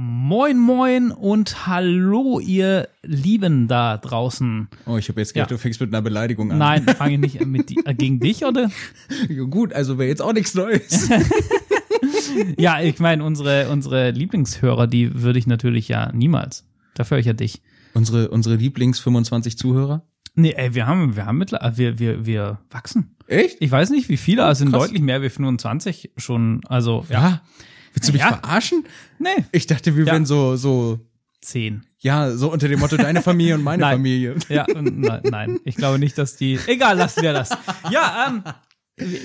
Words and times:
Moin, 0.00 0.56
moin 0.58 1.10
und 1.10 1.66
hallo, 1.66 2.38
ihr 2.38 2.88
Lieben 3.02 3.66
da 3.66 3.96
draußen. 3.96 4.68
Oh, 4.86 4.96
ich 4.96 5.08
habe 5.08 5.20
jetzt 5.20 5.34
gedacht, 5.34 5.50
Ja. 5.50 5.56
du 5.56 5.60
fängst 5.60 5.80
mit 5.80 5.92
einer 5.92 6.02
Beleidigung 6.02 6.52
an. 6.52 6.58
Nein, 6.58 6.84
fange 6.84 7.14
ich 7.14 7.20
nicht 7.20 7.44
mit 7.44 7.68
di- 7.68 7.80
äh, 7.84 7.94
gegen 7.94 8.20
dich, 8.20 8.44
oder? 8.44 8.70
Ja, 9.28 9.42
Gut, 9.42 9.72
also 9.72 9.98
wäre 9.98 10.08
jetzt 10.08 10.22
auch 10.22 10.32
nichts 10.32 10.54
Neues. 10.54 11.10
Ja, 12.56 12.80
ich 12.80 13.00
meine, 13.00 13.24
unsere, 13.24 13.68
unsere 13.70 14.10
Lieblingshörer, 14.12 14.86
die 14.86 15.20
würde 15.22 15.38
ich 15.40 15.48
natürlich 15.48 15.88
ja 15.88 16.12
niemals. 16.12 16.64
Dafür 16.94 17.16
höre 17.16 17.20
ich 17.20 17.26
ja 17.26 17.32
dich. 17.32 17.60
unsere 17.94 18.28
unsere 18.30 18.54
Lieblings 18.54 19.00
25 19.00 19.58
Zuhörer. 19.58 20.04
Nee, 20.36 20.52
ey, 20.56 20.74
wir 20.74 20.86
haben, 20.86 21.16
wir 21.16 21.26
haben 21.26 21.38
mittlerweile, 21.38 21.76
wir, 21.76 21.98
wir, 21.98 22.26
wir 22.26 22.58
wachsen. 22.70 23.16
Echt? 23.26 23.56
Ich 23.60 23.70
weiß 23.72 23.90
nicht, 23.90 24.08
wie 24.08 24.16
viele, 24.18 24.44
also 24.44 24.60
sind 24.60 24.72
deutlich 24.72 25.02
mehr 25.02 25.20
wie 25.22 25.30
25 25.30 26.12
schon, 26.16 26.60
also, 26.68 27.04
ja. 27.08 27.20
Ja. 27.20 27.40
Willst 27.98 28.10
du 28.10 28.12
mich 28.12 28.22
Ja. 28.22 28.28
verarschen? 28.36 28.84
Nee, 29.18 29.44
Ich 29.50 29.66
dachte, 29.66 29.96
wir 29.96 30.04
Ja. 30.06 30.12
wären 30.12 30.24
so 30.24 30.54
so 30.54 31.00
10. 31.40 31.82
ja, 31.98 32.30
so 32.30 32.52
unter 32.52 32.68
dem 32.68 32.78
Motto 32.78 32.96
deine 32.96 33.22
Familie 33.22 33.56
und 33.56 33.64
meine 33.64 33.80
Nein. 33.86 33.96
Familie. 33.96 34.36
Ja, 34.48 34.66
nein, 34.72 35.20
nein, 35.24 35.60
ich 35.64 35.74
glaube 35.74 35.98
nicht, 35.98 36.16
dass 36.16 36.36
die. 36.36 36.60
Egal, 36.68 36.96
lassen 36.96 37.22
wir 37.22 37.32
das. 37.32 37.50
Ja, 37.90 38.28
ähm, 38.28 38.44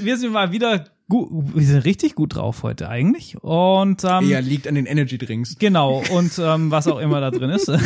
wir 0.02 0.18
sind 0.18 0.32
mal 0.32 0.52
wieder 0.52 0.86
gut, 1.10 1.30
wir 1.56 1.66
sind 1.66 1.80
richtig 1.86 2.16
gut 2.16 2.36
drauf 2.36 2.64
heute 2.64 2.90
eigentlich. 2.90 3.38
Und 3.42 4.04
ähm, 4.04 4.30
Ja, 4.30 4.40
liegt 4.40 4.68
an 4.68 4.76
den 4.76 4.86
Energy 4.86 5.18
Drinks. 5.18 5.58
genau, 5.60 6.04
und 6.12 6.32
ähm, 6.40 6.72
was 6.72 6.88
auch 6.88 7.00
immer 7.00 7.22
da 7.22 7.32
drin 7.32 7.50
ist. 7.50 7.72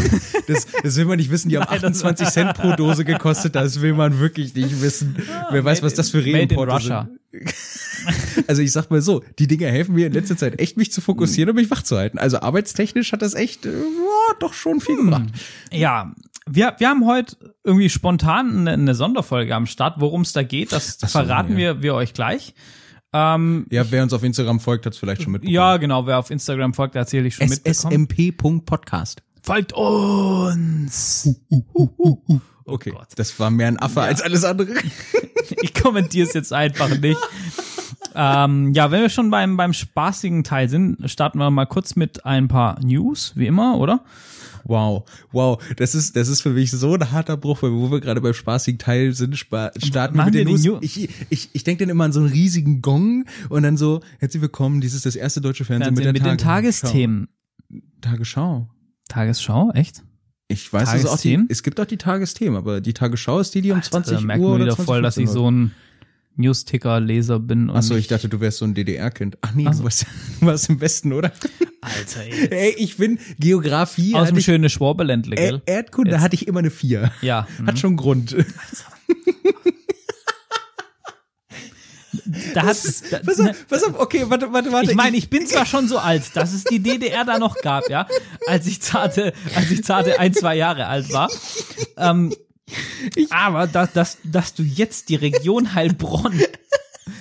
Das, 0.48 0.66
das 0.82 0.96
will 0.96 1.04
man 1.04 1.18
nicht 1.18 1.30
wissen, 1.30 1.50
die 1.50 1.58
haben 1.58 1.66
Nein, 1.70 1.82
das- 1.82 2.04
28 2.06 2.28
Cent 2.30 2.54
pro 2.54 2.74
Dose 2.78 3.04
gekostet, 3.04 3.54
das 3.56 3.82
will 3.82 3.94
man 3.94 4.20
wirklich 4.20 4.56
nicht 4.56 4.82
wissen. 4.82 5.18
Wer 5.52 5.66
weiß, 5.66 5.84
was 5.84 5.94
das 5.94 6.10
für 6.10 6.24
Reimporte 6.26 6.82
sind. 6.82 7.10
Also 8.48 8.62
ich 8.62 8.72
sag 8.72 8.90
mal 8.90 9.02
so, 9.02 9.22
die 9.38 9.48
Dinger 9.48 9.68
helfen 9.68 9.96
mir 9.96 10.08
in 10.08 10.14
letzter 10.14 10.38
Zeit 10.38 10.62
echt, 10.62 10.78
mich 10.78 10.94
zu 10.94 11.02
fokussieren 11.02 11.50
und 11.50 11.58
mich 11.58 11.70
wach 11.70 11.84
zu 11.84 11.98
halten. 11.98 12.18
Also 12.18 12.40
arbeitstechnisch 12.40 13.12
hat 13.12 13.22
das 13.22 13.34
echt, 13.34 13.66
äh, 13.66 13.72
ja, 13.72 14.36
doch 14.40 14.54
schon 14.54 14.80
viel 14.80 14.96
gebracht. 14.96 15.26
Ja, 15.74 16.14
wir, 16.50 16.76
wir 16.78 16.88
haben 16.88 17.06
heute 17.06 17.36
irgendwie 17.66 17.90
spontan 17.90 18.60
eine, 18.60 18.72
eine 18.72 18.96
Sonderfolge 18.96 19.54
am 19.54 19.66
Start. 19.66 19.96
Worum 20.00 20.22
es 20.22 20.32
da 20.32 20.44
geht, 20.44 20.72
das 20.72 20.98
so, 21.00 21.08
verraten 21.08 21.54
ja. 21.54 21.58
wir, 21.58 21.82
wir 21.82 21.96
euch 21.96 22.14
gleich. 22.14 22.54
Ähm, 23.14 23.66
Ja, 23.72 23.90
wer 23.90 24.04
uns 24.04 24.14
auf 24.14 24.24
Instagram 24.24 24.60
folgt, 24.60 24.86
hat 24.86 24.94
es 24.94 25.00
vielleicht 25.00 25.24
schon 25.24 25.32
mitbekommen. 25.32 25.56
ja, 25.56 25.78
genau, 25.78 26.06
wer 26.06 26.20
auf 26.20 26.30
Instagram 26.30 26.74
folgt, 26.74 26.96
erzähle 26.96 27.28
ich 27.28 27.36
schon 27.36 27.50
mitbekommen. 27.50 28.08
ssmp.podcast. 28.08 29.22
Folgt 29.44 29.74
uns! 29.74 31.30
Okay, 32.66 32.92
Gott. 32.92 33.08
das 33.16 33.40
war 33.40 33.50
mehr 33.50 33.70
ein 33.70 33.80
Affe 33.80 34.02
als 34.02 34.22
alles 34.22 34.44
andere. 34.44 34.74
ich 35.62 35.74
kommentiere 35.74 36.28
es 36.28 36.34
jetzt 36.34 36.52
einfach 36.52 36.90
nicht. 37.00 37.18
ähm, 38.14 38.74
ja, 38.74 38.92
wenn 38.92 39.02
wir 39.02 39.10
schon 39.10 39.30
beim, 39.30 39.56
beim 39.56 39.72
spaßigen 39.72 40.44
Teil 40.44 40.68
sind, 40.68 41.10
starten 41.10 41.38
wir 41.38 41.50
mal 41.50 41.66
kurz 41.66 41.96
mit 41.96 42.26
ein 42.26 42.50
paar 42.50 42.78
News, 42.84 43.32
wie 43.36 43.48
immer, 43.48 43.78
oder? 43.78 44.04
Wow, 44.68 45.04
wow, 45.32 45.62
das 45.78 45.96
ist, 45.96 46.16
das 46.16 46.28
ist 46.28 46.42
für 46.42 46.50
mich 46.50 46.72
so 46.72 46.94
ein 46.94 47.12
harter 47.12 47.38
Bruch, 47.38 47.62
weil 47.64 47.72
wo 47.72 47.90
wir 47.92 48.00
gerade 48.02 48.22
beim 48.22 48.34
spaßigen 48.34 48.78
Teil 48.80 49.14
sind, 49.14 49.38
spa 49.38 49.72
starten 49.78 50.16
wir 50.16 50.18
Machen 50.18 50.34
mit 50.34 50.36
den 50.36 50.48
wir 50.48 50.58
die 50.58 50.68
News. 50.70 50.74
New- 50.76 50.80
Ich, 50.82 51.10
ich, 51.30 51.50
ich 51.54 51.64
denke 51.64 51.86
dann 51.86 51.90
immer 51.92 52.04
an 52.04 52.12
so 52.12 52.20
einen 52.20 52.30
riesigen 52.30 52.82
Gong 52.82 53.26
und 53.50 53.64
dann 53.64 53.78
so, 53.78 54.02
herzlich 54.20 54.42
willkommen, 54.42 54.82
dies 54.82 54.94
ist 54.94 55.06
das 55.06 55.16
erste 55.16 55.42
deutsche 55.42 55.64
Fernsehen 55.66 55.94
mit, 55.94 56.04
der 56.04 56.14
mit 56.14 56.26
den. 56.26 56.38
Tagesthemen. 56.38 57.28
Tagesschau. 58.02 58.70
Tagesschau, 59.10 59.72
echt? 59.74 60.04
Ich 60.50 60.72
weiß 60.72 60.94
es 60.94 61.06
auch, 61.06 61.20
die, 61.20 61.40
es 61.50 61.62
gibt 61.64 61.80
auch 61.80 61.86
die 61.86 61.98
Tagesthemen, 61.98 62.56
aber 62.58 62.80
die 62.80 62.94
Tagesschau 62.94 63.40
ist 63.40 63.54
die, 63.54 63.62
die 63.62 63.72
um 63.72 63.82
20 63.82 64.16
Da 64.18 64.22
merkt 64.22 64.42
Uhr 64.42 64.52
man 64.52 64.56
oder 64.62 64.66
wieder 64.66 64.76
20 64.76 64.86
voll, 64.86 65.02
dass 65.02 65.18
ich 65.18 65.30
so 65.30 65.50
ein 65.52 65.72
News-Ticker-Leser 66.38 67.40
bin. 67.40 67.70
Achso, 67.70 67.96
ich 67.96 68.08
dachte, 68.08 68.30
du 68.30 68.40
wärst 68.40 68.60
so 68.60 68.66
ein 68.66 68.74
DDR-Kind. 68.74 69.38
Ach 69.42 69.54
nee, 69.54 69.66
Ach 69.68 69.74
so. 69.74 69.80
du 69.80 69.84
warst, 69.86 70.06
du 70.40 70.46
warst 70.46 70.70
im 70.70 70.80
Westen, 70.82 71.14
oder? 71.14 71.32
Alter, 71.82 72.22
ey. 72.26 72.48
Ey, 72.50 72.76
ich 72.78 72.98
bin 72.98 73.20
Geografie, 73.40 74.16
Aus 74.16 74.30
dem 74.30 74.40
schönen 74.40 74.70
Schwabeländle, 74.70 75.36
Ä- 75.36 75.40
gell? 75.40 75.62
Erdkunde 75.66 76.12
Jetzt. 76.12 76.22
hatte 76.22 76.36
ich 76.36 76.48
immer 76.48 76.60
eine 76.60 76.70
4. 76.72 77.12
Ja. 77.22 77.48
mhm. 77.60 77.68
Hat 77.68 77.80
schon 77.80 77.96
Grund. 77.98 78.36
Da 82.54 82.64
hat, 82.64 82.78
da, 83.12 83.20
Pass 83.20 83.40
auf, 83.40 83.68
pass 83.68 83.84
auf, 83.84 84.00
okay, 84.00 84.26
warte, 84.28 84.52
warte, 84.52 84.72
warte. 84.72 84.90
ich 84.92 84.98
meine, 84.98 85.16
ich 85.18 85.30
bin 85.30 85.46
zwar 85.46 85.66
schon 85.66 85.88
so 85.88 85.98
alt, 85.98 86.36
dass 86.36 86.54
es 86.54 86.64
die 86.64 86.80
DDR 86.80 87.24
da 87.26 87.38
noch 87.38 87.56
gab, 87.62 87.90
ja, 87.90 88.08
als 88.48 88.66
ich 88.68 88.82
zarte, 88.82 89.34
als 89.56 89.72
ich 89.72 89.84
zarte 89.84 90.20
ein, 90.20 90.34
zwei 90.34 90.56
Jahre 90.56 90.88
alt 90.88 91.12
war. 91.14 91.30
Ähm, 91.98 92.34
aber 93.30 93.68
dass, 93.68 93.94
dass, 93.94 94.18
dass 94.24 94.54
du 94.54 94.64
jetzt 94.64 95.10
die 95.10 95.16
Region 95.16 95.74
Heilbronn, 95.74 96.42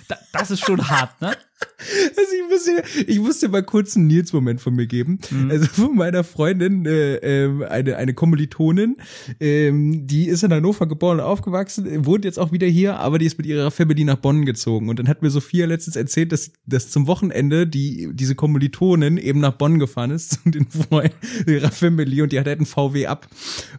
da, 0.08 0.18
das 0.32 0.50
ist 0.50 0.64
schon 0.64 0.88
hart, 0.88 1.20
ne? 1.20 1.36
Also 2.16 2.32
ich 2.34 2.48
muss 2.48 2.64
dir, 2.64 3.06
ich 3.06 3.18
muss 3.20 3.40
dir 3.40 3.48
mal 3.48 3.62
kurz 3.62 3.96
einen 3.96 4.06
Nils-Moment 4.06 4.60
von 4.60 4.74
mir 4.74 4.86
geben. 4.86 5.18
Mhm. 5.30 5.50
Also 5.50 5.66
von 5.66 5.96
meiner 5.96 6.24
Freundin, 6.24 6.86
äh, 6.86 7.16
ähm, 7.16 7.62
eine, 7.62 7.96
eine 7.96 8.14
Kommilitonin, 8.14 8.96
ähm, 9.40 10.06
die 10.06 10.26
ist 10.26 10.42
in 10.42 10.52
Hannover 10.52 10.86
geboren 10.86 11.18
und 11.18 11.24
aufgewachsen, 11.24 12.06
wohnt 12.06 12.24
jetzt 12.24 12.38
auch 12.38 12.52
wieder 12.52 12.66
hier, 12.66 12.98
aber 12.98 13.18
die 13.18 13.26
ist 13.26 13.38
mit 13.38 13.46
ihrer 13.46 13.70
Family 13.70 14.04
nach 14.04 14.16
Bonn 14.16 14.46
gezogen. 14.46 14.88
Und 14.88 14.98
dann 14.98 15.08
hat 15.08 15.22
mir 15.22 15.30
Sophia 15.30 15.66
letztens 15.66 15.96
erzählt, 15.96 16.32
dass, 16.32 16.52
dass 16.64 16.90
zum 16.90 17.06
Wochenende 17.06 17.66
die, 17.66 18.08
diese 18.12 18.34
Kommilitonin 18.34 19.18
eben 19.18 19.40
nach 19.40 19.52
Bonn 19.52 19.78
gefahren 19.78 20.10
ist 20.10 20.32
zu 20.44 20.50
den 20.50 20.66
Freunden 20.68 21.14
ihrer 21.46 21.70
Family 21.70 22.22
und 22.22 22.32
die 22.32 22.40
hat 22.40 22.46
halt 22.46 22.58
einen 22.58 22.66
VW 22.66 23.06
ab. 23.06 23.28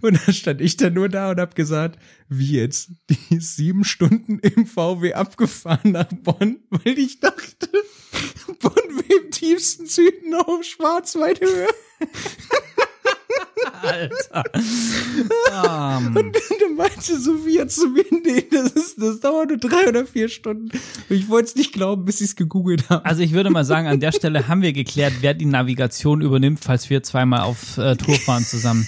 Und 0.01 0.19
da 0.25 0.31
stand 0.31 0.61
ich 0.61 0.77
dann 0.77 0.93
nur 0.93 1.09
da 1.09 1.31
und 1.31 1.39
hab 1.39 1.55
gesagt, 1.55 1.99
wie 2.29 2.57
jetzt? 2.57 2.91
Die 3.09 3.35
ist 3.37 3.55
sieben 3.55 3.83
Stunden 3.83 4.39
im 4.39 4.65
VW 4.65 5.13
abgefahren 5.13 5.91
nach 5.91 6.09
Bonn, 6.23 6.57
weil 6.69 6.97
ich 6.97 7.19
dachte, 7.19 7.69
Wie 8.61 9.13
im 9.13 9.31
tiefsten 9.31 9.85
Süden 9.85 10.33
auf 10.35 10.63
Schwarzwaldhöhe. 10.63 11.67
Alter. 13.81 14.43
Ähm, 15.51 16.15
Und 16.15 16.35
dann 16.35 16.75
meinte 16.75 17.19
Sophia 17.19 17.67
zu 17.67 17.87
mir, 17.89 18.05
nee, 18.23 18.45
das, 18.51 18.71
ist, 18.71 19.01
das 19.01 19.19
dauert 19.19 19.49
nur 19.49 19.57
drei 19.57 19.87
oder 19.87 20.05
vier 20.05 20.29
Stunden. 20.29 20.69
Und 20.69 21.15
ich 21.15 21.27
wollte 21.27 21.47
es 21.49 21.55
nicht 21.55 21.73
glauben, 21.73 22.05
bis 22.05 22.21
ich 22.21 22.27
es 22.27 22.35
gegoogelt 22.35 22.89
habe. 22.89 23.03
also 23.03 23.23
ich 23.23 23.31
würde 23.31 23.49
mal 23.49 23.65
sagen, 23.65 23.87
an 23.87 23.99
der 23.99 24.11
Stelle 24.11 24.47
haben 24.47 24.61
wir 24.61 24.73
geklärt, 24.73 25.13
wer 25.21 25.33
die 25.33 25.45
Navigation 25.45 26.21
übernimmt, 26.21 26.59
falls 26.61 26.89
wir 26.89 27.01
zweimal 27.01 27.41
auf 27.41 27.77
äh, 27.77 27.95
Tour 27.95 28.15
fahren 28.15 28.45
zusammen. 28.45 28.87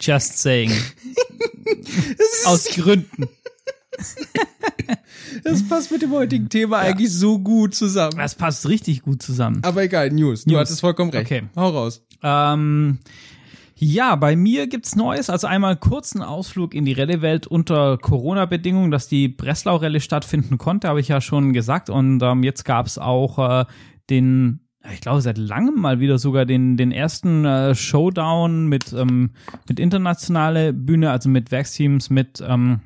Just 0.00 0.38
saying. 0.38 0.72
Aus 2.44 2.64
Gründen. 2.64 3.28
Das 5.44 5.66
passt 5.68 5.90
mit 5.90 6.02
dem 6.02 6.12
heutigen 6.12 6.48
Thema 6.48 6.78
eigentlich 6.78 7.12
so 7.12 7.38
gut 7.38 7.74
zusammen. 7.74 8.16
Das 8.16 8.34
passt 8.34 8.68
richtig 8.68 9.02
gut 9.02 9.22
zusammen. 9.22 9.60
Aber 9.62 9.82
egal, 9.82 10.10
News. 10.10 10.44
Du 10.44 10.50
News. 10.50 10.60
hattest 10.60 10.80
vollkommen 10.80 11.10
recht. 11.10 11.26
Okay. 11.26 11.42
Hau 11.56 11.70
raus. 11.70 12.02
Ähm, 12.22 12.98
ja, 13.78 14.16
bei 14.16 14.36
mir 14.36 14.68
gibt's 14.68 14.96
Neues. 14.96 15.28
Also 15.28 15.46
einmal 15.46 15.76
kurzen 15.76 16.22
Ausflug 16.22 16.74
in 16.74 16.86
die 16.86 16.94
Rallye-Welt 16.94 17.46
unter 17.46 17.98
Corona-Bedingungen, 17.98 18.90
dass 18.90 19.06
die 19.06 19.28
Breslau-Rallye 19.28 20.00
stattfinden 20.00 20.56
konnte, 20.56 20.88
habe 20.88 21.00
ich 21.00 21.08
ja 21.08 21.20
schon 21.20 21.52
gesagt. 21.52 21.90
Und 21.90 22.22
ähm, 22.22 22.42
jetzt 22.42 22.64
gab's 22.64 22.96
auch 22.96 23.38
äh, 23.38 23.64
den, 24.08 24.60
ich 24.90 25.02
glaube 25.02 25.20
seit 25.20 25.36
langem 25.36 25.74
mal 25.78 26.00
wieder 26.00 26.16
sogar 26.18 26.46
den, 26.46 26.78
den 26.78 26.90
ersten 26.90 27.44
äh, 27.44 27.74
Showdown 27.74 28.66
mit, 28.66 28.94
ähm, 28.94 29.32
mit 29.68 29.78
internationale 29.78 30.72
Bühne, 30.72 31.10
also 31.10 31.28
mit 31.28 31.50
Werksteams, 31.50 32.08
mit 32.08 32.42
ähm, 32.46 32.80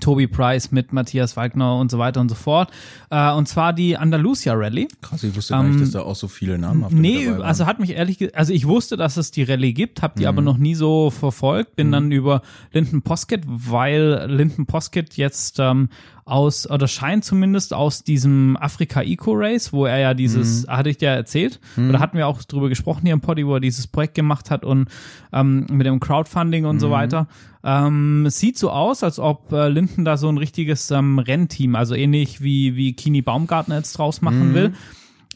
Toby 0.00 0.26
Price, 0.26 0.72
mit 0.72 0.92
Matthias 0.92 1.36
Wagner 1.36 1.76
und 1.78 1.90
so 1.90 1.98
weiter 1.98 2.20
und 2.20 2.28
so 2.28 2.34
fort. 2.34 2.70
Äh, 3.10 3.32
und 3.32 3.48
zwar 3.48 3.72
die 3.72 3.96
Andalusia 3.96 4.52
Rallye. 4.54 4.88
Krass, 5.00 5.22
ich 5.22 5.34
wusste 5.34 5.54
gar 5.54 5.62
nicht, 5.62 5.74
Ähm, 5.74 5.80
dass 5.80 5.90
da 5.92 6.00
auch 6.02 6.14
so 6.16 6.28
viele 6.28 6.58
namhafte 6.58 6.96
Nee, 6.96 7.18
mit 7.18 7.26
dabei 7.28 7.38
waren. 7.38 7.46
also 7.48 7.66
hat 7.66 7.80
mich 7.80 7.90
ehrlich, 7.90 8.36
also 8.36 8.52
ich 8.52 8.66
wusste, 8.66 8.96
dass 8.96 9.16
es 9.16 9.30
die 9.30 9.42
Rallye 9.42 9.72
gibt, 9.72 10.02
habe 10.02 10.14
die 10.18 10.22
Mhm. 10.24 10.28
aber 10.28 10.42
noch 10.42 10.58
nie 10.58 10.74
so 10.74 11.10
verfolgt, 11.10 11.76
bin 11.76 11.90
dann 11.92 12.12
über 12.12 12.42
Linden 12.72 13.02
Poskett, 13.02 13.42
weil 13.46 14.26
Linden 14.28 14.66
Poskett 14.66 15.16
jetzt 15.16 15.58
ähm, 15.60 15.88
aus, 16.26 16.68
oder 16.68 16.88
scheint 16.88 17.24
zumindest 17.24 17.72
aus 17.72 18.02
diesem 18.02 18.56
Afrika 18.56 19.00
Eco 19.00 19.32
Race, 19.34 19.72
wo 19.72 19.86
er 19.86 19.98
ja 19.98 20.12
dieses, 20.12 20.66
Mhm. 20.66 20.70
hatte 20.72 20.90
ich 20.90 20.98
dir 20.98 21.08
erzählt, 21.10 21.60
oder 21.78 22.00
hatten 22.00 22.18
wir 22.18 22.26
auch 22.26 22.42
drüber 22.42 22.68
gesprochen 22.68 23.02
hier 23.04 23.12
im 23.12 23.20
Poddy, 23.20 23.46
wo 23.46 23.54
er 23.54 23.60
dieses 23.60 23.86
Projekt 23.86 24.14
gemacht 24.16 24.50
hat 24.50 24.64
und 24.64 24.88
ähm, 25.32 25.66
mit 25.70 25.86
dem 25.86 26.00
Crowdfunding 26.00 26.64
und 26.66 26.76
Mhm. 26.76 26.80
so 26.80 26.90
weiter. 26.90 27.28
Ähm, 27.62 28.26
es 28.26 28.38
sieht 28.40 28.58
so 28.58 28.70
aus, 28.70 29.02
als 29.04 29.18
ob 29.18 29.52
äh, 29.52 29.68
Linden 29.68 30.04
da 30.04 30.16
so 30.16 30.28
ein 30.28 30.36
richtiges 30.38 30.90
ähm, 30.90 31.18
Rennteam, 31.20 31.76
also 31.76 31.94
ähnlich 31.94 32.40
wie, 32.42 32.74
wie 32.76 32.92
Kini 32.94 33.22
Baumgartner 33.22 33.76
jetzt 33.76 33.92
draus 33.96 34.20
machen 34.20 34.50
Mhm. 34.50 34.54
will. 34.54 34.72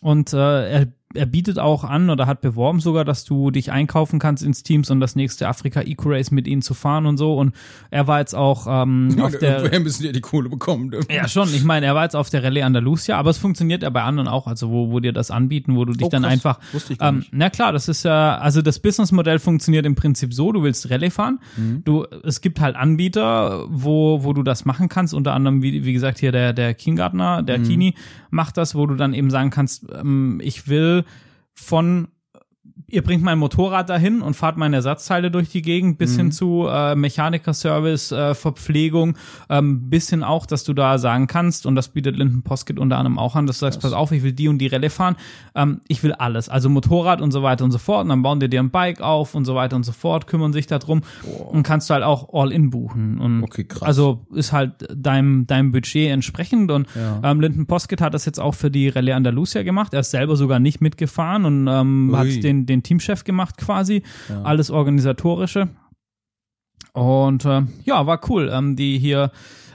Und 0.00 0.32
äh, 0.32 0.70
er, 0.70 0.86
er 1.14 1.26
bietet 1.26 1.58
auch 1.58 1.82
an 1.82 2.08
oder 2.08 2.26
hat 2.26 2.40
beworben 2.40 2.78
sogar, 2.78 3.04
dass 3.04 3.24
du 3.24 3.50
dich 3.50 3.72
einkaufen 3.72 4.18
kannst 4.20 4.44
ins 4.44 4.62
Teams 4.62 4.90
und 4.90 5.00
das 5.00 5.16
nächste 5.16 5.48
Afrika 5.48 5.80
Eco 5.80 6.10
Race 6.10 6.30
mit 6.30 6.46
ihnen 6.46 6.62
zu 6.62 6.72
fahren 6.72 7.06
und 7.06 7.16
so. 7.16 7.34
Und 7.36 7.52
er 7.90 8.06
war 8.06 8.20
jetzt 8.20 8.34
auch 8.34 8.66
ähm, 8.68 9.16
auf 9.20 9.36
der 9.38 9.62
Woher 9.64 9.80
müssen 9.80 10.04
die 10.04 10.12
die 10.12 10.20
Kohle 10.20 10.48
bekommen? 10.48 10.88
ne? 10.90 11.00
ja, 11.10 11.26
schon. 11.26 11.48
Ich 11.52 11.64
meine, 11.64 11.86
er 11.86 11.94
war 11.96 12.04
jetzt 12.04 12.14
auf 12.14 12.30
der 12.30 12.44
Rallye 12.44 12.62
Andalusia, 12.62 13.16
aber 13.18 13.30
es 13.30 13.38
funktioniert 13.38 13.82
ja 13.82 13.90
bei 13.90 14.02
anderen 14.02 14.28
auch, 14.28 14.46
also 14.46 14.70
wo, 14.70 14.92
wo 14.92 15.00
dir 15.00 15.12
das 15.12 15.30
anbieten, 15.32 15.74
wo 15.76 15.84
du 15.84 15.92
dich 15.94 16.06
Oh, 16.06 16.10
dann 16.10 16.22
krass. 16.22 16.32
einfach. 16.32 16.58
Wusste 16.72 16.92
ich 16.92 16.98
gar 17.00 17.08
ähm, 17.08 17.18
nicht. 17.18 17.30
na 17.32 17.50
klar, 17.50 17.72
das 17.72 17.88
ist 17.88 18.04
ja, 18.04 18.38
also 18.38 18.62
das 18.62 18.78
Businessmodell 18.78 19.38
funktioniert 19.40 19.86
im 19.86 19.96
Prinzip 19.96 20.32
so, 20.32 20.52
du 20.52 20.62
willst 20.62 20.90
Rallye 20.90 21.10
fahren. 21.10 21.40
Mhm. 21.56 21.82
Du, 21.84 22.04
es 22.22 22.40
gibt 22.40 22.60
halt 22.60 22.76
Anbieter, 22.76 23.64
wo, 23.68 24.22
wo 24.22 24.32
du 24.32 24.42
das 24.42 24.64
machen 24.64 24.88
kannst, 24.88 25.12
unter 25.14 25.34
anderem, 25.34 25.62
wie, 25.62 25.84
wie 25.84 25.92
gesagt, 25.92 26.18
hier 26.20 26.30
der, 26.30 26.52
der 26.52 26.74
Kingartner, 26.74 27.42
der 27.42 27.58
Mhm. 27.58 27.64
Kini 27.64 27.94
macht 28.30 28.56
das, 28.56 28.74
wo 28.76 28.86
du 28.86 28.94
dann 28.94 29.12
eben 29.12 29.28
sagen 29.30 29.50
kannst, 29.50 29.86
ähm, 29.92 30.40
ich 30.42 30.68
will 30.68 30.99
von 31.54 32.08
ihr 32.88 33.02
bringt 33.02 33.22
mein 33.22 33.38
Motorrad 33.38 33.88
dahin 33.88 34.20
und 34.22 34.34
fahrt 34.34 34.56
meine 34.56 34.76
Ersatzteile 34.76 35.30
durch 35.30 35.48
die 35.48 35.62
Gegend, 35.62 35.98
bis 35.98 36.16
hin 36.16 36.32
zu 36.32 36.66
äh, 36.68 36.94
Mechanikerservice, 36.94 38.12
äh, 38.12 38.34
Verpflegung, 38.34 39.16
ähm, 39.48 39.88
bis 39.90 40.10
hin 40.10 40.22
auch, 40.22 40.46
dass 40.46 40.64
du 40.64 40.72
da 40.74 40.98
sagen 40.98 41.26
kannst, 41.26 41.66
und 41.66 41.74
das 41.74 41.88
bietet 41.88 42.16
Linden 42.16 42.42
Posket 42.42 42.78
unter 42.78 42.98
anderem 42.98 43.18
auch 43.18 43.36
an, 43.36 43.46
dass 43.46 43.58
du 43.58 43.66
sagst, 43.66 43.80
pass 43.80 43.92
auf, 43.92 44.12
ich 44.12 44.22
will 44.22 44.32
die 44.32 44.48
und 44.48 44.58
die 44.58 44.66
Relle 44.66 44.90
fahren, 44.90 45.16
ähm, 45.54 45.80
ich 45.88 46.02
will 46.02 46.12
alles, 46.12 46.48
also 46.48 46.68
Motorrad 46.68 47.20
und 47.20 47.30
so 47.32 47.42
weiter 47.42 47.64
und 47.64 47.70
so 47.70 47.78
fort, 47.78 48.02
und 48.02 48.08
dann 48.10 48.22
bauen 48.22 48.40
die 48.40 48.48
dir 48.48 48.60
ein 48.60 48.70
Bike 48.70 49.00
auf 49.00 49.34
und 49.34 49.44
so 49.44 49.54
weiter 49.54 49.76
und 49.76 49.84
so 49.84 49.92
fort, 49.92 50.26
kümmern 50.26 50.52
sich 50.52 50.66
darum 50.66 51.02
und 51.50 51.62
kannst 51.62 51.90
du 51.90 51.94
halt 51.94 52.04
auch 52.04 52.28
All-In 52.32 52.70
buchen. 52.70 53.18
Und 53.20 53.42
Okay, 53.44 53.64
krass. 53.64 53.82
Also 53.82 54.26
ist 54.32 54.52
halt 54.52 54.72
deinem, 54.94 55.46
deinem 55.46 55.72
Budget 55.72 56.10
entsprechend 56.10 56.70
und 56.70 56.86
Ja. 56.94 57.20
ähm, 57.30 57.40
Linden 57.40 57.66
Posket 57.66 58.00
hat 58.00 58.14
das 58.14 58.24
jetzt 58.24 58.40
auch 58.40 58.54
für 58.54 58.70
die 58.70 58.88
Rallye 58.88 59.12
Andalusia 59.12 59.62
gemacht. 59.62 59.92
Er 59.94 60.00
ist 60.00 60.10
selber 60.10 60.36
sogar 60.36 60.58
nicht 60.58 60.80
mitgefahren 60.80 61.44
und 61.44 61.66
ähm, 61.68 62.10
Ui. 62.12 62.16
hat 62.16 62.42
den, 62.42 62.66
den 62.70 62.82
Teamchef 62.82 63.24
gemacht 63.24 63.58
quasi. 63.58 64.02
Alles 64.42 64.70
organisatorische. 64.70 65.68
Und 66.92 67.44
äh, 67.44 67.62
ja, 67.84 68.06
war 68.06 68.20
cool. 68.28 68.50
Ähm, 68.52 68.76
die 68.76 68.98
hier 68.98 69.30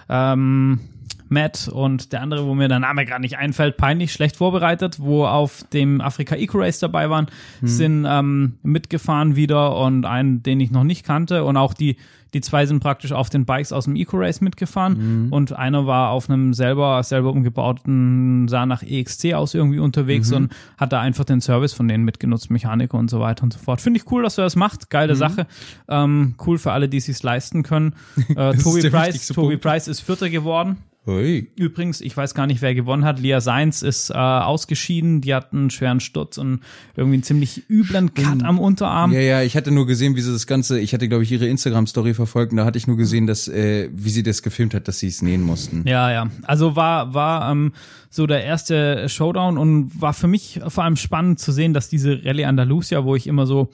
ähm, 0.09 0.79
Matt 1.29 1.67
und 1.67 2.11
der 2.13 2.21
andere, 2.21 2.45
wo 2.45 2.53
mir 2.53 2.67
der 2.67 2.79
Name 2.79 3.05
gerade 3.05 3.21
nicht 3.21 3.37
einfällt, 3.37 3.77
peinlich 3.77 4.11
schlecht 4.13 4.35
vorbereitet, 4.37 4.97
wo 4.99 5.25
auf 5.25 5.63
dem 5.73 6.01
Afrika 6.01 6.35
Eco 6.35 6.59
Race 6.59 6.79
dabei 6.79 7.09
waren, 7.09 7.27
sind 7.61 8.05
ähm, 8.07 8.53
mitgefahren 8.63 9.35
wieder 9.35 9.77
und 9.77 10.05
einen, 10.05 10.43
den 10.43 10.59
ich 10.59 10.71
noch 10.71 10.83
nicht 10.83 11.05
kannte 11.05 11.43
und 11.43 11.57
auch 11.57 11.73
die 11.73 11.97
die 12.33 12.41
zwei 12.41 12.65
sind 12.65 12.81
praktisch 12.81 13.13
auf 13.13 13.29
den 13.29 13.45
Bikes 13.45 13.71
aus 13.71 13.85
dem 13.85 13.95
Eco 13.95 14.17
Race 14.17 14.41
mitgefahren 14.41 15.29
und 15.31 15.53
einer 15.53 15.87
war 15.87 16.09
auf 16.09 16.29
einem 16.29 16.53
selber 16.53 17.01
selber 17.01 17.31
umgebauten 17.31 18.49
sah 18.49 18.65
nach 18.65 18.83
EXC 18.83 19.33
aus 19.35 19.53
irgendwie 19.53 19.79
unterwegs 19.79 20.33
und 20.33 20.53
hat 20.77 20.91
da 20.91 20.99
einfach 20.99 21.23
den 21.23 21.39
Service 21.39 21.71
von 21.71 21.87
denen 21.87 22.03
mitgenutzt, 22.03 22.51
Mechaniker 22.51 22.97
und 22.97 23.09
so 23.09 23.21
weiter 23.21 23.43
und 23.43 23.53
so 23.53 23.59
fort. 23.59 23.79
Finde 23.79 24.01
ich 24.01 24.11
cool, 24.11 24.23
dass 24.23 24.37
er 24.37 24.43
das 24.43 24.57
macht, 24.57 24.89
geile 24.89 25.15
Sache, 25.15 25.47
ähm, 25.87 26.35
cool 26.45 26.57
für 26.57 26.73
alle, 26.73 26.89
die 26.89 26.97
es 26.97 27.05
sich 27.05 27.23
leisten 27.23 27.63
können. 27.63 27.95
Äh, 28.35 28.57
Toby 28.57 28.89
Price, 28.89 29.27
Toby 29.27 29.47
Punkt. 29.49 29.61
Price 29.61 29.87
ist 29.87 30.01
Vierter 30.01 30.29
geworden. 30.29 30.77
Ui. 31.07 31.51
Übrigens, 31.55 32.01
ich 32.01 32.17
weiß 32.17 32.33
gar 32.33 32.47
nicht, 32.47 32.61
wer 32.61 32.73
gewonnen 32.73 33.05
hat. 33.05 33.19
Lia 33.19 33.39
Seins 33.39 33.83
ist 33.83 34.09
äh, 34.09 34.13
ausgeschieden. 34.13 35.21
Die 35.21 35.35
hat 35.35 35.53
einen 35.53 35.69
schweren 35.69 35.99
Sturz 35.99 36.39
und 36.39 36.61
irgendwie 36.95 37.15
einen 37.15 37.23
ziemlich 37.23 37.69
üblen 37.69 38.13
Cut 38.15 38.43
am 38.43 38.59
Unterarm. 38.59 39.11
Ja, 39.11 39.19
ja, 39.19 39.41
ich 39.43 39.55
hatte 39.55 39.69
nur 39.69 39.85
gesehen, 39.85 40.15
wie 40.15 40.21
sie 40.21 40.31
das 40.31 40.47
Ganze, 40.47 40.79
ich 40.79 40.93
hatte, 40.93 41.07
glaube 41.07 41.23
ich, 41.23 41.31
ihre 41.31 41.45
Instagram-Story 41.45 42.15
verfolgt 42.15 42.51
und 42.53 42.57
da 42.57 42.65
hatte 42.65 42.79
ich 42.79 42.87
nur 42.87 42.97
gesehen, 42.97 43.27
dass, 43.27 43.47
äh, 43.47 43.89
wie 43.93 44.09
sie 44.09 44.23
das 44.23 44.41
gefilmt 44.41 44.73
hat, 44.73 44.87
dass 44.87 44.99
sie 44.99 45.07
es 45.07 45.21
nähen 45.21 45.43
mussten. 45.43 45.83
Ja, 45.87 46.11
ja. 46.11 46.27
Also 46.43 46.75
war, 46.75 47.13
war 47.13 47.51
ähm, 47.51 47.73
so 48.09 48.25
der 48.25 48.43
erste 48.43 49.07
Showdown 49.07 49.59
und 49.59 50.01
war 50.01 50.13
für 50.13 50.27
mich 50.27 50.59
vor 50.67 50.83
allem 50.83 50.95
spannend 50.95 51.39
zu 51.39 51.51
sehen, 51.51 51.73
dass 51.73 51.87
diese 51.87 52.25
Rallye 52.25 52.45
Andalusia, 52.45 53.03
wo 53.03 53.15
ich 53.15 53.27
immer 53.27 53.45
so, 53.45 53.69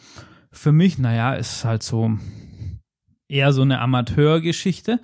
für 0.51 0.73
mich, 0.73 0.97
naja, 0.97 1.33
ist 1.33 1.63
halt 1.63 1.81
so 1.81 2.17
eher 3.31 3.53
so 3.53 3.61
eine 3.61 3.79
Amateurgeschichte, 3.79 4.99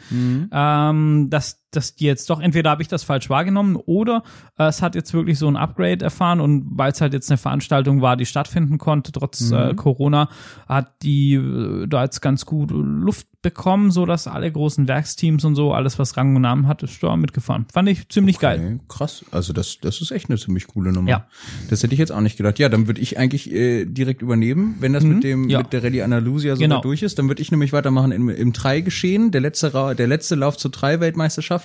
ähm, 0.51 1.27
dass, 1.30 1.65
dass 1.77 1.95
die 1.95 2.06
jetzt 2.06 2.29
doch, 2.29 2.41
entweder 2.41 2.69
habe 2.71 2.81
ich 2.81 2.88
das 2.89 3.03
falsch 3.03 3.29
wahrgenommen 3.29 3.75
oder 3.77 4.24
äh, 4.57 4.65
es 4.65 4.81
hat 4.81 4.95
jetzt 4.95 5.13
wirklich 5.13 5.39
so 5.39 5.47
ein 5.47 5.56
Upgrade 5.56 6.03
erfahren 6.03 6.41
und 6.41 6.65
weil 6.71 6.91
es 6.91 7.00
halt 7.00 7.13
jetzt 7.13 7.29
eine 7.31 7.38
Veranstaltung 7.38 8.01
war, 8.01 8.18
die 8.18 8.25
stattfinden 8.25 8.77
konnte, 8.77 9.12
trotz 9.13 9.51
äh, 9.51 9.74
Corona, 9.75 10.29
hat 10.68 11.01
die 11.03 11.35
äh, 11.35 11.88
da 11.88 12.03
jetzt 12.03 12.21
ganz 12.21 12.45
gut 12.45 12.71
Luft 12.71 13.27
bekommen, 13.44 13.91
so 13.91 14.06
dass 14.06 14.27
alle 14.27 14.51
großen 14.51 14.88
Werksteams 14.88 15.45
und 15.45 15.56
so, 15.56 15.71
alles 15.71 16.00
was 16.00 16.18
Rang 16.18 16.35
und 16.35 16.41
Namen 16.41 16.68
hat, 16.68 16.81
ist 16.83 17.01
da 17.01 17.15
mitgefahren. 17.15 17.65
Fand 17.71 17.88
ich 17.88 18.09
ziemlich 18.09 18.39
geil. 18.39 18.59
Okay, 18.59 18.80
krass. 18.89 19.23
Also 19.31 19.53
das, 19.53 19.77
das 19.80 20.01
ist 20.01 20.12
echt 20.12 20.30
eine 20.30 20.38
ziemlich 20.39 20.68
coole 20.68 20.91
Nummer. 20.91 21.09
Ja. 21.09 21.27
Das 21.69 21.83
hätte 21.83 21.94
ich 21.94 22.00
jetzt 22.00 22.12
auch 22.12 22.19
nicht 22.19 22.35
gedacht. 22.35 22.59
Ja, 22.59 22.68
dann 22.68 22.88
würde 22.88 23.00
ich 23.00 23.18
eigentlich 23.18 23.51
äh, 23.53 23.85
direkt 23.85 24.21
übernehmen, 24.21 24.75
wenn 24.80 24.91
das 24.94 25.03
mit 25.03 25.23
dem 25.23 25.44
Mhm. 25.44 25.50
Ja. 25.50 25.59
mit 25.59 25.71
der 25.71 25.83
Rallye 25.83 26.01
Andalusia 26.01 26.56
so 26.56 26.62
Genau. 26.62 26.81
durch 26.81 27.03
ist. 27.03 27.19
Dann 27.19 27.27
würde 27.27 27.41
ich 27.41 27.51
nämlich 27.51 27.71
weitermachen 27.73 28.12
im, 28.12 28.27
im 28.30 28.53
Tri-Geschehen. 28.53 29.31
Der 29.31 29.39
letzte 29.39 29.95
der 29.97 30.07
letzte 30.07 30.35
Lauf 30.35 30.57
zur 30.57 30.71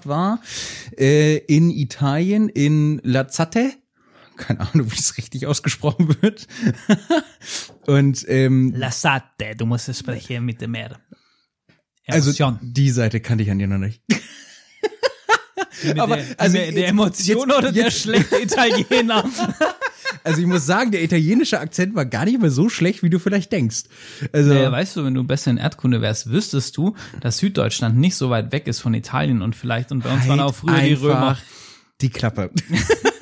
Tri-Weltmeisterschaft 0.03 0.07
war 0.07 0.41
äh, 0.99 1.37
in 1.39 1.71
Italien 1.71 2.49
in 2.49 3.01
Lazzate. 3.03 3.73
Keine 4.37 4.61
Ahnung, 4.61 4.91
wie 4.91 4.99
es 4.99 5.17
richtig 5.17 5.47
ausgesprochen 5.47 6.17
wird. 6.23 6.47
Und 7.87 8.25
ähm, 8.29 8.73
Lassate, 8.75 9.55
du 9.57 9.67
musst 9.67 9.95
sprechen 9.95 10.45
mit 10.45 10.61
dem 10.61 10.73
Meer. 10.73 10.99
also 12.07 12.33
die 12.63 12.91
Seite 12.91 13.21
kannte 13.21 13.45
ich 13.45 13.51
an 13.51 13.59
dir 13.59 13.69
noch 13.69 13.79
nicht. 13.79 14.03
Aber, 15.99 16.17
der, 16.17 16.25
also 16.39 16.57
der, 16.57 16.73
der 16.73 16.89
Emotion 16.89 17.49
jetzt- 17.49 17.59
oder 17.59 17.73
der 17.73 17.85
jetzt- 17.85 18.01
schlechte 18.01 18.41
Italiener? 18.41 19.25
Also 20.25 20.41
ich 20.41 20.47
muss 20.47 20.67
sagen, 20.67 20.93
der 20.93 21.03
italienische 21.03 21.59
Akzent 21.59 21.97
war 21.97 22.05
gar 22.05 22.27
nicht 22.27 22.41
mehr 22.41 22.51
so 22.51 22.69
schlecht, 22.69 23.03
wie 23.03 23.11
du 23.11 23.19
vielleicht 23.19 23.51
denkst. 23.51 23.85
Also 24.33 24.53
Naja, 24.53 24.71
weißt 24.71 24.95
du, 24.97 25.05
wenn 25.05 25.15
du 25.15 25.25
besser 25.25 25.51
in 25.51 25.57
Erdkunde 25.57 26.01
wärst, 26.01 26.31
wüsstest 26.31 26.77
du, 26.77 26.95
dass 27.21 27.39
Süddeutschland 27.39 27.97
nicht 27.99 28.15
so 28.15 28.31
weit 28.31 28.53
weg 28.53 28.69
ist 28.69 28.79
von 28.81 28.95
Italien 28.95 29.43
und 29.43 29.57
vielleicht, 29.57 29.91
und 29.91 30.05
bei 30.05 30.13
uns 30.13 30.29
waren 30.29 30.39
halt 30.41 30.51
auch 30.51 30.55
früher 30.55 30.79
die 30.81 30.93
Römer. 30.93 31.39
Die 32.03 32.11
Klappe. 32.11 32.51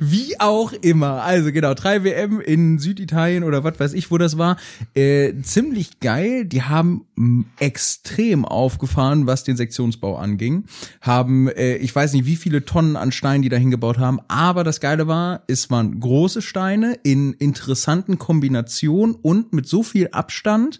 Wie 0.00 0.38
auch 0.40 0.72
immer. 0.72 1.22
Also 1.22 1.52
genau, 1.52 1.74
3 1.74 2.04
WM 2.04 2.40
in 2.40 2.78
Süditalien 2.78 3.44
oder 3.44 3.64
was 3.64 3.78
weiß 3.78 3.92
ich, 3.94 4.10
wo 4.10 4.18
das 4.18 4.38
war. 4.38 4.56
Äh, 4.94 5.34
ziemlich 5.42 6.00
geil. 6.00 6.44
Die 6.44 6.62
haben 6.62 7.06
extrem 7.58 8.44
aufgefahren, 8.44 9.26
was 9.26 9.44
den 9.44 9.56
Sektionsbau 9.56 10.16
anging. 10.16 10.64
Haben, 11.00 11.48
äh, 11.48 11.76
ich 11.76 11.94
weiß 11.94 12.12
nicht, 12.12 12.26
wie 12.26 12.36
viele 12.36 12.64
Tonnen 12.64 12.96
an 12.96 13.12
Steinen 13.12 13.42
die 13.42 13.48
da 13.48 13.56
hingebaut 13.56 13.98
haben, 13.98 14.20
aber 14.28 14.64
das 14.64 14.80
Geile 14.80 15.06
war, 15.06 15.42
es 15.46 15.70
waren 15.70 15.98
große 16.00 16.42
Steine 16.42 16.98
in 17.02 17.32
interessanten 17.34 18.18
Kombinationen 18.18 19.14
und 19.14 19.52
mit 19.52 19.66
so 19.66 19.82
viel 19.82 20.08
Abstand, 20.12 20.78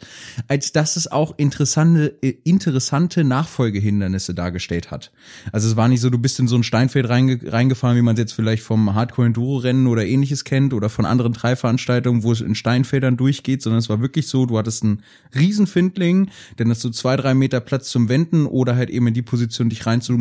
als 0.48 0.72
dass 0.72 0.96
es 0.96 1.10
auch 1.10 1.34
interessante, 1.38 2.16
äh, 2.22 2.34
interessante 2.44 3.24
Nachfolgehindernisse 3.24 4.34
dargestellt 4.34 4.90
hat. 4.90 5.12
Also 5.52 5.68
es 5.68 5.76
war 5.76 5.88
nicht 5.88 6.00
so, 6.00 6.10
du 6.10 6.18
bist 6.18 6.38
in 6.38 6.48
so 6.48 6.56
ein 6.56 6.62
Steinfeld 6.62 7.08
reinge 7.08 7.40
reingefahren, 7.44 7.96
wie 7.96 8.02
man 8.02 8.14
es 8.14 8.20
jetzt 8.20 8.32
vielleicht 8.32 8.55
vom 8.62 8.94
Hardcore-Enduro-Rennen 8.94 9.86
oder 9.86 10.04
ähnliches 10.04 10.44
kennt 10.44 10.74
oder 10.74 10.88
von 10.88 11.04
anderen 11.04 11.32
Treibveranstaltungen, 11.32 12.22
wo 12.22 12.32
es 12.32 12.40
in 12.40 12.54
Steinfeldern 12.54 13.16
durchgeht, 13.16 13.62
sondern 13.62 13.78
es 13.78 13.88
war 13.88 14.00
wirklich 14.00 14.28
so, 14.28 14.46
du 14.46 14.58
hattest 14.58 14.84
einen 14.84 15.02
Riesenfindling, 15.34 16.30
dann 16.56 16.70
hast 16.70 16.84
du 16.84 16.90
zwei, 16.90 17.16
drei 17.16 17.34
Meter 17.34 17.60
Platz 17.60 17.90
zum 17.90 18.08
Wenden 18.08 18.46
oder 18.46 18.76
halt 18.76 18.90
eben 18.90 19.06
in 19.06 19.14
die 19.14 19.22
Position 19.22 19.68
dich 19.68 19.86
rein 19.86 20.00
zu, 20.00 20.16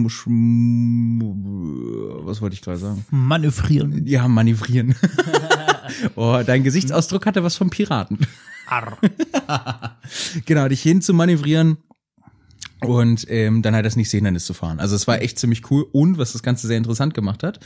was 2.26 2.42
wollte 2.42 2.54
ich 2.56 2.62
gerade 2.62 2.78
sagen? 2.80 3.06
Manövrieren. 3.12 4.06
Ja, 4.06 4.28
manövrieren. 4.28 4.96
oh, 6.16 6.42
dein 6.46 6.64
Gesichtsausdruck 6.64 7.26
hatte 7.26 7.44
was 7.44 7.56
vom 7.56 7.70
Piraten. 7.70 8.20
Arr. 8.68 8.98
Genau, 10.46 10.68
dich 10.68 10.82
hin 10.82 11.02
zu 11.02 11.14
manövrieren 11.14 11.78
und 12.82 13.26
ähm, 13.30 13.62
dann 13.62 13.74
halt 13.74 13.86
das 13.86 13.96
nächste 13.96 14.18
Hindernis 14.18 14.46
zu 14.46 14.54
fahren. 14.54 14.80
Also 14.80 14.96
es 14.96 15.08
war 15.08 15.22
echt 15.22 15.40
ziemlich 15.40 15.70
cool 15.72 15.86
und 15.92 16.18
was 16.18 16.34
das 16.34 16.44
Ganze 16.44 16.68
sehr 16.68 16.78
interessant 16.78 17.14
gemacht 17.14 17.44
hat, 17.44 17.60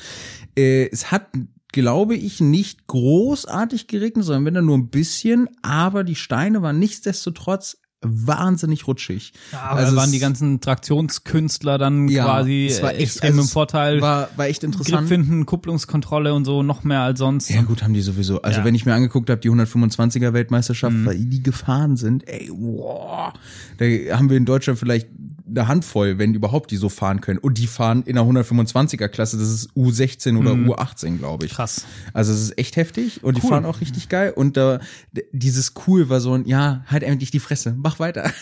äh, 0.55 0.89
es 0.89 1.11
hat 1.11 1.27
glaube 1.71 2.15
ich 2.15 2.41
nicht 2.41 2.87
großartig 2.87 3.87
geregnet, 3.87 4.25
sondern 4.25 4.45
wenn 4.45 4.53
dann 4.55 4.65
nur 4.65 4.77
ein 4.77 4.89
bisschen, 4.89 5.49
aber 5.61 6.03
die 6.03 6.15
Steine 6.15 6.61
waren 6.61 6.79
nichtsdestotrotz 6.79 7.77
wahnsinnig 8.01 8.87
rutschig. 8.87 9.33
Ja, 9.51 9.59
aber 9.61 9.79
Also 9.81 9.91
da 9.95 10.01
waren 10.01 10.11
die 10.11 10.19
ganzen 10.19 10.61
Traktionskünstler 10.61 11.77
dann 11.77 12.07
Ja, 12.07 12.23
quasi 12.23 12.67
es 12.69 12.81
war 12.81 12.91
echt- 12.91 13.01
extrem 13.01 13.31
also 13.31 13.41
im 13.41 13.47
Vorteil. 13.47 14.01
War, 14.01 14.29
war 14.37 14.47
echt 14.47 14.63
interessant. 14.63 15.07
finden, 15.09 15.45
Kupplungskontrolle 15.45 16.33
und 16.33 16.45
so 16.45 16.63
noch 16.63 16.83
mehr 16.83 17.01
als 17.01 17.19
sonst. 17.19 17.49
Ja 17.49 17.61
gut, 17.61 17.83
haben 17.83 17.93
die 17.93 18.01
sowieso. 18.01 18.41
Also 18.41 18.59
Ja. 18.59 18.65
wenn 18.65 18.75
ich 18.75 18.85
mir 18.85 18.93
angeguckt 18.93 19.29
habe, 19.29 19.41
die 19.41 19.49
125er 19.49 20.31
Weltmeisterschaft, 20.33 20.95
weil 21.05 21.17
die 21.17 21.43
gefahren 21.43 21.97
sind, 21.97 22.25
ey, 22.27 22.49
wow, 22.53 23.33
da 23.77 23.85
haben 24.17 24.29
wir 24.29 24.37
in 24.37 24.45
Deutschland 24.45 24.79
vielleicht 24.79 25.09
eine 25.49 25.67
Handvoll, 25.67 26.17
wenn 26.17 26.33
überhaupt 26.33 26.71
die 26.71 26.77
so 26.77 26.89
fahren 26.89 27.21
können. 27.21 27.39
Und 27.39 27.57
die 27.57 27.67
fahren 27.67 28.03
in 28.05 28.15
der 28.15 28.23
125er 28.25 29.07
Klasse, 29.07 29.37
das 29.37 29.49
ist 29.49 29.69
U16 29.75 30.37
oder 30.37 30.51
U18, 30.51 31.17
glaube 31.17 31.45
ich. 31.45 31.53
Krass. 31.53 31.85
Also 32.13 32.31
es 32.33 32.41
ist 32.41 32.57
echt 32.57 32.75
heftig 32.75 33.23
und 33.23 33.37
die 33.37 33.41
Cool. 33.43 33.49
fahren 33.49 33.65
auch 33.65 33.81
richtig 33.81 34.09
geil. 34.09 34.31
Und 34.35 34.57
da 34.57 34.79
d- 35.11 35.25
dieses 35.31 35.73
cool 35.87 36.09
war 36.09 36.19
so 36.21 36.33
ein, 36.33 36.45
ja, 36.45 36.83
halt 36.87 37.03
endlich 37.03 37.31
die 37.31 37.39
Fresse, 37.39 37.75
mach 37.77 37.99
weiter. 37.99 38.31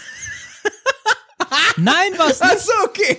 Nein, 1.77 2.12
was? 2.17 2.41
Ach 2.41 2.57
so, 2.57 2.72
okay. 2.86 3.17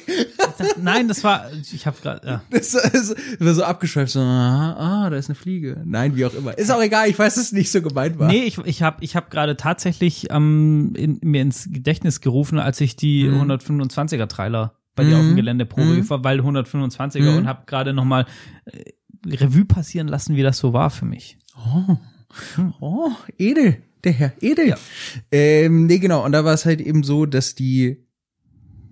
Nein, 0.80 1.08
das 1.08 1.22
war, 1.24 1.50
ich 1.72 1.86
habe 1.86 1.96
gerade, 2.02 2.26
ja. 2.26 2.42
Das, 2.50 2.72
das 2.72 3.14
war 3.38 3.54
so 3.54 3.62
abgeschweift, 3.64 4.12
so, 4.12 4.20
ah, 4.20 5.04
ah, 5.06 5.10
da 5.10 5.16
ist 5.16 5.28
eine 5.28 5.36
Fliege. 5.36 5.80
Nein, 5.84 6.16
wie 6.16 6.24
auch 6.24 6.34
immer. 6.34 6.56
Ist 6.58 6.70
auch 6.70 6.82
egal, 6.82 7.08
ich 7.08 7.18
weiß, 7.18 7.36
dass 7.36 7.44
es 7.44 7.52
nicht 7.52 7.70
so 7.70 7.80
gemeint 7.82 8.18
war. 8.18 8.28
Nee, 8.28 8.44
ich, 8.44 8.58
ich 8.58 8.82
habe 8.82 8.96
ich 9.04 9.16
hab 9.16 9.30
gerade 9.30 9.56
tatsächlich 9.56 10.28
ähm, 10.30 10.92
in, 10.96 11.18
mir 11.22 11.42
ins 11.42 11.68
Gedächtnis 11.70 12.20
gerufen, 12.20 12.58
als 12.58 12.80
ich 12.80 12.96
die 12.96 13.24
Mhm. 13.28 13.50
125er 13.52 14.26
Trailer 14.26 14.74
bei 14.94 15.04
dir 15.04 15.16
auf 15.16 15.22
dem 15.22 15.36
Gelände 15.36 15.64
Probe 15.64 15.94
gefahren, 15.96 16.24
weil 16.24 16.40
125er 16.40 17.20
Mhm. 17.30 17.36
und 17.36 17.46
habe 17.46 17.62
gerade 17.66 17.92
noch 17.92 18.04
mal 18.04 18.26
äh, 18.64 18.90
Revue 19.26 19.64
passieren 19.64 20.08
lassen, 20.08 20.34
wie 20.34 20.42
das 20.42 20.58
so 20.58 20.72
war 20.72 20.90
für 20.90 21.04
mich. 21.04 21.38
Oh, 22.80 23.10
edel, 23.36 23.78
der 24.04 24.12
Herr, 24.12 24.32
edel. 24.40 24.74
Ähm, 25.30 25.86
nee, 25.86 25.98
genau, 25.98 26.24
und 26.24 26.32
da 26.32 26.44
war 26.44 26.54
es 26.54 26.64
halt 26.64 26.80
eben 26.80 27.02
so, 27.02 27.26
dass 27.26 27.54
die 27.54 28.04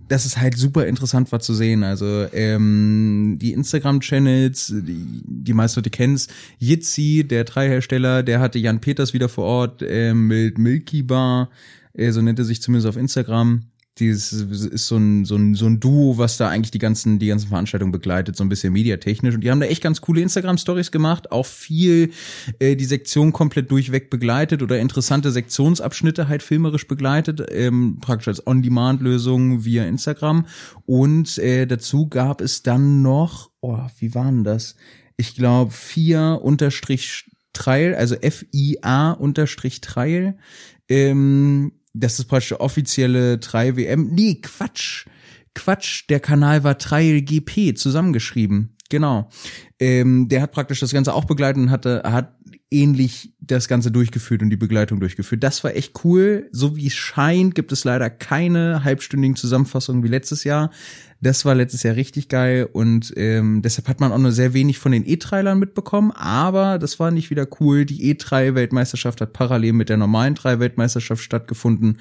dass 0.08 0.25
es 0.25 0.38
halt 0.38 0.56
super 0.56 0.86
interessant 0.86 1.30
war 1.32 1.40
zu 1.40 1.54
sehen. 1.54 1.82
Also 1.82 2.26
ähm, 2.32 3.38
die 3.40 3.52
Instagram-Channels, 3.52 4.75
die, 4.86 5.22
die 5.25 5.52
meisten 5.52 5.80
Leute 5.80 5.90
kennen 5.90 6.14
es. 6.14 6.28
Jitsi, 6.58 7.25
der 7.26 7.44
Dreihersteller, 7.44 8.22
der 8.22 8.40
hatte 8.40 8.58
Jan 8.58 8.80
Peters 8.80 9.12
wieder 9.12 9.28
vor 9.28 9.44
Ort 9.44 9.82
äh, 9.82 10.14
mit 10.14 10.58
Milky 10.58 11.02
Bar, 11.02 11.50
äh, 11.94 12.10
so 12.12 12.22
nennt 12.22 12.38
er 12.38 12.44
sich 12.44 12.62
zumindest 12.62 12.88
auf 12.88 12.96
Instagram 12.96 13.62
dieses 13.98 14.32
ist 14.32 14.88
so 14.88 14.96
ein, 14.96 15.24
so 15.24 15.36
ein, 15.36 15.54
so 15.54 15.66
ein 15.66 15.80
Duo, 15.80 16.18
was 16.18 16.36
da 16.36 16.48
eigentlich 16.48 16.70
die 16.70 16.78
ganzen, 16.78 17.18
die 17.18 17.28
ganzen 17.28 17.48
Veranstaltungen 17.48 17.92
begleitet, 17.92 18.36
so 18.36 18.44
ein 18.44 18.48
bisschen 18.50 18.72
mediatechnisch. 18.72 19.34
Und 19.34 19.40
die 19.40 19.50
haben 19.50 19.60
da 19.60 19.66
echt 19.66 19.82
ganz 19.82 20.02
coole 20.02 20.20
Instagram-Stories 20.20 20.90
gemacht, 20.90 21.32
auch 21.32 21.46
viel 21.46 22.10
äh, 22.58 22.76
die 22.76 22.84
Sektion 22.84 23.32
komplett 23.32 23.70
durchweg 23.70 24.10
begleitet 24.10 24.62
oder 24.62 24.78
interessante 24.78 25.30
Sektionsabschnitte 25.30 26.28
halt 26.28 26.42
filmerisch 26.42 26.86
begleitet, 26.86 27.42
ähm, 27.50 27.98
praktisch 28.00 28.28
als 28.28 28.46
On-Demand-Lösung 28.46 29.64
via 29.64 29.86
Instagram. 29.86 30.46
Und 30.84 31.38
äh, 31.38 31.66
dazu 31.66 32.08
gab 32.08 32.42
es 32.42 32.62
dann 32.62 33.00
noch, 33.00 33.50
oh, 33.60 33.80
wie 33.98 34.14
waren 34.14 34.44
das? 34.44 34.76
Ich 35.16 35.34
glaube, 35.34 35.72
vier 35.72 36.40
unterstrich 36.42 37.24
Trail, 37.54 37.94
also 37.94 38.14
F-I-A 38.16 39.12
unterstrich 39.12 39.80
Trail. 39.80 40.36
Ähm, 40.88 41.72
das 41.98 42.18
ist 42.18 42.26
praktisch 42.26 42.50
der 42.50 42.60
offizielle 42.60 43.36
3WM. 43.36 44.08
Nee, 44.10 44.40
Quatsch. 44.42 45.06
Quatsch, 45.54 46.04
der 46.08 46.20
Kanal 46.20 46.64
war 46.64 46.78
Trail 46.78 47.22
GP 47.22 47.76
zusammengeschrieben. 47.76 48.75
Genau. 48.88 49.28
Ähm, 49.78 50.28
der 50.28 50.43
hat 50.43 50.52
praktisch 50.52 50.81
das 50.81 50.93
Ganze 50.93 51.14
auch 51.14 51.25
begleitet 51.25 51.62
und 51.62 51.71
hatte, 51.71 52.02
hat 52.05 52.37
ähnlich 52.71 53.35
das 53.40 53.69
Ganze 53.69 53.90
durchgeführt 53.90 54.43
und 54.43 54.50
die 54.50 54.57
Begleitung 54.57 55.00
durchgeführt. 55.00 55.43
Das 55.43 55.62
war 55.62 55.75
echt 55.75 56.05
cool. 56.05 56.49
So 56.52 56.76
wie 56.76 56.88
es 56.88 56.95
scheint, 56.95 57.55
gibt 57.55 57.73
es 57.73 57.85
leider 57.85 58.11
keine 58.11 58.83
halbstündigen 58.85 59.37
Zusammenfassungen 59.37 60.02
wie 60.02 60.09
letztes 60.09 60.45
Jahr. 60.45 60.71
Das 61.21 61.45
war 61.45 61.55
letztes 61.55 61.83
Jahr 61.83 61.97
richtig 61.97 62.28
geil 62.28 62.69
und 62.71 63.12
ähm, 63.16 63.62
deshalb 63.62 63.88
hat 63.88 64.00
man 64.00 64.12
auch 64.12 64.19
nur 64.19 64.33
sehr 64.33 64.52
wenig 64.52 64.78
von 64.78 64.93
den 64.93 65.07
E-Trailern 65.07 65.59
mitbekommen, 65.59 66.11
aber 66.11 66.78
das 66.78 66.99
war 67.00 67.11
nicht 67.11 67.31
wieder 67.31 67.47
cool. 67.61 67.87
Die 67.87 68.14
E3-Weltmeisterschaft 68.14 69.23
hat 69.23 69.33
parallel 69.33 69.73
mit 69.73 69.88
der 69.88 69.97
normalen 69.97 70.35
3-Weltmeisterschaft 70.35 71.23
stattgefunden 71.23 71.99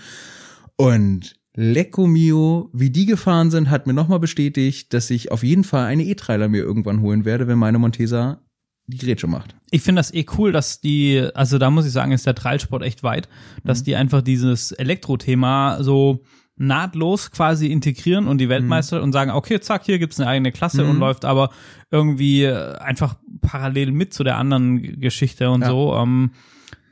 und 0.76 1.36
Lecco 1.56 2.06
Mio, 2.06 2.70
wie 2.74 2.90
die 2.90 3.06
gefahren 3.06 3.50
sind, 3.50 3.70
hat 3.70 3.88
mir 3.88 3.94
nochmal 3.94 4.20
bestätigt, 4.20 4.94
dass 4.94 5.10
ich 5.10 5.32
auf 5.32 5.44
jeden 5.44 5.64
Fall 5.64 5.86
eine 5.86 6.04
E-Trailer 6.04 6.50
mir 6.50 6.62
irgendwann 6.62 7.02
holen 7.02 7.24
werde, 7.24 7.48
wenn 7.48 7.58
meine 7.58 7.80
Montesa 7.80 8.42
die 8.88 8.98
Grätsche 8.98 9.28
macht. 9.28 9.56
Ich 9.72 9.82
finde 9.82 10.00
das 10.00 10.14
eh 10.14 10.26
cool, 10.38 10.52
dass 10.52 10.80
die, 10.82 11.28
also 11.34 11.58
da 11.58 11.72
muss 11.72 11.86
ich 11.86 11.92
sagen, 11.92 12.12
ist 12.12 12.26
der 12.26 12.36
Trailsport 12.36 12.84
echt 12.84 13.04
weit, 13.04 13.30
dass 13.64 13.82
mhm. 13.82 13.86
die 13.86 13.96
einfach 13.96 14.22
dieses 14.22 14.74
Elektro-Thema 14.74 15.82
so 15.82 16.24
nahtlos 16.58 17.32
quasi 17.32 17.68
integrieren 17.68 18.28
und 18.28 18.38
die 18.38 18.48
Weltmeister 18.48 18.98
mhm. 18.98 19.04
und 19.04 19.14
sagen, 19.14 19.32
okay, 19.32 19.60
zack, 19.60 19.86
hier 19.86 20.00
gibt's 20.00 20.20
eine 20.20 20.30
eigene 20.30 20.52
Klasse 20.52 20.84
mhm. 20.84 20.92
und 20.92 21.00
läuft 21.00 21.26
aber 21.26 21.50
irgendwie 21.90 22.48
einfach 22.48 23.16
parallel 23.42 23.92
mit 23.92 24.14
zu 24.14 24.24
der 24.24 24.38
anderen 24.38 25.00
Geschichte 25.00 25.50
und 25.50 25.62
ja. 25.62 25.70
so. 25.70 25.96
Ähm, 25.96 26.32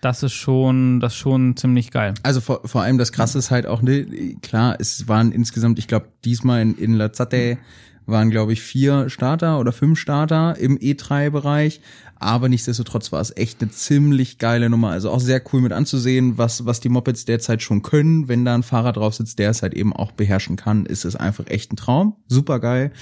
das 0.04 0.24
ist 0.24 0.34
schon, 0.34 1.00
das 1.00 1.14
ist 1.14 1.20
schon 1.20 1.56
ziemlich 1.56 1.92
geil. 1.92 2.14
Also 2.24 2.42
vor, 2.42 2.62
vor 2.66 2.82
allem 2.82 2.98
das 2.98 3.12
Krasse 3.12 3.38
ist 3.40 3.52
halt 3.52 3.66
auch, 3.66 3.82
ne, 3.82 4.36
klar, 4.42 4.76
es 4.80 5.08
waren 5.08 5.32
insgesamt, 5.32 5.80
ich 5.80 5.88
glaube, 5.88 6.08
diesmal 6.26 6.62
in, 6.62 6.76
in 6.76 6.94
Lazate 6.94 7.58
waren, 8.06 8.30
glaube 8.30 8.54
ich, 8.54 8.62
vier 8.62 9.10
Starter 9.10 9.60
oder 9.60 9.72
fünf 9.72 10.00
Starter 10.00 10.58
im 10.58 10.78
E3-Bereich. 10.78 11.80
Aber 12.24 12.48
nichtsdestotrotz 12.48 13.12
war 13.12 13.20
es 13.20 13.36
echt 13.36 13.62
eine 13.62 13.70
ziemlich 13.70 14.38
geile 14.38 14.70
Nummer. 14.70 14.92
Also 14.92 15.12
auch 15.12 15.20
sehr 15.20 15.42
cool 15.52 15.60
mit 15.60 15.74
anzusehen, 15.74 16.38
was, 16.38 16.66
was 16.66 16.80
die 16.80 16.88
Mopeds 16.88 17.26
derzeit 17.26 17.62
schon 17.62 17.82
können. 17.82 18.30
Wenn 18.30 18.46
da 18.46 18.56
ein 18.56 18.64
Fahrer 18.64 18.94
drauf 18.94 19.16
sitzt, 19.16 19.40
der 19.40 19.50
es 19.50 19.62
halt 19.62 19.74
eben 19.74 19.92
auch 19.92 20.14
beherrschen 20.14 20.56
kann, 20.56 20.86
ist 20.86 21.04
es 21.04 21.18
einfach 21.18 21.48
echt 21.48 21.74
ein 21.74 21.76
Traum. 21.76 22.16
Super 22.30 22.62
geil. 22.62 22.94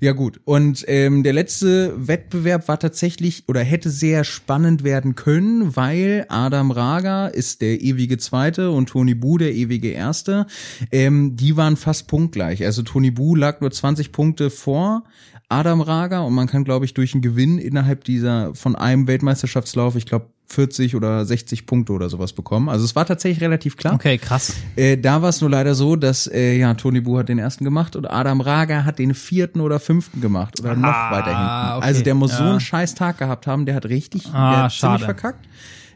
Ja 0.00 0.12
gut. 0.12 0.40
Und 0.44 0.84
ähm, 0.88 1.22
der 1.22 1.32
letzte 1.32 1.94
Wettbewerb 1.96 2.68
war 2.68 2.78
tatsächlich 2.78 3.44
oder 3.48 3.62
hätte 3.62 3.88
sehr 3.88 4.24
spannend 4.24 4.84
werden 4.84 5.14
können, 5.14 5.74
weil 5.74 6.26
Adam 6.28 6.70
Raga 6.70 7.28
ist 7.28 7.62
der 7.62 7.80
ewige 7.80 8.18
Zweite 8.18 8.72
und 8.72 8.90
Tony 8.90 9.14
Bu 9.14 9.38
der 9.38 9.54
ewige 9.54 9.88
Erste. 9.88 10.46
Ähm, 10.92 11.34
die 11.34 11.56
waren 11.56 11.76
fast 11.78 12.08
punktgleich. 12.08 12.62
Also 12.62 12.82
Tony 12.82 13.10
Bu 13.10 13.34
lag 13.36 13.62
nur 13.62 13.70
20 13.70 14.12
Punkte 14.12 14.50
vor 14.50 15.04
Adam 15.48 15.80
Raga 15.80 16.20
und 16.20 16.34
man 16.34 16.48
kann, 16.48 16.64
glaube 16.64 16.84
ich, 16.84 16.94
durch 16.94 17.14
einen 17.14 17.22
Gewinn 17.22 17.58
innerhalb 17.58 18.04
dieser 18.04 18.54
von 18.54 18.74
einem 18.74 19.06
Weltmeisterschaftslauf, 19.06 19.94
ich 19.94 20.06
glaube, 20.06 20.26
40 20.48 20.94
oder 20.94 21.24
60 21.24 21.66
Punkte 21.66 21.92
oder 21.92 22.08
sowas 22.08 22.32
bekommen. 22.32 22.68
Also 22.68 22.84
es 22.84 22.94
war 22.94 23.04
tatsächlich 23.04 23.42
relativ 23.42 23.76
klar. 23.76 23.94
Okay, 23.94 24.16
krass. 24.16 24.54
Äh, 24.76 24.96
da 24.96 25.20
war 25.20 25.30
es 25.30 25.40
nur 25.40 25.50
leider 25.50 25.74
so, 25.74 25.96
dass 25.96 26.28
äh, 26.28 26.56
ja 26.56 26.72
Tony 26.74 27.00
Bu 27.00 27.18
hat 27.18 27.28
den 27.28 27.38
ersten 27.38 27.64
gemacht 27.64 27.96
und 27.96 28.06
Adam 28.06 28.40
Raga 28.40 28.84
hat 28.84 28.98
den 28.98 29.14
vierten 29.14 29.60
oder 29.60 29.80
fünften 29.80 30.20
gemacht 30.20 30.60
oder 30.60 30.70
ah, 30.70 30.76
noch 30.76 31.10
weiter 31.16 31.26
hinten. 31.26 31.76
Okay, 31.78 31.86
also 31.86 32.02
der 32.02 32.14
muss 32.14 32.32
ja. 32.32 32.38
so 32.38 32.44
einen 32.44 32.60
scheiß 32.60 32.94
Tag 32.94 33.18
gehabt 33.18 33.46
haben, 33.46 33.66
der 33.66 33.74
hat 33.74 33.86
richtig 33.86 34.26
ah, 34.32 34.52
der 34.52 34.62
hat 34.64 34.72
schade. 34.72 34.92
ziemlich 34.92 35.04
verkackt. 35.04 35.46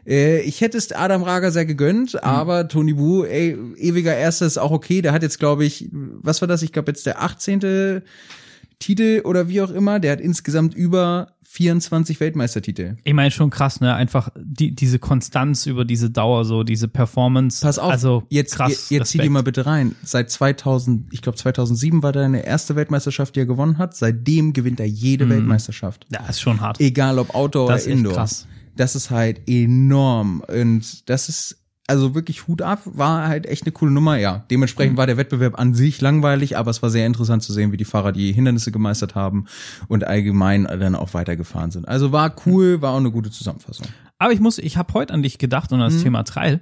Äh, 0.05 0.41
ich 0.41 0.59
hätte 0.61 0.77
es 0.77 0.91
Adam 0.91 1.23
Raga 1.23 1.51
sehr 1.51 1.65
gegönnt, 1.65 2.13
mhm. 2.13 2.19
aber 2.21 2.67
Tony 2.67 2.93
Bu, 2.93 3.23
ey, 3.23 3.57
ewiger 3.77 4.15
Erster 4.15 4.45
ist 4.45 4.57
auch 4.57 4.71
okay. 4.71 5.01
Der 5.01 5.13
hat 5.13 5.23
jetzt, 5.23 5.39
glaube 5.39 5.63
ich, 5.63 5.87
was 5.91 6.41
war 6.41 6.47
das? 6.47 6.61
Ich 6.61 6.73
glaube 6.73 6.91
jetzt 6.91 7.05
der 7.05 7.21
18. 7.21 8.01
Titel 8.81 9.21
oder 9.23 9.47
wie 9.47 9.61
auch 9.61 9.71
immer. 9.71 9.99
Der 9.99 10.11
hat 10.11 10.19
insgesamt 10.19 10.73
über 10.73 11.27
24 11.51 12.19
Weltmeistertitel. 12.19 12.95
Ich 13.03 13.13
meine 13.13 13.29
schon 13.31 13.49
krass, 13.49 13.81
ne? 13.81 13.93
Einfach 13.93 14.29
die, 14.37 14.73
diese 14.73 14.99
Konstanz 14.99 15.65
über 15.65 15.83
diese 15.83 16.09
Dauer, 16.09 16.45
so 16.45 16.63
diese 16.63 16.87
Performance. 16.87 17.61
Pass 17.61 17.77
auf, 17.77 17.91
also 17.91 18.23
jetzt, 18.29 18.55
krass. 18.55 18.71
Jetzt, 18.71 18.91
jetzt 18.91 19.09
zieh 19.09 19.17
die 19.19 19.29
mal 19.29 19.43
bitte 19.43 19.65
rein. 19.65 19.95
Seit 20.03 20.31
2000, 20.31 21.13
ich 21.13 21.21
glaube 21.21 21.37
2007 21.37 22.03
war 22.03 22.13
deine 22.13 22.45
erste 22.45 22.75
Weltmeisterschaft, 22.77 23.35
die 23.35 23.41
er 23.41 23.45
gewonnen 23.45 23.77
hat. 23.77 23.95
Seitdem 23.95 24.53
gewinnt 24.53 24.79
er 24.79 24.87
jede 24.87 25.25
mhm. 25.25 25.31
Weltmeisterschaft. 25.31 26.07
Ja, 26.09 26.25
ist 26.27 26.39
schon 26.39 26.61
hart. 26.61 26.79
Egal 26.79 27.19
ob 27.19 27.35
Outdoor 27.35 27.69
das 27.69 27.85
oder 27.85 27.93
Indoor. 27.93 28.13
Krass. 28.13 28.47
Das 28.77 28.95
ist 28.95 29.11
halt 29.11 29.41
enorm 29.47 30.41
und 30.47 31.09
das 31.09 31.27
ist 31.27 31.60
also 31.87 32.15
wirklich 32.15 32.47
Hut 32.47 32.61
ab, 32.61 32.81
war 32.85 33.27
halt 33.27 33.45
echt 33.45 33.63
eine 33.63 33.71
coole 33.71 33.91
Nummer, 33.91 34.17
ja. 34.17 34.45
Dementsprechend 34.49 34.93
mhm. 34.93 34.97
war 34.97 35.07
der 35.07 35.17
Wettbewerb 35.17 35.59
an 35.59 35.73
sich 35.73 35.99
langweilig, 35.99 36.57
aber 36.57 36.71
es 36.71 36.81
war 36.81 36.89
sehr 36.89 37.05
interessant 37.05 37.43
zu 37.43 37.51
sehen, 37.53 37.71
wie 37.71 37.77
die 37.77 37.85
Fahrer 37.85 38.11
die 38.11 38.31
Hindernisse 38.31 38.71
gemeistert 38.71 39.15
haben 39.15 39.45
und 39.87 40.05
allgemein 40.05 40.63
dann 40.63 40.95
auch 40.95 41.13
weitergefahren 41.13 41.71
sind. 41.71 41.87
Also 41.87 42.11
war 42.11 42.33
cool, 42.45 42.81
war 42.81 42.93
auch 42.93 42.97
eine 42.97 43.11
gute 43.11 43.31
Zusammenfassung. 43.31 43.87
Aber 44.19 44.31
ich 44.31 44.39
muss, 44.39 44.57
ich 44.57 44.77
habe 44.77 44.93
heute 44.93 45.13
an 45.13 45.23
dich 45.23 45.37
gedacht 45.37 45.71
und 45.71 45.79
das 45.79 45.95
mhm. 45.95 46.03
Thema 46.03 46.23
Trail. 46.23 46.61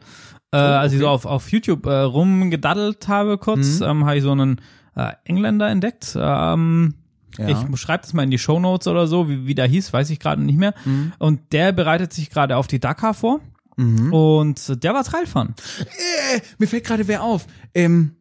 Äh, 0.51 0.57
oh, 0.57 0.57
okay. 0.57 0.61
Als 0.61 0.93
ich 0.93 0.99
so 0.99 1.07
auf, 1.07 1.25
auf 1.25 1.51
YouTube 1.51 1.85
äh, 1.85 1.91
rumgedaddelt 1.91 3.07
habe 3.07 3.38
kurz, 3.38 3.81
mhm. 3.81 3.85
ähm, 3.85 4.05
habe 4.05 4.17
ich 4.17 4.23
so 4.23 4.31
einen 4.31 4.61
äh, 4.95 5.11
Engländer 5.25 5.69
entdeckt. 5.69 6.17
Ähm, 6.19 6.95
ja. 7.38 7.49
Ich 7.49 7.79
schreibe 7.79 8.01
das 8.01 8.13
mal 8.13 8.23
in 8.23 8.31
die 8.31 8.39
Show 8.39 8.59
Notes 8.59 8.88
oder 8.88 9.07
so, 9.07 9.29
wie, 9.29 9.45
wie 9.45 9.55
der 9.55 9.67
hieß, 9.67 9.93
weiß 9.93 10.09
ich 10.09 10.19
gerade 10.19 10.41
nicht 10.41 10.57
mehr. 10.57 10.73
Mhm. 10.85 11.13
Und 11.19 11.53
der 11.53 11.71
bereitet 11.71 12.13
sich 12.13 12.29
gerade 12.29 12.57
auf 12.57 12.67
die 12.67 12.79
Dakar 12.79 13.13
vor. 13.13 13.41
Mhm. 13.79 14.13
Und 14.13 14.83
der 14.83 14.93
war 14.93 15.05
Trailfahren. 15.05 15.55
Äh, 15.79 16.41
mir 16.57 16.67
fällt 16.67 16.83
gerade 16.83 17.07
wer 17.07 17.24
auf. 17.24 17.48
Ähm, 17.74 18.12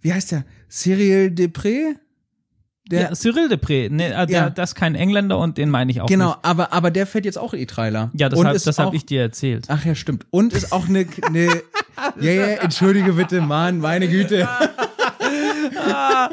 wie 0.00 0.12
heißt 0.12 0.32
der? 0.32 0.44
Cyril 0.68 1.28
Depré? 1.28 1.94
Der, 2.90 3.02
ja, 3.02 3.14
Cyril 3.14 3.48
Depré, 3.48 3.88
nee, 3.88 4.08
äh, 4.08 4.26
der, 4.26 4.28
ja. 4.28 4.50
das 4.50 4.70
ist 4.70 4.74
kein 4.74 4.94
Engländer 4.94 5.38
und 5.38 5.56
den 5.56 5.70
meine 5.70 5.90
ich 5.90 6.02
auch 6.02 6.06
genau, 6.06 6.26
nicht. 6.26 6.42
Genau, 6.42 6.50
aber, 6.50 6.72
aber 6.72 6.90
der 6.90 7.06
fährt 7.06 7.24
jetzt 7.24 7.38
auch 7.38 7.54
E-Trailer. 7.54 8.10
Ja, 8.12 8.28
das 8.28 8.38
habe 8.66 8.88
hab 8.88 8.94
ich 8.94 9.06
dir 9.06 9.22
erzählt. 9.22 9.66
Ach 9.68 9.82
ja, 9.86 9.94
stimmt. 9.94 10.26
Und 10.30 10.52
ist 10.52 10.70
auch 10.72 10.88
eine, 10.88 11.06
eine 11.22 11.46
ja, 12.20 12.30
ja, 12.32 12.46
entschuldige 12.56 13.14
bitte, 13.14 13.40
Mann, 13.40 13.78
meine 13.78 14.08
Güte. 14.08 14.46
ah, 15.92 16.30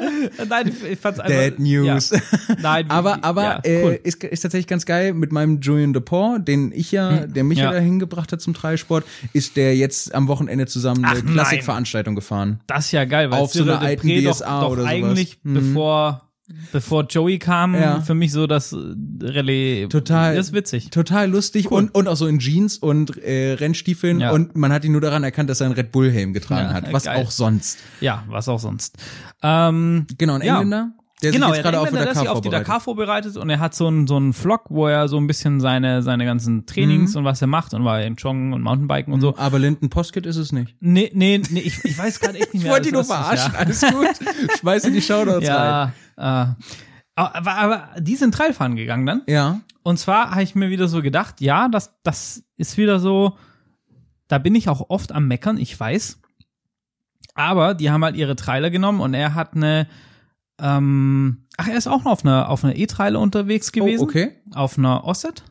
nein, 0.48 0.72
ich 0.90 0.98
fand's 0.98 1.20
einfach. 1.20 1.38
Dead 1.38 1.58
News. 1.58 2.10
Ja. 2.10 2.20
Nein, 2.60 2.90
aber 2.90 3.24
aber 3.24 3.42
ja, 3.42 3.60
cool. 3.64 3.92
äh, 3.92 4.08
ist, 4.08 4.22
ist 4.24 4.40
tatsächlich 4.40 4.66
ganz 4.66 4.86
geil 4.86 5.14
mit 5.14 5.32
meinem 5.32 5.60
Julian 5.60 5.92
Depont, 5.92 6.46
den 6.46 6.72
ich 6.72 6.92
ja, 6.92 7.22
hm. 7.22 7.32
der 7.32 7.44
mich 7.44 7.58
ja, 7.58 7.66
ja 7.66 7.72
dahin 7.72 7.98
gebracht 7.98 8.32
hat 8.32 8.40
zum 8.40 8.52
Dreisport, 8.52 9.04
ist 9.32 9.56
der 9.56 9.76
jetzt 9.76 10.14
am 10.14 10.28
Wochenende 10.28 10.66
zusammen 10.66 11.04
eine 11.04 11.22
Klassikveranstaltung 11.22 12.14
gefahren. 12.14 12.60
Das 12.66 12.86
ist 12.86 12.92
ja 12.92 13.04
geil, 13.04 13.30
weil 13.30 13.40
auf 13.40 13.52
so 13.52 13.62
einer 13.62 13.80
alten 13.80 14.08
DSA 14.08 14.60
doch, 14.60 14.66
doch 14.66 14.72
oder 14.72 14.86
eigentlich 14.86 15.38
sowas. 15.42 15.62
bevor 15.62 16.31
bevor 16.72 17.06
Joey 17.06 17.38
kam, 17.38 17.74
ja. 17.74 18.00
für 18.00 18.14
mich 18.14 18.32
so 18.32 18.46
das 18.46 18.74
Rallye. 19.20 19.88
Total. 19.88 20.36
Das 20.36 20.48
ist 20.48 20.52
witzig. 20.52 20.90
Total 20.90 21.30
lustig 21.30 21.70
cool. 21.70 21.78
und, 21.78 21.94
und 21.94 22.08
auch 22.08 22.16
so 22.16 22.26
in 22.26 22.38
Jeans 22.38 22.78
und 22.78 23.16
äh, 23.18 23.52
Rennstiefeln 23.54 24.20
ja. 24.20 24.30
und 24.32 24.56
man 24.56 24.72
hat 24.72 24.84
ihn 24.84 24.92
nur 24.92 25.00
daran 25.00 25.24
erkannt, 25.24 25.50
dass 25.50 25.60
er 25.60 25.66
einen 25.66 25.74
Red 25.74 25.92
Bull 25.92 26.10
Helm 26.10 26.32
getragen 26.32 26.68
ja, 26.68 26.74
hat. 26.74 26.92
Was 26.92 27.04
geil. 27.04 27.22
auch 27.22 27.30
sonst. 27.30 27.78
Ja, 28.00 28.24
was 28.28 28.48
auch 28.48 28.60
sonst. 28.60 28.96
Ähm, 29.42 30.06
genau, 30.18 30.34
ein 30.34 30.42
Engländer. 30.42 30.92
Der 31.22 31.30
genau, 31.30 31.52
jetzt 31.52 31.62
gerade 31.62 31.78
auf, 31.78 31.90
der 31.90 32.14
sich 32.14 32.28
auf 32.28 32.40
die 32.40 32.48
Dakar 32.48 32.80
vorbereitet 32.80 33.36
und 33.36 33.48
er 33.48 33.60
hat 33.60 33.74
so 33.74 33.86
einen 33.86 34.06
so 34.06 34.16
einen 34.16 34.32
Vlog, 34.32 34.64
wo 34.70 34.88
er 34.88 35.08
so 35.08 35.18
ein 35.18 35.26
bisschen 35.26 35.60
seine 35.60 36.02
seine 36.02 36.24
ganzen 36.24 36.66
Trainings 36.66 37.12
mhm. 37.12 37.20
und 37.20 37.24
was 37.24 37.40
er 37.40 37.46
macht 37.46 37.74
und 37.74 37.84
war 37.84 38.02
im 38.02 38.16
Joggen 38.16 38.52
und 38.52 38.62
Mountainbiken 38.62 39.12
und 39.12 39.20
so. 39.20 39.36
Aber 39.36 39.58
Linden 39.58 39.88
Poskett 39.88 40.26
ist 40.26 40.36
es 40.36 40.52
nicht. 40.52 40.76
Nee, 40.80 41.10
nee, 41.14 41.40
nee, 41.50 41.60
ich, 41.60 41.84
ich 41.84 41.96
weiß 41.96 42.20
gerade 42.20 42.38
echt 42.38 42.52
nicht 42.54 42.64
mehr. 42.64 42.72
ich 42.72 42.76
wollte 42.76 42.88
ihn 42.88 42.94
nur 42.94 43.04
verarschen, 43.04 43.52
ja. 43.52 43.58
alles 43.58 43.80
gut. 43.80 44.08
Schmeiß 44.60 44.84
in 44.84 44.94
die 44.94 45.02
Shoutouts 45.02 45.46
ja, 45.46 45.92
rein. 46.16 46.56
Äh, 46.56 46.64
aber, 47.14 47.56
aber 47.56 47.88
die 47.98 48.16
sind 48.16 48.34
Trailfahren 48.34 48.76
gegangen 48.76 49.06
dann. 49.06 49.22
Ja. 49.26 49.60
Und 49.82 49.98
zwar 49.98 50.30
habe 50.30 50.42
ich 50.42 50.54
mir 50.54 50.70
wieder 50.70 50.88
so 50.88 51.02
gedacht, 51.02 51.40
ja, 51.40 51.68
das, 51.68 51.94
das 52.02 52.44
ist 52.56 52.76
wieder 52.76 53.00
so, 53.00 53.36
da 54.28 54.38
bin 54.38 54.54
ich 54.54 54.68
auch 54.68 54.88
oft 54.88 55.12
am 55.12 55.28
Meckern, 55.28 55.58
ich 55.58 55.78
weiß. 55.78 56.20
Aber 57.34 57.74
die 57.74 57.90
haben 57.90 58.04
halt 58.04 58.16
ihre 58.16 58.36
Trailer 58.36 58.70
genommen 58.70 59.00
und 59.00 59.14
er 59.14 59.34
hat 59.34 59.54
eine, 59.54 59.88
ähm, 60.62 61.38
ach, 61.56 61.68
er 61.68 61.76
ist 61.76 61.86
auch 61.88 62.04
noch 62.04 62.12
auf 62.12 62.24
einer 62.24 62.48
auf 62.48 62.64
einer 62.64 62.76
E-Trailer 62.76 63.20
unterwegs 63.20 63.72
gewesen. 63.72 64.00
Oh, 64.02 64.04
okay. 64.04 64.30
Auf 64.54 64.78
einer 64.78 65.04
Osset? 65.04 65.42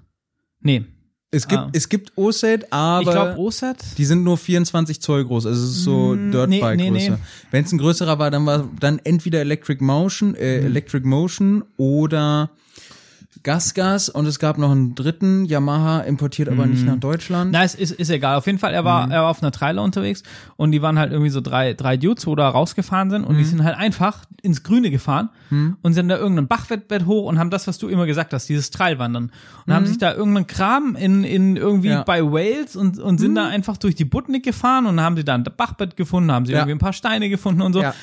Nee. 0.62 0.86
Es 1.34 1.48
gibt, 1.48 1.62
Ah. 1.62 1.70
es 1.72 1.88
gibt 1.88 2.12
OSET, 2.18 2.74
aber 2.74 3.02
Ich 3.04 3.10
glaube 3.10 3.40
Osset. 3.40 3.78
die 3.98 4.04
sind 4.04 4.24
nur 4.24 4.38
24 4.38 5.02
Zoll 5.02 5.24
groß. 5.24 5.46
Also 5.46 5.64
es 5.64 5.70
ist 5.78 5.84
so 5.86 6.14
Mm, 6.14 6.32
Dirtbike 6.32 6.76
nee, 6.78 6.90
nee, 6.92 7.10
nee. 7.10 7.16
Wenn 7.52 7.64
es 7.64 7.72
ein 7.72 7.78
größerer 7.78 8.20
war, 8.20 8.30
dann 8.32 8.46
war 8.46 8.68
dann 8.82 9.00
entweder 9.06 9.40
Electric 9.40 9.82
Motion, 9.82 10.36
äh, 10.36 10.60
Mhm. 10.60 10.66
Electric 10.68 11.08
Motion 11.08 11.64
oder 11.78 12.50
Gasgas 13.44 14.10
und 14.10 14.26
es 14.28 14.40
gab 14.40 14.58
noch 14.58 14.72
einen 14.72 14.94
dritten, 14.96 15.46
Yamaha, 15.46 16.02
importiert 16.02 16.50
aber 16.50 16.66
Mhm. 16.66 16.72
nicht 16.72 16.86
nach 16.86 16.98
Deutschland. 16.98 17.52
Na, 17.52 17.64
es 17.64 17.76
ist, 17.76 17.92
ist 17.92 18.10
egal. 18.10 18.38
Auf 18.38 18.46
jeden 18.46 18.60
Fall, 18.60 18.74
er 18.74 18.82
Mhm. 18.82 18.86
war, 18.86 19.12
er 19.12 19.22
war 19.24 19.30
auf 19.30 19.42
einer 19.42 19.52
Trailer 19.52 19.82
unterwegs 19.84 20.24
und 20.58 20.72
die 20.72 20.82
waren 20.82 21.00
halt 21.00 21.12
irgendwie 21.12 21.30
so 21.32 21.42
drei, 21.42 21.74
drei 21.74 21.98
Dudes, 21.98 22.28
wo 22.28 22.36
da 22.36 22.48
rausgefahren 22.50 23.10
sind 23.10 23.24
Mhm. 23.24 23.28
und 23.28 23.38
die 23.38 23.44
sind 23.44 23.64
halt 23.64 23.76
einfach 23.78 24.20
ins 24.44 24.64
Grüne 24.64 24.90
gefahren 24.92 25.30
und 25.82 25.94
sind 25.94 26.08
da 26.08 26.18
irgendeinen 26.18 26.48
Bachwettbett 26.48 27.06
hoch 27.06 27.26
und 27.28 27.38
haben 27.40 27.50
das, 27.50 27.68
was 27.68 27.78
du 27.78 27.88
immer 27.90 28.06
gesagt 28.06 28.34
hast, 28.34 28.48
dieses 28.48 28.72
Trailwandern. 28.72 29.32
Und 29.68 29.74
haben 29.74 29.86
sich 29.86 29.98
da 29.98 30.14
irgendeinen 30.14 30.48
Kram 30.48 30.96
in, 30.96 31.24
in 31.24 31.58
irgendwie 31.58 31.88
Mhm. 31.90 31.94
Ja. 31.94 32.00
Mhm. 32.00 32.06
bei 32.06 32.24
Wales 32.24 32.76
und, 32.76 33.00
und 33.00 33.18
sind 33.20 33.36
da 33.36 33.48
einfach 33.48 33.78
durch 33.78 33.96
die 33.96 34.06
Butnik 34.06 34.44
gefahren 34.46 34.86
und 34.86 35.02
haben 35.02 35.16
sie 35.18 35.24
da 35.24 35.36
ein 35.36 35.44
Bachbett 35.44 35.98
gefunden, 35.98 36.32
haben 36.32 36.46
sie 36.46 36.54
Ja. 36.54 36.60
irgendwie 36.60 36.76
ein 36.76 36.80
paar 36.80 36.94
Steine 36.94 37.30
gefunden 37.30 37.62
und 37.62 37.74
so. 37.74 37.82
Ja. 37.82 37.94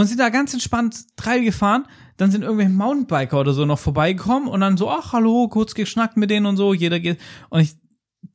Und 0.00 0.06
sind 0.06 0.18
da 0.18 0.28
ganz 0.30 0.52
entspannt 0.54 1.16
Trail 1.16 1.44
gefahren. 1.44 1.84
Dann 2.16 2.30
sind 2.30 2.42
irgendwelche 2.42 2.70
Mountainbiker 2.72 3.40
oder 3.40 3.52
so 3.52 3.64
noch 3.66 3.78
vorbeigekommen 3.78 4.48
und 4.48 4.60
dann 4.60 4.76
so, 4.76 4.90
ach, 4.90 5.12
hallo, 5.12 5.48
kurz 5.48 5.74
geschnackt 5.74 6.16
mit 6.16 6.30
denen 6.30 6.46
und 6.46 6.56
so. 6.56 6.72
Jeder 6.74 7.00
geht. 7.00 7.20
Und 7.50 7.60
ich, 7.60 7.76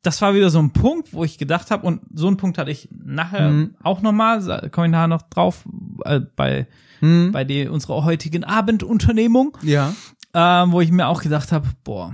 das 0.01 0.21
war 0.21 0.33
wieder 0.35 0.49
so 0.49 0.59
ein 0.59 0.71
Punkt, 0.71 1.13
wo 1.13 1.23
ich 1.23 1.37
gedacht 1.37 1.71
habe, 1.71 1.85
und 1.87 2.01
so 2.13 2.27
einen 2.27 2.37
Punkt 2.37 2.57
hatte 2.57 2.71
ich 2.71 2.89
nachher 2.91 3.49
Mhm. 3.49 3.75
auch 3.83 4.01
nochmal, 4.01 4.69
komme 4.71 4.87
ich 4.87 4.91
nachher 4.91 5.07
noch 5.07 5.23
drauf, 5.23 5.67
äh, 6.03 6.19
bei, 6.35 6.67
Mhm. 7.01 7.31
bei 7.31 7.43
der, 7.43 7.71
unserer 7.71 8.03
heutigen 8.05 8.43
Abendunternehmung, 8.43 9.57
Ja. 9.63 9.93
ähm, 10.33 10.71
wo 10.71 10.81
ich 10.81 10.91
mir 10.91 11.07
auch 11.07 11.21
gedacht 11.23 11.51
habe, 11.51 11.67
boah, 11.83 12.13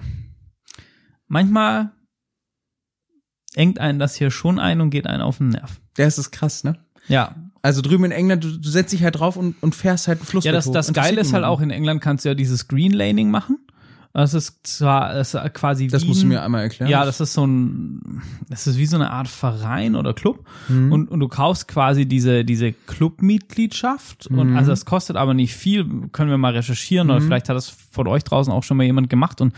manchmal 1.28 1.92
engt 3.56 3.80
einen 3.80 4.00
das 4.00 4.16
hier 4.16 4.32
schon 4.32 4.60
ein 4.60 4.82
und 4.82 4.90
geht 4.92 5.08
einen 5.08 5.22
auf 5.22 5.38
den 5.40 5.50
Nerv. 5.50 5.82
Das 5.96 6.18
ist 6.18 6.32
krass, 6.32 6.64
ne? 6.64 6.78
Ja, 7.08 7.36
Also 7.62 7.82
drüben 7.82 8.06
in 8.06 8.12
England, 8.12 8.44
du, 8.44 8.58
du 8.58 8.70
setzt 8.70 8.92
dich 8.92 9.04
halt 9.04 9.20
drauf 9.20 9.38
und, 9.38 9.56
und 9.62 9.76
fährst 9.76 10.08
halt 10.08 10.20
einen 10.20 10.26
Fluss 10.26 10.44
Ja, 10.44 10.52
das, 10.52 10.66
hoch. 10.66 10.74
das 10.74 10.88
Interessiert 10.88 11.16
Geile 11.16 11.22
ist 11.22 11.34
halt 11.34 11.46
auch, 11.46 11.62
in 11.62 11.70
England 11.70 12.02
kannst 12.02 12.26
du 12.26 12.30
ja 12.30 12.36
dieses 12.36 12.68
Green 12.68 12.92
Laning 12.92 13.30
machen. 13.30 13.60
Das 14.14 14.34
ist 14.34 14.68
zwar 14.68 15.14
das 15.14 15.34
ist 15.34 15.54
quasi 15.54 15.88
Das 15.88 16.04
wie 16.04 16.08
musst 16.08 16.24
du 16.24 16.28
mir 16.28 16.44
einmal 16.44 16.64
erklären. 16.64 16.92
Ja, 16.92 17.06
das 17.06 17.22
ist 17.22 17.34
so 17.34 17.46
ein, 17.48 18.22
das 18.50 18.68
ist 18.68 18.78
wie 18.78 18.86
so 18.86 18.98
eine 18.98 19.10
Art 19.10 19.30
Verein 19.30 19.96
oder 19.96 20.14
Club. 20.14 20.46
Mhm. 20.68 20.92
Und, 20.92 21.12
und 21.12 21.22
du 21.22 21.30
kaufst 21.30 21.70
quasi 21.70 22.06
diese, 22.06 22.44
diese 22.44 22.74
Clubmitgliedschaft. 22.74 24.30
Mhm. 24.30 24.40
Und 24.40 24.58
also 24.58 24.72
das 24.72 24.84
kostet 24.84 25.16
aber 25.16 25.34
nicht 25.34 25.56
viel. 25.56 25.86
Können 26.12 26.30
wir 26.30 26.38
mal 26.38 26.54
recherchieren 26.54 27.10
oder 27.10 27.22
vielleicht 27.22 27.48
hat 27.48 27.56
das 27.56 27.70
von 27.70 28.08
euch 28.08 28.26
draußen 28.26 28.52
auch 28.52 28.64
schon 28.64 28.76
mal 28.76 28.84
jemand 28.84 29.10
gemacht. 29.10 29.40
Und 29.40 29.54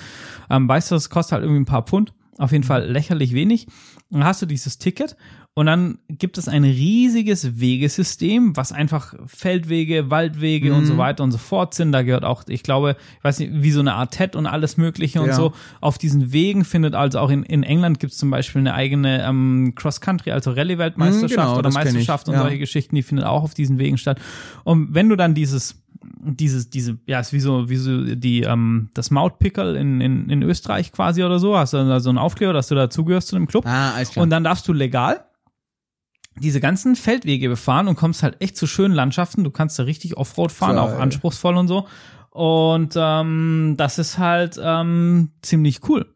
ähm, 0.52 0.68
weißt 0.68 0.92
du, 0.92 0.96
das 0.96 1.10
kostet 1.10 1.34
halt 1.34 1.44
irgendwie 1.44 1.62
ein 1.62 1.66
paar 1.66 1.84
Pfund. 1.84 2.14
Auf 2.38 2.52
jeden 2.52 2.64
Fall 2.64 2.86
lächerlich 2.86 3.34
wenig. 3.34 3.68
Und 4.10 4.20
dann 4.20 4.26
hast 4.26 4.42
du 4.44 4.46
dieses 4.46 4.78
Ticket 4.78 5.16
und 5.56 5.68
dann 5.68 6.00
gibt 6.08 6.40
es 6.40 6.48
ein 6.48 6.64
riesiges 6.64 7.60
Wegesystem, 7.60 8.58
was 8.58 8.72
einfach 8.72 9.14
Feldwege, 9.28 10.10
Waldwege 10.10 10.74
und 10.74 10.88
so 10.88 10.98
weiter 10.98 11.24
und 11.24 11.32
so 11.32 11.38
fort 11.38 11.76
sind. 11.76 11.92
Da 11.92 12.02
gehört 12.02 12.26
auch, 12.26 12.44
ich 12.48 12.64
glaube, 12.64 12.96
ich 13.20 13.24
weiß 13.24 13.38
nicht, 13.38 13.52
wie 13.54 13.70
so 13.70 13.80
eine 13.80 13.94
Art 13.94 14.12
TED 14.16 14.36
und 14.36 14.48
alles 14.48 14.78
Mögliche 14.78 15.22
und 15.22 15.28
Ja. 15.28 15.34
so. 15.36 15.54
Auf 15.80 16.00
diesen 16.00 16.34
Wegen 16.34 16.66
findet 16.66 16.96
also 16.96 17.20
auch 17.20 17.30
in, 17.30 17.44
in 17.44 17.62
England 17.62 18.00
gibt 18.00 18.14
es 18.14 18.18
zum 18.18 18.32
Beispiel 18.32 18.62
eine 18.62 18.74
eigene 18.74 19.24
ähm, 19.24 19.74
Cross-Country, 19.76 20.32
also 20.32 20.52
Rallye-Weltmeisterschaft 20.52 21.32
Mhm, 21.32 21.36
genau, 21.36 21.58
oder 21.60 21.72
Meisterschaft 21.72 22.28
und 22.30 22.34
ja. 22.34 22.42
solche 22.42 22.58
Geschichten, 22.58 22.96
die 22.96 23.04
findet 23.04 23.26
auch 23.28 23.44
auf 23.44 23.54
diesen 23.54 23.78
Wegen 23.78 23.98
statt. 24.00 24.20
Und 24.64 24.96
wenn 24.96 25.08
du 25.08 25.16
dann 25.16 25.36
dieses 25.36 25.80
dieses, 26.26 26.70
diese, 26.70 26.98
ja, 27.06 27.20
ist 27.20 27.32
wie 27.32 27.40
so, 27.40 27.70
wie 27.70 27.76
so 27.78 28.04
die, 28.16 28.42
ähm, 28.42 28.90
das 28.94 29.12
Mautpickel 29.12 29.76
in, 29.76 30.02
in, 30.02 30.30
in 30.30 30.42
Österreich 30.42 30.92
quasi 30.92 31.24
oder 31.24 31.40
so, 31.40 31.58
hast 31.58 31.74
du 31.74 31.78
da 31.78 32.00
so 32.00 32.10
einen 32.10 32.18
Aufkleber, 32.18 32.52
dass 32.54 32.68
du 32.68 32.76
dazugehörst 32.76 33.28
zu 33.30 33.36
dem 33.36 33.48
Club. 33.48 33.66
Ah, 33.66 33.92
alles 33.96 34.10
klar. 34.12 34.24
Und 34.24 34.30
dann 34.30 34.44
darfst 34.44 34.68
du 34.68 34.74
legal 34.74 35.24
diese 36.40 36.60
ganzen 36.60 36.96
Feldwege 36.96 37.50
befahren 37.50 37.88
und 37.88 37.96
kommst 37.96 38.24
halt 38.24 38.42
echt 38.42 38.58
zu 38.58 38.68
schönen 38.68 38.94
Landschaften. 38.94 39.44
Du 39.44 39.52
kannst 39.52 39.78
da 39.78 39.84
richtig 39.84 40.18
Offroad 40.18 40.52
fahren, 40.52 40.76
Geil. 40.76 40.86
auch 40.96 41.00
anspruchsvoll 41.00 41.58
und 41.58 41.68
so. 41.68 41.88
Und 42.32 42.96
ähm, 42.98 43.76
das 43.78 44.00
ist 44.00 44.18
halt 44.18 44.60
ähm, 44.62 45.30
ziemlich 45.42 45.88
cool. 45.88 46.08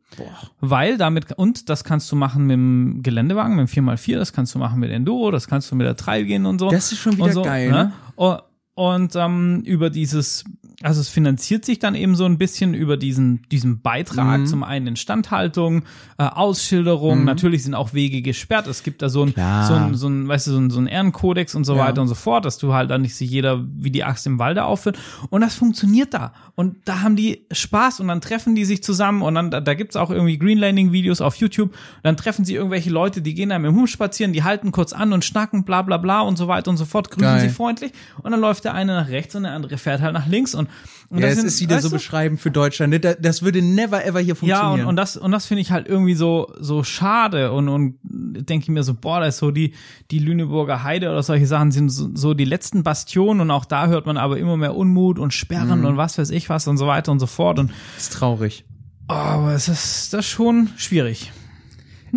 Weil 0.60 0.98
damit, 0.98 1.34
und 1.34 1.70
das 1.70 1.84
kannst 1.84 2.12
du 2.12 2.16
machen 2.16 2.46
mit 2.46 2.54
dem 2.56 3.04
Geländewagen, 3.04 3.56
mit 3.56 3.76
dem 3.76 3.88
4x4, 3.88 4.16
das 4.16 4.34
kannst 4.34 4.56
du 4.56 4.60
machen 4.60 4.80
mit 4.80 4.90
Enduro, 4.90 5.30
das 5.30 5.48
kannst 5.48 5.70
du 5.70 5.76
mit 5.76 5.86
der 5.86 5.96
Trail 5.96 6.26
gehen 6.26 6.46
und 6.46 6.60
so. 6.60 6.72
Das 6.72 6.92
ist 6.92 7.00
schon 7.00 7.18
wieder 7.18 7.34
so, 7.34 7.44
geil, 7.44 7.70
ne? 7.70 7.92
Und, 8.16 8.42
und 8.74 9.16
ähm, 9.16 9.62
über 9.66 9.92
dieses, 9.92 10.44
also 10.84 11.02
es 11.02 11.10
finanziert 11.10 11.66
sich 11.66 11.80
dann 11.80 11.96
eben 11.96 12.16
so 12.16 12.26
ein 12.26 12.38
bisschen 12.38 12.76
über 12.76 12.98
diesen, 12.98 13.42
diesen 13.52 13.82
Beitrag, 13.82 14.42
Mhm. 14.42 14.46
zum 14.46 14.64
einen 14.64 14.86
Instandhaltung, 14.88 15.84
äh, 16.20 16.24
Ausschilderung, 16.24 17.24
natürlich 17.24 17.64
sind 17.64 17.74
auch 17.74 17.94
Wege 17.94 18.22
gesperrt, 18.22 18.68
es 18.68 18.84
gibt 18.84 19.02
da 19.02 19.10
so 19.10 19.24
ein, 19.24 19.34
Klar. 19.34 19.66
so 19.66 19.74
ein, 19.74 19.96
so 19.96 20.08
ein, 20.08 20.28
weißt 20.28 20.48
du, 20.48 20.52
so 20.52 20.58
ein, 20.60 20.70
so 20.70 20.80
ein 20.80 20.86
Ehrenkodex 20.88 21.56
und 21.56 21.64
so 21.64 21.76
Ja. 21.76 21.86
weiter 21.86 22.02
und 22.02 22.08
so 22.08 22.14
fort, 22.16 22.46
dass 22.46 22.58
du 22.60 22.74
halt 22.74 22.92
dann 22.92 23.02
nicht 23.02 23.16
sich 23.16 23.30
jeder 23.32 23.64
wie 23.76 23.90
die 23.90 24.04
Axt 24.04 24.28
im 24.28 24.38
Walde 24.38 24.66
aufführt. 24.66 25.00
Und 25.30 25.42
das 25.42 25.56
funktioniert 25.56 26.14
da. 26.14 26.34
Und 26.56 26.76
da 26.86 27.02
haben 27.02 27.16
die 27.16 27.46
Spaß 27.52 28.00
und 28.00 28.08
dann 28.08 28.22
treffen 28.22 28.54
die 28.56 28.66
sich 28.66 28.84
zusammen 28.84 29.22
und 29.24 29.34
dann, 29.36 29.50
da, 29.50 29.62
da 29.62 29.74
gibt's 29.74 29.96
auch 29.96 30.12
irgendwie 30.12 30.38
Greenlanding-Videos 30.38 31.22
auf 31.22 31.36
YouTube. 31.38 31.74
Dann 32.04 32.18
treffen 32.18 32.46
sie 32.46 32.54
irgendwelche 32.56 32.90
Leute, 32.92 33.22
die 33.22 33.34
gehen 33.34 33.50
da 33.50 33.58
mit 33.60 33.70
dem 33.72 33.76
Hund 33.76 33.90
spazieren, 33.90 34.32
die 34.34 34.44
halten 34.44 34.72
kurz 34.72 34.94
an 34.94 35.12
und 35.14 35.26
schnacken, 35.26 35.64
bla 35.64 35.82
bla 35.82 35.98
bla 35.98 36.22
und 36.22 36.38
so 36.38 36.48
weiter 36.48 36.70
und 36.70 36.78
so 36.78 36.86
fort, 36.86 37.10
grüßen 37.10 37.22
Geil. 37.38 37.40
sie 37.42 37.50
freundlich 37.50 37.92
und 38.22 38.32
dann 38.32 38.40
läuft 38.42 38.64
der 38.64 38.74
eine 38.74 38.94
nach 38.94 39.10
rechts 39.10 39.34
und 39.36 39.44
der 39.44 39.54
andere 39.54 39.78
fährt 39.78 40.02
halt 40.02 40.14
nach 40.14 40.28
links 40.28 40.54
und, 40.56 40.67
und 41.10 41.20
ja, 41.20 41.28
das 41.28 41.32
es 41.32 41.38
sind, 41.38 41.48
ist 41.48 41.62
wieder 41.62 41.80
so 41.82 41.88
du, 41.90 41.96
beschreiben 41.96 42.38
für 42.38 42.52
Deutschland. 42.52 42.92
ne? 42.92 43.00
Das, 43.00 43.18
das 43.22 43.42
würde 43.42 43.62
never 43.62 44.04
ever 44.06 44.20
hier 44.20 44.30
ja, 44.30 44.36
funktionieren. 44.36 44.82
und, 44.82 44.88
und 44.88 44.96
das, 44.98 45.16
und 45.16 45.32
das 45.32 45.46
finde 45.46 45.62
ich 45.62 45.72
halt 45.72 45.88
irgendwie 45.88 46.16
so, 46.16 46.52
so 46.60 46.84
schade 46.84 47.52
und, 47.54 47.70
und 47.70 47.96
denke 48.04 48.72
mir 48.72 48.84
so, 48.84 48.94
boah, 48.94 49.22
da 49.22 49.28
ist 49.28 49.38
so 49.38 49.52
die, 49.52 49.74
die 50.12 50.20
Lüneburger 50.20 50.84
Heide 50.84 51.10
oder 51.10 51.24
solche 51.24 51.48
Sachen 51.48 51.72
sind 51.72 51.90
so, 51.90 52.10
so 52.14 52.34
die 52.34 52.44
letzten 52.46 52.84
Bastionen 52.84 53.40
und 53.42 53.52
auch 53.52 53.66
da 53.66 53.88
hört 53.88 54.06
man 54.06 54.18
aber 54.18 54.38
immer 54.38 54.58
mehr 54.58 54.76
Unmut 54.76 55.18
und 55.20 55.34
Sperren 55.34 55.80
Mhm. 55.80 55.86
und 55.86 55.98
was 55.98 56.18
weiß 56.18 56.30
ich 56.32 56.50
was 56.50 56.68
und 56.68 56.78
so 56.78 56.88
weiter 56.88 57.12
und 57.12 57.20
so 57.20 57.28
fort 57.28 57.58
und, 57.60 57.72
ist 57.98 58.14
traurig. 58.14 58.66
oh, 59.08 59.14
aber 59.14 59.54
es 59.54 59.70
ist, 59.70 60.14
das 60.14 60.26
schon 60.26 60.70
schwierig. 60.78 61.32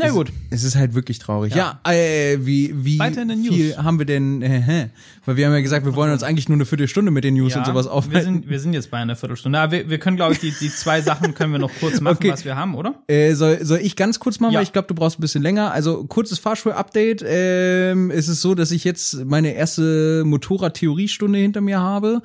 Na 0.03 0.11
gut. 0.11 0.33
Es 0.51 0.65
ist 0.65 0.77
halt 0.77 0.95
wirklich 0.95 1.19
traurig. 1.19 1.55
Ja, 1.55 1.81
äh, 1.85 2.39
wie, 2.41 2.73
wie 2.85 2.99
viel 2.99 3.77
haben 3.77 3.99
wir 3.99 4.07
denn, 4.07 4.43
äh, 4.43 4.89
weil 5.25 5.37
wir 5.37 5.47
haben 5.47 5.53
ja 5.53 5.61
gesagt, 5.61 5.85
wir 5.85 5.95
wollen 5.95 6.13
uns 6.13 6.23
eigentlich 6.23 6.49
nur 6.49 6.57
eine 6.57 6.65
Viertelstunde 6.65 7.11
mit 7.11 7.25
den 7.25 7.35
News 7.35 7.55
und 7.57 7.67
sowas 7.67 7.87
wir 7.87 7.93
aufhalten. 7.93 8.25
sind, 8.25 8.49
wir 8.49 8.61
sind 8.61 8.73
jetzt 8.73 8.91
bei 8.91 8.99
einer 8.99 9.17
Viertelstunde. 9.17 9.59
Aber 9.59 9.73
wir, 9.73 9.91
wir 9.91 9.99
können, 9.99 10.17
glaube 10.17 10.33
ich, 10.33 10.41
die, 10.41 10.53
die 10.61 10.71
zwei 10.71 11.01
Sachen 11.03 11.35
können 11.35 11.53
wir 11.53 11.59
noch 11.59 11.71
kurz 11.81 12.01
machen, 12.01 12.17
Okay. 12.17 12.31
was 12.33 12.45
wir 12.45 12.57
haben, 12.57 12.75
oder? 12.75 12.95
Äh, 13.07 13.35
soll, 13.35 13.65
soll 13.65 13.79
ich 13.83 13.97
ganz 13.97 14.19
kurz 14.19 14.41
machen, 14.41 14.53
Ja. 14.53 14.59
weil 14.59 14.65
ich 14.65 14.73
glaube, 14.73 14.89
du 14.89 14.95
brauchst 14.95 15.19
ein 15.19 15.23
bisschen 15.23 15.43
länger. 15.43 15.73
Also 15.73 16.05
kurzes 16.05 16.39
Fahrschul-Update. 16.39 17.25
Ähm, 17.27 18.11
es 18.11 18.29
ist 18.29 18.41
so, 18.41 18.55
dass 18.55 18.71
ich 18.71 18.85
jetzt 18.85 19.25
meine 19.25 19.55
erste 19.55 20.25
Motorrad-Theoriestunde 20.25 21.39
hinter 21.39 21.61
mir 21.61 21.81
habe. 21.81 22.23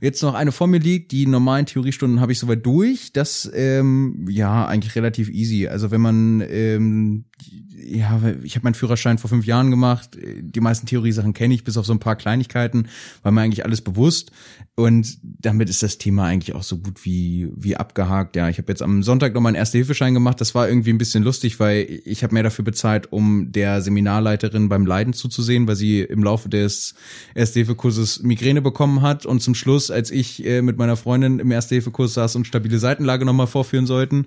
Jetzt 0.00 0.22
noch 0.22 0.34
eine 0.34 0.52
vor 0.52 0.66
mir 0.66 0.78
liegt. 0.80 1.12
Die 1.12 1.26
normalen 1.26 1.66
Theoriestunden 1.66 2.20
habe 2.20 2.32
ich 2.32 2.38
soweit 2.38 2.64
durch. 2.64 3.12
Das 3.12 3.50
ähm, 3.54 4.26
ja 4.28 4.66
eigentlich 4.66 4.94
relativ 4.94 5.28
easy. 5.30 5.68
Also 5.68 5.90
wenn 5.90 6.00
man 6.00 6.42
ähm, 6.48 7.15
Mm-hmm. 7.16 7.65
Ja, 7.88 8.20
ich 8.42 8.56
habe 8.56 8.64
meinen 8.64 8.74
Führerschein 8.74 9.18
vor 9.18 9.30
fünf 9.30 9.46
Jahren 9.46 9.70
gemacht. 9.70 10.18
Die 10.40 10.60
meisten 10.60 10.86
Theoriesachen 10.86 11.34
kenne 11.34 11.54
ich, 11.54 11.64
bis 11.64 11.76
auf 11.76 11.86
so 11.86 11.92
ein 11.92 11.98
paar 11.98 12.16
Kleinigkeiten, 12.16 12.88
war 13.22 13.32
mir 13.32 13.42
eigentlich 13.42 13.64
alles 13.64 13.80
bewusst. 13.80 14.32
Und 14.74 15.18
damit 15.22 15.70
ist 15.70 15.82
das 15.82 15.96
Thema 15.96 16.24
eigentlich 16.24 16.54
auch 16.54 16.62
so 16.62 16.76
gut 16.76 17.04
wie 17.04 17.48
wie 17.56 17.76
abgehakt. 17.76 18.36
Ja, 18.36 18.50
ich 18.50 18.58
habe 18.58 18.70
jetzt 18.70 18.82
am 18.82 19.02
Sonntag 19.02 19.32
noch 19.32 19.40
meinen 19.40 19.54
Erste-Hilfeschein 19.54 20.12
gemacht. 20.12 20.38
Das 20.40 20.54
war 20.54 20.68
irgendwie 20.68 20.90
ein 20.90 20.98
bisschen 20.98 21.22
lustig, 21.22 21.58
weil 21.60 22.02
ich 22.04 22.22
habe 22.22 22.34
mehr 22.34 22.42
dafür 22.42 22.64
bezahlt, 22.64 23.10
um 23.10 23.52
der 23.52 23.80
Seminarleiterin 23.80 24.68
beim 24.68 24.84
Leiden 24.84 25.14
zuzusehen, 25.14 25.66
weil 25.66 25.76
sie 25.76 26.02
im 26.02 26.22
Laufe 26.22 26.50
des 26.50 26.94
Erste-Hilfe-Kurses 27.34 28.22
Migräne 28.22 28.60
bekommen 28.60 29.00
hat. 29.00 29.24
Und 29.24 29.40
zum 29.40 29.54
Schluss, 29.54 29.90
als 29.90 30.10
ich 30.10 30.44
äh, 30.44 30.60
mit 30.60 30.76
meiner 30.76 30.96
Freundin 30.96 31.38
im 31.38 31.50
Erste-Hilfe-Kurs 31.50 32.14
saß 32.14 32.36
und 32.36 32.46
stabile 32.46 32.78
Seitenlage 32.78 33.24
nochmal 33.24 33.46
vorführen 33.46 33.86
sollten, 33.86 34.26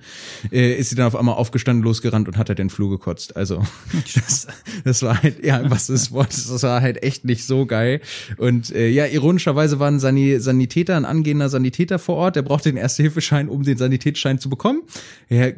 äh, 0.52 0.74
ist 0.74 0.90
sie 0.90 0.96
dann 0.96 1.06
auf 1.06 1.16
einmal 1.16 1.36
aufgestanden, 1.36 1.84
losgerannt 1.84 2.28
und 2.28 2.38
hat 2.38 2.50
halt 2.50 2.60
den 2.60 2.72
Flur 2.72 2.90
gekotzt. 2.90 3.36
Also 3.36 3.49
das, 4.16 4.48
das 4.84 5.04
war 5.04 5.22
halt, 5.22 5.44
ja, 5.44 5.70
was 5.70 5.90
ist 5.90 6.12
Wort, 6.12 6.30
das 6.30 6.64
war 6.64 6.82
halt 6.82 7.04
echt 7.04 7.26
nicht 7.26 7.46
so 7.46 7.66
geil. 7.66 8.02
Und 8.38 8.72
äh, 8.72 8.90
ja, 8.90 9.06
ironischerweise 9.06 9.80
war 9.80 9.90
ein 9.90 10.00
Sani 10.00 10.40
Sanitäter, 10.40 10.96
ein 10.96 11.06
angehender 11.06 11.50
Sanitäter 11.50 12.00
vor 12.00 12.16
Ort, 12.16 12.36
der 12.36 12.42
brauchte 12.42 12.70
den 12.70 12.78
Erste-Hilfeschein, 12.78 13.50
um 13.50 13.64
den 13.64 13.78
Sanitätsschein 13.78 14.40
zu 14.40 14.50
bekommen. 14.50 14.82
Ja, 15.30 15.50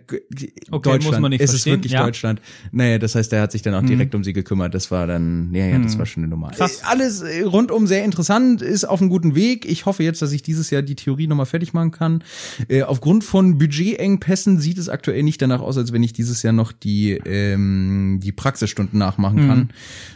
Okay, 0.71 0.89
Deutschland, 0.89 1.04
muss 1.04 1.19
man 1.19 1.30
nicht 1.32 1.41
es 1.41 1.51
verstehen, 1.51 1.73
ist 1.73 1.77
wirklich 1.77 1.93
ja. 1.93 2.04
Deutschland. 2.04 2.41
Naja, 2.71 2.97
das 2.97 3.15
heißt, 3.15 3.32
der 3.32 3.41
hat 3.41 3.51
sich 3.51 3.62
dann 3.62 3.73
auch 3.75 3.84
direkt 3.84 4.15
um 4.15 4.23
sie 4.23 4.34
gekümmert. 4.34 4.73
Das 4.73 4.91
war 4.91 5.08
dann, 5.08 5.54
ja, 5.54 5.65
ja, 5.65 5.80
das 5.80 5.97
war 5.97 6.06
schon 6.06 6.23
eine 6.23 6.30
Nummer. 6.30 6.51
Krass. 6.51 6.82
Äh, 6.82 6.86
Alles 6.86 7.21
äh, 7.21 7.41
rundum 7.41 7.88
sehr 7.88 8.04
interessant, 8.04 8.62
ist 8.62 8.86
auf 8.86 9.01
einem 9.01 9.10
guten 9.10 9.36
Weg. 9.36 9.65
Ich 9.65 9.86
hoffe 9.86 10.04
jetzt, 10.04 10.21
dass 10.21 10.32
ich 10.32 10.43
dieses 10.43 10.69
Jahr 10.69 10.82
die 10.82 10.95
Theorie 10.95 11.27
nochmal 11.27 11.45
fertig 11.45 11.73
machen 11.73 11.91
kann. 11.91 12.23
Äh, 12.67 12.84
aufgrund 12.84 13.23
von 13.23 13.58
Budgetengpässen 13.58 14.60
sieht 14.60 14.77
es 14.77 14.89
aktuell 14.89 15.23
nicht 15.23 15.41
danach 15.41 15.62
aus, 15.62 15.77
als 15.77 15.91
wenn 15.91 16.04
ich 16.04 16.13
dieses 16.13 16.43
Jahr 16.43 16.54
noch 16.54 16.71
die 16.71 17.12
ähm, 17.25 17.80
ähm, 17.89 18.19
die 18.19 18.31
Praxisstunden 18.31 18.97
nachmachen 18.97 19.47
kann. 19.47 19.69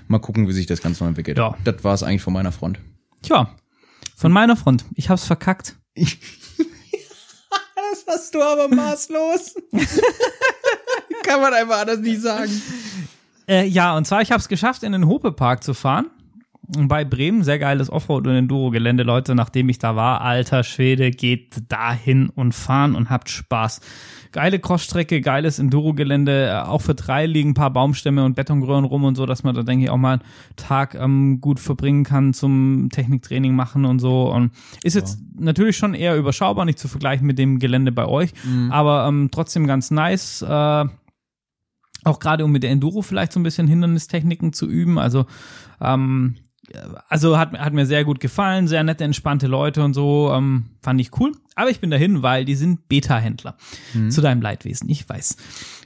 Mal 0.07 0.19
gucken, 0.19 0.47
wie 0.47 0.53
sich 0.53 0.65
das 0.65 0.81
Ganze 0.81 1.03
noch 1.03 1.09
entwickelt. 1.09 1.37
Ja. 1.37 1.55
Das 1.63 1.83
war 1.83 1.93
es 1.93 2.03
eigentlich 2.03 2.21
von 2.21 2.33
meiner 2.33 2.51
Front. 2.51 2.79
Tja, 3.21 3.49
von 4.15 4.31
meiner 4.31 4.55
Front. 4.55 4.85
Ich 4.95 5.09
hab's 5.09 5.25
verkackt. 5.25 5.75
Das 7.95 8.15
hast 8.17 8.35
du 8.35 8.41
aber 8.41 8.67
maßlos. 8.67 9.55
kann 11.23 11.41
man 11.41 11.53
einfach 11.53 11.81
anders 11.81 11.99
nicht 11.99 12.21
sagen. 12.21 12.61
Äh, 13.47 13.67
ja, 13.67 13.95
und 13.95 14.05
zwar, 14.05 14.21
ich 14.21 14.31
habe 14.31 14.41
es 14.41 14.47
geschafft, 14.47 14.83
in 14.83 14.91
den 14.91 15.07
Hope-Park 15.07 15.63
zu 15.63 15.73
fahren. 15.73 16.09
Bei 16.67 17.05
Bremen, 17.05 17.43
sehr 17.43 17.59
geiles 17.59 17.91
Offroad- 17.91 18.27
und 18.27 18.35
Enduro-Gelände, 18.35 19.03
Leute, 19.03 19.35
nachdem 19.35 19.69
ich 19.69 19.77
da 19.77 19.95
war, 19.95 20.21
alter 20.21 20.63
Schwede, 20.63 21.11
geht 21.11 21.71
dahin 21.71 22.29
und 22.29 22.53
fahren 22.53 22.95
und 22.95 23.09
habt 23.09 23.29
Spaß. 23.29 23.81
Geile 24.31 24.59
Crossstrecke, 24.59 25.21
geiles 25.21 25.59
Enduro-Gelände, 25.59 26.47
äh, 26.49 26.67
auch 26.67 26.81
für 26.81 26.95
drei 26.95 27.25
liegen 27.25 27.51
ein 27.51 27.53
paar 27.53 27.71
Baumstämme 27.71 28.25
und 28.25 28.35
Betonröhren 28.35 28.83
rum 28.83 29.03
und 29.03 29.15
so, 29.15 29.25
dass 29.25 29.43
man 29.43 29.53
da, 29.53 29.63
denke 29.63 29.85
ich, 29.85 29.89
auch 29.91 29.97
mal 29.97 30.13
einen 30.13 30.23
Tag 30.55 30.95
ähm, 30.95 31.39
gut 31.39 31.59
verbringen 31.59 32.03
kann 32.03 32.33
zum 32.33 32.89
Techniktraining 32.91 33.55
machen 33.55 33.85
und 33.85 33.99
so. 33.99 34.31
Und 34.31 34.51
ist 34.83 34.95
jetzt 34.95 35.19
natürlich 35.37 35.77
schon 35.77 35.93
eher 35.93 36.17
überschaubar, 36.17 36.65
nicht 36.65 36.79
zu 36.79 36.87
vergleichen 36.87 37.27
mit 37.27 37.37
dem 37.37 37.59
Gelände 37.59 37.91
bei 37.91 38.05
euch, 38.05 38.33
aber 38.71 39.07
ähm, 39.07 39.29
trotzdem 39.31 39.67
ganz 39.67 39.91
nice. 39.91 40.41
Äh, 40.41 40.85
auch 42.05 42.19
gerade 42.19 42.45
um 42.45 42.51
mit 42.51 42.63
der 42.63 42.69
Enduro 42.69 43.01
vielleicht 43.01 43.33
so 43.33 43.39
ein 43.39 43.43
bisschen 43.43 43.67
Hindernistechniken 43.67 44.53
zu 44.53 44.67
üben. 44.67 44.99
Also, 44.99 45.25
ähm, 45.81 46.35
also 47.09 47.37
hat, 47.37 47.53
hat 47.53 47.73
mir 47.73 47.85
sehr 47.85 48.03
gut 48.03 48.19
gefallen, 48.19 48.67
sehr 48.67 48.83
nette, 48.83 49.03
entspannte 49.03 49.47
Leute 49.47 49.83
und 49.83 49.93
so, 49.93 50.31
ähm, 50.33 50.65
fand 50.81 50.99
ich 51.01 51.11
cool. 51.19 51.31
Aber 51.55 51.69
ich 51.69 51.79
bin 51.79 51.89
dahin, 51.89 52.21
weil 52.21 52.45
die 52.45 52.55
sind 52.55 52.87
Beta-Händler. 52.89 53.55
Zu 54.09 54.21
deinem 54.21 54.41
Leidwesen, 54.41 54.89
ich 54.89 55.07
weiß. 55.07 55.37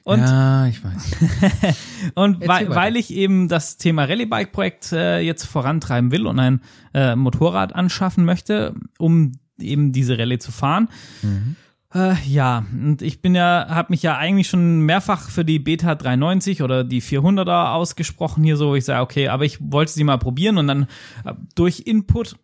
Und, 0.04 0.20
ja, 0.20 0.66
ich 0.68 0.84
weiß. 0.84 1.76
und 2.16 2.48
weil, 2.48 2.70
weil 2.70 2.96
ich 2.96 3.14
eben 3.14 3.48
das 3.48 3.78
Thema 3.78 4.06
Rallye-Bike-Projekt 4.06 4.92
äh, 4.94 5.20
jetzt 5.20 5.46
vorantreiben 5.46 6.12
will 6.12 6.26
und 6.26 6.40
ein 6.40 6.62
äh, 6.94 7.16
Motorrad 7.16 7.76
anschaffen 7.76 8.26
möchte, 8.26 8.74
um 8.98 9.34
eben 9.60 9.92
diese 9.92 10.18
Rallye 10.18 10.40
zu 10.40 10.52
fahren, 10.52 10.90
äh, 11.94 12.14
ja, 12.28 12.66
und 12.72 13.02
ich 13.02 13.22
bin 13.22 13.36
ja, 13.36 13.68
habe 13.70 13.92
mich 13.92 14.04
ja 14.04 14.18
eigentlich 14.18 14.48
schon 14.48 14.82
mehrfach 14.82 15.30
für 15.30 15.44
die 15.44 15.60
Beta 15.60 15.96
390 15.96 16.62
oder 16.62 16.84
die 16.84 17.02
400er 17.02 17.74
ausgesprochen 17.74 18.44
hier 18.44 18.58
so. 18.58 18.76
Ich 18.76 18.86
sage, 18.86 19.02
okay, 19.02 19.28
aber 19.30 19.46
ich 19.46 19.58
wollte 19.60 19.92
sie 19.92 20.04
mal 20.04 20.18
probieren 20.18 20.58
und 20.58 20.68
dann 20.68 20.84
äh, 21.26 21.34
durch 21.56 21.82
Input 21.86 22.36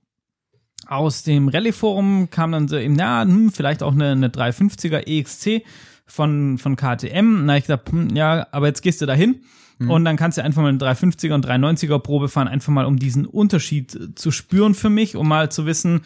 aus 0.87 1.23
dem 1.23 1.47
Rallye-Forum 1.47 2.29
kam 2.29 2.51
dann 2.51 2.67
so 2.67 2.77
eben, 2.77 2.95
ja, 2.95 3.21
hm, 3.23 3.51
vielleicht 3.51 3.83
auch 3.83 3.93
eine, 3.93 4.11
eine 4.11 4.29
350er 4.29 5.07
EXC 5.07 5.63
von, 6.05 6.57
von 6.57 6.75
KTM. 6.75 7.45
Na, 7.45 7.57
ich 7.57 7.65
dachte, 7.65 7.91
hm, 7.91 8.15
ja, 8.15 8.47
aber 8.51 8.67
jetzt 8.67 8.81
gehst 8.81 9.01
du 9.01 9.05
dahin 9.05 9.41
und 9.77 10.05
dann 10.05 10.15
kannst 10.15 10.37
du 10.37 10.43
einfach 10.43 10.61
mal 10.61 10.69
eine 10.69 10.77
350er 10.77 11.33
und 11.33 11.45
390er 11.45 11.99
Probe 11.99 12.29
fahren, 12.29 12.47
einfach 12.47 12.71
mal 12.71 12.85
um 12.85 12.97
diesen 12.97 13.25
Unterschied 13.25 13.95
äh, 13.95 14.15
zu 14.15 14.31
spüren 14.31 14.73
für 14.73 14.89
mich, 14.89 15.15
um 15.15 15.27
mal 15.27 15.51
zu 15.51 15.65
wissen, 15.65 16.01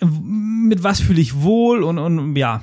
mit 0.00 0.82
was 0.82 1.00
fühle 1.00 1.20
ich 1.20 1.42
wohl 1.42 1.82
und, 1.82 1.98
und 1.98 2.36
ja. 2.36 2.62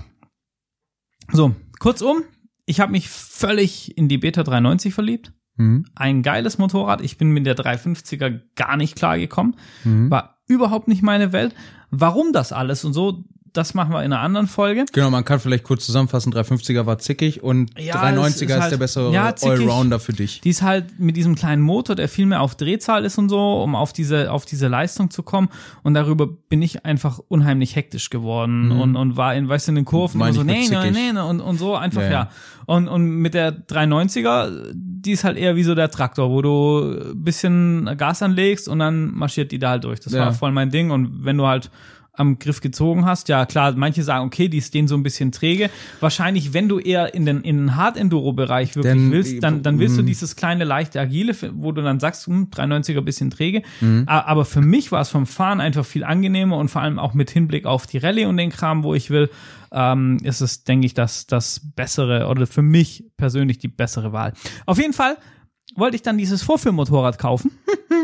So, 1.32 1.56
kurzum, 1.80 2.24
ich 2.65 2.80
habe 2.80 2.91
mich 2.91 3.10
völlig 3.10 3.98
in 3.98 4.08
die 4.08 4.17
Beta 4.17 4.44
390 4.44 4.94
verliebt. 4.94 5.34
Mhm. 5.56 5.86
Ein 5.96 6.24
geiles 6.24 6.58
Motorrad. 6.58 7.02
Ich 7.02 7.17
bin 7.17 7.30
mit 7.30 7.46
der 7.46 7.56
350er 7.56 8.41
gar 8.56 8.78
nicht 8.78 8.96
klar 8.96 9.17
gekommen. 9.17 9.56
Mhm. 9.84 10.10
War 10.10 10.41
überhaupt 10.48 10.88
nicht 10.88 11.04
meine 11.04 11.32
Welt. 11.32 11.56
Warum 11.89 12.34
das 12.34 12.52
alles 12.52 12.84
und 12.86 12.94
so, 12.94 13.26
das 13.54 13.74
machen 13.74 13.92
wir 13.92 14.04
in 14.04 14.14
einer 14.14 14.22
anderen 14.22 14.48
Folge. 14.48 14.86
Genau, 14.94 15.10
man 15.10 15.26
kann 15.26 15.40
vielleicht 15.40 15.64
kurz 15.64 15.86
zusammenfassen, 15.86 16.32
350er 16.34 16.86
war 16.86 17.00
zickig 17.00 17.44
und 17.44 17.72
Ja, 17.80 17.96
390er 17.96 18.26
es 18.28 18.36
ist, 18.36 18.42
ist 18.44 18.60
halt- 18.62 18.72
der 18.72 18.78
bessere 18.78 19.12
ja, 19.14 19.36
zickig. 19.36 19.60
Allrounder 19.60 20.00
für 20.00 20.14
dich. 20.14 20.42
Die 20.42 20.50
ist 20.50 20.62
halt 20.62 21.00
mit 21.00 21.18
diesem 21.18 21.36
kleinen 21.36 21.62
Motor, 21.62 21.96
der 21.96 22.08
viel 22.08 22.26
mehr 22.26 22.42
auf 22.42 22.56
Drehzahl 22.56 23.04
ist 23.04 23.18
und 23.18 23.30
so, 23.30 23.62
um 23.62 23.76
auf 23.76 23.92
diese, 23.94 24.32
auf 24.32 24.46
diese 24.46 24.68
Leistung 24.68 25.10
zu 25.12 25.22
kommen. 25.24 25.50
Und 25.84 25.94
darüber 25.96 26.28
bin 26.28 26.62
ich 26.62 26.86
einfach 26.86 27.20
unheimlich 27.28 27.76
hektisch 27.76 28.10
geworden 28.10 28.72
und, 28.72 28.96
und 28.96 29.18
war 29.18 29.36
in, 29.36 29.50
weißt 29.50 29.68
du, 29.68 29.72
in 29.72 29.76
den 29.76 29.86
Kurven 29.86 30.20
Meine 30.20 30.32
immer 30.36 30.40
so, 30.40 30.44
nee, 30.46 30.60
nee, 30.62 30.66
zickig. 30.68 30.92
nee, 31.14 31.20
und, 31.20 31.42
und 31.42 31.58
so 31.58 31.76
einfach, 31.76 32.02
Ja, 32.04 32.10
ja. 32.12 32.30
Und, 32.68 32.88
und 32.88 33.04
mit 33.06 33.34
der 33.34 33.52
390er, 33.68 34.72
die 34.74 35.12
ist 35.12 35.24
halt 35.24 35.38
eher 35.38 35.56
wie 35.56 35.64
so 35.64 35.76
der 35.76 35.92
Traktor, 35.92 36.30
wo 36.30 36.42
du 36.42 37.12
ein 37.12 37.24
bisschen 37.24 37.90
Gas 37.98 38.22
anlegst 38.22 38.68
und 38.68 38.80
dann 38.80 39.14
marschiert 39.14 39.52
die 39.52 39.60
da 39.60 39.72
halt 39.72 39.84
durch. 39.84 40.00
Das 40.00 40.14
Ja. 40.14 40.26
war 40.26 40.34
voll 40.34 40.52
mein 40.52 40.70
Ding. 40.70 40.92
Und 40.92 41.26
wenn 41.26 41.38
du 41.38 41.46
halt 41.48 41.70
am 42.13 42.39
Griff 42.39 42.60
gezogen 42.60 43.06
hast. 43.06 43.30
Ja, 43.30 43.45
klar, 43.45 43.71
manche 43.78 44.04
sagen, 44.04 44.26
okay, 44.26 44.50
die 44.50 44.58
ist 44.58 44.74
denen 44.74 44.88
so 44.89 44.95
ein 44.95 45.04
bisschen 45.04 45.32
träge. 45.32 45.69
Wahrscheinlich, 46.02 46.54
wenn 46.54 46.67
du 46.67 46.78
eher 46.80 47.13
in 47.13 47.26
den, 47.26 47.41
in 47.41 47.58
den 47.58 47.76
Hard-Enduro-Bereich 47.78 48.76
wirklich 48.76 48.93
Dann- 48.93 49.12
willst, 49.12 49.41
dann, 49.41 49.63
dann 49.63 49.80
willst 49.80 49.97
du 49.97 50.02
Mhm. 50.02 50.08
dieses 50.08 50.36
kleine, 50.36 50.63
leichte, 50.65 51.00
agile, 51.00 51.34
wo 51.54 51.71
du 51.71 51.82
dann 51.82 52.00
sagst, 52.02 52.28
hm, 52.28 52.50
390er 52.52 53.02
bisschen 53.02 53.30
träge. 53.30 53.62
Mhm. 53.80 54.04
Aber 54.08 54.43
für 54.45 54.62
mich 54.62 54.91
war 54.91 55.02
es 55.02 55.10
vom 55.10 55.26
Fahren 55.26 55.62
einfach 55.62 55.86
viel 55.86 56.04
angenehmer 56.04 56.58
und 56.58 56.67
vor 56.69 56.82
allem 56.82 57.00
auch 57.00 57.13
mit 57.13 57.32
Hinblick 57.32 57.65
auf 57.65 57.88
die 57.88 57.97
Rallye 57.97 58.26
und 58.26 58.36
den 58.38 58.50
Kram, 58.52 58.84
wo 58.84 58.93
ich 58.93 59.10
will, 59.10 59.30
ähm, 59.71 60.17
ist 60.24 60.41
es, 60.41 60.65
denke 60.65 60.86
ich, 60.86 60.93
das, 60.93 61.28
das 61.28 61.62
bessere 61.76 62.28
oder 62.28 62.45
für 62.45 62.62
mich 62.62 63.06
persönlich 63.15 63.58
die 63.58 63.69
bessere 63.69 64.12
Wahl. 64.12 64.34
Auf 64.65 64.78
jeden 64.80 64.93
Fall 64.93 65.15
wollte 65.76 65.95
ich 65.95 66.02
dann 66.02 66.17
dieses 66.17 66.43
Vorführmotorrad 66.43 67.17
kaufen. 67.17 67.52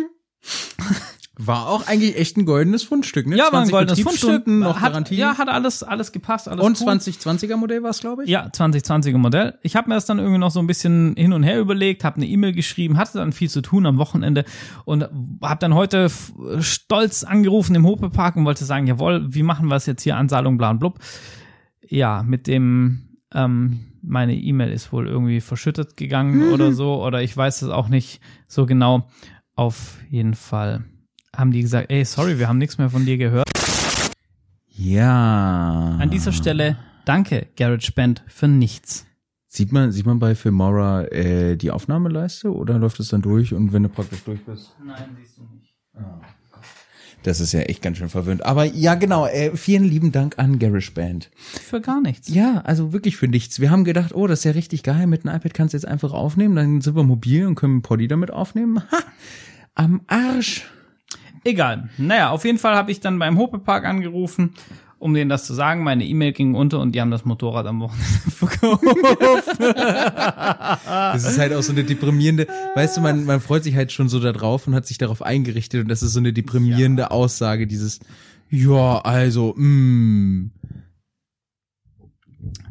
War 1.39 1.67
auch 1.67 1.85
eigentlich 1.85 2.17
echt 2.17 2.35
ein 2.35 2.45
goldenes 2.45 2.81
Fundstück, 2.81 3.27
ne? 3.27 3.37
Ja, 3.37 3.51
war 3.51 3.61
ein 3.61 3.67
20 3.67 3.71
goldenes 3.71 3.99
Fundstück. 3.99 4.47
Noch 4.47 4.81
hat, 4.81 4.93
Garantie. 4.93 5.15
Ja, 5.15 5.37
hat 5.37 5.49
alles, 5.49 5.83
alles 5.83 6.11
gepasst. 6.11 6.47
Alles 6.47 6.65
und 6.65 6.81
cool. 6.81 6.89
2020er 6.89 7.57
Modell 7.57 7.83
war 7.83 7.91
es, 7.91 7.99
glaube 7.99 8.23
ich. 8.23 8.29
Ja, 8.29 8.47
2020er 8.47 9.17
Modell. 9.19 9.59
Ich 9.61 9.75
habe 9.75 9.87
mir 9.87 9.95
das 9.95 10.05
dann 10.07 10.17
irgendwie 10.17 10.39
noch 10.39 10.49
so 10.49 10.59
ein 10.59 10.65
bisschen 10.65 11.15
hin 11.15 11.33
und 11.33 11.43
her 11.43 11.59
überlegt, 11.59 12.03
habe 12.03 12.15
eine 12.15 12.25
E-Mail 12.25 12.53
geschrieben, 12.53 12.97
hatte 12.97 13.19
dann 13.19 13.33
viel 13.33 13.51
zu 13.51 13.61
tun 13.61 13.85
am 13.85 13.99
Wochenende 13.99 14.45
und 14.85 15.03
habe 15.43 15.59
dann 15.59 15.75
heute 15.75 16.09
stolz 16.59 17.23
angerufen 17.23 17.75
im 17.75 17.85
Hope-Park 17.85 18.35
und 18.35 18.45
wollte 18.45 18.65
sagen, 18.65 18.87
jawohl, 18.87 19.23
wie 19.27 19.43
machen 19.43 19.67
wir 19.67 19.75
es 19.75 19.85
jetzt 19.85 20.01
hier, 20.01 20.17
Anzahlung, 20.17 20.57
bla 20.57 20.71
und 20.71 20.79
blub. 20.79 20.97
Ja, 21.87 22.23
mit 22.23 22.47
dem, 22.47 23.19
ähm, 23.31 23.81
meine 24.01 24.35
E-Mail 24.35 24.71
ist 24.71 24.91
wohl 24.91 25.07
irgendwie 25.07 25.41
verschüttet 25.41 25.97
gegangen 25.97 26.51
oder 26.51 26.71
so, 26.73 27.05
oder 27.05 27.21
ich 27.21 27.37
weiß 27.37 27.61
es 27.61 27.69
auch 27.69 27.89
nicht 27.89 28.21
so 28.47 28.65
genau. 28.65 29.07
Auf 29.55 29.97
jeden 30.09 30.33
Fall 30.33 30.83
haben 31.37 31.51
die 31.51 31.61
gesagt, 31.61 31.91
ey, 31.91 32.03
sorry, 32.03 32.39
wir 32.39 32.49
haben 32.49 32.57
nichts 32.57 32.77
mehr 32.77 32.89
von 32.89 33.05
dir 33.05 33.17
gehört. 33.17 33.47
Ja. 34.69 35.97
An 35.99 36.09
dieser 36.09 36.31
Stelle 36.31 36.77
danke, 37.05 37.47
GarageBand, 37.55 38.23
für 38.27 38.47
nichts. 38.47 39.05
Sieht 39.47 39.71
man, 39.71 39.91
sieht 39.91 40.05
man 40.05 40.19
bei 40.19 40.35
Filmora 40.35 41.05
äh, 41.05 41.55
die 41.55 41.71
Aufnahmeleiste 41.71 42.53
oder 42.53 42.77
läuft 42.77 42.99
es 42.99 43.09
dann 43.09 43.21
durch 43.21 43.53
und 43.53 43.71
wenn 43.71 43.83
du 43.83 43.89
praktisch 43.89 44.23
durch 44.23 44.43
bist? 44.43 44.75
Nein, 44.83 45.15
siehst 45.19 45.37
du 45.37 45.43
nicht. 45.43 45.73
Das 47.23 47.39
ist 47.39 47.51
ja 47.51 47.61
echt 47.61 47.81
ganz 47.81 47.97
schön 47.97 48.09
verwirrend. 48.09 48.45
Aber 48.45 48.65
ja, 48.65 48.95
genau. 48.95 49.25
Äh, 49.25 49.55
vielen 49.55 49.83
lieben 49.83 50.11
Dank 50.11 50.37
an 50.39 50.59
GarageBand. 50.59 51.29
Für 51.35 51.81
gar 51.81 52.01
nichts. 52.01 52.29
Ja, 52.29 52.61
also 52.61 52.93
wirklich 52.93 53.17
für 53.17 53.27
nichts. 53.27 53.59
Wir 53.59 53.69
haben 53.69 53.83
gedacht, 53.83 54.13
oh, 54.15 54.27
das 54.27 54.39
ist 54.39 54.45
ja 54.45 54.51
richtig 54.51 54.83
geil. 54.83 55.07
Mit 55.07 55.25
einem 55.25 55.35
iPad 55.35 55.53
kannst 55.53 55.73
du 55.73 55.77
jetzt 55.77 55.87
einfach 55.87 56.13
aufnehmen. 56.13 56.55
Dann 56.55 56.81
sind 56.81 56.95
wir 56.95 57.03
mobil 57.03 57.45
und 57.45 57.55
können 57.55 57.81
Poddy 57.81 58.07
damit 58.07 58.31
aufnehmen. 58.31 58.81
Ha, 58.91 58.99
am 59.75 60.01
Arsch. 60.07 60.65
Egal. 61.47 61.89
Naja, 61.97 62.31
auf 62.31 62.43
jeden 62.43 62.57
Fall 62.57 62.75
habe 62.75 62.91
ich 62.91 62.99
dann 62.99 63.19
beim 63.19 63.37
Hope-Park 63.37 63.85
angerufen, 63.85 64.53
um 64.99 65.13
denen 65.13 65.29
das 65.29 65.45
zu 65.45 65.53
sagen. 65.53 65.81
Meine 65.81 66.03
E-Mail 66.03 66.33
ging 66.33 66.55
unter 66.55 66.81
und 66.81 66.93
die 66.93 66.99
haben 66.99 67.09
das 67.09 67.23
Motorrad 67.23 67.65
am 67.67 67.79
Wochenende 67.79 68.31
verkauft. 68.31 68.83
Das 71.13 71.23
ist 71.23 71.39
halt 71.39 71.53
auch 71.53 71.63
so 71.63 71.71
eine 71.71 71.85
deprimierende, 71.85 72.47
weißt 72.75 72.97
du, 72.97 73.01
man, 73.01 73.23
man 73.23 73.39
freut 73.39 73.63
sich 73.63 73.75
halt 73.75 73.93
schon 73.93 74.09
so 74.09 74.19
da 74.19 74.33
drauf 74.33 74.67
und 74.67 74.75
hat 74.75 74.85
sich 74.85 74.97
darauf 74.97 75.21
eingerichtet 75.21 75.83
und 75.83 75.87
das 75.87 76.03
ist 76.03 76.11
so 76.11 76.19
eine 76.19 76.33
deprimierende 76.33 77.11
Aussage, 77.11 77.65
dieses, 77.65 78.01
ja, 78.49 78.99
also, 78.99 79.53
mm, 79.55 80.51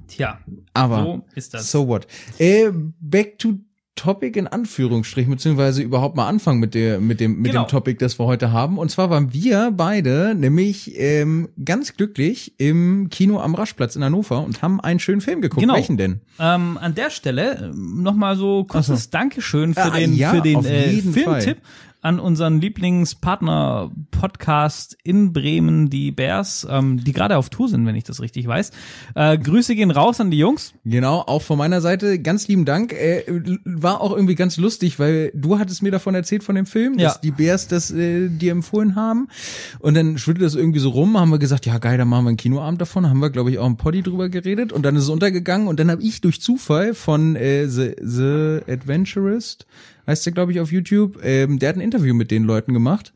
Tja, 0.06 0.38
aber 0.74 1.02
so 1.02 1.22
ist 1.34 1.54
das. 1.54 1.70
so 1.70 1.88
what. 1.88 2.06
Äh, 2.38 2.70
back 3.00 3.38
to 3.38 3.54
Topic 3.96 4.38
in 4.38 4.46
Anführungsstrichen, 4.46 5.32
beziehungsweise 5.32 5.82
überhaupt 5.82 6.14
mal 6.16 6.28
anfangen 6.28 6.60
mit 6.60 6.74
der, 6.74 7.00
mit 7.00 7.18
dem, 7.18 7.38
mit 7.40 7.50
Genau. 7.52 7.64
dem 7.64 7.68
Topic, 7.68 7.96
das 7.98 8.18
wir 8.20 8.26
heute 8.26 8.52
haben. 8.52 8.78
Und 8.78 8.90
zwar 8.90 9.10
waren 9.10 9.32
wir 9.32 9.72
beide 9.76 10.34
nämlich 10.36 10.92
ähm, 10.98 11.48
ganz 11.64 11.94
glücklich 11.96 12.52
im 12.58 13.08
Kino 13.10 13.40
am 13.40 13.54
Raschplatz 13.54 13.96
in 13.96 14.04
Hannover 14.04 14.44
und 14.44 14.62
haben 14.62 14.80
einen 14.80 15.00
schönen 15.00 15.20
Film 15.22 15.40
geguckt. 15.40 15.62
Genau. 15.62 15.74
Welchen 15.74 15.96
denn? 15.96 16.20
Ähm, 16.38 16.78
an 16.80 16.94
der 16.94 17.10
Stelle 17.10 17.72
nochmal 17.74 18.36
so 18.36 18.64
kurzes 18.64 19.10
Dankeschön 19.10 19.74
für 19.74 19.80
Ah, 19.92 19.96
den, 19.98 20.14
ja, 20.14 20.30
für 20.30 20.42
den 20.42 20.64
äh, 20.64 20.92
Filmtipp. 21.00 21.58
An 22.06 22.20
unseren 22.20 22.60
Lieblingspartner-Podcast 22.60 24.96
in 25.02 25.32
Bremen, 25.32 25.90
die 25.90 26.12
Bears, 26.12 26.66
ähm, 26.70 27.02
die 27.02 27.12
gerade 27.12 27.36
auf 27.36 27.50
Tour 27.50 27.68
sind, 27.68 27.84
wenn 27.86 27.96
ich 27.96 28.04
das 28.04 28.20
richtig 28.20 28.46
weiß. 28.46 28.70
Äh, 29.14 29.38
Grüße 29.38 29.74
gehen 29.74 29.90
raus 29.90 30.20
an 30.20 30.30
die 30.30 30.38
Jungs. 30.38 30.72
Genau, 30.84 31.20
auch 31.26 31.42
von 31.42 31.58
meiner 31.58 31.80
Seite 31.80 32.18
ganz 32.20 32.46
lieben 32.48 32.64
Dank. 32.64 32.92
Äh, 32.92 33.24
war 33.64 34.00
auch 34.00 34.12
irgendwie 34.12 34.34
ganz 34.36 34.56
lustig, 34.56 34.98
weil 34.98 35.30
du 35.34 35.58
hattest 35.58 35.82
mir 35.82 35.90
davon 35.90 36.14
erzählt 36.14 36.44
von 36.44 36.54
dem 36.54 36.66
Film, 36.66 36.96
dass 36.96 37.14
Ja. 37.14 37.20
die 37.22 37.30
Bears 37.32 37.68
das 37.68 37.90
äh, 37.90 38.28
dir 38.28 38.52
empfohlen 38.52 38.94
haben. 38.94 39.28
Und 39.80 39.94
dann 39.96 40.18
schwirrte 40.18 40.42
das 40.42 40.54
irgendwie 40.54 40.78
so 40.80 40.90
rum, 40.90 41.18
haben 41.18 41.30
wir 41.30 41.38
gesagt, 41.38 41.66
ja 41.66 41.78
geil, 41.78 41.98
dann 41.98 42.08
machen 42.08 42.24
wir 42.24 42.28
einen 42.30 42.36
Kinoabend 42.36 42.80
davon. 42.80 43.08
Haben 43.08 43.20
wir, 43.20 43.30
glaube 43.30 43.50
ich, 43.50 43.58
auch 43.58 43.66
im 43.66 43.76
Poddy 43.76 44.02
drüber 44.02 44.28
geredet. 44.28 44.72
Und 44.72 44.84
dann 44.84 44.96
ist 44.96 45.04
es 45.04 45.08
untergegangen. 45.08 45.66
Und 45.68 45.80
dann 45.80 45.90
habe 45.90 46.02
ich 46.02 46.20
durch 46.20 46.40
Zufall 46.40 46.94
von 46.94 47.36
äh, 47.36 47.66
The, 47.68 47.92
The 48.00 48.60
Adventurist, 48.70 49.66
heißt 50.06 50.24
der, 50.26 50.32
glaube 50.32 50.52
ich, 50.52 50.60
auf 50.60 50.70
YouTube, 50.72 51.18
ähm, 51.24 51.58
der 51.58 51.70
hat 51.70 51.76
ein 51.76 51.80
Interview 51.80 52.14
mit 52.14 52.30
den 52.30 52.44
Leuten 52.44 52.72
gemacht. 52.72 53.12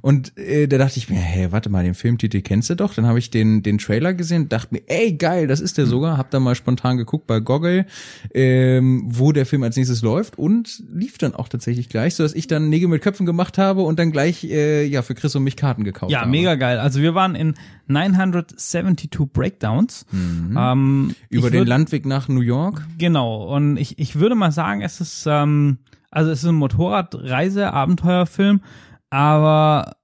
Und 0.00 0.36
äh, 0.38 0.66
da 0.68 0.78
dachte 0.78 0.98
ich 0.98 1.08
mir, 1.08 1.16
hey, 1.16 1.52
warte 1.52 1.70
mal, 1.70 1.84
den 1.84 1.94
Filmtitel 1.94 2.40
kennst 2.40 2.70
du 2.70 2.74
doch. 2.76 2.94
Dann 2.94 3.06
habe 3.06 3.18
ich 3.18 3.30
den, 3.30 3.62
den 3.62 3.78
Trailer 3.78 4.14
gesehen, 4.14 4.48
dachte 4.48 4.74
mir, 4.74 4.82
ey, 4.86 5.12
geil, 5.14 5.46
das 5.46 5.60
ist 5.60 5.78
der 5.78 5.86
sogar. 5.86 6.18
Hab 6.18 6.30
dann 6.30 6.42
mal 6.42 6.54
spontan 6.54 6.96
geguckt 6.96 7.26
bei 7.26 7.40
Goggle, 7.40 7.86
ähm, 8.34 9.04
wo 9.06 9.32
der 9.32 9.46
Film 9.46 9.62
als 9.62 9.76
nächstes 9.76 10.02
läuft 10.02 10.38
und 10.38 10.82
lief 10.92 11.18
dann 11.18 11.34
auch 11.34 11.48
tatsächlich 11.48 11.88
gleich, 11.88 12.14
so 12.14 12.22
dass 12.22 12.34
ich 12.34 12.46
dann 12.46 12.68
Nägel 12.68 12.88
mit 12.88 13.02
Köpfen 13.02 13.26
gemacht 13.26 13.58
habe 13.58 13.82
und 13.82 13.98
dann 13.98 14.10
gleich 14.12 14.44
äh, 14.44 14.84
ja 14.84 15.02
für 15.02 15.14
Chris 15.14 15.34
und 15.36 15.44
mich 15.44 15.56
Karten 15.56 15.84
gekauft 15.84 16.12
Ja, 16.12 16.20
habe. 16.22 16.30
mega 16.30 16.54
geil. 16.56 16.78
Also 16.78 17.00
wir 17.00 17.14
waren 17.14 17.34
in 17.34 17.54
972 17.86 19.10
Breakdowns. 19.32 20.06
Ähm, 20.12 20.52
Mhm. 20.52 21.14
Über 21.30 21.46
ich 21.48 21.52
den 21.52 21.66
Landweg 21.66 22.06
nach 22.06 22.28
New 22.28 22.40
York. 22.40 22.86
Genau. 22.98 23.44
Und 23.54 23.76
ich, 23.76 23.98
ich 23.98 24.16
würde 24.16 24.34
mal 24.34 24.52
sagen, 24.52 24.82
es 24.82 25.00
ist, 25.00 25.24
ähm, 25.28 25.78
also 26.12 26.30
es 26.30 26.44
ist 26.44 26.48
ein 26.48 26.54
Motorradreise-Abenteuerfilm, 26.54 28.60
aber 29.10 29.96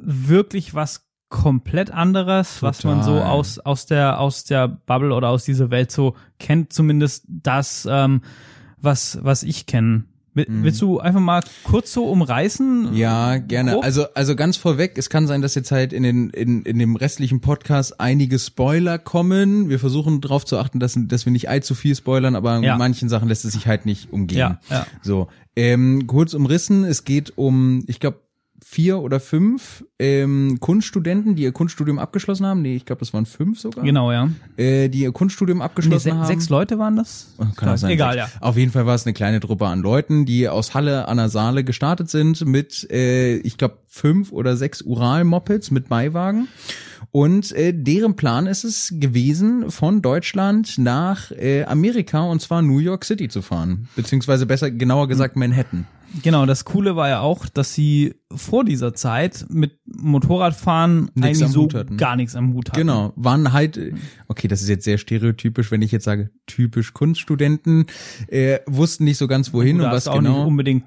wirklich 0.00 0.74
was 0.74 1.06
komplett 1.28 1.90
anderes, 1.90 2.62
was 2.62 2.84
man 2.84 3.02
so 3.02 3.16
Total. 3.16 3.30
aus, 3.30 3.58
aus 3.58 3.84
der, 3.84 4.18
aus 4.18 4.44
der 4.44 4.68
Bubble 4.68 5.14
oder 5.14 5.28
aus 5.28 5.44
dieser 5.44 5.70
Welt 5.70 5.90
so 5.90 6.16
kennt, 6.38 6.72
zumindest 6.72 7.26
das, 7.28 7.86
ähm, 7.90 8.22
was, 8.78 9.18
was 9.22 9.42
ich 9.42 9.66
kenne. 9.66 10.04
Will- 10.38 10.46
Willst 10.48 10.80
du 10.80 10.98
einfach 11.00 11.20
mal 11.20 11.42
kurz 11.64 11.92
so 11.92 12.04
umreißen? 12.06 12.90
Mhm. 12.90 12.96
Ja, 12.96 13.36
gerne. 13.38 13.72
Grob? 13.72 13.84
Also, 13.84 14.04
also 14.14 14.34
ganz 14.36 14.56
vorweg, 14.56 14.96
es 14.96 15.10
kann 15.10 15.26
sein, 15.26 15.42
dass 15.42 15.54
jetzt 15.54 15.70
halt 15.72 15.92
in 15.92 16.02
den, 16.02 16.30
in, 16.30 16.62
in 16.62 16.78
dem 16.78 16.96
restlichen 16.96 17.40
Podcast 17.40 18.00
einige 18.00 18.38
Spoiler 18.38 18.98
kommen. 18.98 19.68
Wir 19.68 19.78
versuchen 19.78 20.20
darauf 20.20 20.44
zu 20.44 20.58
achten, 20.58 20.78
dass, 20.80 20.96
dass 20.98 21.26
wir 21.26 21.32
nicht 21.32 21.48
allzu 21.48 21.74
viel 21.74 21.94
spoilern, 21.94 22.36
aber 22.36 22.60
Ja. 22.60 22.76
manchen 22.78 23.08
Sachen 23.08 23.28
lässt 23.28 23.44
es 23.44 23.52
sich 23.52 23.66
halt 23.66 23.84
nicht 23.86 24.12
umgehen. 24.12 24.38
Ja, 24.38 24.60
ja. 24.70 24.86
So, 25.02 25.28
ähm, 25.56 26.06
kurz 26.06 26.34
umrissen, 26.34 26.84
es 26.84 27.04
geht 27.04 27.32
um, 27.36 27.82
ich 27.88 27.98
glaube, 28.00 28.18
vier 28.70 28.98
oder 28.98 29.18
fünf 29.18 29.82
ähm, 29.98 30.58
Kunststudenten, 30.60 31.34
die 31.34 31.44
ihr 31.44 31.52
Kunststudium 31.52 31.98
abgeschlossen 31.98 32.44
haben. 32.44 32.60
Nee, 32.60 32.76
ich 32.76 32.84
glaube, 32.84 33.00
das 33.00 33.14
waren 33.14 33.24
fünf 33.24 33.58
sogar. 33.58 33.82
Genau, 33.82 34.12
ja. 34.12 34.28
Äh, 34.58 34.90
die 34.90 35.00
ihr 35.00 35.12
Kunststudium 35.12 35.58
Nee, 35.58 35.64
abgeschlossen 35.64 36.10
se 36.10 36.14
haben. 36.14 36.26
sechs 36.26 36.50
Leute 36.50 36.78
waren 36.78 36.94
das? 36.94 37.34
Kann 37.56 37.70
auch 37.70 37.78
sein. 37.78 37.90
Egal, 37.92 38.12
sechs. 38.12 38.34
ja. 38.34 38.42
Auf 38.42 38.58
jeden 38.58 38.70
Fall 38.70 38.84
war 38.84 38.94
es 38.94 39.06
eine 39.06 39.14
kleine 39.14 39.40
Truppe 39.40 39.66
an 39.66 39.80
Leuten, 39.80 40.26
die 40.26 40.50
aus 40.50 40.74
Halle 40.74 41.08
an 41.08 41.16
der 41.16 41.30
Saale 41.30 41.64
gestartet 41.64 42.10
sind 42.10 42.44
mit, 42.44 42.86
äh, 42.90 43.36
ich 43.36 43.56
glaube, 43.56 43.78
fünf 43.86 44.32
oder 44.32 44.54
sechs 44.58 44.82
Ural-Mopeds 44.82 45.70
mit 45.70 45.88
Beiwagen. 45.88 46.46
Und 47.10 47.52
äh, 47.52 47.72
deren 47.72 48.16
Plan 48.16 48.46
ist 48.46 48.64
es 48.64 48.92
gewesen, 48.96 49.70
von 49.70 50.02
Deutschland 50.02 50.76
nach 50.76 51.30
äh, 51.30 51.64
Amerika 51.64 52.20
und 52.20 52.42
zwar 52.42 52.60
New 52.60 52.80
York 52.80 53.06
City 53.06 53.28
zu 53.30 53.40
fahren. 53.40 53.88
Beziehungsweise 53.96 54.44
besser, 54.44 54.70
genauer 54.70 55.08
gesagt 55.08 55.36
Manhattan. 55.36 55.86
Genau, 56.22 56.46
das 56.46 56.64
Coole 56.64 56.96
war 56.96 57.08
ja 57.08 57.20
auch, 57.20 57.46
dass 57.46 57.74
sie 57.74 58.14
vor 58.34 58.64
dieser 58.64 58.94
Zeit 58.94 59.46
mit 59.48 59.78
Motorradfahren 59.84 61.10
Nix 61.14 61.42
eigentlich 61.42 61.52
so 61.52 61.68
gar 61.96 62.16
nichts 62.16 62.34
am 62.34 62.54
Hut 62.54 62.70
hatten. 62.70 62.78
Genau, 62.78 63.12
waren 63.16 63.52
halt, 63.52 63.80
okay, 64.26 64.48
das 64.48 64.62
ist 64.62 64.68
jetzt 64.68 64.84
sehr 64.84 64.98
stereotypisch, 64.98 65.70
wenn 65.70 65.82
ich 65.82 65.92
jetzt 65.92 66.04
sage, 66.04 66.30
typisch 66.46 66.94
Kunststudenten, 66.94 67.86
äh, 68.28 68.58
wussten 68.66 69.04
nicht 69.04 69.18
so 69.18 69.28
ganz 69.28 69.52
wohin 69.52 69.80
und 69.80 69.90
was 69.90 70.08
auch 70.08 70.16
genau. 70.16 70.38
nicht 70.38 70.46
unbedingt 70.46 70.84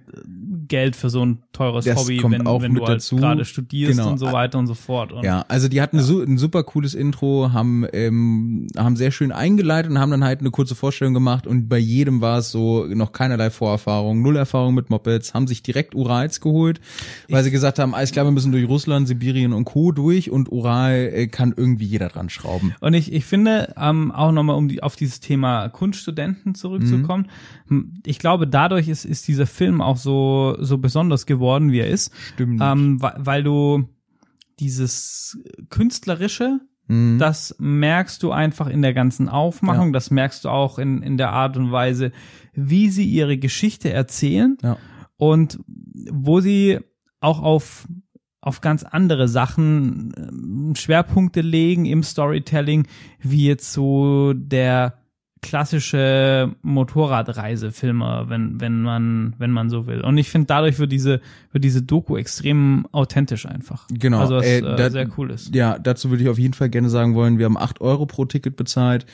Geld 0.71 0.95
für 0.95 1.09
so 1.11 1.23
ein 1.23 1.39
teures 1.53 1.85
Das 1.85 1.97
Hobby, 1.99 2.17
kommt 2.17 2.33
wenn, 2.39 2.47
auch 2.47 2.61
wenn 2.61 2.71
mit 2.71 2.81
du 2.81 2.87
halt 2.87 2.97
dazu. 2.99 3.17
gerade 3.17 3.45
studierst 3.45 3.97
Genau. 3.99 4.11
und 4.11 4.17
so 4.17 4.31
weiter 4.31 4.57
und 4.57 4.67
so 4.67 4.73
fort. 4.73 5.11
Und 5.11 5.23
Ja, 5.23 5.45
also 5.49 5.67
die 5.67 5.81
hatten 5.81 5.99
So, 5.99 6.21
ein 6.21 6.37
super 6.37 6.63
cooles 6.63 6.93
Intro, 6.95 7.51
haben 7.53 7.85
ähm, 7.93 8.67
haben 8.77 8.95
sehr 8.95 9.11
schön 9.11 9.31
eingeleitet 9.31 9.91
und 9.91 9.99
haben 9.99 10.09
dann 10.11 10.23
halt 10.23 10.39
eine 10.39 10.49
kurze 10.49 10.73
Vorstellung 10.75 11.13
gemacht 11.13 11.45
und 11.45 11.67
bei 11.69 11.77
jedem 11.77 12.21
war 12.21 12.39
es 12.39 12.51
so 12.51 12.85
noch 12.85 13.11
keinerlei 13.11 13.49
Vorerfahrung, 13.51 14.21
null 14.21 14.37
Erfahrung 14.37 14.73
mit 14.73 14.89
Mopeds, 14.89 15.33
haben 15.33 15.45
sich 15.45 15.61
direkt 15.61 15.93
Urals 15.93 16.39
geholt, 16.41 16.79
weil 17.29 17.43
sie 17.43 17.51
gesagt 17.51 17.77
haben, 17.77 17.93
alles 17.93 18.11
klar, 18.13 18.25
wir 18.25 18.31
müssen 18.31 18.51
durch 18.53 18.67
Russland, 18.67 19.07
Sibirien 19.07 19.51
und 19.53 19.65
Co. 19.65 19.91
durch 19.91 20.31
und 20.31 20.51
Ural 20.51 20.93
äh, 21.13 21.27
kann 21.27 21.53
irgendwie 21.55 21.85
jeder 21.85 22.07
dran 22.07 22.29
schrauben. 22.29 22.73
Und 22.79 22.93
ich, 22.93 23.11
ich 23.11 23.25
finde, 23.25 23.73
ähm, 23.77 24.11
auch 24.11 24.31
nochmal, 24.31 24.55
um 24.55 24.69
die, 24.69 24.81
auf 24.81 24.95
dieses 24.95 25.19
Thema 25.19 25.67
Kunststudenten 25.69 26.55
zurückzukommen, 26.55 27.27
hm, 27.67 27.95
ich 28.05 28.19
glaube, 28.19 28.47
dadurch 28.47 28.87
ist, 28.87 29.03
ist 29.05 29.27
dieser 29.27 29.45
Film 29.47 29.81
auch 29.81 29.97
so, 29.97 30.55
so 30.61 30.77
besonders 30.77 31.25
geworden, 31.25 31.71
wie 31.71 31.79
er 31.79 31.87
ist. 31.89 32.11
Stimmt. 32.33 32.61
Ähm, 32.63 33.01
weil, 33.01 33.13
weil 33.17 33.43
du 33.43 33.89
dieses 34.59 35.39
Künstlerische, 35.69 36.59
Mhm. 36.87 37.19
das 37.19 37.55
merkst 37.59 38.21
du 38.23 38.31
einfach 38.31 38.67
in 38.67 38.81
der 38.81 38.93
ganzen 38.93 39.29
Aufmachung, 39.29 39.87
Ja. 39.87 39.91
das 39.93 40.11
merkst 40.11 40.43
du 40.45 40.49
auch 40.49 40.77
in, 40.79 41.01
in 41.01 41.15
der 41.17 41.31
Art 41.31 41.55
und 41.55 41.71
Weise, 41.71 42.11
wie 42.53 42.89
sie 42.89 43.05
ihre 43.05 43.37
Geschichte 43.37 43.91
erzählen 43.93 44.57
Ja. 44.61 44.77
und 45.17 45.59
wo 46.11 46.39
sie 46.41 46.79
auch 47.19 47.41
auf 47.41 47.87
auf 48.43 48.59
ganz 48.59 48.81
andere 48.83 49.27
Sachen 49.27 50.11
ähm, 50.17 50.73
Schwerpunkte 50.75 51.41
legen 51.41 51.85
im 51.85 52.01
Storytelling, 52.01 52.87
wie 53.19 53.45
jetzt 53.45 53.71
so 53.71 54.33
der 54.33 54.97
klassische 55.41 56.55
Motorradreisefilmer, 56.61 58.29
wenn 58.29 58.59
wenn 58.61 58.81
man 58.81 59.33
wenn 59.37 59.51
man 59.51 59.69
so 59.69 59.87
will. 59.87 60.01
Und 60.01 60.17
ich 60.17 60.29
finde 60.29 60.47
dadurch 60.47 60.79
wird 60.79 60.91
diese 60.91 61.21
wird 61.51 61.63
diese 61.63 61.81
Doku 61.81 62.17
extrem 62.17 62.85
authentisch 62.91 63.45
einfach. 63.45 63.87
Genau, 63.91 64.19
Also 64.19 64.35
was 64.35 64.45
äh, 64.45 64.61
da- 64.61 64.89
sehr 64.89 65.07
cool 65.17 65.31
ist. 65.31 65.53
Ja, 65.55 65.77
dazu 65.79 66.09
würde 66.09 66.23
ich 66.23 66.29
auf 66.29 66.39
jeden 66.39 66.53
Fall 66.53 66.69
gerne 66.69 66.89
sagen 66.89 67.15
wollen, 67.15 67.37
wir 67.37 67.45
haben 67.45 67.57
acht 67.57 67.81
Euro 67.81 68.05
pro 68.05 68.25
Ticket 68.25 68.55
bezahlt 68.55 69.05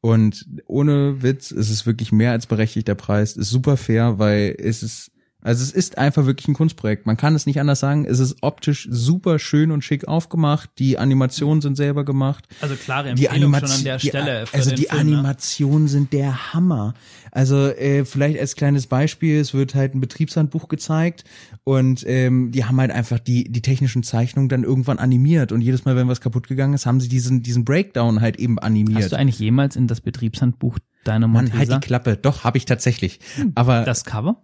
und 0.00 0.46
ohne 0.66 1.22
Witz, 1.22 1.50
es 1.50 1.70
ist 1.70 1.86
wirklich 1.86 2.12
mehr 2.12 2.32
als 2.32 2.46
berechtigter 2.46 2.94
Preis, 2.94 3.36
ist 3.36 3.50
super 3.50 3.76
fair, 3.76 4.18
weil 4.18 4.54
es 4.58 4.82
ist, 4.82 5.10
also 5.46 5.62
es 5.62 5.70
ist 5.70 5.96
einfach 5.96 6.26
wirklich 6.26 6.48
ein 6.48 6.54
Kunstprojekt. 6.54 7.06
Man 7.06 7.16
kann 7.16 7.36
es 7.36 7.46
nicht 7.46 7.60
anders 7.60 7.78
sagen. 7.78 8.04
Es 8.04 8.18
ist 8.18 8.38
optisch 8.40 8.88
super 8.90 9.38
schön 9.38 9.70
und 9.70 9.84
schick 9.84 10.08
aufgemacht. 10.08 10.70
Die 10.80 10.98
Animationen 10.98 11.60
sind 11.60 11.76
selber 11.76 12.04
gemacht. 12.04 12.48
Also 12.60 12.74
klare 12.74 13.14
Die 13.14 13.26
Empfehlung 13.26 13.54
Animation, 13.54 13.68
schon 13.68 13.78
an 13.78 13.84
der 13.84 13.98
die, 13.98 14.08
Stelle. 14.08 14.46
für 14.46 14.54
also 14.54 14.70
die 14.70 14.86
Film, 14.86 15.10
ne? 15.10 15.18
Animationen 15.18 15.86
sind 15.86 16.12
der 16.12 16.52
Hammer. 16.52 16.94
Also 17.30 17.68
äh, 17.68 18.04
vielleicht 18.04 18.40
als 18.40 18.56
kleines 18.56 18.88
Beispiel, 18.88 19.38
es 19.38 19.54
wird 19.54 19.76
halt 19.76 19.94
ein 19.94 20.00
Betriebshandbuch 20.00 20.66
gezeigt 20.66 21.22
und 21.62 22.02
ähm, 22.08 22.50
die 22.50 22.64
haben 22.64 22.80
halt 22.80 22.90
einfach 22.90 23.20
die 23.20 23.44
die 23.44 23.62
technischen 23.62 24.02
Zeichnungen 24.02 24.48
dann 24.48 24.64
irgendwann 24.64 24.98
animiert 24.98 25.52
und 25.52 25.60
jedes 25.60 25.84
Mal, 25.84 25.94
wenn 25.94 26.08
was 26.08 26.20
kaputt 26.20 26.48
gegangen 26.48 26.74
ist, 26.74 26.86
haben 26.86 26.98
sie 26.98 27.08
diesen 27.08 27.44
diesen 27.44 27.64
Breakdown 27.64 28.20
halt 28.20 28.36
eben 28.36 28.58
animiert. 28.58 29.04
Hast 29.04 29.12
du 29.12 29.16
eigentlich 29.16 29.38
jemals 29.38 29.76
in 29.76 29.86
das 29.86 30.00
Betriebshandbuch 30.00 30.80
deiner 31.04 31.28
Mann, 31.28 31.44
Montesa 31.44 31.74
halt 31.74 31.84
die 31.84 31.86
Klappe. 31.86 32.16
Doch, 32.16 32.42
habe 32.42 32.58
ich 32.58 32.64
tatsächlich. 32.64 33.20
Aber 33.54 33.84
das 33.84 34.04
Cover? 34.04 34.42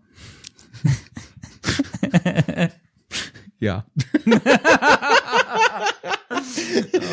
Ja. 3.62 3.84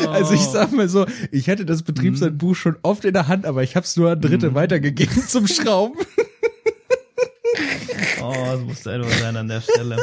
Also 0.08 0.34
ich 0.34 0.40
sag 0.40 0.72
mal 0.72 0.88
so, 0.88 1.06
ich 1.30 1.46
hätte 1.46 1.64
das 1.64 1.82
Betriebshandbuch 1.82 2.56
schon 2.56 2.76
oft 2.82 3.04
in 3.04 3.12
der 3.12 3.28
Hand, 3.28 3.46
aber 3.46 3.62
ich 3.62 3.76
habe 3.76 3.84
es 3.84 3.96
nur 3.96 4.10
an 4.10 4.20
Dritte 4.20 4.54
weitergegeben 4.54 5.22
zum 5.28 5.46
Schrauben. 5.46 5.98
Oh, 8.22 8.34
das 8.44 8.60
musste 8.62 8.92
etwas 8.92 9.18
sein 9.18 9.36
an 9.36 9.48
der 9.48 9.60
Stelle. 9.60 9.96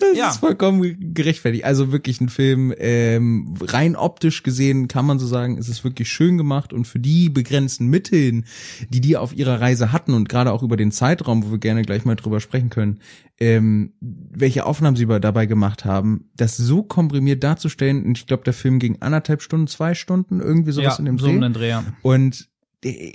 Das 0.00 0.16
Ja. 0.16 0.30
ist 0.30 0.38
vollkommen 0.38 1.14
gerechtfertigt. 1.14 1.64
Also 1.64 1.92
wirklich 1.92 2.20
ein 2.20 2.28
Film, 2.28 2.74
ähm, 2.78 3.54
rein 3.60 3.96
optisch 3.96 4.42
gesehen 4.42 4.88
kann 4.88 5.06
man 5.06 5.18
so 5.18 5.26
sagen, 5.26 5.56
es 5.56 5.68
ist 5.68 5.84
wirklich 5.84 6.08
schön 6.10 6.36
gemacht 6.36 6.72
und 6.72 6.86
für 6.86 6.98
die 6.98 7.30
begrenzten 7.30 7.86
Mitteln, 7.86 8.44
die 8.88 9.00
die 9.00 9.16
auf 9.16 9.34
ihrer 9.34 9.60
Reise 9.60 9.92
hatten 9.92 10.14
und 10.14 10.28
gerade 10.28 10.52
auch 10.52 10.62
über 10.62 10.76
den 10.76 10.90
Zeitraum, 10.90 11.44
wo 11.44 11.50
wir 11.52 11.58
gerne 11.58 11.82
gleich 11.82 12.04
mal 12.04 12.16
drüber 12.16 12.40
sprechen 12.40 12.70
können, 12.70 12.98
ähm, 13.38 13.92
welche 14.00 14.66
Aufnahmen 14.66 14.96
sie 14.96 15.06
dabei 15.06 15.46
gemacht 15.46 15.84
haben, 15.84 16.28
das 16.36 16.56
so 16.56 16.82
komprimiert 16.82 17.44
darzustellen. 17.44 18.04
Und 18.04 18.18
ich 18.18 18.26
glaube, 18.26 18.42
der 18.44 18.54
Film 18.54 18.78
ging 18.80 18.98
anderthalb 19.00 19.42
Stunden, 19.42 19.68
zwei 19.68 19.94
Stunden, 19.94 20.40
irgendwie 20.40 20.72
sowas 20.72 20.94
ja, 20.94 20.98
in 20.98 21.04
dem 21.04 21.18
so 21.18 21.26
Dreh. 21.26 21.48
Dreh. 21.52 21.68
ja. 21.68 21.84
Und 22.02 22.48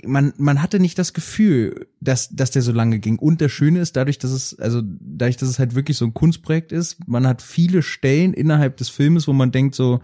man, 0.04 0.34
man 0.36 0.60
hatte 0.60 0.78
nicht 0.78 0.98
das 0.98 1.14
Gefühl, 1.14 1.86
dass, 2.00 2.28
dass 2.28 2.50
der 2.50 2.60
so 2.60 2.72
lange 2.72 2.98
ging. 2.98 3.18
Und 3.18 3.40
das 3.40 3.50
Schöne 3.50 3.80
ist, 3.80 3.96
dadurch, 3.96 4.18
dass 4.18 4.30
es, 4.30 4.58
also 4.58 4.82
dadurch, 4.84 5.38
dass 5.38 5.48
es 5.48 5.58
halt 5.58 5.74
wirklich 5.74 5.96
so 5.96 6.04
ein 6.04 6.12
Kunstprojekt 6.12 6.70
ist, 6.70 7.08
man 7.08 7.26
hat 7.26 7.40
viele 7.40 7.82
Stellen 7.82 8.34
innerhalb 8.34 8.76
des 8.76 8.90
Filmes, 8.90 9.26
wo 9.26 9.32
man 9.32 9.52
denkt 9.52 9.74
so, 9.74 10.00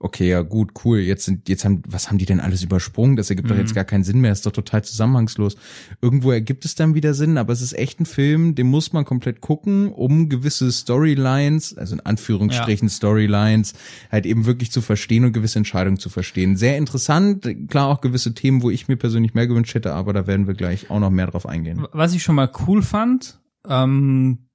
okay, 0.00 0.28
ja 0.28 0.42
gut, 0.42 0.72
cool, 0.84 0.98
jetzt 0.98 1.24
sind, 1.24 1.48
jetzt 1.48 1.64
haben, 1.64 1.82
was 1.88 2.08
haben 2.08 2.18
die 2.18 2.24
denn 2.24 2.40
alles 2.40 2.62
übersprungen? 2.62 3.16
Das 3.16 3.30
ergibt 3.30 3.48
Mhm. 3.48 3.52
doch 3.54 3.58
jetzt 3.58 3.74
gar 3.74 3.84
keinen 3.84 4.04
Sinn 4.04 4.20
mehr, 4.20 4.30
ist 4.30 4.46
doch 4.46 4.52
total 4.52 4.84
zusammenhangslos. 4.84 5.56
Irgendwo 6.00 6.30
ergibt 6.30 6.64
es 6.64 6.74
dann 6.76 6.94
wieder 6.94 7.14
Sinn, 7.14 7.36
aber 7.36 7.52
es 7.52 7.60
ist 7.62 7.72
echt 7.72 7.98
ein 8.00 8.06
Film, 8.06 8.54
den 8.54 8.68
muss 8.68 8.92
man 8.92 9.04
komplett 9.04 9.40
gucken, 9.40 9.92
um 9.92 10.28
gewisse 10.28 10.70
Storylines, 10.70 11.76
also 11.76 11.94
in 11.96 12.00
Anführungsstrichen 12.00 12.88
Storylines, 12.88 13.74
halt 14.12 14.26
eben 14.26 14.46
wirklich 14.46 14.70
zu 14.70 14.80
verstehen 14.82 15.24
und 15.24 15.32
gewisse 15.32 15.58
Entscheidungen 15.58 15.98
zu 15.98 16.10
verstehen. 16.10 16.56
Sehr 16.56 16.76
interessant, 16.76 17.48
klar 17.68 17.88
auch 17.88 18.00
gewisse 18.00 18.34
Themen, 18.34 18.62
wo 18.62 18.70
ich 18.70 18.86
mir 18.88 18.96
persönlich 18.96 19.34
mehr 19.34 19.46
gewünscht 19.48 19.74
hätte, 19.74 19.94
aber 19.94 20.12
da 20.12 20.26
werden 20.26 20.46
wir 20.46 20.54
gleich 20.54 20.90
auch 20.90 21.00
noch 21.00 21.10
mehr 21.10 21.26
drauf 21.26 21.46
eingehen. 21.46 21.84
Was 21.92 22.14
ich 22.14 22.22
schon 22.22 22.36
mal 22.36 22.50
cool 22.66 22.82
fand, 22.82 23.40
ähm, 23.68 24.47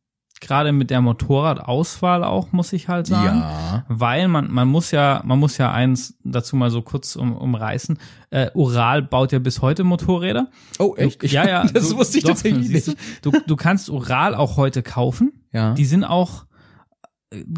gerade 0.44 0.72
mit 0.72 0.90
der 0.92 1.02
Motorradauswahl 1.02 2.24
auch, 2.24 2.52
muss 2.52 2.74
ich 2.74 2.88
halt 2.88 3.08
sagen. 3.08 3.40
Ja. 3.40 3.84
Weil 3.88 4.28
man, 4.28 4.52
man 4.52 4.68
muss 4.68 4.92
ja, 4.92 5.22
man 5.26 5.40
muss 5.40 5.58
ja 5.58 5.72
eins 5.72 6.16
dazu 6.24 6.56
mal 6.56 6.70
so 6.70 6.82
kurz 6.82 7.16
um, 7.16 7.36
umreißen. 7.36 7.98
Äh, 8.30 8.50
Ural 8.54 9.02
baut 9.02 9.32
ja 9.32 9.40
bis 9.40 9.62
heute 9.62 9.84
Motorräder. 9.84 10.48
Oh, 10.80 10.96
echt? 10.96 11.24
Ich- 11.24 11.32
ja, 11.32 11.48
ja. 11.48 11.64
Das 11.74 11.90
du- 11.90 11.98
wusste 11.98 12.18
ich 12.18 12.24
doch, 12.24 12.32
tatsächlich 12.32 12.70
nicht. 12.70 12.88
Du, 13.22 13.32
du, 13.32 13.40
du 13.46 13.56
kannst 13.56 13.90
Ural 13.90 14.36
auch 14.36 14.58
heute 14.58 14.84
kaufen. 14.84 15.34
Ja. 15.52 15.74
Die 15.74 15.86
sind 15.86 16.04
auch 16.04 16.46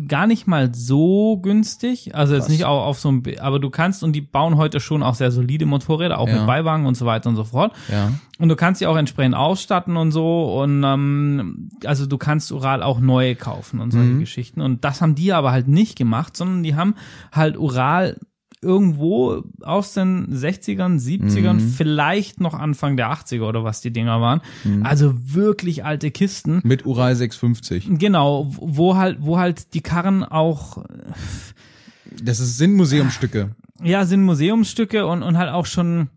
gar 0.07 0.27
nicht 0.27 0.47
mal 0.47 0.73
so 0.73 1.37
günstig, 1.37 2.15
also 2.15 2.33
jetzt 2.33 2.43
Krass. 2.45 2.51
nicht 2.51 2.65
auch 2.65 2.85
auf 2.85 2.99
so 2.99 3.09
ein, 3.09 3.23
B- 3.23 3.39
aber 3.39 3.59
du 3.59 3.69
kannst 3.69 4.03
und 4.03 4.13
die 4.13 4.21
bauen 4.21 4.57
heute 4.57 4.79
schon 4.79 5.03
auch 5.03 5.15
sehr 5.15 5.31
solide 5.31 5.65
Motorräder, 5.65 6.17
auch 6.19 6.27
Ja. 6.27 6.37
mit 6.37 6.47
Beiwagen 6.47 6.85
und 6.85 6.95
so 6.95 7.05
weiter 7.05 7.29
und 7.29 7.35
so 7.35 7.43
fort. 7.43 7.73
ja. 7.91 8.11
Und 8.37 8.49
du 8.49 8.55
kannst 8.57 8.79
sie 8.79 8.87
auch 8.87 8.97
entsprechend 8.97 9.33
ausstatten 9.35 9.95
und 9.95 10.11
so 10.11 10.61
und 10.61 10.83
ähm, 10.83 11.69
also 11.85 12.05
du 12.05 12.17
kannst 12.17 12.51
Ural 12.51 12.83
auch 12.83 12.99
neu 12.99 13.33
kaufen 13.35 13.79
und 13.79 13.91
solche 13.91 14.09
Mhm. 14.09 14.19
Geschichten 14.19 14.59
und 14.61 14.83
das 14.83 15.01
haben 15.01 15.15
die 15.15 15.31
aber 15.31 15.51
halt 15.53 15.67
nicht 15.69 15.97
gemacht, 15.97 16.35
sondern 16.35 16.61
die 16.63 16.75
haben 16.75 16.95
halt 17.31 17.57
Ural 17.57 18.19
irgendwo 18.65 19.43
aus 19.61 19.93
den 19.93 20.27
60ern, 20.35 20.99
70ern, 20.99 21.53
Mhm. 21.57 21.69
vielleicht 21.69 22.39
noch 22.41 22.53
Anfang 22.53 22.97
der 22.97 23.11
80er 23.11 23.43
oder 23.47 23.63
was 23.63 23.81
die 23.81 23.91
Dinger 23.91 24.19
waren. 24.19 24.41
Mhm. 24.63 24.85
Also 24.85 25.13
wirklich 25.33 25.85
alte 25.85 26.11
Kisten. 26.11 26.59
Mit 26.63 26.85
Ural 26.85 27.15
650. 27.15 27.87
Genau, 27.99 28.51
wo 28.59 28.95
halt, 28.97 29.19
wo 29.21 29.37
halt 29.37 29.73
die 29.73 29.81
Karren 29.81 30.23
auch, 30.23 30.83
Das 32.21 32.39
ist, 32.39 32.57
sind 32.57 32.73
Museumstücke. 32.75 33.51
ja, 33.83 34.05
sind 34.05 34.23
Museumsstücke 34.23 35.05
und, 35.07 35.23
und 35.23 35.37
halt 35.37 35.49
auch 35.51 35.65
schon, 35.65 36.09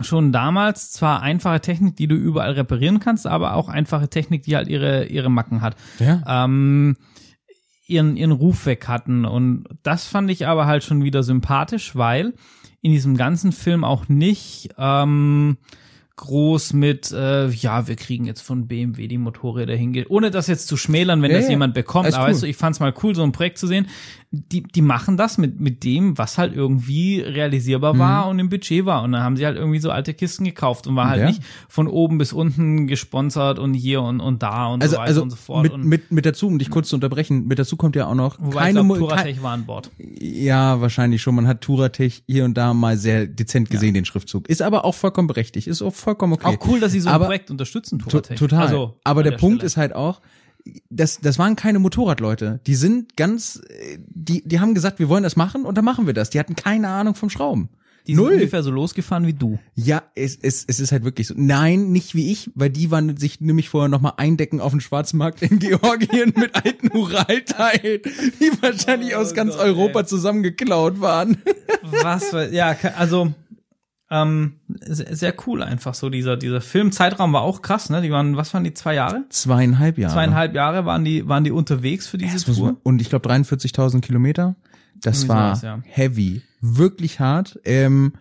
schon 0.00 0.32
damals 0.32 0.90
zwar 0.92 1.22
einfache 1.22 1.60
Technik, 1.60 1.96
die 1.96 2.08
du 2.08 2.14
überall 2.16 2.52
reparieren 2.52 2.98
kannst, 3.00 3.26
aber 3.26 3.54
auch 3.54 3.68
einfache 3.68 4.08
Technik, 4.08 4.42
die 4.42 4.56
halt 4.56 4.68
ihre, 4.68 5.06
ihre 5.06 5.30
Macken 5.30 5.60
hat. 5.60 5.76
Ja. 6.00 6.44
Ähm, 6.44 6.96
ihren, 7.86 8.16
ihren 8.16 8.32
Ruf 8.32 8.66
weg 8.66 8.88
hatten. 8.88 9.24
Und 9.24 9.64
das 9.82 10.06
fand 10.06 10.30
ich 10.30 10.46
aber 10.46 10.66
halt 10.66 10.84
schon 10.84 11.02
wieder 11.04 11.22
sympathisch, 11.22 11.94
weil 11.96 12.34
in 12.80 12.92
diesem 12.92 13.16
ganzen 13.16 13.52
Film 13.52 13.84
auch 13.84 14.08
nicht 14.08 14.70
ähm, 14.78 15.56
groß 16.16 16.74
mit, 16.74 17.10
äh, 17.12 17.48
ja, 17.48 17.88
wir 17.88 17.96
kriegen 17.96 18.24
jetzt 18.24 18.42
von 18.42 18.68
BMW 18.68 19.08
die 19.08 19.18
Motorräder 19.18 19.74
hingeht, 19.74 20.10
ohne 20.10 20.30
das 20.30 20.46
jetzt 20.46 20.68
zu 20.68 20.76
schmälern, 20.76 21.22
wenn 21.22 21.30
Ja, 21.30 21.38
das 21.38 21.46
ja. 21.46 21.52
jemand 21.52 21.74
bekommt. 21.74 22.04
Alles 22.04 22.14
Aber 22.14 22.26
cool. 22.26 22.30
weißt 22.32 22.42
du, 22.42 22.46
ich 22.46 22.56
fand's 22.56 22.78
mal 22.80 22.94
cool, 23.02 23.14
so 23.14 23.22
ein 23.22 23.32
Projekt 23.32 23.58
zu 23.58 23.66
sehen. 23.66 23.86
Die, 24.34 24.62
die 24.62 24.82
machen 24.82 25.16
das 25.16 25.38
mit, 25.38 25.60
mit 25.60 25.84
dem, 25.84 26.18
was 26.18 26.38
halt 26.38 26.54
irgendwie 26.54 27.20
realisierbar 27.20 27.94
Mhm. 27.94 27.98
war 27.98 28.28
und 28.28 28.38
im 28.38 28.48
Budget 28.48 28.84
war. 28.84 29.02
Und 29.02 29.12
dann 29.12 29.22
haben 29.22 29.36
sie 29.36 29.46
halt 29.46 29.56
irgendwie 29.56 29.78
so 29.78 29.90
alte 29.90 30.14
Kisten 30.14 30.44
gekauft 30.44 30.86
und 30.86 30.96
war 30.96 31.08
halt 31.08 31.20
Ja. 31.20 31.26
nicht 31.26 31.42
von 31.68 31.86
oben 31.86 32.18
bis 32.18 32.32
unten 32.32 32.86
gesponsert 32.86 33.58
und 33.58 33.74
hier 33.74 34.02
und, 34.02 34.20
und 34.20 34.42
da 34.42 34.66
und 34.66 34.82
Also, 34.82 34.94
so 34.96 35.00
weiter 35.00 35.08
also 35.08 35.22
und 35.22 35.30
so 35.30 35.36
fort. 35.36 35.62
mit, 35.62 35.72
und, 35.72 35.84
mit, 35.84 36.10
mit 36.12 36.26
dazu, 36.26 36.46
um 36.48 36.58
dich 36.58 36.70
kurz 36.70 36.88
zu 36.88 36.96
unterbrechen, 36.96 37.46
mit 37.46 37.58
dazu 37.58 37.76
kommt 37.76 37.96
ja 37.96 38.06
auch 38.06 38.14
noch 38.14 38.38
Wobei 38.40 38.72
keine 38.72 38.80
ich 38.80 38.86
glaub, 38.86 38.98
kein, 38.98 39.08
Touratech 39.08 39.42
war 39.42 39.52
an 39.52 39.64
Bord. 39.66 39.90
Ja, 39.98 40.80
wahrscheinlich 40.80 41.22
schon. 41.22 41.34
Man 41.34 41.46
hat 41.46 41.60
Touratech 41.60 42.24
hier 42.26 42.44
und 42.44 42.54
da 42.54 42.74
mal 42.74 42.96
sehr 42.96 43.26
dezent 43.26 43.70
gesehen, 43.70 43.94
den 43.94 44.04
Schriftzug. 44.04 44.48
Ist 44.48 44.62
aber 44.62 44.84
auch 44.84 44.94
vollkommen 44.94 45.28
berechtigt. 45.28 45.66
Ist 45.66 45.82
auch 45.82 45.94
vollkommen 45.94 46.32
okay. 46.34 46.46
Auch 46.58 46.66
cool, 46.68 46.80
dass 46.80 46.92
sie 46.92 47.00
so 47.00 47.08
ein 47.08 47.14
Aber- 47.14 47.26
Projekt 47.26 47.50
unterstützen, 47.50 47.98
To 47.98 48.06
Touratech. 48.10 48.38
total. 48.38 48.62
Also, 48.62 48.96
aber 49.04 49.20
an 49.20 49.24
der, 49.30 49.36
Punkt 49.36 49.56
Stelle. 49.58 49.66
ist 49.66 49.76
halt 49.76 49.94
auch, 49.94 50.20
das, 50.90 51.20
das 51.20 51.38
waren 51.38 51.56
keine 51.56 51.78
Motorradleute. 51.78 52.60
Die 52.66 52.74
sind 52.74 53.16
ganz, 53.16 53.60
die, 54.08 54.42
die 54.46 54.60
haben 54.60 54.74
gesagt, 54.74 54.98
wir 54.98 55.08
wollen 55.08 55.22
das 55.22 55.36
machen 55.36 55.64
und 55.64 55.76
dann 55.76 55.84
machen 55.84 56.06
wir 56.06 56.14
das. 56.14 56.30
Die 56.30 56.38
hatten 56.38 56.56
keine 56.56 56.88
Ahnung 56.88 57.14
vom 57.14 57.28
Schrauben. 57.30 57.68
die 58.06 58.14
sind 58.14 58.24
Null. 58.24 58.34
ungefähr 58.34 58.62
so 58.62 58.70
losgefahren 58.70 59.26
wie 59.26 59.34
du. 59.34 59.58
Ja, 59.74 60.02
es, 60.14 60.38
es, 60.40 60.64
es 60.66 60.80
ist 60.80 60.90
halt 60.92 61.04
wirklich 61.04 61.26
so. 61.26 61.34
Nein, 61.36 61.90
nicht 61.92 62.14
wie 62.14 62.32
ich, 62.32 62.50
weil 62.54 62.70
die 62.70 62.90
waren 62.90 63.16
sich 63.18 63.40
nämlich 63.40 63.68
vorher 63.68 63.88
nochmal 63.88 64.14
eindecken 64.16 64.60
auf 64.60 64.70
dem 64.72 64.80
Schwarzmarkt 64.80 65.42
in 65.42 65.58
Georgien 65.60 66.32
mit 66.36 66.54
alten 66.54 66.96
Uralteilen, 66.96 68.00
die 68.40 68.50
wahrscheinlich 68.62 69.14
Oh 69.16 69.18
aus 69.20 69.34
ganz 69.34 69.52
Gott, 69.56 69.64
Europa 69.64 70.00
ey. 70.00 70.06
zusammengeklaut 70.06 71.00
waren. 71.00 71.36
Was, 72.02 72.34
ja, 72.52 72.74
also, 72.96 73.32
ähm, 74.10 74.54
sehr, 74.68 75.16
sehr 75.16 75.34
cool 75.46 75.62
einfach 75.62 75.94
so 75.94 76.10
dieser, 76.10 76.36
dieser 76.36 76.60
Filmzeitraum 76.60 77.32
war 77.32 77.42
auch 77.42 77.62
krass, 77.62 77.88
ne? 77.90 78.02
Die 78.02 78.10
waren, 78.10 78.36
was 78.36 78.52
waren 78.54 78.64
die, 78.64 78.74
zwei 78.74 78.94
Jahre? 78.94 79.24
Zweieinhalb 79.30 79.98
Jahre. 79.98 80.12
Zweieinhalb 80.12 80.54
Jahre 80.54 80.84
waren 80.84 81.04
die, 81.04 81.26
waren 81.26 81.44
die 81.44 81.50
unterwegs 81.52 82.06
für 82.06 82.18
diese 82.18 82.34
Das 82.34 82.44
Tour. 82.56 82.66
man, 82.66 82.76
und 82.82 83.00
ich 83.00 83.08
glaube 83.08 83.28
43.000 83.28 84.00
Kilometer. 84.02 84.56
Das 85.00 85.26
war 85.28 85.56
sowas, 85.56 85.62
ja. 85.62 85.80
heavy, 85.86 86.42
wirklich 86.60 87.18
hart. 87.20 87.58
Ähm, 87.64 88.12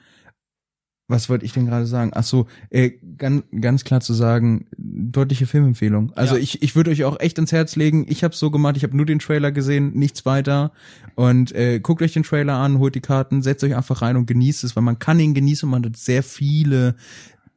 was 1.10 1.30
wollte 1.30 1.46
ich 1.46 1.54
denn 1.54 1.66
gerade 1.66 1.86
sagen? 1.86 2.12
Ach 2.16 2.24
so, 2.24 2.48
äh, 2.70 2.92
ganz, 3.18 3.44
ganz 3.60 3.84
klar 3.84 4.00
zu 4.02 4.14
sagen, 4.14 4.66
deutliche 4.78 5.46
Filmempfehlung. 5.46 6.12
Also 6.16 6.36
Ja. 6.36 6.42
ich, 6.42 6.64
ich 6.64 6.76
würde 6.76 6.92
euch 6.92 7.04
auch 7.04 7.20
echt 7.20 7.38
ans 7.38 7.52
Herz 7.52 7.76
legen. 7.76 8.06
Ich 8.08 8.24
habe 8.24 8.34
so 8.36 8.50
gemacht, 8.50 8.78
ich 8.78 8.84
habe 8.84 8.96
nur 8.96 9.06
den 9.06 9.20
Trailer 9.20 9.52
gesehen, 9.52 9.92
nichts 9.94 10.26
weiter. 10.26 10.72
Und 11.16 11.52
äh, 11.54 11.80
guckt 11.80 12.02
euch 12.02 12.14
den 12.14 12.24
Trailer 12.24 12.56
an, 12.56 12.80
holt 12.80 12.96
die 12.96 13.02
Karten, 13.02 13.42
setzt 13.42 13.64
euch 13.64 13.76
einfach 13.76 14.02
rein 14.02 14.18
und 14.18 14.26
genießt 14.26 14.64
es, 14.64 14.76
weil 14.76 14.84
man 14.84 15.00
kann 15.00 15.20
ihn 15.20 15.34
genießen 15.34 15.68
und 15.68 15.72
man 15.72 15.86
hat 15.86 15.98
sehr 15.98 16.24
viele 16.24 16.96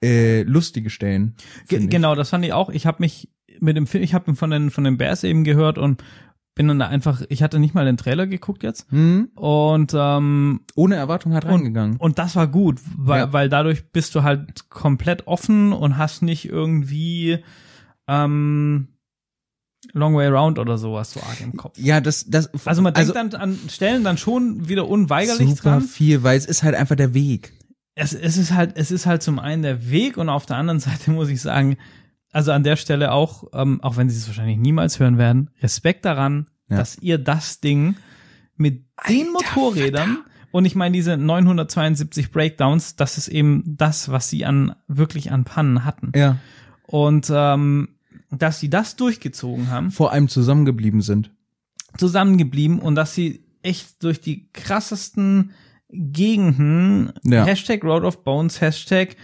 äh, 0.02 0.42
lustige 0.42 0.90
Stellen. 0.90 1.34
Ge 1.68 1.86
genau, 1.86 2.14
das 2.14 2.30
fand 2.30 2.44
ich 2.44 2.52
auch. 2.52 2.68
Ich 2.70 2.86
habe 2.86 2.98
mich 3.00 3.30
mit 3.60 3.76
dem 3.76 3.86
Film, 3.86 4.04
ich 4.04 4.12
habe 4.14 4.34
von 4.34 4.50
den, 4.50 4.70
von 4.70 4.84
den 4.84 4.98
Bears 4.98 5.24
eben 5.24 5.42
gehört 5.44 5.78
und 5.78 6.02
bin 6.54 6.68
dann 6.68 6.78
da 6.78 6.86
einfach, 6.88 7.22
ich 7.28 7.42
hatte 7.42 7.58
nicht 7.58 7.74
mal 7.74 7.84
den 7.84 7.98
Trailer 7.98 8.26
geguckt 8.26 8.62
jetzt. 8.62 8.90
Hm? 8.90 9.28
Und 9.34 9.92
ähm, 9.94 10.60
Ohne 10.74 10.96
Erwartung 10.96 11.34
hat 11.34 11.44
reingegangen. 11.44 11.96
Und 11.98 12.18
das 12.18 12.34
war 12.34 12.46
gut, 12.46 12.80
weil, 12.96 13.20
Ja. 13.20 13.32
weil 13.32 13.48
dadurch 13.50 13.90
bist 13.92 14.14
du 14.14 14.22
halt 14.22 14.68
komplett 14.70 15.26
offen 15.26 15.72
und 15.74 15.98
hast 15.98 16.22
nicht 16.22 16.46
irgendwie 16.48 17.38
ähm, 18.08 18.88
Long 19.92 20.14
Way 20.16 20.28
Round 20.28 20.58
oder 20.58 20.78
sowas 20.78 21.12
so 21.12 21.20
arg 21.20 21.40
im 21.40 21.56
Kopf. 21.56 21.78
Ja, 21.78 22.00
das, 22.00 22.26
das, 22.28 22.50
Also 22.66 22.82
man 22.82 22.94
denkt 22.94 23.14
dann 23.16 23.32
an 23.34 23.58
Stellen 23.68 24.04
dann 24.04 24.18
schon 24.18 24.68
wieder 24.68 24.88
unweigerlich 24.88 25.50
super 25.50 25.62
dran. 25.70 25.82
viel, 25.82 26.22
weil 26.22 26.36
es 26.38 26.46
ist 26.46 26.62
halt 26.62 26.74
einfach 26.74 26.96
der 26.96 27.14
Weg. 27.14 27.52
Es, 27.94 28.12
es 28.12 28.36
ist 28.36 28.52
halt, 28.52 28.72
es 28.76 28.90
ist 28.90 29.06
halt 29.06 29.22
zum 29.22 29.38
einen 29.38 29.62
der 29.62 29.90
Weg 29.90 30.16
und 30.18 30.28
auf 30.28 30.46
der 30.46 30.56
anderen 30.56 30.80
Seite 30.80 31.10
muss 31.10 31.28
ich 31.28 31.40
sagen, 31.40 31.76
also 32.32 32.52
an 32.52 32.62
der 32.64 32.76
Stelle 32.76 33.12
auch, 33.12 33.44
ähm, 33.54 33.82
auch 33.82 33.96
wenn 33.96 34.10
sie 34.10 34.18
es 34.18 34.26
wahrscheinlich 34.26 34.58
niemals 34.58 34.98
hören 35.00 35.16
werden, 35.18 35.50
Respekt 35.62 36.04
daran, 36.04 36.46
Ja. 36.68 36.76
dass 36.78 36.98
ihr 36.98 37.16
das 37.18 37.60
Ding 37.60 37.96
mit 38.56 38.84
den 39.08 39.32
Motorrädern 39.32 40.18
und 40.50 40.64
ich 40.66 40.74
meine 40.74 40.92
diese 40.92 41.16
972 41.16 42.30
Breakdowns, 42.32 42.96
das 42.96 43.18
ist 43.18 43.28
eben 43.28 43.62
das, 43.78 44.10
was 44.10 44.28
sie 44.30 44.44
an 44.44 44.74
wirklich 44.88 45.30
an 45.32 45.44
Pannen 45.44 45.84
hatten. 45.84 46.12
Ja. 46.14 46.36
Und 46.86 47.30
ähm, 47.34 47.88
dass 48.30 48.60
sie 48.60 48.68
das 48.70 48.96
durchgezogen 48.96 49.70
haben, 49.70 49.90
Vor 49.90 50.12
allem 50.12 50.28
zusammengeblieben 50.28 51.00
sind. 51.02 51.30
zusammengeblieben 51.96 52.78
und 52.80 52.94
dass 52.94 53.14
sie 53.14 53.44
echt 53.62 54.02
durch 54.02 54.20
die 54.20 54.48
krassesten 54.52 55.52
Gegenden, 55.88 57.12
Ja. 57.24 57.44
Hashtag 57.44 57.84
Road 57.84 58.02
of 58.04 58.24
Bones, 58.24 58.60
Hashtag 58.60 59.16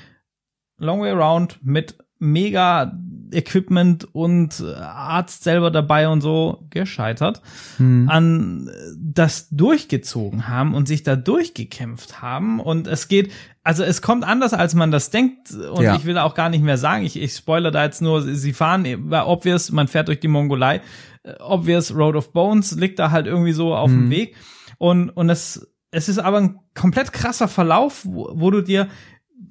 Long 0.78 1.00
Way 1.00 1.12
Round 1.12 1.58
mit 1.62 1.96
mega 2.22 2.96
Equipment 3.34 4.06
und 4.14 4.60
äh, 4.60 4.74
Arzt 4.74 5.42
selber 5.42 5.70
dabei 5.70 6.06
und 6.08 6.20
so 6.20 6.66
gescheitert, 6.70 7.40
Hm. 7.78 8.08
an 8.10 8.68
äh, 8.68 8.72
das 8.98 9.48
durchgezogen 9.50 10.48
haben 10.48 10.74
und 10.74 10.86
sich 10.86 11.02
da 11.02 11.16
durchgekämpft 11.16 12.20
haben 12.20 12.60
und 12.60 12.86
es 12.86 13.08
geht, 13.08 13.32
also 13.62 13.84
es 13.84 14.02
kommt 14.02 14.24
anders, 14.24 14.52
als 14.52 14.74
man 14.74 14.90
das 14.90 15.08
denkt 15.10 15.50
und 15.52 15.82
Ja. 15.82 15.96
ich 15.96 16.04
will 16.04 16.18
auch 16.18 16.34
gar 16.34 16.50
nicht 16.50 16.62
mehr 16.62 16.76
sagen, 16.76 17.04
ich, 17.04 17.20
ich 17.20 17.34
spoiler 17.34 17.70
da 17.70 17.84
jetzt 17.84 18.02
nur, 18.02 18.20
sie 18.22 18.52
fahren, 18.52 18.84
war 19.10 19.26
obvious, 19.28 19.72
man 19.72 19.88
fährt 19.88 20.08
durch 20.08 20.20
die 20.20 20.28
Mongolei, 20.28 20.82
äh, 21.22 21.32
obvious 21.40 21.94
Road 21.94 22.16
of 22.16 22.32
Bones 22.34 22.72
liegt 22.72 22.98
da 22.98 23.10
halt 23.10 23.26
irgendwie 23.26 23.52
so 23.52 23.74
auf 23.74 23.90
dem 23.90 24.06
Mhm. 24.06 24.10
Weg 24.10 24.36
und, 24.76 25.08
und 25.08 25.30
es, 25.30 25.66
es 25.90 26.10
ist 26.10 26.18
aber 26.18 26.36
ein 26.38 26.58
komplett 26.74 27.14
krasser 27.14 27.48
Verlauf, 27.48 28.02
wo, 28.04 28.30
wo 28.34 28.50
du 28.50 28.60
dir 28.62 28.88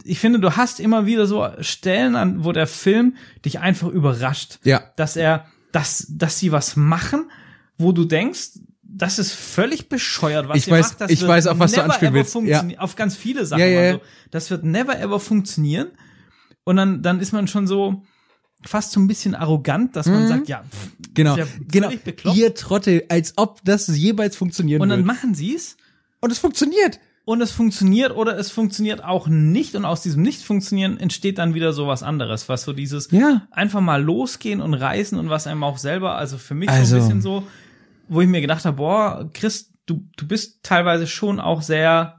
ich 0.04 0.20
finde, 0.20 0.40
du 0.40 0.56
hast 0.56 0.80
immer 0.80 1.06
wieder 1.06 1.26
so 1.28 1.48
Stellen, 1.60 2.16
an, 2.16 2.44
wo 2.44 2.52
der 2.52 2.68
Film 2.68 3.16
dich 3.46 3.60
einfach 3.60 3.88
überrascht 3.90 4.60
Ja. 4.64 4.84
dass 4.96 5.16
er, 5.16 5.46
dass, 5.72 6.06
dass 6.10 6.40
sie 6.40 6.52
was 6.52 6.76
machen, 6.76 7.30
wo 7.78 7.92
du 7.92 8.06
denkst, 8.06 8.60
das 8.84 9.20
ist 9.20 9.32
völlig 9.32 9.88
bescheuert, 9.90 10.50
was 10.50 10.58
Ich 10.58 10.68
ihr 10.68 10.74
weiß- 10.76 10.82
macht. 10.82 11.02
Das 11.02 11.12
ich 11.12 11.22
wird 11.22 11.30
weiß, 11.30 11.48
auf 11.48 11.60
was 11.60 11.72
du 11.72 11.84
anspielen 11.84 12.14
willst. 12.14 12.34
funktionieren. 12.34 12.80
Auf 12.80 12.96
ganz 12.96 13.16
viele 13.16 13.46
Sachen. 13.46 13.62
Ja, 13.62 13.68
ja, 13.68 13.82
ja. 13.82 13.88
Also, 13.94 14.02
das 14.32 14.50
wird 14.52 14.64
never 14.66 15.00
ever 15.00 15.20
funktionieren. 15.20 15.88
Und 16.66 16.76
dann, 16.76 17.02
dann 17.02 17.20
ist 17.22 17.32
man 17.32 17.48
schon 17.48 17.68
so 17.68 18.04
fast 18.66 18.92
so 18.92 19.00
ein 19.00 19.08
bisschen 19.08 19.34
arrogant, 19.34 19.96
dass 19.96 20.08
man 20.08 20.24
Mhm. 20.24 20.28
sagt, 20.28 20.48
ja, 20.50 20.64
pff, 20.70 20.92
Genau, 21.14 21.38
ja 21.38 21.46
genau. 21.68 21.90
bekloppt. 22.04 22.38
Ihr 22.38 22.54
Trottel, 22.54 23.04
als 23.10 23.34
ob 23.38 23.64
das 23.64 23.88
jemals 23.98 24.36
funktionieren 24.36 24.82
und 24.82 24.90
dann 24.90 25.00
würde. 25.00 25.08
machen 25.08 25.34
sie 25.36 25.56
es 25.56 25.78
Und 26.20 26.32
es 26.32 26.38
funktioniert. 26.38 27.00
Und 27.26 27.42
es 27.42 27.52
funktioniert 27.52 28.16
oder 28.16 28.38
es 28.38 28.52
funktioniert 28.52 29.04
auch 29.04 29.28
nicht 29.28 29.76
und 29.76 29.86
aus 29.86 30.02
diesem 30.02 30.24
Nicht-Funktionieren 30.24 30.98
entsteht 31.00 31.38
dann 31.38 31.54
wieder 31.54 31.72
so 31.74 31.88
was 31.88 32.04
anderes, 32.04 32.50
was 32.50 32.64
so 32.64 32.74
dieses 32.74 33.10
Ja. 33.12 33.48
einfach 33.52 33.82
mal 33.82 34.02
losgehen 34.02 34.60
und 34.62 34.74
reisen 34.74 35.20
und 35.20 35.30
was 35.30 35.48
einem 35.48 35.64
auch 35.64 35.78
selber, 35.78 36.16
also 36.16 36.38
für 36.38 36.56
mich 36.56 36.70
so 36.70 36.76
Also- 36.76 36.96
ein 36.96 37.02
bisschen 37.02 37.22
so, 37.22 37.48
wo 38.08 38.22
ich 38.22 38.28
mir 38.28 38.42
gedacht 38.42 38.66
habe, 38.66 38.78
boah, 38.78 39.30
Chris, 39.34 39.72
du, 39.86 40.06
du 40.18 40.28
bist 40.28 40.64
teilweise 40.64 41.08
schon 41.08 41.40
auch 41.40 41.62
sehr 41.62 42.18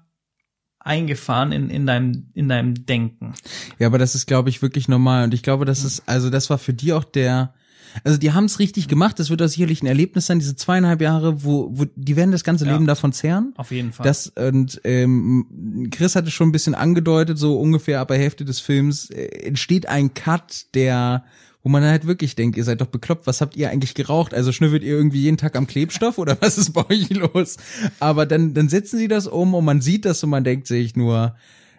eingefahren 0.79 1.53
in, 1.53 1.71
in 1.71 1.87
deinem, 1.87 2.31
in 2.35 2.49
deinem 2.49 2.87
Denken. 2.87 3.35
Ja, 3.79 3.87
aber 3.87 3.99
das 3.99 4.15
ist, 4.15 4.27
glaube 4.27 4.49
ich, 4.49 4.63
wirklich 4.63 4.89
normal. 4.89 5.25
Und 5.25 5.35
ich 5.35 5.43
glaube, 5.43 5.65
das 5.65 5.85
ist, 5.85 6.03
also 6.09 6.29
das 6.31 6.51
war 6.51 6.59
für 6.59 6.73
die 6.75 6.93
auch 6.93 7.05
der, 7.05 7.55
also 8.05 8.19
die 8.19 8.33
haben 8.33 8.45
es 8.45 8.59
richtig 8.59 8.89
gemacht. 8.89 9.19
Das 9.19 9.31
wird 9.31 9.43
auch 9.43 9.49
sicherlich 9.49 9.83
ein 9.83 9.87
Erlebnis 9.87 10.27
sein, 10.27 10.39
diese 10.39 10.57
zweieinhalb 10.57 11.01
Jahre, 11.01 11.45
wo, 11.45 11.71
wo 11.73 11.85
die 11.95 12.17
werden 12.17 12.33
das 12.33 12.45
ganze 12.45 12.65
Ja. 12.67 12.73
Leben 12.73 12.87
davon 12.87 13.13
zehren. 13.13 13.53
Auf 13.57 13.71
jeden 13.71 13.93
Fall. 13.93 14.05
Das 14.05 14.29
und 14.29 14.81
ähm, 14.85 15.89
Chris 15.91 16.17
hatte 16.17 16.31
schon 16.31 16.49
ein 16.49 16.53
bisschen 16.53 16.75
angedeutet, 16.75 17.39
so 17.39 17.59
ungefähr 17.59 18.01
ab 18.01 18.09
der 18.09 18.19
Hälfte 18.19 18.45
des 18.45 18.61
Films 18.61 19.11
äh, 19.11 19.27
entsteht 19.47 19.89
ein 19.89 20.15
Cut, 20.15 20.67
der 20.75 21.25
wo 21.65 21.69
man 21.69 21.85
halt 21.85 22.09
wirklich 22.09 22.35
denkt, 22.35 22.57
ihr 22.57 22.65
seid 22.65 22.81
doch 22.81 22.89
bekloppt, 22.89 23.29
was 23.29 23.41
habt 23.41 23.55
ihr 23.57 23.71
eigentlich 23.71 23.95
geraucht? 23.95 24.35
Also 24.35 24.51
schnüffelt 24.51 24.83
ihr 24.83 24.95
irgendwie 24.95 25.23
jeden 25.23 25.37
Tag 25.37 25.55
am 25.55 25.69
Klebstoff 25.69 26.19
oder 26.19 26.37
was 26.41 26.59
ist 26.59 26.73
bei 26.73 26.85
euch 26.91 27.09
los? 27.11 27.57
Aber 28.01 28.27
dann, 28.27 28.53
dann 28.53 28.69
setzen 28.69 28.99
sie 28.99 29.07
das 29.07 29.29
um 29.29 29.55
und 29.55 29.65
man 29.65 29.81
sieht 29.81 30.05
das 30.05 30.25
und 30.25 30.31
man 30.31 30.43
denkt 30.43 30.67
sich 30.67 30.97
nur, 30.97 31.37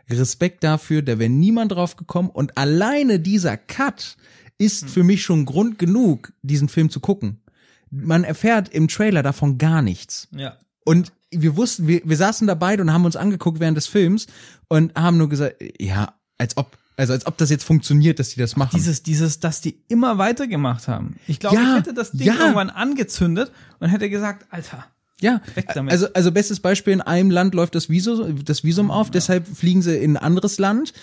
Respekt 0.10 0.64
dafür, 0.64 1.02
da 1.02 1.20
wäre 1.20 1.30
niemand 1.30 1.72
drauf 1.72 1.96
gekommen 1.96 2.30
und 2.30 2.58
alleine 2.58 3.20
dieser 3.20 3.58
Cut 3.58 4.18
ist 4.58 4.90
für 4.90 5.04
mich 5.04 5.24
schon 5.24 5.46
Grund 5.46 5.80
genug, 5.80 6.34
diesen 6.42 6.70
Film 6.70 6.90
zu 6.90 7.00
gucken. 7.00 7.42
Man 7.90 8.24
erfährt 8.24 8.70
im 8.70 8.88
Trailer 8.88 9.24
davon 9.24 9.58
gar 9.58 9.82
nichts. 9.82 10.28
ja. 10.32 10.58
Und 10.86 11.14
wir 11.32 11.56
wussten, 11.56 11.88
wir, 11.88 12.02
wir 12.04 12.18
saßen 12.18 12.46
da 12.46 12.56
beide 12.56 12.84
und 12.84 12.92
haben 12.94 13.06
uns 13.06 13.16
angeguckt 13.16 13.60
während 13.60 13.78
des 13.78 13.88
Films 13.88 14.28
und 14.68 14.94
haben 14.96 15.18
nur 15.18 15.30
gesagt, 15.30 15.56
ja, 15.80 16.14
als 16.38 16.58
ob, 16.58 16.78
also 16.98 17.14
als 17.14 17.26
ob 17.26 17.38
das 17.38 17.50
jetzt 17.50 17.64
funktioniert, 17.64 18.20
dass 18.20 18.30
die 18.30 18.40
das 18.40 18.56
machen. 18.56 18.76
Dieses, 18.76 19.02
dieses, 19.02 19.40
dass 19.40 19.62
die 19.62 19.82
immer 19.88 20.18
weitergemacht 20.18 20.88
haben. 20.88 21.16
Ich 21.26 21.40
glaube, 21.40 21.56
Ja, 21.56 21.62
ich 21.72 21.76
hätte 21.80 21.94
das 21.94 22.12
Ding 22.12 22.28
ja. 22.28 22.36
irgendwann 22.36 22.70
angezündet 22.70 23.52
und 23.80 23.90
hätte 23.90 24.10
gesagt, 24.10 24.46
Alter, 24.52 24.86
ja, 25.24 25.42
also, 25.88 26.08
also 26.14 26.32
bestes 26.32 26.60
Beispiel, 26.60 26.94
in 26.94 27.02
einem 27.02 27.32
Land 27.32 27.56
läuft 27.56 27.76
das 27.76 27.90
Visum, 27.90 28.44
das 28.44 28.64
Visum 28.64 28.92
auf, 28.92 29.10
deshalb 29.10 29.48
fliegen 29.48 29.82
sie 29.82 29.96
in 29.98 30.18
ein 30.18 30.24
anderes 30.24 30.60
Land, 30.60 30.94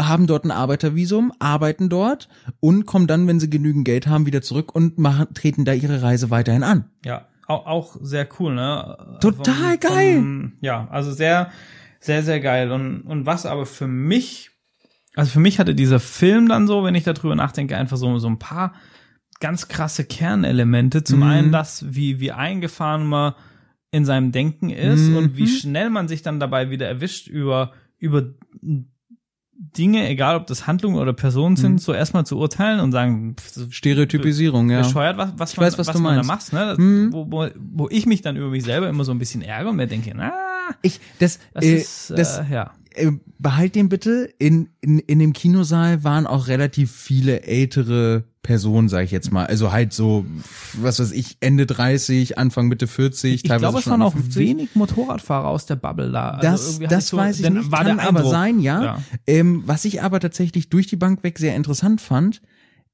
haben 0.00 0.26
dort 0.26 0.44
ein 0.44 0.50
Arbeitervisum, 0.50 1.32
arbeiten 1.38 1.88
dort 1.88 2.28
und 2.60 2.86
kommen 2.86 3.06
dann, 3.06 3.26
wenn 3.28 3.38
sie 3.38 3.48
genügend 3.48 3.84
Geld 3.84 4.08
haben, 4.08 4.26
wieder 4.26 4.42
zurück 4.42 4.74
und 4.74 4.98
machen, 4.98 5.28
treten 5.32 5.64
da 5.64 5.72
ihre 5.72 6.02
Reise 6.02 6.28
weiterhin 6.30 6.64
an. 6.64 6.86
Ja, 7.04 7.28
auch, 7.46 7.66
auch 7.66 7.96
sehr 8.02 8.28
cool, 8.38 8.54
ne? 8.54 9.18
Total 9.20 9.78
geil. 9.78 10.52
ja, 10.60 10.88
also 10.90 11.12
sehr, 11.12 11.50
sehr, 12.00 12.24
sehr 12.24 12.40
geil. 12.40 12.72
Und, 12.72 13.02
und 13.02 13.26
was 13.26 13.46
aber 13.46 13.64
für 13.64 13.86
mich, 13.86 14.50
also 15.14 15.30
für 15.30 15.40
mich 15.40 15.60
hatte 15.60 15.74
dieser 15.76 16.00
Film 16.00 16.48
dann 16.48 16.66
so, 16.66 16.82
wenn 16.82 16.96
ich 16.96 17.04
darüber 17.04 17.36
nachdenke, 17.36 17.76
einfach 17.76 17.96
so, 17.96 18.18
so 18.18 18.28
ein 18.28 18.40
paar 18.40 18.74
ganz 19.40 19.68
krasse 19.68 20.04
Kernelemente. 20.04 21.04
Zum 21.04 21.20
Mhm. 21.20 21.26
einen 21.26 21.52
das, 21.52 21.84
wie, 21.94 22.18
wie 22.18 22.32
eingefahren 22.32 23.06
man 23.06 23.34
in 23.90 24.04
seinem 24.04 24.32
Denken 24.32 24.70
ist 24.70 25.08
Mhm. 25.08 25.16
und 25.16 25.36
wie 25.36 25.46
schnell 25.46 25.88
man 25.90 26.08
sich 26.08 26.22
dann 26.22 26.40
dabei 26.40 26.70
wieder 26.70 26.86
erwischt 26.86 27.26
über, 27.28 27.72
über 27.98 28.22
Dinge, 29.60 30.08
egal 30.08 30.36
ob 30.36 30.46
das 30.46 30.66
Handlungen 30.68 30.96
oder 30.96 31.12
Personen 31.12 31.56
sind, 31.56 31.72
Mhm. 31.72 31.78
so 31.78 31.92
erstmal 31.92 32.24
zu 32.24 32.38
urteilen 32.38 32.78
und 32.80 32.92
sagen, 32.92 33.34
pff, 33.36 33.72
Stereotypisierung, 33.72 34.70
ja. 34.70 34.78
bescheuert, 34.82 35.16
was, 35.18 35.32
was, 35.36 35.52
Ich 35.52 35.56
man, 35.56 35.66
weiß, 35.66 35.78
was 35.78 35.86
was 35.88 35.96
du 35.96 36.02
man 36.02 36.16
da 36.16 36.22
macht, 36.22 36.52
ne? 36.52 36.76
Mhm. 36.78 37.12
wo, 37.12 37.26
wo, 37.30 37.48
wo 37.58 37.88
ich 37.90 38.06
mich 38.06 38.22
dann 38.22 38.36
über 38.36 38.50
mich 38.50 38.62
selber 38.62 38.88
immer 38.88 39.02
so 39.04 39.10
ein 39.12 39.18
bisschen 39.18 39.42
ärgere 39.42 39.70
und 39.70 39.76
mir 39.76 39.88
denke, 39.88 40.12
na, 40.14 40.32
Ich, 40.82 41.00
das, 41.18 41.38
das 41.54 41.64
äh, 41.64 41.74
ist, 41.76 42.10
das, 42.16 42.38
äh, 42.38 42.44
ja. 42.50 42.74
äh, 42.94 43.12
behalt 43.38 43.74
den 43.74 43.88
bitte. 43.88 44.28
In, 44.38 44.68
in, 44.80 44.98
in 45.00 45.18
dem 45.18 45.32
Kinosaal 45.32 46.04
waren 46.04 46.26
auch 46.26 46.48
relativ 46.48 46.90
viele 46.92 47.42
ältere 47.42 48.24
Personen, 48.42 48.88
sag 48.88 49.04
ich 49.04 49.10
jetzt 49.10 49.30
mal. 49.30 49.44
Also 49.46 49.72
halt 49.72 49.92
so, 49.92 50.24
was 50.74 51.00
weiß 51.00 51.12
ich, 51.12 51.36
Ende 51.40 51.66
30, 51.66 52.38
Anfang 52.38 52.68
Mitte 52.68 52.86
40, 52.86 53.34
Ich 53.34 53.42
teilweise 53.42 53.60
glaube, 53.60 53.78
es 53.80 53.86
waren 53.86 54.00
auch 54.02 54.12
50. 54.14 54.36
wenig 54.36 54.68
Motorradfahrer 54.74 55.48
aus 55.48 55.66
der 55.66 55.76
Bubble 55.76 56.10
da. 56.10 56.30
Also 56.30 56.80
Das, 56.80 56.90
das 56.90 57.08
so- 57.08 57.16
weiß 57.18 57.40
ich 57.40 57.50
nicht, 57.50 57.70
war 57.70 57.84
kann 57.84 58.00
aber 58.00 58.24
sein, 58.24 58.58
ja. 58.60 58.82
Ja. 58.82 59.02
Ähm, 59.26 59.62
was 59.66 59.84
ich 59.84 60.02
aber 60.02 60.18
tatsächlich 60.20 60.70
durch 60.70 60.86
die 60.86 60.96
Bank 60.96 61.22
weg 61.24 61.38
sehr 61.38 61.54
interessant 61.56 62.00
fand, 62.00 62.40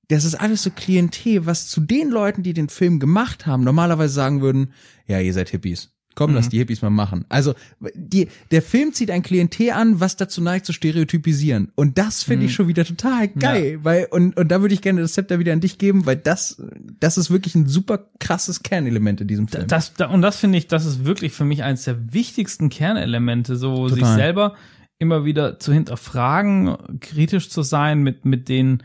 das 0.09 0.25
ist 0.25 0.35
alles 0.35 0.63
so 0.63 0.71
Klientel, 0.71 1.47
was 1.47 1.69
zu 1.69 1.81
den 1.81 2.11
Leuten, 2.11 2.43
die 2.43 2.53
den 2.53 2.69
Film 2.69 2.99
gemacht 3.01 3.47
haben, 3.47 3.65
normalerweise 3.65 4.13
sagen 4.13 4.43
würden, 4.43 4.73
ja, 5.07 5.21
ihr 5.21 5.33
seid 5.33 5.51
Hippies. 5.51 5.94
Komm, 6.15 6.31
Mhm. 6.31 6.37
lass 6.37 6.49
die 6.49 6.59
Hippies 6.59 6.83
mal 6.83 6.91
machen. 6.91 7.25
Also 7.29 7.55
die, 7.95 8.29
der 8.51 8.63
Film 8.63 8.93
zieht 8.93 9.11
ein 9.11 9.23
Klientel 9.23 9.71
an, 9.71 10.01
was 10.01 10.17
dazu 10.17 10.41
neigt 10.43 10.67
zu 10.67 10.73
stereotypisieren. 10.73 11.73
Und 11.75 11.99
das 11.99 12.23
finde 12.23 12.47
ich 12.47 12.53
Mhm. 12.53 12.55
schon 12.55 12.69
wieder 12.69 12.85
total 12.85 13.29
geil. 13.29 13.81
Weil, 13.83 14.07
und, 14.11 14.37
und 14.37 14.49
da 14.49 14.61
würde 14.61 14.75
ich 14.75 14.83
gerne 14.83 15.01
das 15.01 15.15
Zepter 15.15 15.39
wieder 15.39 15.53
an 15.53 15.61
dich 15.61 15.79
geben, 15.79 16.07
weil 16.07 16.17
das, 16.17 16.63
das 17.01 17.19
ist 17.19 17.31
wirklich 17.31 17.55
ein 17.55 17.67
super 17.67 18.09
krasses 18.21 18.63
Kernelement 18.63 19.21
in 19.21 19.27
diesem 19.29 19.49
Film. 19.49 19.67
Das, 19.67 19.95
da, 19.95 20.07
und 20.07 20.23
das 20.23 20.37
finde 20.37 20.59
ich, 20.59 20.69
das 20.69 20.87
ist 20.87 21.05
wirklich 21.05 21.33
für 21.33 21.45
mich 21.45 21.63
eines 21.63 21.85
der 21.85 22.13
wichtigsten 22.13 22.69
Kernelemente, 22.69 23.57
so 23.57 23.89
sich 23.89 23.99
Total. 24.01 24.17
selber 24.17 24.55
immer 24.99 25.25
wieder 25.25 25.59
zu 25.59 25.73
hinterfragen, 25.73 26.77
kritisch 27.01 27.51
zu 27.51 27.63
sein 27.63 28.03
mit, 28.03 28.25
mit 28.25 28.49
den 28.49 28.83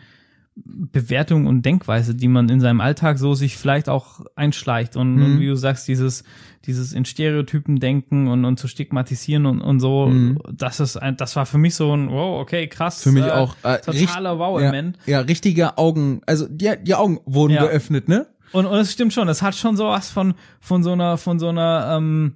Bewertungen 0.65 1.47
und 1.47 1.63
Denkweise, 1.65 2.15
die 2.15 2.27
man 2.27 2.49
in 2.49 2.59
seinem 2.59 2.81
Alltag 2.81 3.17
so 3.19 3.33
sich 3.33 3.57
vielleicht 3.57 3.89
auch 3.89 4.21
einschleicht 4.35 4.95
und, 4.95 5.15
Mhm. 5.15 5.23
und 5.23 5.39
wie 5.39 5.47
du 5.47 5.55
sagst, 5.55 5.87
dieses, 5.87 6.23
dieses 6.65 6.93
in 6.93 7.05
Stereotypen 7.05 7.79
denken 7.79 8.27
und, 8.27 8.45
und 8.45 8.59
zu 8.59 8.67
stigmatisieren 8.67 9.45
und, 9.45 9.61
und 9.61 9.79
so, 9.79 10.07
Mhm. 10.07 10.39
das 10.51 10.79
ist 10.79 10.97
ein, 10.97 11.17
das 11.17 11.35
war 11.35 11.45
für 11.45 11.57
mich 11.57 11.75
so 11.75 11.95
ein, 11.95 12.09
wow, 12.09 12.39
okay, 12.41 12.67
krass. 12.67 13.03
Für 13.03 13.11
mich 13.11 13.25
äh, 13.25 13.31
auch, 13.31 13.55
äh, 13.63 13.79
totaler 13.79 14.39
Wow-Element. 14.39 14.97
Ja, 15.05 15.19
ja, 15.19 15.25
richtige 15.25 15.77
Augen, 15.77 16.21
also 16.25 16.47
die, 16.49 16.71
die 16.83 16.95
Augen 16.95 17.19
wurden 17.25 17.53
Ja. 17.53 17.65
geöffnet, 17.65 18.07
ne? 18.07 18.27
Und, 18.51 18.65
und 18.65 18.77
es 18.79 18.91
stimmt 18.91 19.13
schon, 19.13 19.27
es 19.29 19.41
hat 19.43 19.55
schon 19.55 19.77
so 19.77 19.85
was 19.85 20.09
von, 20.09 20.33
von 20.59 20.81
so 20.83 20.91
einer, 20.93 21.17
von 21.17 21.37
so 21.39 21.49
einer, 21.49 21.95
ähm, 21.97 22.33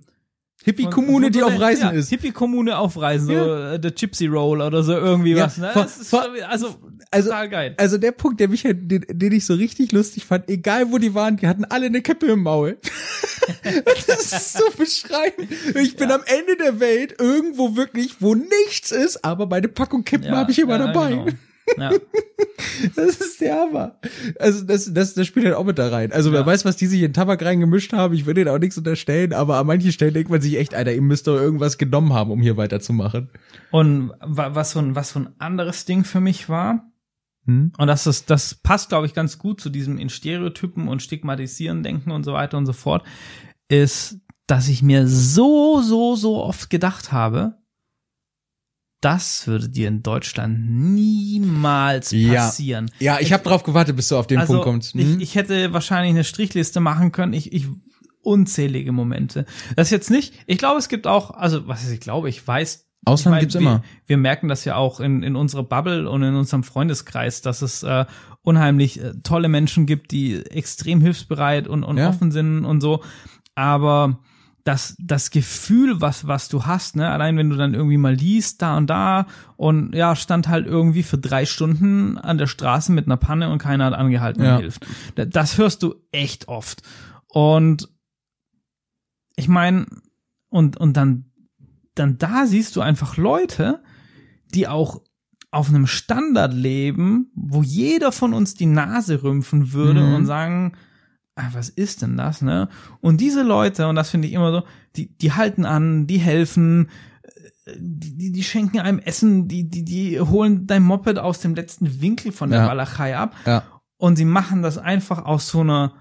Hippie-Kommune, 0.64 1.30
die 1.32 1.44
auf 1.44 1.60
Reisen 1.60 1.84
ja, 1.84 1.90
ist. 1.92 2.10
Hippie-Kommune 2.10 2.78
auf 2.78 3.00
Reisen, 3.00 3.28
so 3.28 3.34
Ja. 3.34 3.74
äh, 3.74 3.80
der 3.80 3.92
Gypsy 3.92 4.28
Roll 4.28 4.62
oder 4.62 4.82
so 4.84 4.94
irgendwie 4.94 5.34
Ja, 5.34 5.46
was. 5.46 5.58
Ne? 5.58 5.70
vor- 5.74 5.88
vor- 5.88 6.28
also, 6.50 6.76
also- 7.12 7.30
total 7.30 7.50
geil. 7.50 7.74
Also 7.78 7.98
der 7.98 8.12
Punkt, 8.14 8.40
der 8.40 8.48
mich 8.48 8.64
halt, 8.66 8.90
den, 8.90 9.06
den 9.10 9.32
ich 9.34 9.46
so 9.46 9.54
richtig 9.56 9.92
lustig 9.92 10.26
fand, 10.26 10.50
egal 10.50 10.92
wo 10.92 10.98
die 10.98 11.14
waren, 11.14 11.38
die 11.38 11.48
hatten 11.48 11.66
alle 11.66 11.88
eine 11.88 12.02
Kippe 12.02 12.28
im 12.28 12.44
Maul. 12.44 12.78
das 14.08 14.32
ist 14.32 14.54
so 14.54 14.64
beschreibend. 14.78 15.50
Ich 15.82 15.96
bin 15.96 16.12
am 16.12 16.22
Ende 16.26 16.56
der 16.58 16.80
Welt 16.80 17.16
irgendwo 17.20 17.76
wirklich, 17.76 18.16
wo 18.22 18.36
nichts 18.36 18.92
ist, 18.92 19.24
aber 19.26 19.46
meine 19.48 19.68
Packung 19.68 20.04
Kippen 20.04 20.28
Ja, 20.28 20.38
habe 20.38 20.52
ich 20.52 20.60
immer 20.60 20.80
ja, 20.80 20.88
dabei. 20.88 21.10
genau. 21.12 21.28
Ja. 21.78 21.92
Das 22.96 23.18
ist 23.18 23.40
der 23.40 23.56
Hammer. 23.56 24.00
Also 24.40 24.64
das, 24.66 24.92
das, 24.94 25.14
das 25.14 25.28
spielt 25.28 25.46
halt 25.46 25.56
auch 25.56 25.64
mit 25.64 25.78
da 25.78 25.90
rein. 25.90 26.12
Also 26.12 26.32
wer 26.32 26.42
Ja. 26.42 26.46
weiß, 26.46 26.66
was 26.66 26.76
die 26.76 26.88
sich 26.88 27.02
in 27.02 27.14
Tabak 27.14 27.44
reingemischt 27.44 27.94
haben, 27.94 28.14
ich 28.14 28.26
würde 28.26 28.44
denen 28.44 28.56
auch 28.56 28.60
nichts 28.60 28.78
unterstellen, 28.78 29.32
aber 29.32 29.58
an 29.58 29.68
manchen 29.68 29.92
Stellen 29.92 30.14
denkt 30.14 30.30
man 30.32 30.42
sich 30.42 30.58
echt, 30.58 30.74
Alter, 30.74 30.94
ihr 30.94 31.02
müsst 31.02 31.28
doch 31.28 31.36
irgendwas 31.36 31.78
genommen 31.78 32.14
haben, 32.14 32.32
um 32.32 32.42
hier 32.42 32.58
weiterzumachen. 32.58 33.30
Und 33.72 34.12
wa- 34.22 34.56
was 34.56 34.72
so 34.72 34.80
ein, 34.80 34.96
was 34.96 35.12
so 35.12 35.20
ein 35.20 35.30
anderes 35.40 35.86
Ding 35.86 36.04
für 36.04 36.20
mich 36.20 36.50
war, 36.50 36.90
Hm? 37.46 37.74
und 37.78 37.88
das 37.88 38.08
ist, 38.08 38.30
das 38.30 38.56
passt, 38.56 38.90
glaube 38.90 39.06
ich, 39.06 39.14
ganz 39.14 39.38
gut 39.38 39.62
zu 39.62 39.70
diesem 39.70 39.98
in 39.98 40.10
Stereotypen 40.10 40.88
und 40.88 41.02
Stigmatisieren 41.02 41.84
denken 41.84 42.12
und 42.12 42.24
so 42.24 42.34
weiter 42.34 42.58
und 42.58 42.66
so 42.66 42.74
fort, 42.74 43.04
ist, 43.70 44.18
dass 44.48 44.68
ich 44.68 44.82
mir 44.82 45.08
so, 45.08 45.82
so, 45.82 46.16
so 46.16 46.44
oft 46.44 46.70
gedacht 46.70 47.12
habe, 47.12 47.56
das 49.04 49.48
würde 49.48 49.70
dir 49.70 49.88
in 49.88 50.02
Deutschland 50.04 50.60
niemals 50.70 52.12
Ja. 52.12 52.46
passieren. 52.46 52.90
Ja, 53.00 53.20
ich 53.20 53.34
habe 53.34 53.44
drauf 53.44 53.64
gewartet, 53.64 53.96
bis 53.96 54.08
du 54.08 54.18
auf 54.18 54.28
den 54.28 54.40
also, 54.40 54.54
Punkt 54.54 54.66
kommst. 54.66 54.94
Hm? 54.94 55.18
Ich, 55.20 55.30
ich 55.30 55.36
hätte 55.36 55.74
wahrscheinlich 55.74 56.12
eine 56.12 56.24
Strichliste 56.24 56.80
machen 56.80 57.12
können. 57.12 57.34
Ich, 57.34 57.52
ich 57.52 57.68
unzählige 58.22 58.92
Momente. 58.92 59.46
Das 59.76 59.90
jetzt 59.90 60.10
nicht. 60.10 60.34
Ich 60.48 60.58
glaube, 60.58 60.80
es 60.80 60.88
gibt 60.90 61.08
auch, 61.08 61.32
also 61.32 61.68
was 61.68 61.84
ist, 61.84 61.92
ich 61.92 62.00
glaube, 62.00 62.30
ich 62.30 62.46
weiß. 62.48 62.88
Ausland 63.06 63.36
ich 63.36 63.42
gibt's 63.42 63.56
wir, 63.56 63.62
immer. 63.62 63.84
Wir 64.06 64.18
merken 64.18 64.48
das 64.48 64.64
ja 64.64 64.78
auch 64.78 65.02
in, 65.02 65.24
in 65.24 65.36
unserer 65.36 65.64
Bubble 65.64 66.10
und 66.10 66.24
in 66.24 66.36
unserem 66.36 66.64
Freundeskreis, 66.64 67.42
dass 67.42 67.62
es 67.62 67.84
äh, 67.84 68.06
unheimlich 68.44 69.02
äh, 69.02 69.14
tolle 69.24 69.50
Menschen 69.50 69.86
gibt, 69.86 70.12
die 70.12 70.38
extrem 70.46 71.02
hilfsbereit 71.02 71.68
und, 71.68 71.84
und 71.84 71.98
Ja. 71.98 72.08
offen 72.08 72.32
sind 72.32 72.64
und 72.64 72.80
so. 72.80 73.04
Aber 73.56 74.20
das, 74.66 74.96
das 74.98 75.30
Gefühl, 75.30 76.00
was, 76.00 76.26
was 76.26 76.48
du 76.48 76.66
hast, 76.66 76.96
ne, 76.96 77.10
allein 77.10 77.36
wenn 77.36 77.50
du 77.50 77.58
dann 77.58 77.74
irgendwie 77.74 77.98
mal 77.98 78.14
liest, 78.14 78.62
da 78.62 78.78
und 78.78 78.88
da, 78.90 79.26
und 79.58 79.94
ja, 79.94 80.16
stand 80.16 80.48
halt 80.48 80.66
irgendwie 80.68 81.04
für 81.04 81.18
drei 81.18 81.46
Stunden 81.46 82.18
an 82.18 82.38
der 82.38 82.48
Straße 82.48 82.92
mit 82.94 83.06
einer 83.08 83.18
Panne 83.18 83.50
und 83.50 83.58
keiner 83.58 83.86
hat 83.86 83.94
angehalten 83.94 84.42
Ja. 84.44 84.56
und 84.56 84.62
hilft. 84.62 84.88
Da- 85.16 85.26
Das 85.26 85.58
hörst 85.58 85.84
du 85.84 85.96
echt 86.14 86.48
oft. 86.48 86.82
Und 87.28 87.90
ich 89.36 89.48
meine, 89.48 89.86
und, 90.50 90.78
und 90.78 90.96
dann, 90.96 91.26
dann 91.96 92.18
da 92.18 92.46
siehst 92.46 92.76
du 92.76 92.82
einfach 92.82 93.18
Leute, 93.18 93.84
die 94.54 94.68
auch 94.68 95.02
auf 95.52 95.70
einem 95.70 95.88
Standard 95.88 96.54
leben, 96.54 97.32
wo 97.36 97.62
jeder 97.64 98.12
von 98.12 98.34
uns 98.34 98.54
die 98.56 98.66
Nase 98.66 99.24
rümpfen 99.24 99.74
würde 99.74 100.02
Mhm. 100.02 100.16
und 100.16 100.26
sagen, 100.26 100.74
ah, 101.36 101.50
was 101.54 101.70
ist 101.70 102.02
denn 102.02 102.18
das, 102.18 102.42
ne? 102.42 102.70
Und 103.02 103.20
diese 103.22 103.44
Leute, 103.44 103.88
und 103.88 103.96
das 103.96 104.10
finde 104.10 104.28
ich 104.28 104.34
immer 104.34 104.52
so, 104.52 104.64
die, 104.96 105.16
die 105.18 105.32
halten 105.34 105.66
an, 105.66 106.06
die 106.08 106.20
helfen, 106.20 106.90
die, 107.76 108.18
die, 108.18 108.32
die 108.32 108.44
schenken 108.44 108.80
einem 108.80 109.00
Essen, 109.00 109.48
die, 109.48 109.70
die, 109.70 109.84
die 109.86 110.20
holen 110.20 110.68
dein 110.68 110.84
Moped 110.84 111.18
aus 111.18 111.40
dem 111.40 111.56
letzten 111.56 112.02
Winkel 112.02 112.32
von 112.32 112.50
der 112.50 112.62
Ja. 112.62 112.68
Walachei 112.68 113.16
ab. 113.18 113.36
Ja. 113.46 113.64
Und 113.98 114.18
sie 114.18 114.26
machen 114.26 114.62
das 114.62 114.78
einfach 114.78 115.24
aus 115.26 115.48
so 115.48 115.62
einer, 115.62 115.94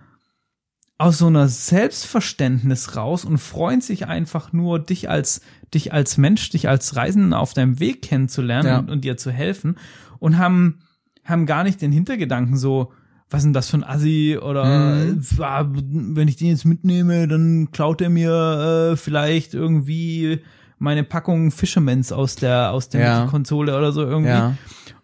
aus 0.99 1.19
so 1.19 1.29
einer 1.29 1.49
Selbstverständnis 1.49 2.97
raus 2.97 3.25
und 3.25 3.39
freuen 3.39 3.81
sich 3.81 4.07
einfach 4.07 4.53
nur, 4.53 4.79
dich 4.79 5.09
als, 5.09 5.41
dich 5.73 5.93
als 5.93 6.17
Mensch, 6.19 6.51
dich 6.51 6.69
als 6.69 6.97
Reisenden 6.97 7.33
auf 7.33 7.55
deinem 7.55 7.79
Weg 7.81 8.03
kennenzulernen 8.03 8.67
Ja. 8.69 8.79
und, 8.79 8.91
und 8.91 9.01
dir 9.03 9.17
zu 9.17 9.31
helfen 9.31 9.79
und 10.19 10.39
haben, 10.39 10.81
haben 11.25 11.47
gar 11.47 11.65
nicht 11.65 11.81
den 11.81 11.93
Hintergedanken 11.93 12.57
so, 12.57 12.93
was 13.33 13.41
ist 13.41 13.45
denn 13.45 13.53
das 13.53 13.71
für 13.71 13.79
ein 13.79 13.85
Assi 13.85 14.39
oder 14.41 14.65
Mhm. 14.65 15.23
ah, 15.41 15.65
wenn 15.73 16.29
ich 16.29 16.37
den 16.37 16.49
jetzt 16.49 16.65
mitnehme, 16.65 17.27
dann 17.29 17.71
klaut 17.73 18.01
er 18.01 18.11
mir 18.11 18.93
äh, 18.93 18.97
vielleicht 18.97 19.55
irgendwie 19.55 20.41
meine 20.79 21.03
Packung 21.05 21.51
Fishermans 21.51 22.13
aus 22.13 22.37
der 22.37 22.73
aus 22.73 22.89
der 22.89 23.01
Ja. 23.01 23.27
Konsole 23.27 23.77
oder 23.77 23.93
so 23.93 24.03
irgendwie. 24.03 24.31
Ja. 24.33 24.57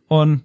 Und 0.09 0.43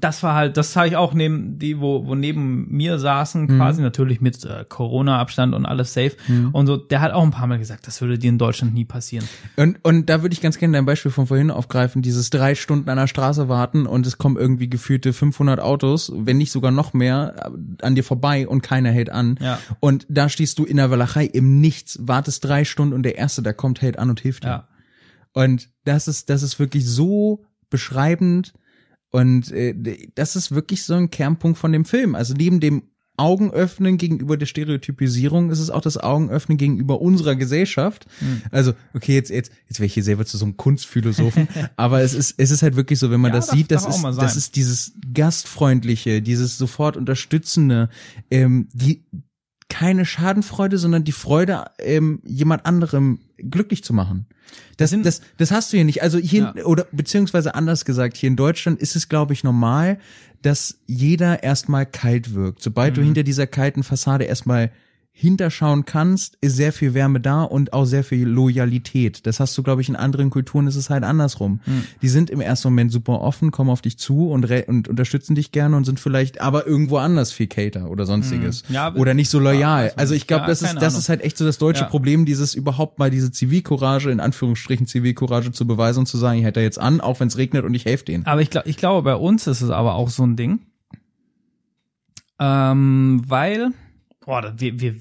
das 0.00 0.22
war 0.22 0.34
halt, 0.34 0.56
das 0.56 0.74
habe 0.76 0.88
ich 0.88 0.96
auch 0.96 1.14
neben 1.14 1.58
die, 1.58 1.78
wo, 1.80 2.06
wo 2.06 2.14
neben 2.14 2.70
mir 2.70 2.98
saßen, 2.98 3.42
Mhm. 3.42 3.56
quasi 3.56 3.82
natürlich 3.82 4.20
mit 4.20 4.44
äh, 4.44 4.64
Corona-Abstand 4.68 5.54
und 5.54 5.66
alles 5.66 5.92
safe. 5.92 6.12
Und 6.52 6.66
so, 6.66 6.76
der 6.76 7.00
hat 7.00 7.12
auch 7.12 7.22
ein 7.22 7.30
paar 7.30 7.46
Mal 7.46 7.58
gesagt, 7.58 7.86
das 7.86 8.00
würde 8.00 8.18
dir 8.18 8.28
in 8.28 8.38
Deutschland 8.38 8.74
nie 8.74 8.84
passieren. 8.84 9.26
Und, 9.56 9.78
und 9.82 10.08
da 10.08 10.22
würde 10.22 10.32
ich 10.32 10.40
ganz 10.40 10.58
gerne 10.58 10.72
dein 10.76 10.86
Beispiel 10.86 11.10
von 11.10 11.26
vorhin 11.26 11.50
aufgreifen, 11.50 12.02
dieses 12.02 12.30
drei 12.30 12.54
Stunden 12.54 12.88
an 12.88 12.96
der 12.96 13.06
Straße 13.06 13.48
warten 13.48 13.86
und 13.86 14.06
es 14.06 14.18
kommen 14.18 14.36
irgendwie 14.36 14.68
gefühlte 14.70 15.12
500 15.12 15.60
Autos, 15.60 16.12
wenn 16.14 16.38
nicht 16.38 16.52
sogar 16.52 16.70
noch 16.70 16.94
mehr, 16.94 17.34
äh, 17.36 17.84
an 17.84 17.94
dir 17.94 18.04
vorbei 18.04 18.48
und 18.48 18.62
keiner 18.62 18.90
hält 18.90 19.10
an. 19.10 19.38
Ja. 19.40 19.58
Und 19.80 20.06
da 20.08 20.28
stehst 20.28 20.58
du 20.58 20.64
in 20.64 20.78
der 20.78 20.90
Walachei 20.90 21.26
im 21.26 21.60
Nichts, 21.60 21.98
wartest 22.00 22.44
drei 22.44 22.64
Stunden 22.64 22.94
und 22.94 23.02
der 23.02 23.16
Erste, 23.18 23.42
der 23.42 23.54
kommt, 23.54 23.82
hält 23.82 23.98
an 23.98 24.10
und 24.10 24.20
hilft 24.20 24.44
dir. 24.44 24.48
Ja. 24.48 24.68
Und 25.32 25.68
das 25.84 26.08
ist, 26.08 26.30
das 26.30 26.42
ist 26.42 26.58
wirklich 26.58 26.86
so 26.86 27.44
beschreibend 27.70 28.54
und 29.14 29.52
äh, 29.52 29.74
das 30.16 30.34
ist 30.34 30.50
wirklich 30.52 30.82
so 30.82 30.94
ein 30.94 31.08
Kernpunkt 31.08 31.56
von 31.56 31.70
dem 31.70 31.84
Film. 31.84 32.16
Also 32.16 32.34
neben 32.34 32.58
dem 32.58 32.82
Augenöffnen 33.16 33.96
gegenüber 33.96 34.36
der 34.36 34.46
Stereotypisierung 34.46 35.52
ist 35.52 35.60
es 35.60 35.70
auch 35.70 35.82
das 35.82 35.96
Augenöffnen 35.98 36.58
gegenüber 36.58 37.00
unserer 37.00 37.36
Gesellschaft. 37.36 38.06
Also, 38.50 38.72
okay, 38.92 39.14
jetzt, 39.14 39.30
jetzt, 39.30 39.52
jetzt 39.68 39.78
wäre 39.78 39.86
ich 39.86 39.94
hier 39.94 40.02
selber 40.02 40.26
zu 40.26 40.36
so 40.36 40.44
einem 40.44 40.56
Kunstphilosophen, 40.56 41.46
aber 41.76 42.02
es 42.02 42.12
ist, 42.12 42.34
es 42.38 42.50
ist 42.50 42.62
halt 42.64 42.74
wirklich 42.74 42.98
so, 42.98 43.12
wenn 43.12 43.20
man 43.20 43.30
Ja, 43.30 43.36
das 43.36 43.46
darf- 43.46 43.56
sieht, 43.56 43.70
das 43.70 43.86
ist, 43.86 44.02
das 44.02 44.34
ist 44.34 44.56
dieses 44.56 44.94
Gastfreundliche, 45.14 46.22
dieses 46.22 46.58
sofort 46.58 46.96
Unterstützende, 46.96 47.88
ähm, 48.32 48.66
die, 48.72 49.04
keine 49.74 50.04
Schadenfreude, 50.06 50.78
sondern 50.78 51.02
die 51.02 51.10
Freude, 51.12 51.64
ähm, 51.80 52.20
jemand 52.24 52.64
anderem 52.64 53.18
glücklich 53.38 53.82
zu 53.82 53.92
machen. 53.92 54.26
Das, 54.76 54.90
sind- 54.90 55.04
das, 55.04 55.20
das 55.36 55.50
hast 55.50 55.72
du 55.72 55.76
hier 55.76 55.84
nicht. 55.84 56.00
Also 56.02 56.18
hier, 56.18 56.52
Ja. 56.56 56.64
oder 56.64 56.86
beziehungsweise 56.92 57.56
anders 57.56 57.84
gesagt, 57.84 58.16
hier 58.16 58.28
in 58.28 58.36
Deutschland 58.36 58.78
ist 58.80 58.94
es, 58.94 59.08
glaube 59.08 59.32
ich, 59.32 59.42
normal, 59.42 59.98
dass 60.42 60.78
jeder 60.86 61.42
erstmal 61.42 61.86
kalt 61.86 62.34
wirkt. 62.34 62.62
Sobald 62.62 62.96
du 62.96 63.00
Mhm. 63.00 63.06
hinter 63.06 63.22
dieser 63.24 63.48
kalten 63.48 63.82
Fassade 63.82 64.24
erstmal 64.24 64.70
hinterschauen 65.16 65.84
kannst, 65.84 66.36
ist 66.40 66.56
sehr 66.56 66.72
viel 66.72 66.92
Wärme 66.92 67.20
da 67.20 67.44
und 67.44 67.72
auch 67.72 67.84
sehr 67.84 68.02
viel 68.02 68.26
Loyalität. 68.26 69.24
Das 69.26 69.38
hast 69.38 69.56
du, 69.56 69.62
glaube 69.62 69.80
ich, 69.80 69.88
in 69.88 69.94
anderen 69.94 70.28
Kulturen 70.28 70.66
ist 70.66 70.74
es 70.74 70.90
halt 70.90 71.04
andersrum. 71.04 71.60
Mhm. 71.64 71.84
Die 72.02 72.08
sind 72.08 72.30
im 72.30 72.40
ersten 72.40 72.66
Moment 72.66 72.90
super 72.90 73.20
offen, 73.20 73.52
kommen 73.52 73.70
auf 73.70 73.80
dich 73.80 73.96
zu 73.96 74.28
und, 74.28 74.50
und 74.66 74.88
unterstützen 74.88 75.36
dich 75.36 75.52
gerne 75.52 75.76
und 75.76 75.84
sind 75.84 76.00
vielleicht 76.00 76.40
aber 76.40 76.66
irgendwo 76.66 76.96
anders 76.96 77.30
viel 77.30 77.46
kälter 77.46 77.90
oder 77.90 78.06
sonstiges. 78.06 78.68
Mhm. 78.68 78.74
Ja, 78.74 78.92
oder 78.96 79.14
nicht 79.14 79.30
so 79.30 79.38
loyal. 79.38 79.84
man 79.90 79.98
also 79.98 80.14
ich 80.14 80.26
glaube, 80.26 80.42
Ja, 80.42 80.46
das 80.48 80.62
ist, 80.62 80.74
das 80.74 80.82
Ahnung. 80.82 80.98
ist 80.98 81.08
halt 81.08 81.20
echt 81.22 81.38
so 81.38 81.44
das 81.44 81.58
deutsche 81.58 81.82
Ja. 81.82 81.88
Problem, 81.88 82.24
dieses 82.26 82.54
überhaupt 82.56 82.98
mal 82.98 83.08
diese 83.10 83.30
Zivilcourage, 83.30 84.10
in 84.10 84.18
Anführungsstrichen 84.18 84.88
Zivilcourage 84.88 85.52
zu 85.52 85.64
beweisen 85.64 86.00
und 86.00 86.06
zu 86.06 86.18
sagen, 86.18 86.40
ich 86.40 86.44
hätte 86.44 86.58
da 86.58 86.64
jetzt 86.64 86.80
an, 86.80 87.00
auch 87.00 87.20
wenn 87.20 87.28
es 87.28 87.38
regnet 87.38 87.64
und 87.64 87.72
ich 87.74 87.84
helfe 87.84 88.04
denen. 88.04 88.26
Aber 88.26 88.42
ich, 88.42 88.50
glaub, 88.50 88.66
ich 88.66 88.76
glaube, 88.76 89.02
bei 89.02 89.14
uns 89.14 89.46
ist 89.46 89.60
es 89.60 89.70
aber 89.70 89.94
auch 89.94 90.10
so 90.10 90.24
ein 90.26 90.34
Ding. 90.34 90.58
Ähm, 92.40 93.22
weil, 93.28 93.70
boah, 94.24 94.42
da- 94.42 94.54
wir, 94.56 94.80
wir, 94.80 94.94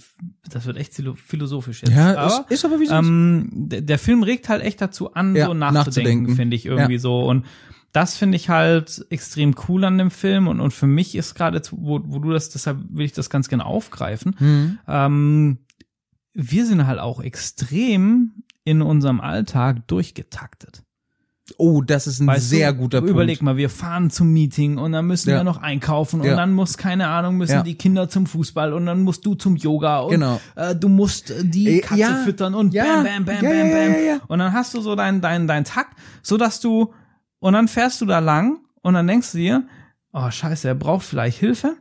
das 0.49 0.65
wird 0.65 0.77
echt 0.77 0.93
philo- 0.93 1.15
philosophisch 1.15 1.81
jetzt. 1.81 1.93
Ja, 1.95 2.15
aber, 2.17 2.45
ist, 2.49 2.51
ist 2.51 2.65
aber 2.65 2.79
wie 2.79 2.87
so. 2.87 2.93
ähm, 2.95 3.49
der, 3.51 3.81
der 3.81 3.99
Film 3.99 4.23
regt 4.23 4.49
halt 4.49 4.61
echt 4.63 4.81
dazu 4.81 5.13
an, 5.13 5.35
Ja, 5.35 5.45
so 5.47 5.53
nachzudenken, 5.53 5.73
nachzudenken. 5.73 6.35
finde 6.35 6.55
ich 6.55 6.65
irgendwie 6.65 6.97
so. 6.97 7.23
Und 7.25 7.45
das 7.91 8.17
finde 8.17 8.35
ich 8.37 8.49
halt 8.49 9.05
extrem 9.09 9.55
cool 9.67 9.83
an 9.85 9.97
dem 9.97 10.09
Film. 10.11 10.47
Und, 10.47 10.59
und 10.59 10.71
für 10.71 10.87
mich 10.87 11.15
ist 11.15 11.35
gerade, 11.35 11.61
wo, 11.71 12.01
wo 12.03 12.19
du 12.19 12.31
das, 12.31 12.49
deshalb 12.49 12.79
will 12.89 13.05
ich 13.05 13.13
das 13.13 13.29
ganz 13.29 13.49
gerne 13.49 13.65
aufgreifen. 13.65 14.35
Mhm. 14.39 14.79
Ähm, 14.87 15.57
wir 16.33 16.65
sind 16.65 16.87
halt 16.87 16.99
auch 16.99 17.21
extrem 17.21 18.43
in 18.63 18.81
unserem 18.81 19.21
Alltag 19.21 19.87
durchgetaktet. 19.87 20.83
Oh, 21.57 21.81
das 21.81 22.07
ist 22.07 22.21
ein 22.21 22.27
Weißt 22.27 22.49
sehr 22.49 22.71
du, 22.71 22.79
guter 22.79 22.99
Punkt. 22.99 23.11
Überleg 23.11 23.41
mal, 23.41 23.57
wir 23.57 23.69
fahren 23.69 24.09
zum 24.09 24.31
Meeting 24.31 24.77
und 24.77 24.93
dann 24.93 25.05
müssen 25.05 25.29
Ja. 25.29 25.37
wir 25.39 25.43
noch 25.43 25.61
einkaufen 25.61 26.21
und 26.21 26.27
Ja. 26.27 26.35
dann 26.37 26.53
muss, 26.53 26.77
keine 26.77 27.09
Ahnung, 27.09 27.35
müssen 27.35 27.51
Ja. 27.55 27.63
die 27.63 27.75
Kinder 27.75 28.07
zum 28.07 28.27
Fußball 28.27 28.71
und 28.71 28.85
dann 28.85 29.01
musst 29.01 29.25
du 29.25 29.35
zum 29.35 29.57
Yoga 29.57 29.99
und 29.99 30.11
Genau. 30.11 30.39
äh, 30.55 30.73
du 30.73 30.87
musst 30.87 31.31
äh, 31.31 31.43
die 31.43 31.79
Äh, 31.79 31.81
Katze 31.81 32.15
füttern 32.23 32.55
und 32.55 32.73
bam, 32.73 33.03
bam, 33.03 33.25
bam, 33.25 33.41
bam, 33.41 33.71
bam. 33.71 34.21
Und 34.29 34.39
dann 34.39 34.53
hast 34.53 34.73
du 34.73 34.79
so 34.79 34.95
deinen 34.95 35.19
dein, 35.19 35.45
dein 35.47 35.65
Takt, 35.65 35.97
so 36.21 36.37
dass 36.37 36.61
du, 36.61 36.93
und 37.39 37.53
dann 37.53 37.67
fährst 37.67 37.99
du 37.99 38.05
da 38.05 38.19
lang 38.19 38.59
und 38.81 38.93
dann 38.93 39.05
denkst 39.05 39.33
du 39.33 39.37
dir, 39.39 39.67
oh 40.13 40.31
scheiße, 40.31 40.67
er 40.69 40.75
braucht 40.75 41.05
vielleicht 41.05 41.39
Hilfe. 41.39 41.75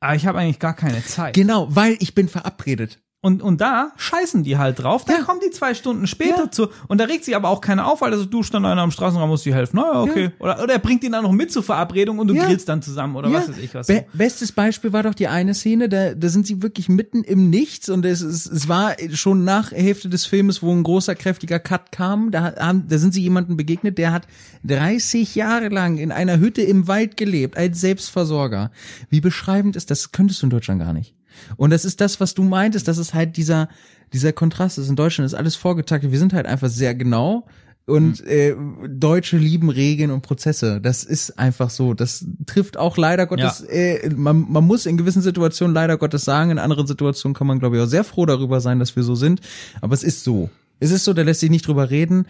Aber 0.00 0.14
ich 0.14 0.24
habe 0.28 0.38
eigentlich 0.38 0.60
gar 0.60 0.74
keine 0.74 1.04
Zeit. 1.04 1.34
Genau, 1.34 1.66
weil 1.74 1.96
ich 1.98 2.14
bin 2.14 2.28
verabredet. 2.28 3.00
Und, 3.20 3.42
und 3.42 3.60
da 3.60 3.90
scheißen 3.96 4.44
die 4.44 4.58
halt 4.58 4.78
drauf. 4.80 5.04
Dann 5.04 5.16
Ja. 5.18 5.22
kommen 5.24 5.40
die 5.44 5.50
zwei 5.50 5.74
Stunden 5.74 6.06
später 6.06 6.44
Ja. 6.44 6.50
zu. 6.52 6.68
Und 6.86 6.98
da 7.00 7.04
regt 7.06 7.24
sich 7.24 7.34
aber 7.34 7.48
auch 7.48 7.60
keiner 7.60 7.88
auf, 7.88 8.00
weil 8.00 8.12
also 8.12 8.24
du 8.24 8.44
stand 8.44 8.64
einer 8.64 8.80
am 8.80 8.92
Straßenrand, 8.92 9.28
musst 9.28 9.44
du 9.44 9.52
helfen. 9.52 9.76
Naja, 9.76 10.02
okay. 10.02 10.30
Oder, 10.38 10.62
oder 10.62 10.74
er 10.74 10.78
bringt 10.78 11.02
ihn 11.02 11.10
dann 11.10 11.24
noch 11.24 11.32
mit 11.32 11.50
zur 11.50 11.64
Verabredung 11.64 12.20
und 12.20 12.28
du 12.28 12.34
Ja. 12.34 12.44
grillst 12.46 12.68
dann 12.68 12.80
zusammen 12.80 13.16
oder 13.16 13.32
was 13.32 13.48
weiß 13.48 13.58
ich 13.58 13.74
was. 13.74 13.88
Be 13.88 14.04
bestes 14.12 14.52
Beispiel 14.52 14.92
war 14.92 15.02
doch 15.02 15.14
die 15.14 15.26
eine 15.26 15.54
Szene, 15.54 15.88
da, 15.88 16.14
da 16.14 16.28
sind 16.28 16.46
sie 16.46 16.62
wirklich 16.62 16.88
mitten 16.88 17.24
im 17.24 17.50
Nichts 17.50 17.88
und 17.88 18.04
es, 18.04 18.20
ist, 18.20 18.46
es 18.46 18.68
war 18.68 18.94
schon 19.14 19.42
nach 19.42 19.72
Hälfte 19.72 20.08
des 20.08 20.24
Filmes, 20.24 20.62
wo 20.62 20.70
ein 20.72 20.84
großer, 20.84 21.16
kräftiger 21.16 21.58
Cut 21.58 21.90
kam, 21.90 22.30
da, 22.30 22.54
haben, 22.56 22.86
da 22.88 22.98
sind 22.98 23.14
sie 23.14 23.22
jemandem 23.22 23.56
begegnet, 23.56 23.98
der 23.98 24.12
hat 24.12 24.28
30 24.62 25.34
Jahre 25.34 25.70
lang 25.70 25.98
in 25.98 26.12
einer 26.12 26.38
Hütte 26.38 26.62
im 26.62 26.86
Wald 26.86 27.16
gelebt, 27.16 27.56
als 27.56 27.80
Selbstversorger. 27.80 28.70
Wie 29.10 29.20
beschreibend 29.20 29.74
ist 29.74 29.90
das? 29.90 30.02
Das 30.02 30.12
könntest 30.12 30.40
du 30.42 30.46
in 30.46 30.50
Deutschland 30.50 30.80
gar 30.80 30.92
nicht. 30.92 31.14
Und 31.56 31.70
das 31.70 31.84
ist 31.84 32.00
das, 32.00 32.20
was 32.20 32.34
du 32.34 32.42
meintest, 32.42 32.88
das 32.88 32.98
ist 32.98 33.14
halt 33.14 33.36
dieser, 33.36 33.68
dieser 34.12 34.32
Kontrast 34.32 34.78
ist. 34.78 34.88
In 34.88 34.96
Deutschland 34.96 35.26
ist 35.26 35.34
alles 35.34 35.56
vorgetaktet, 35.56 36.12
wir 36.12 36.18
sind 36.18 36.32
halt 36.32 36.46
einfach 36.46 36.68
sehr 36.68 36.94
genau. 36.94 37.46
Und 37.88 38.20
äh, 38.26 38.54
Deutsche 38.86 39.38
lieben 39.38 39.70
Regeln 39.70 40.10
und 40.10 40.20
Prozesse. 40.20 40.78
Das 40.78 41.04
ist 41.04 41.38
einfach 41.38 41.70
so. 41.70 41.94
Das 41.94 42.26
trifft 42.44 42.76
auch 42.76 42.98
leider 42.98 43.26
Gottes. 43.26 43.62
Äh, 43.62 44.10
man, 44.14 44.44
man 44.50 44.66
muss 44.66 44.84
in 44.84 44.98
gewissen 44.98 45.22
Situationen 45.22 45.74
leider 45.74 45.96
Gottes 45.96 46.22
sagen. 46.22 46.50
In 46.50 46.58
anderen 46.58 46.86
Situationen 46.86 47.34
kann 47.34 47.46
man, 47.46 47.58
glaube 47.58 47.76
ich, 47.76 47.82
auch 47.82 47.86
sehr 47.86 48.04
froh 48.04 48.26
darüber 48.26 48.60
sein, 48.60 48.78
dass 48.78 48.94
wir 48.94 49.04
so 49.04 49.14
sind. 49.14 49.40
Aber 49.80 49.94
es 49.94 50.02
ist 50.02 50.22
so. 50.22 50.50
Es 50.80 50.90
ist 50.90 51.04
so, 51.04 51.14
da 51.14 51.22
lässt 51.22 51.40
sich 51.40 51.48
nicht 51.48 51.66
drüber 51.66 51.88
reden. 51.88 52.26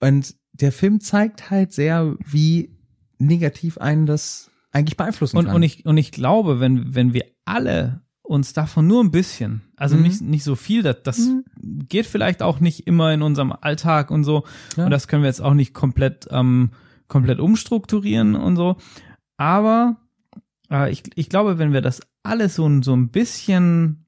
Und 0.00 0.34
der 0.52 0.72
Film 0.72 1.00
zeigt 1.00 1.48
halt 1.48 1.72
sehr, 1.72 2.16
wie 2.26 2.76
negativ 3.18 3.78
einen 3.78 4.06
das 4.06 4.50
eigentlich 4.72 4.96
beeinflussen 4.96 5.36
Und, 5.36 5.44
kann. 5.46 5.54
und, 5.54 5.62
ich, 5.62 5.86
und 5.86 5.96
ich 5.96 6.10
glaube, 6.10 6.58
wenn, 6.58 6.92
wenn 6.92 7.14
wir 7.14 7.26
alle 7.44 8.01
uns 8.22 8.52
davon 8.52 8.86
nur 8.86 9.02
ein 9.02 9.10
bisschen, 9.10 9.62
also 9.76 9.96
Mhm. 9.96 10.02
nicht, 10.02 10.20
nicht 10.22 10.44
so 10.44 10.54
viel, 10.54 10.82
das, 10.82 11.02
das 11.02 11.28
geht 11.60 12.06
vielleicht 12.06 12.42
auch 12.42 12.60
nicht 12.60 12.86
immer 12.86 13.12
in 13.12 13.20
unserem 13.22 13.52
Alltag 13.52 14.10
und 14.10 14.24
so. 14.24 14.44
Ja. 14.76 14.84
Und 14.84 14.90
das 14.90 15.08
können 15.08 15.22
wir 15.22 15.28
jetzt 15.28 15.42
auch 15.42 15.54
nicht 15.54 15.74
komplett, 15.74 16.28
ähm, 16.30 16.70
komplett 17.08 17.40
umstrukturieren 17.40 18.34
und 18.36 18.56
so. 18.56 18.76
Aber 19.36 19.96
äh, 20.70 20.90
ich, 20.90 21.02
ich 21.16 21.28
glaube, 21.28 21.58
wenn 21.58 21.72
wir 21.72 21.80
das 21.82 22.00
alles 22.22 22.54
so, 22.54 22.82
so 22.82 22.94
ein 22.94 23.08
bisschen 23.08 24.06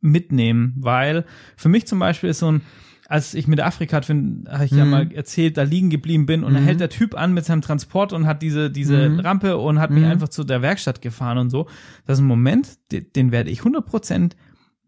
mitnehmen, 0.00 0.74
weil 0.78 1.24
für 1.56 1.68
mich 1.68 1.86
zum 1.86 1.98
Beispiel 1.98 2.30
ist 2.30 2.38
so 2.40 2.50
ein, 2.50 2.62
als 3.08 3.34
ich 3.34 3.46
mit 3.46 3.58
der 3.58 3.66
Afrika 3.66 3.96
habe 3.98 4.64
ich 4.64 4.70
ja 4.70 4.84
Mhm. 4.84 4.90
mal 4.90 5.12
erzählt, 5.12 5.56
da 5.56 5.62
liegen 5.62 5.90
geblieben 5.90 6.26
bin 6.26 6.42
und 6.44 6.54
da 6.54 6.60
Mhm. 6.60 6.64
hält 6.64 6.80
der 6.80 6.88
Typ 6.88 7.14
an 7.14 7.34
mit 7.34 7.44
seinem 7.44 7.60
Transport 7.62 8.12
und 8.12 8.26
hat 8.26 8.40
diese, 8.42 8.70
diese 8.70 9.08
Mhm. 9.10 9.20
Rampe 9.20 9.56
und 9.58 9.78
hat 9.78 9.90
mich 9.90 10.04
Mhm. 10.04 10.10
einfach 10.10 10.28
zu 10.28 10.42
der 10.44 10.62
Werkstatt 10.62 11.02
gefahren 11.02 11.38
und 11.38 11.50
so. 11.50 11.66
Das 12.06 12.18
ist 12.18 12.24
ein 12.24 12.28
Moment, 12.28 12.78
den, 12.92 13.06
den 13.14 13.30
werde 13.32 13.50
ich 13.50 13.62
100% 13.62 14.36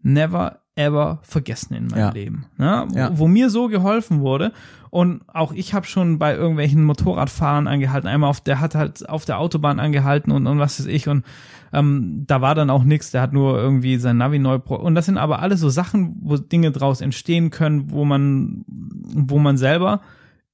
never 0.03 0.61
ever 0.79 1.21
vergessen 1.23 1.73
in 1.75 1.87
meinem 1.87 1.99
Ja. 2.01 2.11
Leben. 2.11 2.45
Ne? 2.59 2.85
Wo, 2.91 2.99
Ja. 2.99 3.19
wo 3.19 3.27
mir 3.29 3.49
so 3.49 3.69
geholfen 3.69 4.21
wurde. 4.21 4.53
Und 4.91 5.23
auch 5.27 5.53
ich 5.55 5.73
habe 5.73 5.87
schon 5.87 6.19
bei 6.19 6.35
irgendwelchen 6.35 6.85
Motorradfahrern 6.85 7.67
angehalten. 7.67 8.07
Einmal 8.09 8.29
auf 8.29 8.43
der 8.43 8.61
hat 8.61 8.75
halt 8.75 9.09
auf 9.09 9.25
der 9.25 9.39
Autobahn 9.39 9.81
angehalten 9.81 10.33
und, 10.33 10.47
und 10.47 10.59
was 10.59 10.79
weiß 10.79 10.87
ich. 10.87 11.09
Und 11.09 11.25
ähm, 11.73 12.25
da 12.27 12.41
war 12.41 12.55
dann 12.55 12.71
auch 12.71 12.85
nichts. 12.85 13.11
Der 13.11 13.23
hat 13.23 13.33
nur 13.33 13.59
irgendwie 13.59 13.97
sein 13.97 14.19
Navi 14.19 14.39
neu. 14.39 14.59
Pro 14.59 14.77
und 14.77 14.95
das 14.95 15.07
sind 15.07 15.19
aber 15.19 15.41
alles 15.41 15.61
so 15.61 15.69
Sachen, 15.69 16.17
wo 16.21 16.37
Dinge 16.37 16.71
draus 16.71 17.01
entstehen 17.01 17.51
können, 17.51 17.91
wo 17.91 18.05
man, 18.05 18.65
wo 18.67 19.39
man 19.39 19.57
selber 19.57 20.01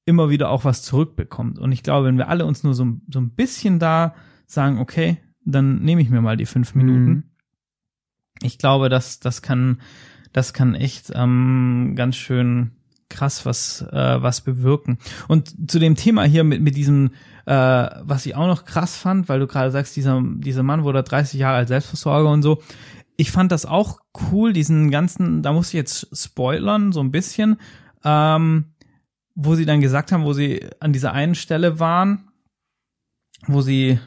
immer 0.05 0.31
wieder 0.31 0.51
auch 0.51 0.65
was 0.65 0.83
zurückbekommt. 0.83 1.59
Und 1.59 1.73
ich 1.73 1.83
glaube, 1.83 2.07
wenn 2.07 2.19
wir 2.19 2.29
alle 2.29 2.45
uns 2.47 2.65
nur 2.65 2.75
so, 2.75 2.87
so 3.09 3.21
ein 3.21 3.31
bisschen 3.31 3.79
da 3.79 4.15
sagen, 4.47 4.79
okay, 4.79 5.19
dann 5.45 5.83
nehme 5.83 6.03
ich 6.03 6.11
mir 6.11 6.21
mal 6.21 6.37
die 6.37 6.47
fünf 6.47 6.75
Minuten. 6.75 7.09
Mhm. 7.09 7.23
Ich 8.43 8.59
glaube, 8.59 8.89
das, 8.89 9.21
das 9.21 9.43
kann, 9.43 9.81
das 10.33 10.53
kann 10.53 10.75
echt 10.75 11.13
ähm, 11.15 11.95
ganz 11.97 12.17
schön 12.17 12.73
krass 13.13 13.47
was, 13.47 13.83
äh, 13.93 14.23
was 14.23 14.41
bewirken. 14.41 14.99
Und 15.29 15.71
zu 15.71 15.79
dem 15.79 15.95
Thema 15.95 16.25
hier 16.25 16.45
mit, 16.45 16.61
mit 16.61 16.77
diesem, 16.77 17.11
äh, 17.47 17.53
was 17.55 18.27
ich 18.27 18.35
auch 18.35 18.47
noch 18.47 18.65
krass 18.65 18.97
fand, 18.97 19.29
weil 19.29 19.41
du 19.41 19.47
gerade 19.47 19.71
sagst, 19.71 19.95
dieser, 19.97 20.21
dieser 20.23 20.63
Mann 20.63 20.85
wurde 20.85 21.03
30 21.03 21.39
Jahre 21.39 21.59
als 21.59 21.69
Selbstversorger 21.69 22.31
und 22.31 22.43
so. 22.43 22.63
Ich 23.17 23.31
fand 23.31 23.53
das 23.53 23.67
auch 23.67 24.01
cool, 24.31 24.53
diesen 24.53 24.91
ganzen, 24.91 25.43
da 25.43 25.53
muss 25.53 25.69
ich 25.69 25.75
jetzt 25.75 26.09
spoilern, 26.17 26.93
so 26.93 27.01
ein 27.01 27.13
bisschen, 27.13 27.59
ähm, 28.05 28.73
wo 29.35 29.55
sie 29.55 29.67
dann 29.67 29.81
gesagt 29.81 30.13
haben, 30.13 30.25
wo 30.25 30.33
sie 30.33 30.69
an 30.81 30.93
dieser 30.93 31.13
einen 31.13 31.35
Stelle 31.35 31.79
waren, 31.79 32.29
wo 33.47 33.61
sie, 33.61 33.99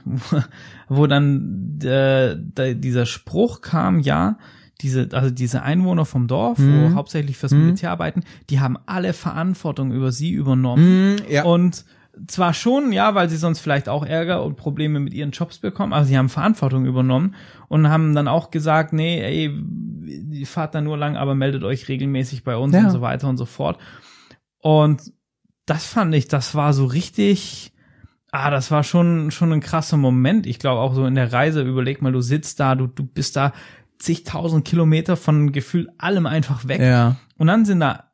wo 0.90 1.08
dann 1.08 1.80
äh, 1.84 2.36
dieser 2.76 3.06
Spruch 3.06 3.62
kam, 3.62 4.00
ja, 4.00 4.38
diese, 4.82 5.10
also 5.14 5.30
diese 5.30 5.62
Einwohner 5.64 6.06
vom 6.06 6.28
Dorf, 6.28 6.58
Mhm. 6.60 6.92
wo 6.92 6.94
hauptsächlich 6.96 7.38
fürs 7.38 7.52
Mhm. 7.54 7.66
Militär 7.66 7.92
arbeiten, 7.92 8.24
die 8.50 8.60
haben 8.60 8.78
alle 8.86 9.14
Verantwortung 9.14 9.92
über 9.92 10.12
sie 10.12 10.32
übernommen. 10.32 11.14
Mhm, 11.14 11.16
ja. 11.30 11.44
Und 11.44 11.86
zwar 12.28 12.54
schon, 12.54 12.92
ja, 12.94 13.14
weil 13.16 13.30
sie 13.30 13.36
sonst 13.38 13.60
vielleicht 13.60 13.90
auch 13.90 14.06
Ärger 14.06 14.44
und 14.44 14.56
Probleme 14.56 15.00
mit 15.02 15.14
ihren 15.14 15.32
Jobs 15.32 15.58
bekommen, 15.60 15.92
aber 15.94 16.06
sie 16.06 16.18
haben 16.18 16.30
Verantwortung 16.30 16.86
übernommen 16.86 17.36
und 17.68 17.90
haben 17.90 18.16
dann 18.16 18.28
auch 18.30 18.52
gesagt, 18.52 18.94
nee, 18.94 19.20
ey, 19.22 20.46
fahrt 20.46 20.76
da 20.76 20.82
nur 20.82 20.98
lang, 20.98 21.18
aber 21.18 21.36
meldet 21.36 21.64
euch 21.64 21.88
regelmäßig 21.90 22.44
bei 22.44 22.56
uns 22.56 22.74
Ja. 22.74 22.86
und 22.86 22.92
so 22.92 23.02
weiter 23.02 23.28
und 23.28 23.36
so 23.38 23.46
fort. 23.46 23.80
Und 24.60 25.12
das 25.66 25.86
fand 25.86 26.14
ich, 26.16 26.28
das 26.28 26.56
war 26.56 26.74
so 26.74 26.86
richtig, 26.86 27.74
ah, 28.32 28.50
das 28.50 28.72
war 28.72 28.84
schon, 28.84 29.32
schon 29.32 29.52
ein 29.52 29.60
krasser 29.62 29.98
Moment. 29.98 30.46
Ich 30.48 30.60
glaube 30.60 30.80
auch 30.82 30.94
so 30.94 31.06
in 31.06 31.16
der 31.16 31.34
Reise, 31.34 31.64
überleg 31.64 32.02
mal, 32.02 32.12
du 32.12 32.22
sitzt 32.22 32.60
da, 32.60 32.76
du, 32.76 32.88
du 32.88 33.04
bist 33.04 33.36
da 33.36 33.52
zigtausend 34.00 34.66
Kilometer 34.66 35.16
von 35.18 35.52
Gefühl 35.52 35.90
allem 35.98 36.26
einfach 36.26 36.68
weg. 36.68 36.82
ja. 36.82 37.16
Und 37.38 37.48
dann 37.48 37.66
sind 37.66 37.80
da 37.82 38.06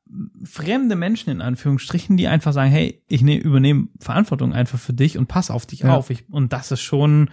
fremde 0.43 0.95
Menschen 0.95 1.29
in 1.29 1.41
Anführungsstrichen, 1.41 2.17
die 2.17 2.27
einfach 2.27 2.51
sagen, 2.53 2.69
hey, 2.69 3.01
ich 3.07 3.21
ne, 3.21 3.37
übernehme 3.37 3.87
Verantwortung 3.99 4.51
einfach 4.53 4.77
für 4.79 4.93
dich 4.93 5.17
und 5.17 5.27
pass 5.27 5.49
auf 5.49 5.65
dich 5.65 5.79
Ja. 5.81 5.95
auf. 5.95 6.09
Ich, 6.09 6.29
und 6.29 6.51
das 6.51 6.71
ist 6.71 6.81
schon, 6.81 7.29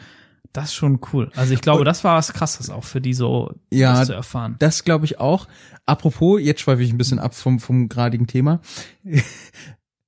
das 0.52 0.66
ist 0.66 0.74
schon 0.74 1.00
cool. 1.12 1.30
Also 1.34 1.54
ich 1.54 1.60
glaube, 1.60 1.84
das 1.84 2.04
war 2.04 2.16
was 2.16 2.32
krasses 2.32 2.70
auch 2.70 2.84
für 2.84 3.00
die 3.00 3.14
so 3.14 3.52
Ja, 3.72 3.94
das 3.98 4.06
zu 4.06 4.12
erfahren. 4.12 4.56
Das 4.60 4.84
glaube 4.84 5.06
ich 5.06 5.18
auch. 5.18 5.48
Apropos, 5.86 6.40
jetzt 6.40 6.60
schweife 6.60 6.82
ich 6.82 6.92
ein 6.92 6.98
bisschen 6.98 7.18
ab 7.18 7.34
vom, 7.34 7.58
vom 7.58 7.88
gradigen 7.88 8.26
Thema. 8.28 8.60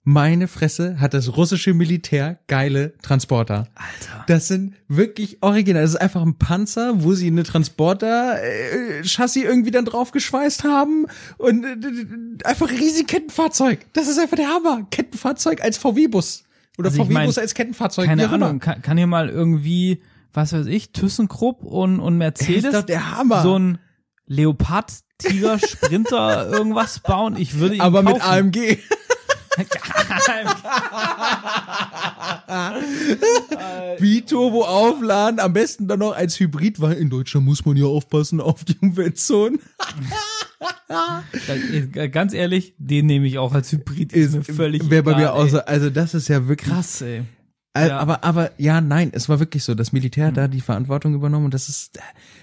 Meine 0.02 0.48
Fresse 0.48 0.98
hat 0.98 1.12
das 1.12 1.36
russische 1.36 1.74
Militär 1.74 2.38
geile 2.46 2.94
Transporter. 3.02 3.68
Alter. 3.74 4.24
Das 4.26 4.48
sind 4.48 4.74
wirklich 4.88 5.42
original. 5.42 5.82
Das 5.82 5.90
ist 5.90 6.00
einfach 6.00 6.22
ein 6.22 6.38
Panzer, 6.38 7.02
wo 7.02 7.12
sie 7.12 7.26
eine 7.26 7.42
Transporter-Chassis 7.42 9.42
irgendwie 9.44 9.70
dann 9.70 9.84
draufgeschweißt 9.84 10.64
haben 10.64 11.06
und 11.36 11.64
äh, 11.64 11.76
einfach 12.44 12.70
riesig 12.70 13.08
Kettenfahrzeug. 13.08 13.86
Das 13.92 14.08
ist 14.08 14.18
einfach 14.18 14.36
der 14.36 14.48
Hammer. 14.48 14.86
Kettenfahrzeug 14.90 15.62
als 15.62 15.76
VW-Bus. 15.78 16.44
Oder 16.78 16.88
Also 16.90 17.04
VW-Bus 17.04 17.38
als 17.38 17.54
Kettenfahrzeug. 17.54 18.06
Keine. 18.06 18.28
Ahnung, 18.30 18.58
kann, 18.60 18.80
kann 18.80 18.96
hier 18.96 19.06
mal 19.06 19.28
irgendwie, 19.28 20.02
was 20.32 20.52
weiß 20.52 20.66
ich, 20.66 20.92
ThyssenKrupp 20.92 21.62
und, 21.62 22.00
und 22.00 22.18
Das 22.20 22.40
ist 22.40 22.48
Mercedes 22.48 22.72
doch 22.72 22.86
der 22.86 23.16
Hammer. 23.18 23.42
so 23.42 23.58
ein 23.58 23.78
Leopard, 24.26 24.92
Tiger, 25.18 25.58
Sprinter 25.58 26.48
irgendwas 26.50 27.00
bauen? 27.00 27.36
Ich 27.36 27.58
würde 27.58 27.74
ihn 27.74 27.80
aber 27.82 28.02
mit 28.02 28.18
kaufen. 28.18 28.54
AMG. 28.54 28.78
Biturbo 33.98 34.64
aufladen, 34.64 35.40
am 35.40 35.52
besten 35.52 35.88
dann 35.88 35.98
noch 35.98 36.14
als 36.14 36.38
Hybrid, 36.38 36.80
weil 36.80 36.94
in 36.94 37.10
Deutschland 37.10 37.46
muss 37.46 37.64
man 37.64 37.76
ja 37.76 37.86
aufpassen 37.86 38.40
auf 38.40 38.64
die 38.64 38.76
Umweltzonen. 38.80 39.60
Äh, 40.88 42.08
Ganz 42.08 42.32
ehrlich, 42.32 42.74
den 42.78 43.06
nehme 43.06 43.26
ich 43.26 43.38
auch 43.38 43.52
als 43.52 43.72
Hybrid. 43.72 44.12
Ist, 44.12 44.34
mir 44.34 44.42
völlig 44.44 44.88
Wäre 44.90 45.02
bei 45.02 45.16
mir 45.16 45.32
auch 45.34 45.48
so, 45.48 45.60
also 45.60 45.90
das 45.90 46.14
ist 46.14 46.28
ja 46.28 46.46
wirklich 46.48 46.70
krass, 46.70 47.02
ey. 47.02 47.22
Ja. 47.76 47.98
Aber, 47.98 48.24
aber 48.24 48.50
ja, 48.58 48.80
nein, 48.80 49.10
es 49.14 49.28
war 49.28 49.38
wirklich 49.38 49.62
so. 49.62 49.74
Das 49.74 49.92
Militär 49.92 50.26
hat 50.26 50.36
da 50.36 50.48
die 50.48 50.60
Verantwortung 50.60 51.14
übernommen 51.14 51.44
und 51.46 51.54
das 51.54 51.68
ist, 51.68 52.00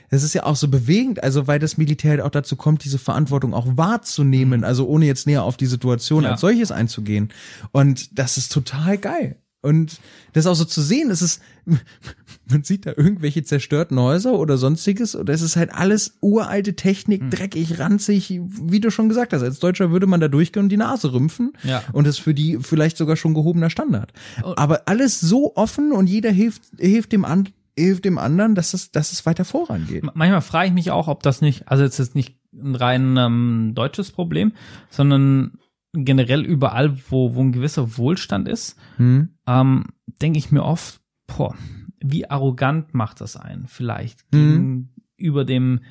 das 0.09 0.23
ist 0.23 0.33
ja 0.33 0.43
auch 0.43 0.55
so 0.55 0.67
bewegend, 0.67 1.23
also 1.23 1.47
weil 1.47 1.59
das 1.59 1.77
Militär 1.77 2.11
halt 2.11 2.21
auch 2.21 2.29
dazu 2.29 2.55
kommt, 2.55 2.83
diese 2.85 2.97
Verantwortung 2.97 3.53
auch 3.53 3.65
wahrzunehmen, 3.75 4.63
also 4.63 4.87
ohne 4.87 5.05
jetzt 5.05 5.27
näher 5.27 5.43
auf 5.43 5.57
die 5.57 5.65
Situation 5.65 6.23
Ja. 6.23 6.31
als 6.31 6.41
solches 6.41 6.71
einzugehen. 6.71 7.29
Und 7.71 8.17
das 8.17 8.37
ist 8.37 8.51
total 8.51 8.97
geil. 8.97 9.37
Und 9.61 9.99
das 10.33 10.45
auch 10.45 10.53
so 10.53 10.63
zu 10.65 10.81
sehen, 10.81 11.09
es 11.09 11.21
ist, 11.21 11.41
man 12.49 12.63
sieht 12.63 12.85
da 12.85 12.93
irgendwelche 12.95 13.43
zerstörten 13.43 13.99
Häuser 13.99 14.33
oder 14.33 14.57
sonstiges, 14.57 15.15
oder 15.15 15.33
es 15.33 15.41
ist 15.41 15.55
halt 15.57 15.73
alles 15.73 16.17
uralte 16.21 16.75
Technik, 16.75 17.29
dreckig, 17.31 17.79
ranzig, 17.79 18.39
wie 18.41 18.79
du 18.79 18.91
schon 18.91 19.09
gesagt 19.09 19.33
hast. 19.33 19.41
Als 19.41 19.59
Deutscher 19.59 19.91
würde 19.91 20.05
man 20.07 20.21
da 20.21 20.27
durchgehen 20.29 20.63
und 20.63 20.69
die 20.69 20.77
Nase 20.77 21.11
rümpfen. 21.11 21.53
Ja. 21.63 21.83
Und 21.91 22.07
das 22.07 22.17
ist 22.17 22.21
für 22.23 22.33
die 22.35 22.59
vielleicht 22.61 22.95
sogar 22.97 23.17
schon 23.17 23.33
gehobener 23.33 23.69
Standard. 23.69 24.13
Und- 24.43 24.57
Aber 24.57 24.83
alles 24.85 25.19
so 25.19 25.55
offen 25.55 25.91
und 25.91 26.07
jeder 26.07 26.31
hilft, 26.31 26.61
hilft 26.79 27.11
dem 27.11 27.25
an, 27.25 27.49
hilft 27.77 28.05
dem 28.05 28.17
anderen, 28.17 28.55
dass 28.55 28.73
es, 28.73 28.91
dass 28.91 29.11
es 29.11 29.25
weiter 29.25 29.45
vorangeht. 29.45 30.03
Manchmal 30.15 30.41
frage 30.41 30.67
ich 30.69 30.73
mich 30.73 30.91
auch, 30.91 31.07
ob 31.07 31.23
das 31.23 31.41
nicht, 31.41 31.67
also 31.67 31.83
jetzt 31.83 31.99
ist 31.99 32.15
nicht 32.15 32.37
ein 32.53 32.75
rein 32.75 33.17
ähm, 33.17 33.71
deutsches 33.75 34.11
Problem, 34.11 34.51
sondern 34.89 35.53
generell 35.93 36.43
überall, 36.45 36.97
wo, 37.09 37.35
wo 37.35 37.41
ein 37.41 37.51
gewisser 37.51 37.97
Wohlstand 37.97 38.47
ist, 38.47 38.75
Hm? 38.97 39.29
ähm, 39.47 39.85
denke 40.21 40.39
ich 40.39 40.51
mir 40.51 40.63
oft, 40.63 41.01
boah, 41.27 41.55
wie 42.03 42.29
arrogant 42.29 42.93
macht 42.93 43.21
das 43.21 43.37
einen 43.37 43.67
vielleicht 43.67 44.19
Mhm. 44.33 44.89
gegenüber 45.17 45.45
dem 45.45 45.81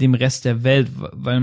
dem 0.00 0.14
Rest 0.14 0.44
der 0.44 0.62
Welt, 0.62 0.92
weil 0.94 1.42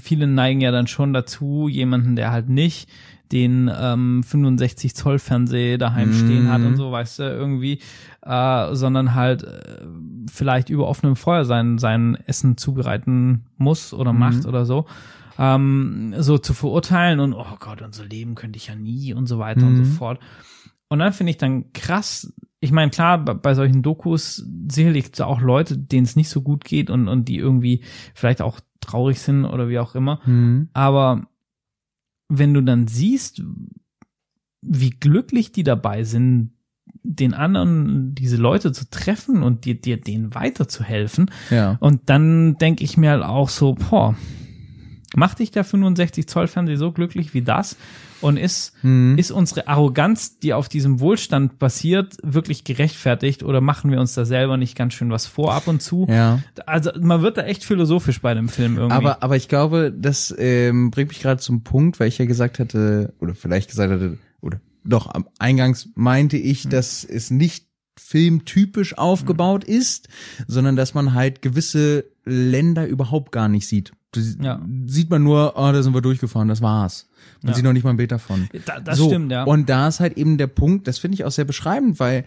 viele 0.00 0.28
neigen 0.28 0.60
ja 0.60 0.70
dann 0.70 0.86
schon 0.86 1.12
dazu, 1.12 1.66
jemanden, 1.66 2.14
der 2.14 2.30
halt 2.30 2.48
nicht 2.48 2.88
den 3.32 3.70
ähm, 3.76 4.22
65 4.22 4.94
Zoll 4.94 5.18
Fernseher 5.18 5.78
daheim 5.78 6.08
Mhm. 6.08 6.12
stehen 6.12 6.48
hat 6.48 6.62
und 6.62 6.76
so, 6.76 6.92
weißt 6.92 7.18
du, 7.18 7.22
irgendwie, 7.24 7.80
äh, 8.22 8.74
sondern 8.74 9.14
halt 9.14 9.42
äh, 9.44 9.84
vielleicht 10.30 10.68
über 10.70 10.86
offenem 10.88 11.16
Feuer 11.16 11.44
sein 11.44 11.78
sein 11.78 12.16
Essen 12.26 12.56
zubereiten 12.56 13.46
muss 13.56 13.92
oder 13.92 14.12
Mhm. 14.12 14.18
macht 14.18 14.46
oder 14.46 14.64
so, 14.64 14.86
ähm, 15.38 16.14
so 16.18 16.38
zu 16.38 16.54
verurteilen 16.54 17.20
und 17.20 17.34
oh 17.34 17.56
Gott, 17.60 17.82
unser 17.82 18.04
Leben 18.04 18.34
könnte 18.34 18.56
ich 18.56 18.68
ja 18.68 18.74
nie 18.74 19.12
und 19.12 19.26
so 19.26 19.38
weiter 19.38 19.66
und 19.66 19.72
Mhm. 19.74 19.84
so 19.84 19.92
fort. 19.92 20.20
Und 20.88 21.00
dann 21.00 21.12
finde 21.12 21.30
ich 21.30 21.36
dann 21.36 21.72
krass, 21.72 22.32
ich 22.60 22.70
meine, 22.72 22.90
klar, 22.90 23.18
bei, 23.18 23.54
solchen 23.54 23.82
Dokus 23.82 24.46
sicherlich 24.68 25.20
auch 25.20 25.40
Leute, 25.40 25.76
denen 25.76 26.04
es 26.04 26.16
nicht 26.16 26.28
so 26.30 26.42
gut 26.42 26.64
geht 26.64 26.90
und, 26.90 27.08
und 27.08 27.26
die 27.28 27.36
irgendwie 27.38 27.82
vielleicht 28.14 28.40
auch 28.40 28.60
traurig 28.80 29.20
sind 29.20 29.44
oder 29.44 29.68
wie 29.68 29.78
auch 29.80 29.94
immer. 29.96 30.20
Hm. 30.24 30.68
Aber 30.72 31.26
wenn 32.28 32.54
du 32.54 32.60
dann 32.62 32.86
siehst, 32.88 33.42
wie 34.62 34.90
glücklich 34.90 35.52
die 35.52 35.62
dabei 35.62 36.04
sind, 36.04 36.52
den 37.02 37.34
anderen, 37.34 38.14
diese 38.14 38.36
Leute 38.36 38.72
zu 38.72 38.88
treffen 38.90 39.42
und 39.42 39.64
dir, 39.64 39.80
dir 39.80 39.96
denen 40.00 40.34
weiterzuhelfen, 40.34 41.30
Ja. 41.50 41.76
und 41.80 42.08
dann 42.10 42.56
denke 42.58 42.82
ich 42.84 42.96
mir 42.96 43.10
halt 43.10 43.22
auch 43.22 43.48
so, 43.48 43.74
boah, 43.74 44.16
macht 45.16 45.40
dich 45.40 45.50
der 45.50 45.64
65 45.64 46.28
Zoll 46.28 46.46
Fernseher 46.46 46.76
so 46.76 46.92
glücklich 46.92 47.34
wie 47.34 47.42
das? 47.42 47.76
Und 48.20 48.36
ist, 48.38 48.72
Hm. 48.80 49.18
ist 49.18 49.30
unsere 49.30 49.68
Arroganz, 49.68 50.38
die 50.38 50.54
auf 50.54 50.68
diesem 50.70 51.00
Wohlstand 51.00 51.58
basiert, 51.58 52.16
wirklich 52.22 52.64
gerechtfertigt 52.64 53.42
oder 53.42 53.60
machen 53.60 53.90
wir 53.90 54.00
uns 54.00 54.14
da 54.14 54.24
selber 54.24 54.56
nicht 54.56 54.74
ganz 54.76 54.94
schön 54.94 55.10
was 55.10 55.26
vor 55.26 55.52
ab 55.54 55.66
und 55.68 55.82
zu? 55.82 56.06
Ja. 56.08 56.40
Also 56.64 56.92
man 56.98 57.20
wird 57.22 57.36
da 57.36 57.42
echt 57.42 57.64
philosophisch 57.64 58.20
bei 58.22 58.32
dem 58.32 58.48
Film 58.48 58.76
irgendwie. 58.78 58.94
Aber, 58.96 59.22
aber 59.22 59.36
ich 59.36 59.48
glaube, 59.48 59.92
das 59.96 60.34
ähm, 60.38 60.90
bringt 60.90 61.08
mich 61.10 61.20
gerade 61.20 61.40
zum 61.42 61.62
Punkt, 61.62 62.00
weil 62.00 62.08
ich 62.08 62.16
ja 62.18 62.24
gesagt 62.24 62.58
hatte, 62.58 63.12
oder 63.20 63.34
vielleicht 63.34 63.68
gesagt 63.68 63.92
hatte, 63.92 64.18
oder 64.40 64.60
doch, 64.84 65.12
am 65.12 65.26
Eingangs 65.38 65.88
meinte 65.94 66.36
ich, 66.38 66.64
Hm. 66.64 66.70
dass 66.70 67.04
es 67.04 67.30
nicht 67.30 67.66
filmtypisch 67.98 68.96
aufgebaut 68.98 69.64
ist, 69.64 70.08
sondern 70.46 70.76
dass 70.76 70.94
man 70.94 71.12
halt 71.14 71.42
gewisse 71.42 72.04
Länder 72.24 72.86
überhaupt 72.86 73.30
gar 73.32 73.48
nicht 73.48 73.66
sieht. 73.68 73.92
Ja. 74.40 74.60
Sieht 74.86 75.10
man 75.10 75.22
nur, 75.22 75.54
oh, 75.56 75.72
da 75.72 75.82
sind 75.82 75.94
wir 75.94 76.00
durchgefahren, 76.02 76.48
das 76.48 76.62
war's. 76.62 77.08
Man 77.42 77.50
Ja. 77.50 77.56
sieht 77.56 77.64
noch 77.64 77.72
nicht 77.72 77.84
mal 77.84 77.90
ein 77.90 77.96
Bild 77.96 78.12
davon. 78.12 78.48
Da- 78.64 78.80
das 78.80 78.98
so, 78.98 79.08
stimmt, 79.08 79.30
ja. 79.32 79.44
Und 79.44 79.68
da 79.68 79.88
ist 79.88 80.00
halt 80.00 80.16
eben 80.16 80.38
der 80.38 80.46
Punkt, 80.46 80.86
das 80.88 80.98
finde 80.98 81.14
ich 81.16 81.24
auch 81.24 81.30
sehr 81.30 81.44
beschreibend, 81.44 81.98
weil 82.00 82.24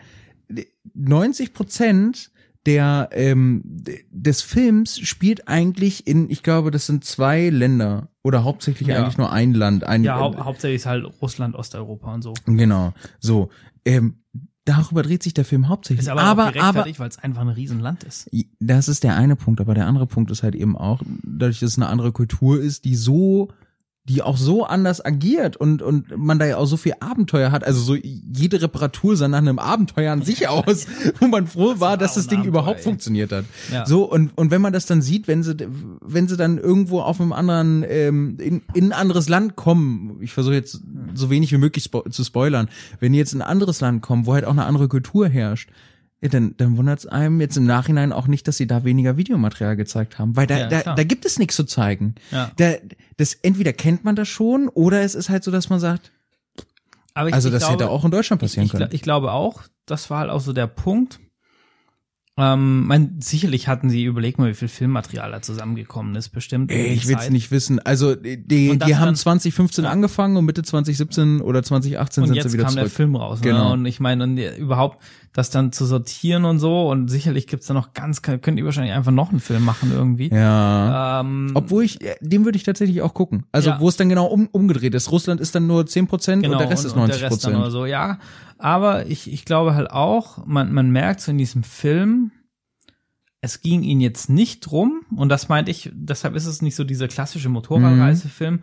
90 0.94 1.54
Prozent 1.54 2.32
der 2.66 3.10
ähm, 3.14 3.64
des 4.12 4.42
Films 4.42 5.00
spielt 5.00 5.48
eigentlich 5.48 6.06
in, 6.08 6.30
ich 6.30 6.44
glaube, 6.44 6.72
das 6.72 6.86
sind 6.88 7.06
zwei 7.06 7.50
Länder 7.50 8.10
oder 8.22 8.44
hauptsächlich 8.44 8.90
Ja. 8.90 8.98
eigentlich 9.02 9.18
nur 9.18 9.32
ein 9.32 9.54
Land. 9.54 9.86
Ein, 9.86 10.04
ja, 10.04 10.20
hau 10.20 10.36
hauptsächlich 10.44 10.82
ist 10.82 10.86
halt 10.86 11.06
Russland, 11.22 11.56
Osteuropa 11.56 12.14
und 12.14 12.22
so. 12.22 12.34
genau. 12.46 12.94
So, 13.20 13.50
ähm, 13.86 14.19
darüber 14.70 15.02
dreht 15.02 15.24
sich 15.24 15.34
der 15.34 15.46
Film 15.46 15.68
hauptsächlich. 15.68 16.06
Ist 16.06 16.10
aber, 16.10 16.22
aber, 16.22 16.52
gerechtfertigt, 16.52 17.00
weil 17.00 17.10
es 17.10 17.18
einfach 17.18 17.42
ein 17.42 17.50
Riesenland 17.50 18.04
ist. 18.04 18.30
das 18.60 18.88
ist 18.88 19.04
der 19.04 19.16
eine 19.16 19.36
Punkt, 19.36 19.60
aber 19.62 19.74
der 19.74 19.88
andere 19.88 20.06
Punkt 20.06 20.30
ist 20.32 20.44
halt 20.44 20.56
eben 20.56 20.78
auch, 20.78 21.02
dadurch, 21.24 21.60
dass 21.60 21.72
es 21.72 21.78
eine 21.78 21.88
andere 21.88 22.12
Kultur 22.12 22.62
ist, 22.62 22.86
die 22.86 22.96
so 22.96 23.50
die 24.10 24.24
auch 24.24 24.38
so 24.38 24.66
anders 24.66 25.06
agiert 25.06 25.56
und, 25.56 25.84
und 25.84 26.18
man 26.18 26.40
da 26.40 26.46
ja 26.46 26.58
auch 26.58 26.66
so 26.66 26.78
viel 26.78 26.94
Abenteuer 27.00 27.52
hat. 27.52 27.64
Also 27.64 27.80
so 27.80 27.96
jede 27.96 28.60
Reparatur 28.60 29.16
sah 29.16 29.28
nach 29.28 29.38
einem 29.38 29.60
Abenteuer 29.60 30.12
an 30.12 30.24
sich 30.24 30.48
aus, 30.50 30.88
wo 31.20 31.28
man 31.28 31.46
froh 31.46 31.76
war, 31.76 31.80
war 31.80 31.98
dass 31.98 32.16
das 32.16 32.26
Ding 32.26 32.40
Abenteuer, 32.40 32.50
überhaupt 32.50 32.80
ey. 32.80 32.84
funktioniert 32.84 33.32
hat. 33.32 33.46
Ja. 33.72 33.86
So, 33.86 34.04
und, 34.04 34.36
und 34.36 34.50
wenn 34.50 34.62
man 34.62 34.74
das 34.74 34.88
dann 34.88 35.04
sieht, 35.04 35.28
wenn 35.28 35.44
sie, 35.44 35.56
wenn 36.02 36.28
sie 36.28 36.38
dann 36.38 36.58
irgendwo 36.58 37.02
auf 37.02 37.22
einem 37.22 37.32
anderen, 37.32 37.86
ähm, 37.88 38.38
in, 38.40 38.64
in 38.74 38.86
ein 38.86 38.94
anderes 38.94 39.30
Land 39.30 39.56
kommen, 39.56 40.18
ich 40.22 40.34
versuche 40.34 40.56
jetzt 40.56 40.82
so 41.14 41.30
wenig 41.30 41.52
wie 41.52 41.58
möglich 41.58 41.84
spo 41.84 42.02
zu 42.10 42.24
spoilern, 42.24 42.68
wenn 43.00 43.14
die 43.14 43.20
jetzt 43.20 43.34
in 43.34 43.44
ein 43.44 43.48
anderes 43.48 43.80
Land 43.80 44.02
kommen, 44.02 44.26
wo 44.26 44.34
halt 44.34 44.46
auch 44.46 44.52
eine 44.52 44.66
andere 44.66 44.88
Kultur 44.88 45.30
herrscht, 45.30 45.70
ja, 46.22 46.28
dann, 46.30 46.56
dann 46.58 46.76
wundert 46.78 47.00
es 47.00 47.06
einem 47.06 47.40
jetzt 47.40 47.56
im 47.58 47.66
Nachhinein 47.66 48.12
auch 48.12 48.28
nicht, 48.28 48.48
dass 48.48 48.58
sie 48.58 48.68
da 48.68 48.84
weniger 48.84 49.16
Videomaterial 49.18 49.76
gezeigt 49.78 50.20
haben, 50.20 50.36
weil 50.36 50.48
da, 50.48 50.58
Ja, 50.58 50.68
da, 50.68 50.96
da 50.96 51.04
gibt 51.04 51.26
es 51.26 51.40
nichts 51.40 51.56
zu 51.56 51.64
zeigen. 51.64 52.16
Ja. 52.32 52.52
Da, 52.58 52.74
das 53.18 53.36
entweder 53.36 53.72
kennt 53.74 54.04
man 54.04 54.16
das 54.16 54.28
schon 54.28 54.68
oder 54.68 55.02
es 55.02 55.16
ist 55.16 55.30
halt 55.30 55.44
so, 55.44 55.52
dass 55.52 55.70
man 55.70 55.80
sagt, 55.80 56.12
Aber 57.14 57.30
ich, 57.30 57.34
also 57.36 57.48
ich 57.50 57.54
das 57.54 57.64
glaube, 57.64 57.74
hätte 57.86 57.90
auch 57.90 58.04
in 58.06 58.12
Deutschland 58.12 58.42
passieren 58.42 58.66
ich, 58.66 58.72
können. 58.72 58.90
Ich, 58.92 59.02
glaube 59.02 59.32
auch, 59.32 59.64
das 59.86 60.10
war 60.10 60.20
halt 60.20 60.30
auch 60.30 60.42
so 60.42 60.52
der 60.54 60.68
Punkt. 60.68 61.20
Ähm, 62.38 62.88
mein, 62.88 63.18
sicherlich 63.20 63.68
hatten 63.68 63.90
sie 63.90 64.06
überlegt 64.06 64.40
mal, 64.40 64.50
wie 64.50 64.54
viel 64.54 64.70
Filmmaterial 64.70 65.30
da 65.30 65.42
zusammengekommen 65.42 66.16
ist, 66.16 66.30
bestimmt. 66.30 66.72
Ey, 66.72 66.86
ich 66.94 67.06
will's 67.10 67.24
Zeit. 67.24 67.32
nicht 67.32 67.52
wissen. 67.52 67.80
Also 67.80 68.16
die, 68.16 68.38
die 68.46 68.70
haben 68.96 69.08
dann- 69.08 69.16
2015 69.18 69.84
Ja. 69.84 69.90
angefangen 69.92 70.38
und 70.38 70.46
Mitte 70.46 70.64
2017 70.64 71.42
oder 71.42 71.64
2018 71.64 72.24
Und 72.24 72.30
sind 72.34 72.42
sie 72.44 72.54
wieder 72.54 72.64
kam 72.64 72.76
der 72.76 72.86
zurück. 72.86 72.96
Film 72.96 73.16
raus. 73.18 73.42
Genau. 73.42 73.68
Ne? 73.68 73.74
Und 73.74 73.86
ich 73.88 74.00
meine, 74.00 74.24
und 74.24 74.38
überhaupt 74.38 75.04
das 75.34 75.50
dann 75.50 75.72
zu 75.72 75.86
sortieren 75.86 76.46
und 76.46 76.60
so. 76.60 76.90
Und 76.90 77.08
sicherlich 77.10 77.48
gibt's 77.48 77.68
da 77.68 77.74
noch 77.74 77.94
ganz, 77.94 78.22
könnt 78.22 78.58
ihr 78.58 78.66
wahrscheinlich 78.66 78.94
einfach 78.94 79.12
noch 79.12 79.30
einen 79.30 79.40
Film 79.40 79.64
machen 79.64 79.92
irgendwie. 79.94 80.30
Ja. 80.34 81.22
Ähm, 81.22 81.52
Obwohl 81.54 81.84
ich, 81.84 82.02
äh, 82.02 82.16
den 82.22 82.46
würde 82.46 82.58
ich 82.58 82.64
tatsächlich 82.64 83.02
auch 83.02 83.14
gucken. 83.14 83.46
Also 83.52 83.70
Ja. 83.72 83.80
wo 83.80 83.88
es 83.90 83.98
dann 83.98 84.10
genau 84.10 84.26
um, 84.26 84.48
umgedreht 84.52 84.96
ist. 84.96 85.12
Russland 85.12 85.40
ist 85.42 85.54
dann 85.56 85.68
nur 85.68 85.84
10% 85.84 86.42
genau, 86.42 86.54
und 86.54 86.60
der 86.62 86.70
Rest 86.70 86.86
ist 86.86 86.96
90%. 86.96 87.08
der 87.08 87.32
Rest 87.32 87.46
dann 87.46 87.56
oder 87.56 87.72
so, 87.72 87.86
ja. 87.86 88.18
Aber 88.58 89.06
ich, 89.06 89.32
ich 89.32 89.46
glaube 89.46 89.76
halt 89.76 89.92
auch, 89.92 90.46
man, 90.46 90.74
man 90.74 90.90
merkt 90.92 91.22
so 91.22 91.32
in 91.32 91.38
diesem 91.38 91.64
Film, 91.64 92.32
es 93.42 93.62
ging 93.62 93.84
ihnen 93.84 94.02
jetzt 94.02 94.30
nicht 94.30 94.62
drum, 94.62 95.02
und 95.16 95.30
das 95.30 95.48
meinte 95.50 95.72
ich, 95.72 95.90
deshalb 95.94 96.36
ist 96.36 96.46
es 96.46 96.62
nicht 96.62 96.76
so 96.76 96.84
dieser 96.84 97.08
klassische 97.08 97.50
Motorradreisefilm, 97.50 98.62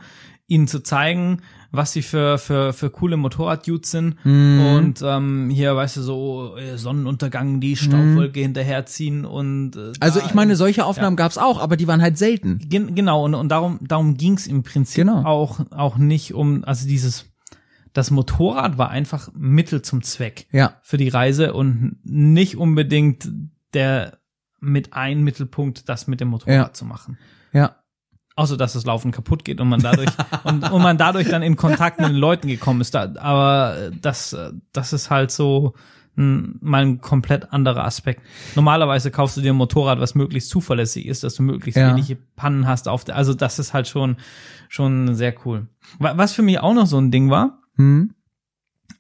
ihnen 0.49 0.69
zu 0.69 0.81
zeigen, 0.81 1.41
was 1.73 1.93
sie 1.93 2.03
für, 2.03 2.39
für, 2.39 2.73
für 2.73 2.89
coole 2.91 3.17
Motorraddudes 3.17 3.91
sind 3.91 4.17
und 4.25 5.03
ähm, 5.03 5.51
hier, 5.51 5.75
weißt 5.75 5.97
du, 5.97 6.03
so 6.03 6.57
äh, 6.57 6.79
Sonnenuntergang, 6.79 7.59
die 7.61 7.75
Staubwolke 7.77 8.41
hinterherziehen 8.41 9.25
und 9.25 9.75
äh, 9.77 9.93
also 9.99 10.21
ich 10.21 10.35
meine, 10.35 10.55
solche 10.55 10.85
Aufnahmen 10.85 11.17
gab's 11.17 11.37
auch, 11.39 11.59
aber 11.61 11.77
die 11.77 11.89
waren 11.89 12.01
halt 12.01 12.17
selten. 12.17 12.61
Gen 12.61 12.95
genau, 12.95 13.25
und, 13.25 13.35
und 13.35 13.49
darum, 13.49 13.79
darum 13.83 14.17
ging's 14.17 14.47
im 14.47 14.63
Prinzip 14.63 15.05
Genau. 15.07 15.25
auch, 15.25 15.61
auch 15.71 15.97
nicht 15.99 16.33
um, 16.35 16.63
also 16.65 16.87
dieses, 16.87 17.27
das 17.93 18.11
Motorrad 18.13 18.79
war 18.79 18.91
einfach 18.91 19.31
Mittel 19.35 19.83
zum 19.83 20.03
Zweck 20.03 20.47
Ja. 20.53 20.77
für 20.83 20.97
die 20.97 21.09
Reise 21.09 21.55
und 21.55 21.97
nicht 22.05 22.57
unbedingt 22.57 23.29
der 23.75 24.19
mit 24.61 24.93
ein 24.95 25.23
Mittelpunkt, 25.23 25.89
das 25.89 26.07
mit 26.07 26.21
dem 26.21 26.29
Motorrad 26.29 26.55
Ja. 26.69 26.73
zu 26.73 26.85
machen. 26.85 27.19
Ja. 27.53 27.77
Außer 28.37 28.57
dass 28.59 28.75
das 28.75 28.85
Laufen 28.85 29.13
kaputt 29.13 29.45
geht 29.45 29.61
und 29.61 29.69
man 29.69 29.81
dadurch 29.81 30.11
und, 30.45 30.71
und 30.71 30.83
man 30.83 30.99
dadurch 30.99 31.29
dann 31.29 31.43
in 31.43 31.57
Kontakt 31.57 31.99
mit 32.01 32.09
den 32.11 32.17
Leuten 32.17 32.49
gekommen 32.49 32.81
ist. 32.83 32.95
Da, 32.95 33.13
aber 33.19 33.91
das, 34.03 34.33
äh, 34.35 34.53
das 34.73 34.93
ist 34.93 35.11
halt 35.11 35.31
so 35.31 35.75
ein, 36.19 36.57
mal 36.61 36.83
ein 36.83 37.01
komplett 37.01 37.53
anderer 37.53 37.85
Aspekt. 37.85 38.23
Normalerweise 38.55 39.11
kaufst 39.11 39.37
du 39.37 39.41
dir 39.43 39.53
ein 39.53 39.57
Motorrad, 39.57 40.01
was 40.01 40.15
möglichst 40.15 40.49
zuverlässig 40.51 41.07
ist, 41.07 41.25
dass 41.25 41.35
du 41.35 41.43
möglichst 41.43 41.79
Ja. 41.79 41.91
wenige 41.91 42.17
Pannen 42.17 42.67
hast 42.67 42.89
auf 42.89 43.05
der. 43.05 43.17
Also 43.17 43.33
das 43.35 43.59
ist 43.59 43.73
halt 43.75 43.87
schon 43.89 44.17
schon 44.69 45.15
sehr 45.15 45.35
cool. 45.47 45.67
Wa- 45.99 46.15
Was 46.17 46.33
für 46.33 46.43
mich 46.43 46.59
auch 46.59 46.75
noch 46.75 46.87
so 46.87 46.99
ein 46.99 47.11
Ding 47.11 47.31
war, 47.31 47.61
Hm? 47.77 48.15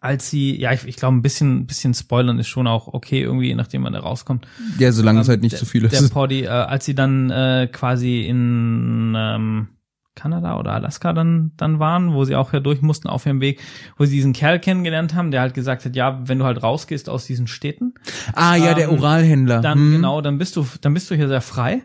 Als 0.07 0.31
sie, 0.31 0.59
ja, 0.59 0.73
ich, 0.73 0.85
ich 0.87 0.97
glaube, 0.97 1.17
ein 1.17 1.23
bisschen, 1.23 1.59
ein 1.59 1.67
bisschen 1.67 1.93
spoilern 1.95 2.39
ist 2.39 2.49
schon 2.49 2.67
auch 2.67 2.89
okay, 2.89 3.21
irgendwie, 3.23 3.55
nachdem, 3.55 3.85
wann 3.85 3.93
der 3.93 4.03
rauskommt. 4.03 4.47
Ja, 4.79 4.91
solange 4.93 5.21
es 5.21 5.27
Ähm, 5.27 5.33
halt 5.33 5.43
nicht 5.43 5.53
der, 5.53 5.59
zu 5.59 5.67
viel 5.67 5.83
Der 5.89 5.93
ist. 6.01 6.11
Poddy, 6.13 6.45
äh, 6.45 6.49
als 6.49 6.85
sie 6.87 6.95
dann 6.95 7.31
äh, 7.31 7.69
quasi 7.71 8.23
in 8.23 9.15
ähm, 9.17 9.69
Kanada 10.15 10.59
oder 10.59 10.73
Alaska 10.73 11.13
dann 11.13 11.53
dann 11.59 11.79
waren, 11.79 12.15
wo 12.15 12.25
sie 12.25 12.37
auch 12.37 12.53
ja 12.55 12.61
durch 12.61 12.81
mussten 12.81 13.07
auf 13.09 13.27
ihrem 13.27 13.43
Weg, 13.43 13.61
wo 13.99 14.07
sie 14.07 14.15
diesen 14.15 14.33
Kerl 14.33 14.59
kennengelernt 14.59 15.15
haben, 15.15 15.31
der 15.31 15.43
halt 15.43 15.53
gesagt 15.53 15.85
hat, 15.85 15.95
ja, 15.95 16.21
wenn 16.27 16.39
du 16.39 16.47
halt 16.47 16.63
rausgehst 16.63 17.11
aus 17.11 17.27
diesen 17.27 17.47
Städten, 17.47 17.93
Ah 18.33 18.57
ja, 18.57 18.73
der 18.73 18.89
ähm, 18.89 18.95
Oralhändler. 18.99 19.61
dann 19.61 19.79
Hm. 19.79 19.93
genau, 19.93 20.23
dann 20.23 20.39
bist 20.39 20.57
du 20.57 20.67
dann 20.81 20.95
bist 20.95 21.11
du 21.11 21.15
hier 21.17 21.29
sehr 21.29 21.43
frei. 21.43 21.83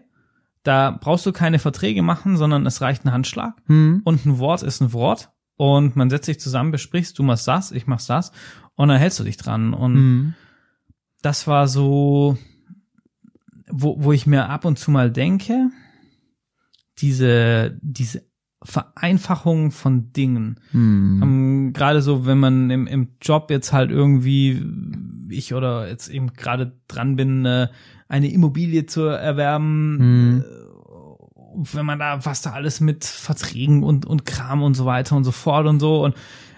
Da 0.64 0.92
brauchst 0.92 1.26
du 1.26 1.32
keine 1.34 1.58
Verträge 1.60 2.04
machen, 2.04 2.38
sondern 2.38 2.66
es 2.68 2.82
reicht 2.82 3.04
ein 3.04 3.12
Handschlag 3.12 3.56
Hm. 3.66 4.02
und 4.06 4.26
ein 4.26 4.38
Wort 4.40 4.62
ist 4.64 4.80
ein 4.80 4.94
Wort 4.94 5.30
und 5.58 5.96
man 5.96 6.10
setzt 6.10 6.26
sich 6.26 6.40
zusammen, 6.40 6.72
besprichst, 6.72 7.18
du 7.18 7.24
machst 7.24 7.48
das, 7.48 7.72
ich 7.72 7.88
mach's 7.88 8.08
das 8.08 8.32
und 8.76 8.88
dann 8.90 8.98
hältst 8.98 9.20
du 9.20 9.24
dich 9.24 9.38
dran 9.38 9.74
und 9.74 9.96
Hm. 9.96 10.34
das 11.22 11.48
war 11.48 11.68
so, 11.68 12.38
wo, 13.70 14.04
wo 14.04 14.12
ich 14.12 14.26
mir 14.26 14.50
ab 14.50 14.66
und 14.66 14.80
zu 14.80 14.92
mal 14.92 15.12
denke, 15.12 15.70
diese, 16.98 17.78
diese 17.82 18.24
Vereinfachung 18.64 19.72
von 19.72 20.14
Dingen. 20.14 20.60
Hm. 20.72 21.20
Ähm, 21.24 21.74
gerade 21.74 22.02
so, 22.02 22.26
wenn 22.26 22.40
man 22.40 22.70
im, 22.70 22.86
im 22.86 23.10
Job 23.22 23.50
jetzt 23.50 23.74
halt 23.74 23.90
irgendwie, 23.90 24.64
ich 25.30 25.54
oder 25.54 25.88
jetzt 25.90 26.10
eben 26.10 26.34
gerade 26.34 26.80
dran 26.88 27.16
bin, 27.16 27.46
äh, 27.46 27.70
eine 28.08 28.32
Immobilie 28.32 28.86
zu 28.86 29.02
erwerben, 29.04 29.98
Hm. 30.00 30.44
Wenn 31.56 31.86
man 31.86 32.00
da, 32.00 32.26
was 32.26 32.42
da 32.42 32.52
alles 32.52 32.80
mit 32.80 33.04
Verträgen 33.06 33.84
und, 33.84 34.06
und 34.06 34.26
Kram 34.26 34.64
und 34.64 34.74
so 34.76 34.86
weiter 34.86 35.16
und 35.16 35.24
so 35.24 35.32
fort 35.32 35.68
und 35.68 35.80
so 35.80 36.04
und 36.04 36.16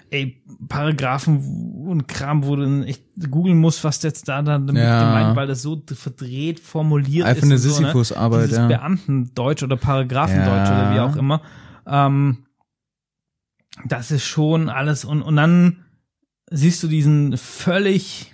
ey, 0.09 0.43
Paragraphen 0.69 1.85
und 1.87 2.07
Kram, 2.07 2.45
wo 2.45 2.55
du 2.55 2.83
echt 2.83 3.03
googeln 3.31 3.57
musst, 3.57 3.83
was 3.83 4.01
jetzt 4.03 4.27
da 4.27 4.43
dann 4.43 4.67
damit 4.67 4.83
Ja. 4.83 4.99
gemeint, 5.03 5.35
weil 5.35 5.47
das 5.47 5.63
so 5.63 5.81
verdreht 5.93 6.59
formuliert 6.59 7.25
Einfach 7.25 7.41
ist. 7.41 7.45
eine 7.45 7.53
und 7.55 7.59
so, 7.59 7.67
ne? 7.69 7.75
Sisyphus-Arbeit, 7.87 8.51
ja. 8.51 8.67
Beamtendeutsch 8.67 9.63
oder 9.63 9.75
Paragraphendeutsch 9.75 10.69
Ja. 10.69 10.75
oder 10.89 10.93
wie 10.95 10.99
auch 10.99 11.15
immer. 11.15 11.41
Ähm, 11.87 12.45
das 13.85 14.11
ist 14.11 14.23
schon 14.25 14.69
alles 14.69 15.03
und, 15.03 15.23
und 15.23 15.35
dann 15.35 15.77
siehst 16.51 16.83
du 16.83 16.87
diesen 16.87 17.35
völlig 17.37 18.31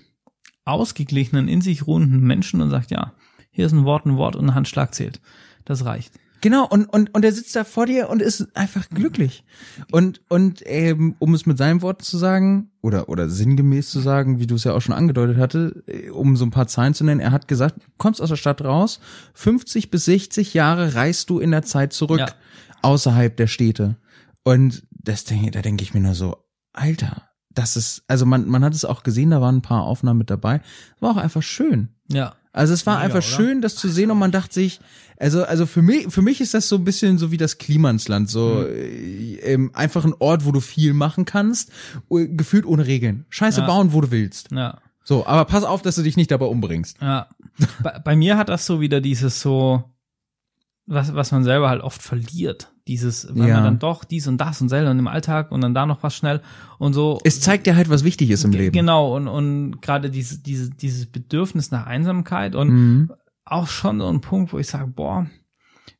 ausgeglichenen, 0.65 1.47
in 1.47 1.61
sich 1.61 1.87
ruhenden 1.87 2.19
Menschen 2.21 2.61
und 2.61 2.69
sagt, 2.69 2.91
ja, 2.91 3.13
hier 3.51 3.65
ist 3.65 3.71
ein 3.71 3.85
Wort, 3.85 4.05
ein 4.05 4.17
Wort 4.17 4.35
und 4.35 4.47
ein 4.49 4.55
Handschlag 4.55 4.93
zählt. 4.93 5.21
Das 5.65 5.85
reicht. 5.85 6.13
Genau, 6.41 6.65
und, 6.67 6.85
und, 6.85 7.13
und 7.13 7.25
er 7.25 7.31
sitzt 7.33 7.55
da 7.55 7.63
vor 7.63 7.85
dir 7.85 8.09
und 8.09 8.21
ist 8.21 8.55
einfach 8.55 8.89
glücklich. 8.89 9.43
Und, 9.91 10.21
und 10.29 10.61
ähm, 10.65 11.15
um 11.19 11.33
es 11.33 11.45
mit 11.45 11.57
seinen 11.57 11.81
Worten 11.81 12.03
zu 12.03 12.17
sagen, 12.17 12.71
oder, 12.81 13.09
oder 13.09 13.29
sinngemäß 13.29 13.89
zu 13.89 13.99
sagen, 13.99 14.39
wie 14.39 14.47
du 14.47 14.55
es 14.55 14.63
ja 14.63 14.73
auch 14.73 14.81
schon 14.81 14.95
angedeutet 14.95 15.37
hatte, 15.37 15.83
äh, 15.87 16.09
um 16.09 16.37
so 16.37 16.45
ein 16.45 16.51
paar 16.51 16.67
Zahlen 16.67 16.93
zu 16.93 17.03
nennen, 17.03 17.19
er 17.19 17.31
hat 17.31 17.47
gesagt, 17.47 17.77
du 17.77 17.91
kommst 17.97 18.21
aus 18.21 18.29
der 18.29 18.35
Stadt 18.37 18.63
raus, 18.63 18.99
50 19.33 19.91
bis 19.91 20.05
60 20.05 20.53
Jahre 20.53 20.95
reist 20.95 21.29
du 21.29 21.39
in 21.39 21.51
der 21.51 21.63
Zeit 21.63 21.91
zurück, 21.93 22.19
Ja. 22.19 22.27
außerhalb 22.81 23.35
der 23.35 23.47
Städte. 23.47 23.97
Und 24.43 24.83
das 24.91 25.25
denke, 25.25 25.51
da 25.51 25.61
denke 25.61 25.83
ich 25.83 25.93
mir 25.93 25.99
nur 26.01 26.15
so, 26.15 26.37
Alter, 26.73 27.23
das 27.51 27.75
ist, 27.75 28.03
also 28.07 28.25
man, 28.25 28.47
man 28.47 28.63
hat 28.63 28.73
es 28.73 28.85
auch 28.85 29.03
gesehen, 29.03 29.31
da 29.31 29.41
waren 29.41 29.57
ein 29.57 29.61
paar 29.61 29.83
Aufnahmen 29.83 30.19
mit 30.19 30.29
dabei. 30.29 30.61
War 30.99 31.11
auch 31.11 31.17
einfach 31.17 31.43
schön. 31.43 31.89
Ja. 32.09 32.35
Also 32.51 32.73
es 32.73 32.85
war 32.85 32.95
Mega, 32.95 33.05
einfach 33.05 33.17
oder? 33.17 33.21
schön, 33.37 33.61
das 33.61 33.75
zu 33.75 33.89
sehen 33.89 34.09
und 34.11 34.17
man 34.17 34.31
dachte 34.31 34.53
sich, 34.55 34.79
also 35.17 35.43
also 35.43 35.65
für 35.65 35.81
mich 35.83 36.07
für 36.11 36.21
mich 36.23 36.41
ist 36.41 36.53
das 36.53 36.67
so 36.67 36.77
ein 36.77 36.83
bisschen 36.83 37.17
so 37.17 37.31
wie 37.31 37.37
das 37.37 37.57
Klimansland, 37.59 38.29
so 38.29 38.61
Hm. 38.61 38.73
äh, 38.73 39.35
ähm, 39.53 39.71
einfach 39.73 40.03
ein 40.05 40.13
Ort, 40.19 40.45
wo 40.45 40.51
du 40.51 40.59
viel 40.59 40.93
machen 40.93 41.25
kannst, 41.25 41.71
gefühlt 42.09 42.65
ohne 42.65 42.87
Regeln. 42.87 43.25
Scheiße 43.29 43.61
Ja. 43.61 43.67
bauen, 43.67 43.93
wo 43.93 44.01
du 44.01 44.09
willst. 44.11 44.51
Ja. 44.51 44.79
So, 45.03 45.25
aber 45.25 45.45
pass 45.45 45.63
auf, 45.63 45.81
dass 45.81 45.95
du 45.95 46.01
dich 46.03 46.17
nicht 46.17 46.31
dabei 46.31 46.45
umbringst. 46.45 46.97
Ja. 47.01 47.27
bei, 47.83 47.99
bei 47.99 48.15
mir 48.15 48.37
hat 48.37 48.49
das 48.49 48.65
so 48.65 48.79
wieder 48.81 48.99
dieses 49.01 49.41
so, 49.41 49.83
was, 50.85 51.13
was 51.13 51.31
man 51.31 51.43
selber 51.43 51.69
halt 51.69 51.81
oft 51.81 52.01
verliert. 52.01 52.71
Dieses, 52.89 53.27
weil 53.33 53.47
Ja. 53.49 53.53
man 53.55 53.63
dann 53.65 53.79
doch 53.79 54.03
dies 54.03 54.27
und 54.27 54.39
das 54.41 54.59
und 54.61 54.67
selber 54.69 54.89
und 54.89 54.97
im 54.99 55.07
Alltag 55.07 55.51
und 55.51 55.61
dann 55.61 55.73
da 55.75 55.85
noch 55.85 56.01
was 56.01 56.15
schnell 56.15 56.41
und 56.79 56.93
so. 56.93 57.19
Es 57.23 57.39
zeigt 57.39 57.67
dir 57.67 57.75
halt, 57.75 57.87
was 57.89 58.03
wichtig 58.03 58.31
ist 58.31 58.43
im 58.43 58.51
Leben. 58.51 58.73
Genau, 58.73 59.15
und, 59.15 59.27
und 59.27 59.79
gerade 59.81 60.09
diese, 60.09 60.39
diese, 60.39 60.71
dieses 60.71 61.05
Bedürfnis 61.05 61.69
nach 61.69 61.85
Einsamkeit 61.85 62.55
und 62.55 62.69
Mhm. 62.69 63.11
auch 63.45 63.67
schon 63.67 63.99
so 63.99 64.07
ein 64.07 64.21
Punkt, 64.21 64.51
wo 64.53 64.57
ich 64.59 64.67
sage, 64.67 64.87
boah, 64.87 65.27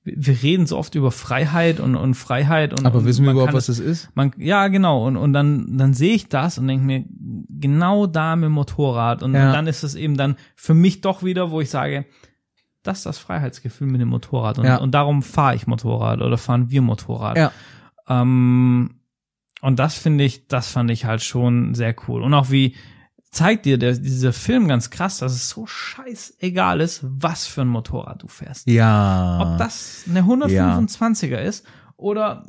wir, 0.04 0.42
reden 0.42 0.66
so 0.66 0.78
oft 0.78 0.96
über 0.96 1.12
Freiheit 1.12 1.80
und, 1.80 1.96
und 1.96 2.16
Freiheit 2.16 2.74
und 2.74 2.86
Aber 2.88 3.06
wissen 3.06 3.26
wir 3.26 3.34
überhaupt, 3.34 3.54
was 3.54 3.68
das 3.68 3.78
ist? 3.80 4.10
man, 4.16 4.32
ja, 4.38 4.68
genau. 4.70 5.06
Und, 5.06 5.16
und 5.18 5.34
dann, 5.34 5.78
dann 5.78 5.94
sehe 5.94 6.16
ich 6.16 6.28
das 6.28 6.58
und 6.58 6.68
denke 6.68 6.86
mir, 6.86 7.06
genau 7.50 8.08
da 8.08 8.36
mit 8.36 8.46
dem 8.46 8.54
Motorrad. 8.54 9.22
Und, 9.22 9.36
Ja. 9.36 9.48
und 9.48 9.54
dann 9.54 9.68
ist 9.68 9.84
es 9.84 9.94
eben 9.94 10.18
dann 10.18 10.36
für 10.56 10.74
mich 10.74 11.02
doch 11.02 11.22
wieder, 11.24 11.52
wo 11.52 11.62
ich 11.62 11.70
sage, 11.70 12.06
das 12.84 13.00
ist 13.00 13.06
das 13.06 13.18
Freiheitsgefühl 13.18 13.88
mit 13.88 14.02
dem 14.02 14.10
Motorrad. 14.10 14.60
Und, 14.60 14.66
Ja. 14.66 14.78
und 14.78 14.92
darum 14.92 15.22
fahre 15.24 15.56
ich 15.56 15.68
Motorrad 15.68 16.22
oder 16.22 16.38
fahren 16.38 16.70
wir 16.70 16.82
Motorrad. 16.82 17.38
Ja. 17.38 17.52
Ähm, 18.08 18.96
und 19.62 19.80
das 19.80 19.96
finde 19.96 20.24
ich, 20.24 20.48
das 20.48 20.72
fand 20.72 20.90
ich 20.92 21.06
halt 21.06 21.22
schon 21.22 21.76
sehr 21.76 21.94
cool. 22.08 22.24
Und 22.24 22.34
auch 22.34 22.50
wie 22.50 22.76
zeigt 23.32 23.66
dir 23.66 23.78
der, 23.78 23.94
dieser 23.94 24.34
Film 24.34 24.68
ganz 24.68 24.90
krass, 24.90 25.20
dass 25.20 25.34
es 25.34 25.50
so 25.50 25.68
scheißegal 25.68 26.82
ist, 26.82 27.02
was 27.04 27.46
für 27.46 27.62
ein 27.62 27.68
Motorrad 27.68 28.24
du 28.24 28.28
fährst. 28.28 28.68
Ja. 28.68 29.40
Ob 29.42 29.58
das 29.60 30.06
eine 30.10 30.22
125er 30.24 31.38
ist 31.38 31.66
Oder 32.00 32.46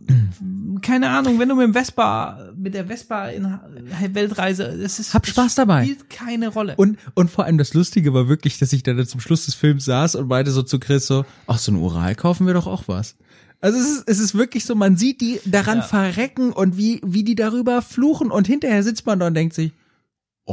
keine 0.81 1.11
Ahnung, 1.11 1.39
wenn 1.41 1.49
du 1.49 1.57
mit 1.57 1.65
dem 1.65 1.73
Vespa, 1.75 2.51
mit 2.57 2.73
der 2.73 2.87
Vespa 2.87 3.27
in 3.29 3.59
Weltreise, 4.13 4.63
es 4.65 5.01
ist 5.01 5.13
Hab 5.13 5.27
Spaß 5.27 5.57
dabei. 5.57 5.83
spielt 5.85 6.09
keine 6.09 6.49
Rolle. 6.49 6.77
Und, 6.77 6.99
und 7.15 7.31
vor 7.31 7.45
allem 7.45 7.59
das 7.59 7.75
Lustige 7.75 8.15
war 8.15 8.29
wirklich, 8.29 8.59
dass 8.61 8.73
ich 8.73 8.85
dann 8.85 9.05
zum 9.07 9.21
Schluss 9.21 9.47
des 9.47 9.55
Films 9.55 9.85
saß 9.87 10.15
und 10.15 10.29
meinte 10.29 10.53
so 10.53 10.63
zu 10.63 10.79
Chris 10.79 11.07
so, 11.09 11.25
ach, 11.49 11.59
so 11.59 11.73
ein 11.73 11.77
Ural 11.77 12.15
kaufen 12.15 12.47
wir 12.47 12.55
doch 12.55 12.69
auch 12.69 12.85
was. 12.87 13.17
Also 13.61 13.79
es 13.79 13.91
ist, 13.91 14.05
es 14.09 14.19
ist 14.21 14.35
wirklich 14.37 14.65
so, 14.65 14.75
man 14.77 14.97
sieht 14.97 15.21
die 15.21 15.41
daran 15.45 15.79
Ja. 15.79 15.83
verrecken 15.85 16.53
und 16.53 16.77
wie, 16.79 17.01
wie 17.05 17.25
die 17.25 17.35
darüber 17.35 17.83
fluchen 17.83 18.31
und 18.31 18.47
hinterher 18.47 18.83
sitzt 18.85 19.05
man 19.05 19.19
da 19.19 19.27
und 19.27 19.35
denkt 19.35 19.55
sich, 19.55 19.73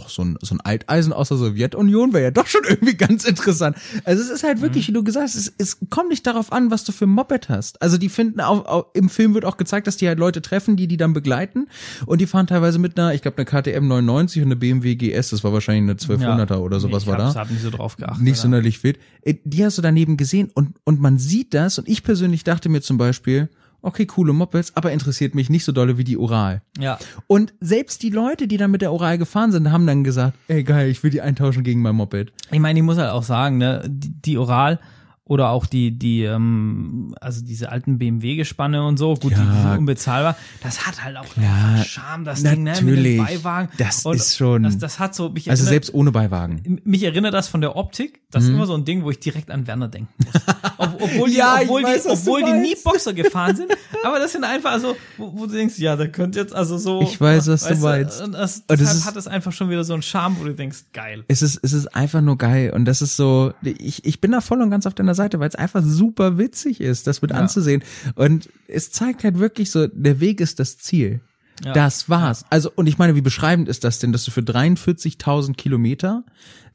ach, 0.01 0.09
so 0.09 0.23
ein, 0.23 0.37
so 0.41 0.55
ein 0.55 0.61
Alteisen 0.61 1.13
aus 1.13 1.29
der 1.29 1.37
Sowjetunion 1.37 2.13
wäre 2.13 2.23
ja 2.25 2.31
doch 2.31 2.47
schon 2.47 2.61
irgendwie 2.67 2.95
ganz 2.95 3.25
interessant. 3.25 3.77
Also 4.03 4.21
es 4.23 4.29
ist 4.29 4.43
halt 4.43 4.61
wirklich, 4.61 4.87
wie 4.87 4.91
du 4.93 5.03
gesagt 5.03 5.25
hast, 5.25 5.35
es, 5.35 5.53
es 5.57 5.77
kommt 5.89 6.09
nicht 6.09 6.25
darauf 6.27 6.51
an, 6.51 6.71
was 6.71 6.83
du 6.83 6.91
für 6.91 7.05
ein 7.05 7.09
Moped 7.09 7.49
hast. 7.49 7.81
Also 7.81 7.97
die 7.97 8.09
finden 8.09 8.41
auch, 8.41 8.65
auch 8.65 8.85
im 8.93 9.09
Film 9.09 9.33
wird 9.33 9.45
auch 9.45 9.57
gezeigt, 9.57 9.87
dass 9.87 9.97
die 9.97 10.07
halt 10.07 10.19
Leute 10.19 10.41
treffen, 10.41 10.75
die 10.75 10.87
die 10.87 10.97
dann 10.97 11.13
begleiten 11.13 11.67
und 12.05 12.21
die 12.21 12.27
fahren 12.27 12.47
teilweise 12.47 12.79
mit 12.79 12.99
einer, 12.99 13.13
ich 13.13 13.21
glaube, 13.21 13.37
einer 13.37 13.45
KTM 13.45 13.87
99 13.87 14.41
und 14.41 14.47
eine 14.49 14.55
BMW 14.55 14.95
GS, 14.95 15.29
das 15.29 15.43
war 15.43 15.53
wahrscheinlich 15.53 15.83
eine 16.07 16.19
1200er 16.19 16.57
oder 16.57 16.79
sowas 16.79 17.03
ich 17.03 17.07
war 17.09 17.17
da 17.17 17.25
hab's- 17.25 17.35
hab 17.35 17.49
nicht 17.51 17.61
so 17.63 17.69
drauf 17.69 17.95
geachtet. 17.97 18.23
nicht 18.23 18.37
ja. 18.37 18.41
sonderlich 18.41 18.83
wild. 18.83 18.97
Äh, 19.21 19.35
Die 19.43 19.63
hast 19.65 19.77
du 19.77 19.81
daneben 19.81 20.17
gesehen 20.17 20.49
und, 20.53 20.75
und 20.83 20.99
man 21.01 21.17
sieht 21.19 21.53
das 21.53 21.77
und 21.79 21.87
ich 21.87 22.03
persönlich 22.03 22.43
dachte 22.43 22.69
mir 22.69 22.81
zum 22.81 22.97
Beispiel, 22.97 23.49
okay, 23.81 24.05
coole 24.05 24.33
Mopeds, 24.33 24.75
aber 24.75 24.91
interessiert 24.91 25.35
mich 25.35 25.49
nicht 25.49 25.63
so 25.63 25.71
dolle 25.71 25.97
wie 25.97 26.03
die 26.03 26.17
Ural. 26.17 26.61
Ja. 26.79 26.97
Und 27.27 27.53
selbst 27.59 28.03
die 28.03 28.09
Leute, 28.09 28.47
die 28.47 28.57
dann 28.57 28.71
mit 28.71 28.81
der 28.81 28.93
Ural 28.93 29.17
gefahren 29.17 29.51
sind, 29.51 29.71
haben 29.71 29.87
dann 29.87 30.03
gesagt, 30.03 30.37
ey 30.47 30.63
geil, 30.63 30.89
ich 30.89 31.03
will 31.03 31.11
die 31.11 31.21
eintauschen 31.21 31.63
gegen 31.63 31.81
mein 31.81 31.95
Moped. 31.95 32.31
Ich 32.51 32.59
meine, 32.59 32.79
ich 32.79 32.85
muss 32.85 32.97
halt 32.97 33.11
auch 33.11 33.23
sagen, 33.23 33.57
ne, 33.57 33.83
die, 33.87 34.09
die 34.21 34.37
Oral 34.37 34.79
oder 35.27 35.49
auch 35.49 35.65
die, 35.65 35.91
die, 35.91 36.23
ähm, 36.23 37.13
also 37.21 37.43
diese 37.43 37.71
alten 37.71 37.97
BMW-Gespanne 37.97 38.83
und 38.85 38.97
so, 38.97 39.15
gut, 39.15 39.33
Ja. 39.33 39.37
die, 39.39 39.61
sind 39.61 39.77
unbezahlbar. 39.79 40.35
Das 40.63 40.87
hat 40.87 41.03
halt 41.03 41.17
auch 41.17 41.25
Ja, 41.35 41.83
Charme, 41.83 42.23
das 42.25 42.43
Ding, 42.43 42.63
ne, 42.63 42.71
mit 42.71 42.81
natürlich. 42.83 43.17
dem 43.17 43.25
Beiwagen. 43.25 43.69
Das 43.77 44.05
Und 44.05 44.15
ist 44.15 44.37
schon- 44.37 44.63
Das, 44.63 44.77
das 44.77 44.99
hat 44.99 45.15
so, 45.15 45.29
mich 45.29 45.49
Also 45.49 45.61
erinnert, 45.63 45.85
selbst 45.85 45.93
ohne 45.93 46.11
Beiwagen. 46.11 46.79
mich 46.83 47.03
erinnert 47.03 47.33
das 47.33 47.47
von 47.47 47.61
der 47.61 47.75
Optik. 47.75 48.21
Das 48.31 48.43
ist 48.43 48.49
immer 48.49 48.65
so 48.65 48.73
ein 48.75 48.83
Ding, 48.83 49.03
wo 49.03 49.09
ich 49.11 49.19
direkt 49.21 49.49
an 49.51 49.67
Werner 49.67 49.87
denken 49.87 50.09
muss. 50.17 50.33
Ob, 50.77 51.01
obwohl 51.01 51.29
die, 51.29 51.35
Mhm. 51.35 51.39
Ja, 51.39 51.59
obwohl 51.61 51.83
weiß, 51.83 52.03
die, 52.03 52.07
du 52.09 52.13
obwohl 52.13 52.43
die 52.43 52.51
nie. 52.53 52.75
Boxer 52.83 53.13
gefahren 53.13 53.55
sind. 53.55 53.71
Aber 54.03 54.19
das 54.19 54.33
sind 54.33 54.43
einfach 54.43 54.79
so, 54.79 54.95
wo, 55.17 55.31
wo 55.33 55.45
du 55.45 55.53
denkst, 55.53 55.79
ja, 55.79 55.95
da 55.95 56.07
könnte 56.07 56.39
jetzt 56.39 56.53
also 56.53 56.77
so. 56.77 57.01
Ich 57.01 57.19
weiß, 57.19 57.47
was 57.47 57.63
du 57.63 57.69
weißt 57.69 57.81
meinst. 57.81 58.21
Und 58.21 58.33
das, 58.33 58.57
Und 58.67 58.81
das 58.81 58.93
ist- 58.95 59.05
hat 59.05 59.15
es 59.15 59.27
einfach 59.27 59.51
schon 59.53 59.69
wieder 59.69 59.83
so 59.83 59.93
einen 59.93 60.01
Charme, 60.01 60.35
wo 60.39 60.43
du 60.43 60.53
denkst, 60.53 60.85
geil. 60.93 61.23
Es 61.29 61.41
ist, 61.41 61.59
es 61.63 61.71
ist 61.73 61.87
einfach 61.95 62.21
nur 62.21 62.37
geil 62.37 62.71
und 62.75 62.85
das 62.85 63.01
ist 63.01 63.15
so, 63.15 63.53
ich, 63.63 64.03
ich 64.05 64.19
bin 64.21 64.31
da 64.31 64.41
voll 64.41 64.61
und 64.61 64.69
ganz 64.71 64.85
auf 64.85 64.93
deiner 64.93 65.15
Seite, 65.17 65.39
weil 65.41 65.49
es 65.49 65.55
einfach 65.55 65.83
super 65.83 66.37
witzig 66.37 66.79
ist, 66.79 67.07
das 67.07 67.21
mit 67.21 67.31
Ja. 67.31 67.37
anzusehen 67.37 67.83
und 68.15 68.49
es 68.69 68.91
zeigt 68.91 69.25
halt 69.25 69.37
wirklich 69.39 69.69
so, 69.71 69.87
der 69.87 70.21
Weg 70.21 70.39
ist 70.39 70.59
das 70.59 70.77
Ziel. 70.77 71.19
Ja. 71.65 71.73
Das 71.73 72.07
war's. 72.07 72.45
Also, 72.51 72.71
und 72.75 72.85
ich 72.87 72.99
meine, 72.99 73.15
wie 73.15 73.21
beschreibend 73.21 73.67
ist 73.67 73.83
das 73.83 73.97
denn, 73.97 74.11
dass 74.11 74.23
du 74.25 74.29
für 74.31 74.41
43.000 74.43 75.55
Kilometer 75.57 76.23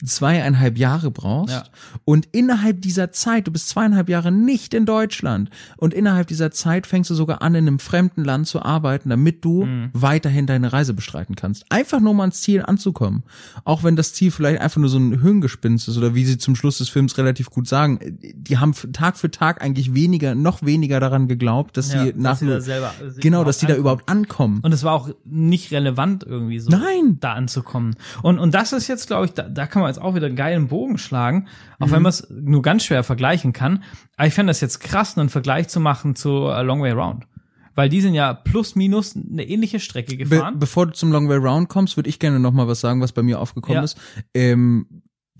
zweieinhalb 0.04 0.78
Jahre 0.78 1.10
brauchst 1.10 1.54
Ja. 1.54 1.64
und 2.04 2.26
innerhalb 2.32 2.80
dieser 2.82 3.12
Zeit, 3.12 3.46
du 3.46 3.52
bist 3.52 3.68
zweieinhalb 3.68 4.08
Jahre 4.08 4.32
nicht 4.32 4.74
in 4.74 4.86
Deutschland 4.86 5.50
und 5.76 5.94
innerhalb 5.94 6.26
dieser 6.26 6.50
Zeit 6.50 6.86
fängst 6.86 7.10
du 7.10 7.14
sogar 7.14 7.42
an, 7.42 7.54
in 7.54 7.66
einem 7.66 7.78
fremden 7.78 8.24
Land 8.24 8.46
zu 8.46 8.62
arbeiten, 8.62 9.10
damit 9.10 9.44
du 9.44 9.64
Mhm. 9.64 9.90
weiterhin 9.92 10.46
deine 10.46 10.72
Reise 10.72 10.94
bestreiten 10.94 11.36
kannst. 11.36 11.64
Einfach 11.70 12.00
nur 12.00 12.14
mal 12.14 12.24
ans 12.24 12.40
Ziel 12.42 12.62
anzukommen. 12.62 13.22
Auch 13.64 13.84
wenn 13.84 13.96
das 13.96 14.12
Ziel 14.14 14.30
vielleicht 14.30 14.60
einfach 14.60 14.80
nur 14.80 14.88
so 14.90 14.98
ein 14.98 15.20
Hirngespinst 15.22 15.88
ist 15.88 15.96
oder 15.96 16.14
wie 16.14 16.24
sie 16.24 16.38
zum 16.38 16.56
Schluss 16.56 16.78
des 16.78 16.88
Films 16.88 17.16
relativ 17.18 17.50
gut 17.50 17.68
sagen, 17.68 17.98
die 18.34 18.58
haben 18.58 18.74
Tag 18.92 19.16
für 19.16 19.30
Tag 19.30 19.62
eigentlich 19.62 19.94
weniger, 19.94 20.34
noch 20.34 20.62
weniger 20.62 21.00
daran 21.00 21.28
geglaubt, 21.28 21.76
dass 21.76 21.92
Ja, 21.92 22.04
sie 22.06 22.12
nach 22.16 22.30
dass 22.32 22.38
sie 22.40 22.46
da 22.46 22.60
selber, 22.60 22.92
genau, 23.18 23.44
dass 23.44 23.60
sie 23.60 23.66
da 23.66 23.74
überhaupt 23.76 24.08
ankommen. 24.08 24.60
Und 24.62 24.72
es 24.72 24.82
war 24.84 24.92
auch 24.94 25.10
nicht 25.24 25.70
relevant 25.70 26.24
irgendwie 26.24 26.58
so, 26.58 26.70
Nein. 26.70 27.18
da 27.20 27.34
anzukommen. 27.34 27.94
Und, 28.22 28.38
und 28.38 28.52
das 28.54 28.72
ist 28.72 28.88
jetzt, 28.88 29.06
glaube 29.06 29.26
ich, 29.26 29.32
da, 29.32 29.42
da 29.44 29.66
kann 29.66 29.82
man 29.82 29.91
jetzt 29.92 30.02
auch 30.02 30.14
wieder 30.14 30.26
einen 30.26 30.36
geilen 30.36 30.68
Bogen 30.68 30.98
schlagen, 30.98 31.46
auch 31.78 31.86
Mhm. 31.86 31.90
wenn 31.92 32.02
man 32.02 32.10
es 32.10 32.26
nur 32.30 32.62
ganz 32.62 32.84
schwer 32.84 33.02
vergleichen 33.04 33.52
kann. 33.52 33.82
Aber 34.16 34.26
ich 34.26 34.34
fände 34.34 34.50
das 34.50 34.60
jetzt 34.60 34.80
krass, 34.80 35.16
einen 35.16 35.28
Vergleich 35.28 35.68
zu 35.68 35.80
machen 35.80 36.14
zu 36.16 36.46
A 36.46 36.60
Long 36.62 36.82
Way 36.82 36.92
Round. 36.92 37.26
Weil 37.74 37.88
die 37.88 38.00
sind 38.02 38.12
ja 38.14 38.34
plus 38.34 38.74
minus 38.76 39.16
eine 39.16 39.48
ähnliche 39.48 39.80
Strecke 39.80 40.10
Be 40.16 40.16
gefahren. 40.18 40.58
bevor 40.58 40.86
du 40.86 40.92
zum 40.92 41.10
Long 41.10 41.28
Way 41.28 41.38
Round 41.38 41.68
kommst, 41.70 41.96
würde 41.96 42.10
ich 42.10 42.18
gerne 42.18 42.38
noch 42.38 42.52
mal 42.52 42.68
was 42.68 42.80
sagen, 42.80 43.00
was 43.00 43.12
bei 43.12 43.22
mir 43.22 43.40
aufgekommen 43.40 43.76
Ja. 43.78 43.84
ist. 43.84 43.96
Ähm, 44.34 44.86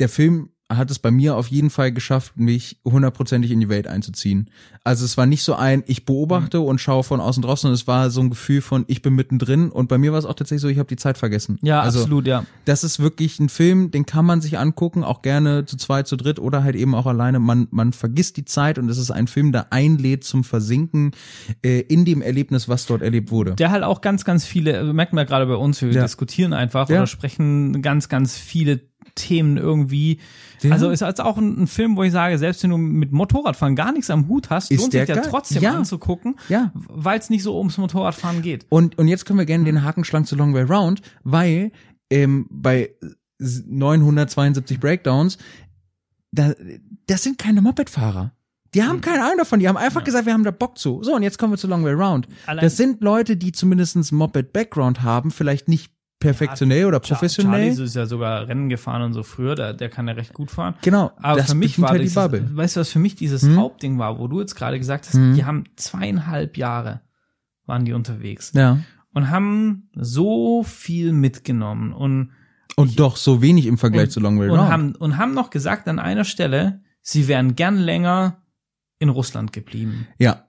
der 0.01 0.09
Film 0.09 0.49
hat 0.71 0.91
es 0.91 0.99
bei 0.99 1.11
mir 1.11 1.37
auf 1.37 1.49
jeden 1.49 1.69
Fall 1.69 1.93
geschafft, 1.93 2.39
mich 2.39 2.79
hundertprozentig 2.85 3.51
in 3.51 3.61
die 3.61 3.69
Welt 3.69 3.87
einzuziehen. 3.87 4.49
Also 4.85 5.05
es 5.05 5.17
war 5.19 5.27
nicht 5.27 5.43
so 5.43 5.55
ein, 5.55 5.83
ich 5.87 6.07
beobachte 6.07 6.59
Mhm. 6.61 6.65
und 6.65 6.81
schaue 6.81 7.05
von 7.05 7.21
außen 7.21 7.43
drauf, 7.43 7.59
sondern 7.61 7.75
es 7.75 7.87
war 7.87 8.09
so 8.11 8.21
ein 8.23 8.31
Gefühl 8.31 8.63
von, 8.63 8.85
ich 8.89 9.03
bin 9.03 9.15
mittendrin 9.15 9.71
und 9.71 9.89
bei 9.89 9.99
mir 9.99 10.13
war 10.13 10.19
es 10.19 10.25
auch 10.25 10.33
tatsächlich 10.35 10.63
so, 10.63 10.69
ich 10.69 10.79
habe 10.79 10.89
die 10.89 10.97
Zeit 10.97 11.19
vergessen. 11.19 11.59
ja, 11.63 11.81
also, 11.83 12.01
absolut, 12.01 12.27
ja. 12.27 12.45
Das 12.65 12.85
ist 12.85 13.01
wirklich 13.01 13.39
ein 13.39 13.51
Film, 13.51 13.91
den 13.91 14.07
kann 14.07 14.25
man 14.25 14.41
sich 14.41 14.59
angucken, 14.59 15.05
auch 15.05 15.21
gerne 15.21 15.67
zu 15.67 15.77
zweit, 15.77 16.07
zu 16.09 16.17
dritt 16.17 16.39
oder 16.39 16.65
halt 16.65 16.75
eben 16.77 16.95
auch 16.95 17.07
alleine. 17.07 17.39
Man, 17.39 17.69
man 17.71 17.93
vergisst 17.93 18.39
die 18.39 18.45
Zeit 18.47 18.79
und 18.79 18.89
es 18.89 18.97
ist 18.99 19.11
ein 19.11 19.27
Film, 19.27 19.53
der 19.53 19.73
einlädt 19.75 20.25
zum 20.25 20.43
Versinken 20.43 21.11
äh, 21.63 21.81
in 21.81 22.05
dem 22.07 22.23
Erlebnis, 22.23 22.69
was 22.69 22.87
dort 22.87 23.03
erlebt 23.03 23.31
wurde. 23.31 23.57
Der 23.57 23.71
halt 23.73 23.83
auch 23.85 24.01
ganz, 24.01 24.25
ganz 24.25 24.45
viele, 24.47 24.93
merkt 24.95 25.13
man 25.13 25.27
gerade 25.27 25.45
bei 25.47 25.57
uns, 25.57 25.83
wir 25.83 25.91
Ja. 25.91 26.03
diskutieren 26.03 26.55
einfach 26.55 26.89
Ja. 26.89 26.99
oder 26.99 27.07
sprechen 27.07 27.83
ganz, 27.83 28.09
ganz 28.09 28.37
viele 28.39 28.81
Themen 29.15 29.57
irgendwie. 29.57 30.19
Ja. 30.63 30.73
Also 30.73 30.91
ist 30.91 31.01
jetzt 31.01 31.21
auch 31.21 31.37
ein, 31.39 31.63
ein 31.63 31.67
Film, 31.67 31.97
wo 31.97 32.03
ich 32.03 32.13
sage, 32.13 32.39
selbst 32.39 32.63
wenn 32.63 32.71
du 32.71 32.77
mit 32.79 33.13
Motorradfahren 33.13 33.77
gar 33.77 33.93
nichts 33.93 34.11
am 34.11 34.29
Hut 34.29 34.51
hast, 34.51 34.71
Ist 34.71 34.81
lohnt 34.81 34.93
sich 34.93 35.05
der 35.07 35.17
geil. 35.17 35.25
trotzdem 35.29 35.63
Ja. 35.63 35.75
anzugucken, 35.75 36.37
Ja. 36.49 36.73
weil 36.75 37.19
es 37.19 37.31
nicht 37.31 37.43
so 37.43 37.57
ums 37.59 37.79
Motorradfahren 37.79 38.43
geht. 38.43 38.67
Und, 38.69 38.99
und 38.99 39.09
jetzt 39.09 39.27
können 39.27 39.39
wir 39.39 39.47
gerne 39.47 39.65
den 39.65 39.83
Haken 39.85 40.05
schlagen 40.05 40.25
zu 40.25 40.37
Long 40.37 40.55
Way 40.55 40.65
Round, 40.65 41.03
weil 41.25 41.73
ähm, 42.11 42.47
bei 42.51 42.91
972 43.67 44.79
Breakdowns, 44.81 45.39
da, 46.31 46.53
das 47.07 47.23
sind 47.23 47.39
keine 47.39 47.61
Mopedfahrer. 47.63 48.33
Die 48.75 48.83
haben 48.83 49.03
keine 49.03 49.23
Ahnung 49.25 49.37
davon, 49.39 49.61
die 49.61 49.69
haben 49.69 49.77
einfach 49.77 50.03
gesagt, 50.03 50.25
wir 50.25 50.33
haben 50.33 50.45
da 50.45 50.51
Bock 50.51 50.79
zu. 50.79 51.03
So, 51.03 51.15
und 51.15 51.23
jetzt 51.23 51.39
kommen 51.39 51.53
wir 51.53 51.59
zu 51.59 51.67
Long 51.67 51.85
Way 51.85 51.93
Round. 51.93 52.27
Allein- 52.47 52.65
das 52.65 52.79
sind 52.79 53.03
Leute, 53.03 53.37
die 53.37 53.53
zumindest 53.53 53.97
einen 53.97 54.07
Moped-Background 54.13 55.03
haben, 55.03 55.31
vielleicht 55.31 55.69
nicht 55.69 55.92
perfektionell 56.23 56.87
oder 56.87 57.01
professionell. 57.01 57.69
Charlie 57.71 57.85
ist 57.85 57.95
ja 57.97 58.07
sogar 58.07 58.49
Rennen 58.49 58.69
gefahren 58.69 59.03
und 59.03 59.13
so 59.13 59.23
früher, 59.23 59.55
der, 59.55 59.75
der 59.75 59.89
kann 59.89 60.07
ja 60.09 60.15
recht 60.15 60.33
gut 60.33 60.51
fahren. 60.51 60.75
Genau, 60.83 61.13
Aber 61.17 61.39
das 61.39 61.51
für 61.51 61.57
mich 61.57 61.81
war 61.81 61.91
halt 61.91 62.01
die 62.01 62.05
dieses, 62.05 62.17
weißt 62.57 62.77
du, 62.77 62.81
was 62.81 62.89
für 62.91 62.99
mich 62.99 63.15
dieses 63.15 63.43
Hm? 63.43 63.57
Hauptding 63.57 63.99
war, 63.99 64.19
wo 64.19 64.29
du 64.29 64.41
jetzt 64.41 64.55
gerade 64.55 64.79
gesagt 64.79 65.07
hast, 65.07 65.15
Hm. 65.15 65.35
die 65.35 65.45
haben 65.45 65.65
zweieinhalb 65.77 66.57
Jahre 66.57 67.01
waren 67.67 67.85
die 67.85 67.93
unterwegs 67.93 68.53
Ja. 68.55 68.79
und 69.13 69.31
haben 69.31 69.89
so 69.95 70.63
viel 70.65 71.13
mitgenommen 71.13 71.93
und 71.93 72.31
Und 72.77 72.99
doch 72.99 73.17
so 73.17 73.41
wenig 73.43 73.67
im 73.67 73.79
Vergleich 73.79 74.05
Und- 74.05 74.11
zu 74.11 74.21
Long 74.21 74.39
Way 74.41 74.49
und 74.51 74.59
Round. 74.59 74.71
haben, 74.71 74.95
und 74.97 75.17
haben 75.19 75.35
noch 75.35 75.51
gesagt 75.51 75.87
an 75.89 75.99
einer 75.99 76.25
Stelle, 76.25 76.81
sie 77.03 77.29
wären 77.29 77.55
gern 77.55 77.77
länger 77.77 78.39
in 78.99 79.09
Russland 79.11 79.53
geblieben. 79.53 80.07
ja. 80.19 80.45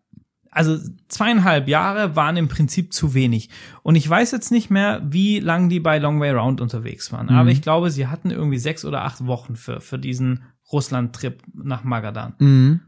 Also 0.53 0.77
zweieinhalb 1.07 1.67
Jahre 1.67 2.15
waren 2.15 2.37
im 2.37 2.47
Prinzip 2.47 2.93
zu 2.93 3.13
wenig. 3.13 3.49
Und 3.81 3.95
ich 3.95 4.07
weiß 4.09 4.31
jetzt 4.31 4.51
nicht 4.51 4.69
mehr, 4.69 5.01
wie 5.03 5.39
lang 5.39 5.69
die 5.69 5.79
bei 5.79 5.97
Long 5.97 6.19
Way 6.19 6.31
Round 6.31 6.61
unterwegs 6.61 7.11
waren. 7.11 7.27
Mhm. 7.27 7.35
Aber 7.35 7.49
ich 7.49 7.61
glaube, 7.61 7.89
sie 7.91 8.07
hatten 8.07 8.29
irgendwie 8.31 8.59
sechs 8.59 8.85
oder 8.85 9.03
acht 9.03 9.25
Wochen 9.25 9.55
für, 9.55 9.81
für 9.81 9.97
diesen 9.97 10.43
Russland-Trip 10.71 11.41
nach 11.53 11.83
Magadan. 11.83 12.35
Mhm. 12.39 12.81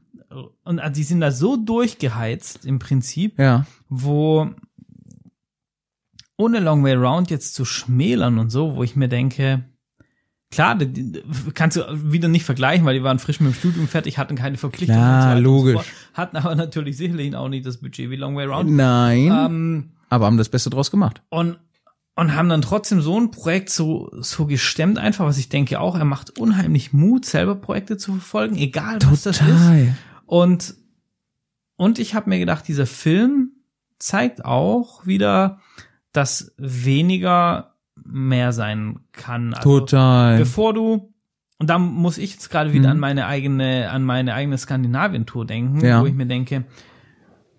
Und 0.64 0.82
die 0.96 1.04
sind 1.04 1.22
da 1.22 1.32
so 1.32 1.56
durchgeheizt 1.56 2.66
im 2.66 2.80
Prinzip, 2.80 3.40
Ja. 3.40 3.66
wo 3.90 4.50
ohne 6.38 6.60
Long 6.60 6.84
Way 6.84 6.96
Round 6.96 7.30
jetzt 7.32 7.56
zu 7.56 7.64
schmälern 7.66 8.40
und 8.40 8.50
so, 8.50 8.76
wo 8.76 8.84
ich 8.84 8.96
mir 8.96 9.08
denke, 9.08 9.64
klar, 10.56 10.76
die, 10.76 10.88
die, 10.88 11.22
kannst 11.54 11.78
du 11.78 11.84
wieder 12.12 12.28
nicht 12.28 12.46
vergleichen, 12.46 12.86
weil 12.86 12.96
die 12.96 13.04
waren 13.04 13.20
frisch 13.20 13.40
mit 13.40 13.54
dem 13.54 13.56
Studium 13.56 13.88
fertig, 13.88 14.18
hatten 14.18 14.36
keine 14.36 14.58
Verpflichtungen. 14.58 15.22
So 15.22 15.40
logisch. 15.40 15.86
hatten 16.14 16.38
aber 16.38 16.56
natürlich 16.56 16.98
sicherlich 16.98 17.36
auch 17.36 17.50
nicht 17.50 17.66
das 17.66 17.78
Budget 17.78 18.10
wie 18.10 18.16
Long 18.16 18.36
Way 18.36 18.48
Round. 18.48 18.72
Nein. 18.72 19.32
Ähm, 19.32 19.90
aber 20.10 20.26
haben 20.26 20.38
das 20.38 20.50
Beste 20.50 20.70
draus 20.70 20.92
gemacht. 20.92 21.22
und 21.30 21.58
und 22.18 22.34
haben 22.34 22.48
dann 22.48 22.62
trotzdem 22.62 23.02
so 23.02 23.20
ein 23.20 23.30
Projekt 23.30 23.70
so 23.70 24.10
so 24.22 24.46
gestemmt 24.46 24.98
einfach, 24.98 25.26
was 25.26 25.38
ich 25.38 25.50
denke 25.50 25.82
auch, 25.82 25.98
er 25.98 26.06
macht 26.06 26.40
unheimlich 26.40 26.94
Mut, 26.94 27.26
selber 27.26 27.56
Projekte 27.56 27.98
zu 27.98 28.14
verfolgen, 28.14 28.56
egal 28.56 29.00
was 29.10 29.24
das 29.24 29.42
ist. 29.42 29.72
Und, 30.26 30.76
und 31.76 32.00
ich 32.00 32.16
habe 32.16 32.30
mir 32.30 32.40
gedacht, 32.40 32.68
dieser 32.70 32.86
Film 32.86 33.52
zeigt 34.00 34.46
auch 34.46 35.06
wieder, 35.06 35.60
dass 36.14 36.54
weniger 36.58 37.75
mehr 38.06 38.52
sein 38.54 39.00
kann. 39.12 39.54
Also, 39.54 39.80
Total. 39.82 40.38
Bevor 40.38 40.74
du, 40.74 41.14
und 41.58 41.70
da 41.70 41.78
muss 41.80 42.18
ich 42.18 42.34
jetzt 42.34 42.50
gerade 42.50 42.72
wieder 42.74 42.86
Mhm. 42.90 42.92
an 42.92 43.00
meine 43.00 43.26
eigene, 43.28 43.90
an 43.90 44.04
meine 44.04 44.34
eigene 44.34 44.58
Skandinavien-Tour 44.58 45.46
denken, 45.46 45.84
Ja. 45.86 46.02
wo 46.02 46.06
ich 46.06 46.14
mir 46.14 46.26
denke, 46.28 46.66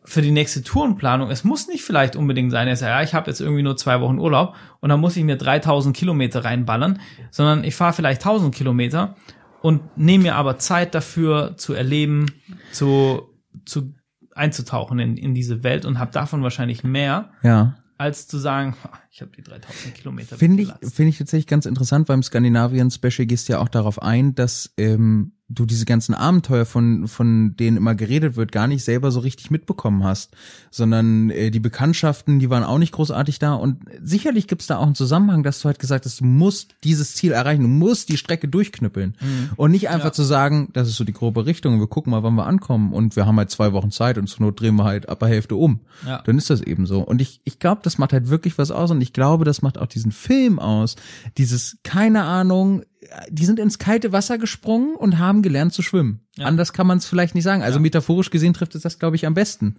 für 0.05 0.22
die 0.22 0.30
nächste 0.30 0.62
Tourenplanung, 0.62 1.30
es 1.30 1.42
muss 1.42 1.66
nicht 1.66 1.82
vielleicht 1.82 2.14
unbedingt 2.14 2.53
sein, 2.53 2.68
dass 2.68 2.80
ja, 2.80 3.03
ich 3.03 3.12
habe 3.12 3.28
jetzt 3.28 3.40
irgendwie 3.40 3.64
nur 3.64 3.76
zwei 3.76 4.01
Wochen 4.01 4.18
Urlaub 4.20 4.55
und 4.80 4.88
dann 4.88 5.01
muss 5.01 5.16
ich 5.16 5.24
mir 5.24 5.36
3000 5.36 5.97
Kilometer 5.97 6.44
reinballern, 6.44 7.01
sondern 7.32 7.64
ich 7.64 7.74
fahre 7.74 7.92
vielleicht 7.92 8.20
1000 8.24 8.55
Kilometer 8.55 9.16
und 9.62 9.97
nehme 9.99 10.22
mir 10.24 10.34
aber 10.36 10.59
Zeit 10.59 10.94
dafür 10.94 11.57
zu 11.57 11.74
erleben, 11.74 12.26
zu, 12.70 13.22
zu 13.64 13.94
einzutauchen 14.32 15.01
in, 15.01 15.16
in 15.16 15.34
diese 15.34 15.64
Welt 15.64 15.84
und 15.84 15.99
habe 15.99 16.12
davon 16.12 16.40
wahrscheinlich 16.42 16.84
mehr, 16.84 17.30
Ja. 17.42 17.74
als 17.99 18.28
zu 18.28 18.38
sagen, 18.38 18.76
"Ha, 18.84 18.90
ich 19.17 19.23
habe 19.23 19.33
die 19.35 19.43
3000 19.43 19.95
Kilometer. 19.95 20.37
Finde 20.37 20.62
ich, 20.62 20.69
weggelatzt." 20.69 20.95
finde 20.95 21.09
ich 21.11 21.19
tatsächlich 21.19 21.47
ganz 21.47 21.64
interessant, 21.64 22.07
beim 22.07 22.23
Skandinavien 22.23 22.91
Special 22.91 23.25
gehst 23.27 23.49
du 23.49 23.55
ja 23.55 23.61
auch 23.61 23.69
darauf 23.71 24.03
ein, 24.03 24.35
dass 24.35 24.75
ähm, 24.77 25.33
du 25.49 25.64
diese 25.64 25.85
ganzen 25.85 26.12
Abenteuer, 26.12 26.67
von, 26.67 27.07
von 27.07 27.55
denen 27.57 27.77
immer 27.77 27.95
geredet 27.95 28.35
wird, 28.35 28.51
gar 28.51 28.67
nicht 28.67 28.83
selber 28.83 29.12
so 29.12 29.21
richtig 29.21 29.49
mitbekommen 29.53 30.03
hast, 30.03 30.35
sondern 30.73 31.31
äh, 31.31 31.53
die 31.53 31.61
Bekanntschaften, 31.61 32.41
die 32.41 32.51
waren 32.51 32.64
auch 32.64 32.79
nicht 32.79 32.91
großartig 32.93 33.39
da 33.39 33.55
und 33.55 33.85
sicherlich 34.03 34.49
gibt's 34.49 34.67
da 34.67 34.79
auch 34.79 34.87
einen 34.87 34.97
Zusammenhang, 34.97 35.45
dass 35.45 35.61
du 35.61 35.67
halt 35.67 35.79
gesagt 35.79 36.05
hast, 36.05 36.19
du 36.21 36.25
musst 36.25 36.75
dieses 36.83 37.14
Ziel 37.14 37.31
erreichen, 37.31 37.62
du 37.62 37.69
musst 37.69 38.09
die 38.09 38.17
Strecke 38.17 38.49
durchknüppeln 38.49 39.14
und 39.55 39.71
nicht 39.71 39.89
einfach 39.89 40.07
Ja. 40.07 40.12
zu 40.12 40.25
sagen, 40.25 40.69
das 40.73 40.89
ist 40.89 40.97
so 40.97 41.05
die 41.05 41.12
grobe 41.12 41.47
Richtung, 41.47 41.79
wir 41.79 41.87
gucken 41.87 42.11
mal, 42.11 42.25
wann 42.25 42.35
wir 42.35 42.47
ankommen 42.47 42.93
und 42.93 43.14
wir 43.14 43.25
haben 43.25 43.37
halt 43.39 43.51
zwei 43.51 43.73
Wochen 43.73 43.93
Zeit 43.93 44.19
und 44.19 44.27
zur 44.27 44.45
Not 44.47 44.61
drehen 44.61 44.75
wir 44.75 44.85
halt 44.85 45.09
ab 45.09 45.21
der 45.21 45.29
Hälfte 45.29 45.55
um. 45.55 45.79
Ja. 46.05 46.23
Dann 46.27 46.39
ist 46.39 46.51
das 46.51 46.61
eben 46.61 46.87
so. 46.87 47.03
Und 47.03 47.21
ich, 47.21 47.41
ich 47.45 47.61
glaube, 47.61 47.83
das 47.85 47.99
macht 47.99 48.12
halt 48.12 48.29
wirklich 48.31 48.59
was 48.59 48.73
aus 48.73 48.91
und 48.91 49.01
ich 49.01 49.06
glaube, 49.13 49.45
das 49.45 49.63
macht 49.63 49.79
auch 49.79 49.87
diesen 49.87 50.13
Film 50.13 50.59
aus. 50.59 50.97
Dieses, 51.39 51.79
keine 51.85 52.25
Ahnung, 52.25 52.83
die 53.31 53.45
sind 53.45 53.59
ins 53.59 53.79
kalte 53.79 54.13
Wasser 54.13 54.39
gesprungen 54.39 54.97
und 54.97 55.19
haben 55.19 55.43
gelernt 55.43 55.73
zu 55.73 55.83
schwimmen. 55.83 56.27
Ja. 56.37 56.47
Anders 56.47 56.73
kann 56.73 56.87
man 56.87 56.99
es 56.99 57.07
vielleicht 57.07 57.35
nicht 57.35 57.45
sagen. 57.45 57.63
Also 57.63 57.79
metaphorisch 57.81 58.31
gesehen 58.31 58.55
trifft 58.55 58.75
es 58.75 58.83
das, 58.83 58.99
glaube 58.99 59.17
ich, 59.17 59.27
am 59.27 59.35
besten. 59.35 59.77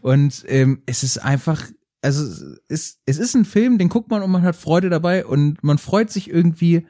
Und 0.00 0.44
ähm, 0.48 0.82
es 0.86 1.02
ist 1.02 1.18
einfach, 1.18 1.62
also 2.02 2.24
es 2.24 2.40
ist, 2.68 3.00
es 3.06 3.18
ist 3.18 3.34
ein 3.34 3.44
Film, 3.44 3.76
den 3.78 3.88
guckt 3.90 4.10
man 4.10 4.22
und 4.22 4.30
man 4.30 4.42
hat 4.42 4.56
Freude 4.56 4.88
dabei 4.90 5.26
und 5.26 5.62
man 5.62 5.78
freut 5.78 6.10
sich 6.10 6.30
irgendwie 6.30 6.86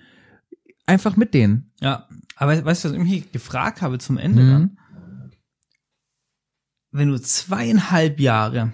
einfach 0.86 1.16
mit 1.16 1.34
denen. 1.34 1.72
Ja, 1.80 2.08
aber 2.36 2.64
weißt 2.64 2.84
du, 2.84 2.88
was 2.88 2.94
ich 2.96 3.02
mich 3.02 3.32
gefragt 3.32 3.82
habe 3.82 3.98
zum 3.98 4.16
Ende 4.18 4.42
Mhm. 4.42 4.50
dann? 4.50 4.76
Wenn 6.92 7.08
du 7.08 7.20
zweieinhalb 7.20 8.18
Jahre 8.18 8.72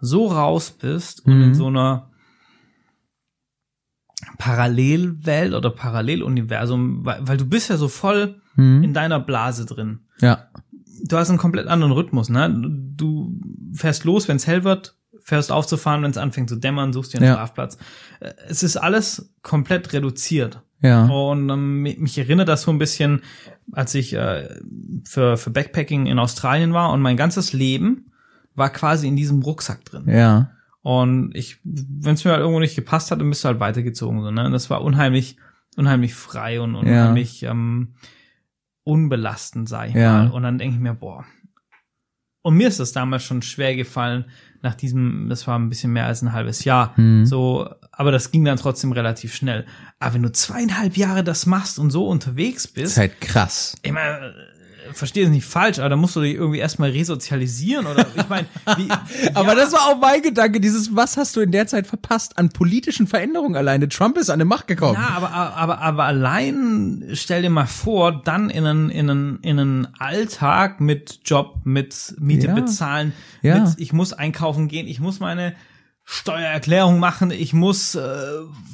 so 0.00 0.26
raus 0.28 0.70
bist 0.70 1.24
und 1.26 1.36
Mhm. 1.36 1.42
in 1.44 1.54
so 1.54 1.66
einer 1.68 2.10
Parallelwelt 4.38 5.54
oder 5.54 5.70
Paralleluniversum, 5.70 7.04
weil, 7.04 7.26
weil 7.26 7.36
du 7.36 7.46
bist 7.46 7.70
ja 7.70 7.76
so 7.76 7.88
voll 7.88 8.40
Mhm. 8.56 8.82
in 8.82 8.94
deiner 8.94 9.20
Blase 9.20 9.64
drin. 9.66 10.00
Ja. 10.20 10.48
Du 11.04 11.16
hast 11.16 11.30
einen 11.30 11.38
komplett 11.38 11.66
anderen 11.68 11.92
Rhythmus, 11.92 12.28
ne? 12.28 12.50
Du 12.96 13.40
fährst 13.72 14.04
los, 14.04 14.28
wenn 14.28 14.36
es 14.36 14.46
hell 14.46 14.64
wird, 14.64 14.96
fährst 15.22 15.50
aufzufahren, 15.52 16.02
wenn 16.02 16.10
es 16.10 16.18
anfängt 16.18 16.48
zu 16.50 16.56
dämmern, 16.56 16.92
suchst 16.92 17.12
dir 17.14 17.18
einen 17.18 17.26
Ja. 17.28 17.34
Schlafplatz. 17.34 17.78
Äh, 18.20 18.32
Es 18.48 18.62
ist 18.62 18.76
alles 18.76 19.32
komplett 19.42 19.92
reduziert. 19.92 20.62
Ja. 20.82 21.06
Und 21.06 21.48
ähm, 21.50 21.82
mi- 21.82 21.96
mich 21.98 22.18
erinnert 22.18 22.48
das 22.48 22.62
so 22.62 22.70
ein 22.70 22.78
bisschen, 22.78 23.22
als 23.72 23.94
ich 23.94 24.12
äh, 24.14 24.48
für, 25.04 25.36
für 25.36 25.50
Backpacking 25.50 26.06
in 26.06 26.18
Australien 26.18 26.72
war 26.72 26.90
und 26.92 27.00
mein 27.00 27.16
ganzes 27.16 27.52
Leben 27.52 28.06
war 28.54 28.70
quasi 28.70 29.08
in 29.08 29.16
diesem 29.16 29.42
Rucksack 29.42 29.84
drin. 29.84 30.04
Ja. 30.08 30.50
Und 30.82 31.34
ich, 31.34 31.58
wenn 31.64 32.14
es 32.14 32.24
mir 32.24 32.30
halt 32.32 32.40
irgendwo 32.40 32.60
nicht 32.60 32.74
gepasst 32.76 33.10
hat, 33.10 33.20
dann 33.20 33.28
bist 33.28 33.44
du 33.44 33.48
halt 33.48 33.60
weitergezogen. 33.60 34.22
So, 34.22 34.30
ne? 34.30 34.46
Und 34.46 34.52
das 34.52 34.70
war 34.70 34.82
unheimlich, 34.82 35.36
unheimlich 35.76 36.14
frei 36.14 36.60
und 36.60 36.74
unheimlich 36.74 37.42
ähm, 37.42 37.94
unbelastend, 38.84 39.68
sag 39.68 39.90
ich 39.90 39.94
Ja. 39.94 40.24
mal. 40.24 40.30
Und 40.30 40.42
dann 40.42 40.58
denke 40.58 40.76
ich 40.76 40.80
mir, 40.80 40.94
boah. 40.94 41.24
Und 42.42 42.54
mir 42.56 42.68
ist 42.68 42.80
das 42.80 42.92
damals 42.92 43.22
schon 43.22 43.42
schwer 43.42 43.76
gefallen, 43.76 44.24
nach 44.62 44.74
diesem, 44.74 45.28
das 45.28 45.46
war 45.46 45.58
ein 45.58 45.68
bisschen 45.68 45.92
mehr 45.92 46.06
als 46.06 46.22
ein 46.22 46.32
halbes 46.32 46.64
Jahr. 46.64 46.94
Mhm. 46.98 47.26
So, 47.26 47.68
aber 47.92 48.10
das 48.12 48.30
ging 48.30 48.44
dann 48.46 48.56
trotzdem 48.56 48.92
relativ 48.92 49.34
schnell. 49.34 49.66
Aber 49.98 50.14
wenn 50.14 50.22
du 50.22 50.32
zweieinhalb 50.32 50.96
Jahre 50.96 51.22
das 51.22 51.44
machst 51.44 51.78
und 51.78 51.90
so 51.90 52.06
unterwegs 52.08 52.64
ist 52.64 52.74
bist, 52.74 52.96
halt 52.96 53.20
krass. 53.20 53.76
ich 53.82 53.92
meine, 53.92 54.34
verstehe 54.92 55.24
es 55.24 55.30
nicht 55.30 55.44
falsch, 55.44 55.78
aber 55.78 55.88
da 55.88 55.96
musst 55.96 56.16
du 56.16 56.20
dich 56.20 56.34
irgendwie 56.34 56.58
erstmal 56.58 56.90
resozialisieren 56.90 57.86
oder 57.86 58.06
ich 58.16 58.28
meine, 58.28 58.46
wie, 58.76 58.88
Aber 59.34 59.48
ja, 59.50 59.54
das 59.54 59.72
war 59.72 59.88
auch 59.88 59.98
mein 60.00 60.22
Gedanke, 60.22 60.60
dieses, 60.60 60.94
was 60.94 61.16
hast 61.16 61.36
du 61.36 61.40
in 61.40 61.52
der 61.52 61.66
Zeit 61.66 61.86
verpasst 61.86 62.38
an 62.38 62.50
politischen 62.50 63.06
Veränderungen 63.06 63.56
alleine? 63.56 63.88
Trump 63.88 64.16
ist 64.18 64.30
an 64.30 64.38
die 64.38 64.44
Macht 64.44 64.66
gekommen. 64.66 64.98
Ja, 65.00 65.16
aber, 65.16 65.30
aber, 65.32 65.80
aber 65.80 66.04
allein 66.04 67.04
stell 67.14 67.42
dir 67.42 67.50
mal 67.50 67.66
vor, 67.66 68.12
dann 68.24 68.50
in 68.50 68.64
einen, 68.66 68.90
in 68.90 69.10
einen, 69.10 69.38
in 69.42 69.58
einen 69.58 69.88
Alltag 69.98 70.80
mit 70.80 71.20
Job, 71.24 71.56
mit 71.64 72.14
Miete 72.18 72.48
Ja. 72.48 72.54
bezahlen, 72.54 73.12
Ja. 73.42 73.58
mit 73.60 73.74
ich 73.78 73.92
muss 73.92 74.12
einkaufen 74.12 74.68
gehen, 74.68 74.86
ich 74.86 75.00
muss 75.00 75.20
meine 75.20 75.54
Steuererklärung 76.12 76.98
machen, 76.98 77.30
ich 77.30 77.52
muss, 77.52 77.94
äh, 77.94 78.00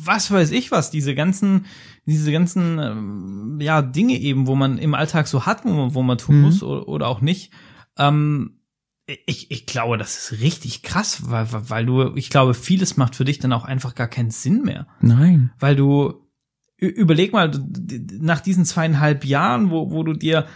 was 0.02 0.30
weiß 0.30 0.50
ich 0.52 0.70
was, 0.70 0.90
diese 0.90 1.14
ganzen, 1.14 1.66
diese 2.06 2.32
ganzen, 2.32 2.78
ähm, 2.78 3.58
ja, 3.60 3.82
Dinge 3.82 4.14
eben, 4.14 4.46
wo 4.46 4.54
man 4.54 4.78
im 4.78 4.94
Alltag 4.94 5.26
so 5.28 5.44
hat, 5.44 5.64
wo 5.64 5.70
man, 5.70 5.94
wo 5.94 6.02
man 6.02 6.16
tun 6.16 6.36
Mhm. 6.36 6.42
muss 6.42 6.62
oder, 6.62 6.88
oder 6.88 7.08
auch 7.08 7.20
nicht. 7.20 7.52
Ähm, 7.98 8.60
ich, 9.26 9.50
ich 9.50 9.66
glaube, 9.66 9.98
das 9.98 10.16
ist 10.32 10.40
richtig 10.40 10.82
krass, 10.82 11.30
weil, 11.30 11.46
weil 11.50 11.84
du, 11.86 12.14
ich 12.16 12.30
glaube, 12.30 12.54
vieles 12.54 12.96
macht 12.96 13.14
für 13.14 13.24
dich 13.26 13.38
dann 13.38 13.52
auch 13.52 13.64
einfach 13.64 13.94
gar 13.94 14.08
keinen 14.08 14.30
Sinn 14.30 14.62
mehr 14.62 14.86
Nein. 15.00 15.52
weil 15.60 15.76
du 15.76 16.22
überleg 16.78 17.32
mal 17.32 17.50
nach 18.20 18.40
diesen 18.40 18.64
zweieinhalb 18.64 19.24
Jahren, 19.24 19.70
wo, 19.70 19.90
wo 19.92 20.02
du 20.02 20.12
dir 20.12 20.46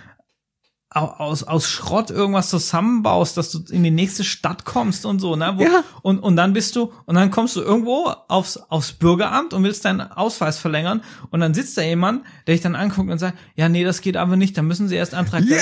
aus, 0.93 1.45
aus 1.45 1.69
Schrott 1.69 2.11
irgendwas 2.11 2.49
zusammenbaust, 2.51 3.37
dass 3.37 3.53
du 3.53 3.61
in 3.73 3.85
die 3.85 3.93
nächste 3.93 4.25
Stadt 4.25 4.65
kommst 4.65 5.07
und 5.07 5.21
so, 5.21 5.37
ne? 5.37 5.53
Wo, 5.57 5.63
Ja. 5.63 5.85
und, 6.03 6.19
und 6.19 6.35
dann 6.35 6.53
bist 6.53 6.75
du, 6.75 6.93
und 7.07 7.15
dann 7.15 7.31
kommst 7.31 7.55
du 7.55 7.61
irgendwo 7.61 8.13
aufs, 8.27 8.57
aufs 8.57 8.93
Bürgeramt 8.93 9.55
und 9.55 9.63
willst 9.63 9.85
deinen 9.85 10.01
Ausweis 10.01 10.59
verlängern 10.59 11.03
und 11.31 11.39
dann 11.39 11.55
sitzt 11.55 11.79
da 11.79 11.83
jemand, 11.83 12.25
der 12.49 12.55
dich 12.57 12.63
dann 12.63 12.75
anguckt 12.75 13.09
und 13.09 13.19
sagt, 13.19 13.39
ja, 13.55 13.69
nee, 13.69 13.85
das 13.85 14.01
geht 14.01 14.17
aber 14.17 14.35
nicht, 14.37 14.59
da 14.59 14.63
müssen 14.63 14.89
sie 14.89 14.97
erst 14.97 15.15
Antrag 15.15 15.45
Ja. 15.45 15.59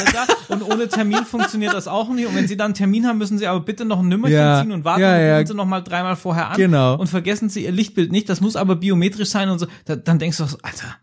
und 0.49 0.63
ohne 0.63 0.89
Termin 0.89 1.27
funktioniert 1.27 1.75
das 1.75 1.89
auch 1.89 2.09
nicht 2.09 2.27
und 2.27 2.35
wenn 2.35 2.49
sie 2.49 2.57
dann 2.57 2.67
einen 2.69 2.75
Termin 2.75 3.07
haben, 3.07 3.19
müssen 3.19 3.37
sie 3.37 3.47
aber 3.47 3.61
bitte 3.61 3.85
noch 3.85 3.99
ein 4.01 4.09
Nummerchen 4.09 4.39
Ja. 4.39 4.63
ziehen 4.63 4.73
und 4.73 4.87
warten 4.87 5.03
Ja, 5.03 5.15
und 5.15 5.21
ja. 5.21 5.35
rufen 5.35 5.47
sie 5.49 5.55
noch 5.55 5.67
mal 5.67 5.83
dreimal 5.83 6.17
vorher 6.17 6.49
an 6.49 6.57
Genau. 6.57 6.95
und 6.97 7.07
vergessen 7.09 7.51
sie 7.51 7.65
ihr 7.65 7.73
Lichtbild 7.73 8.11
nicht, 8.13 8.31
das 8.31 8.41
muss 8.41 8.57
aber 8.57 8.77
biometrisch 8.77 9.29
sein 9.29 9.51
und 9.51 9.59
so, 9.59 9.67
da, 9.85 9.95
dann 9.97 10.19
denkst 10.19 10.39
du 10.39 10.45
Alter, 10.63 10.97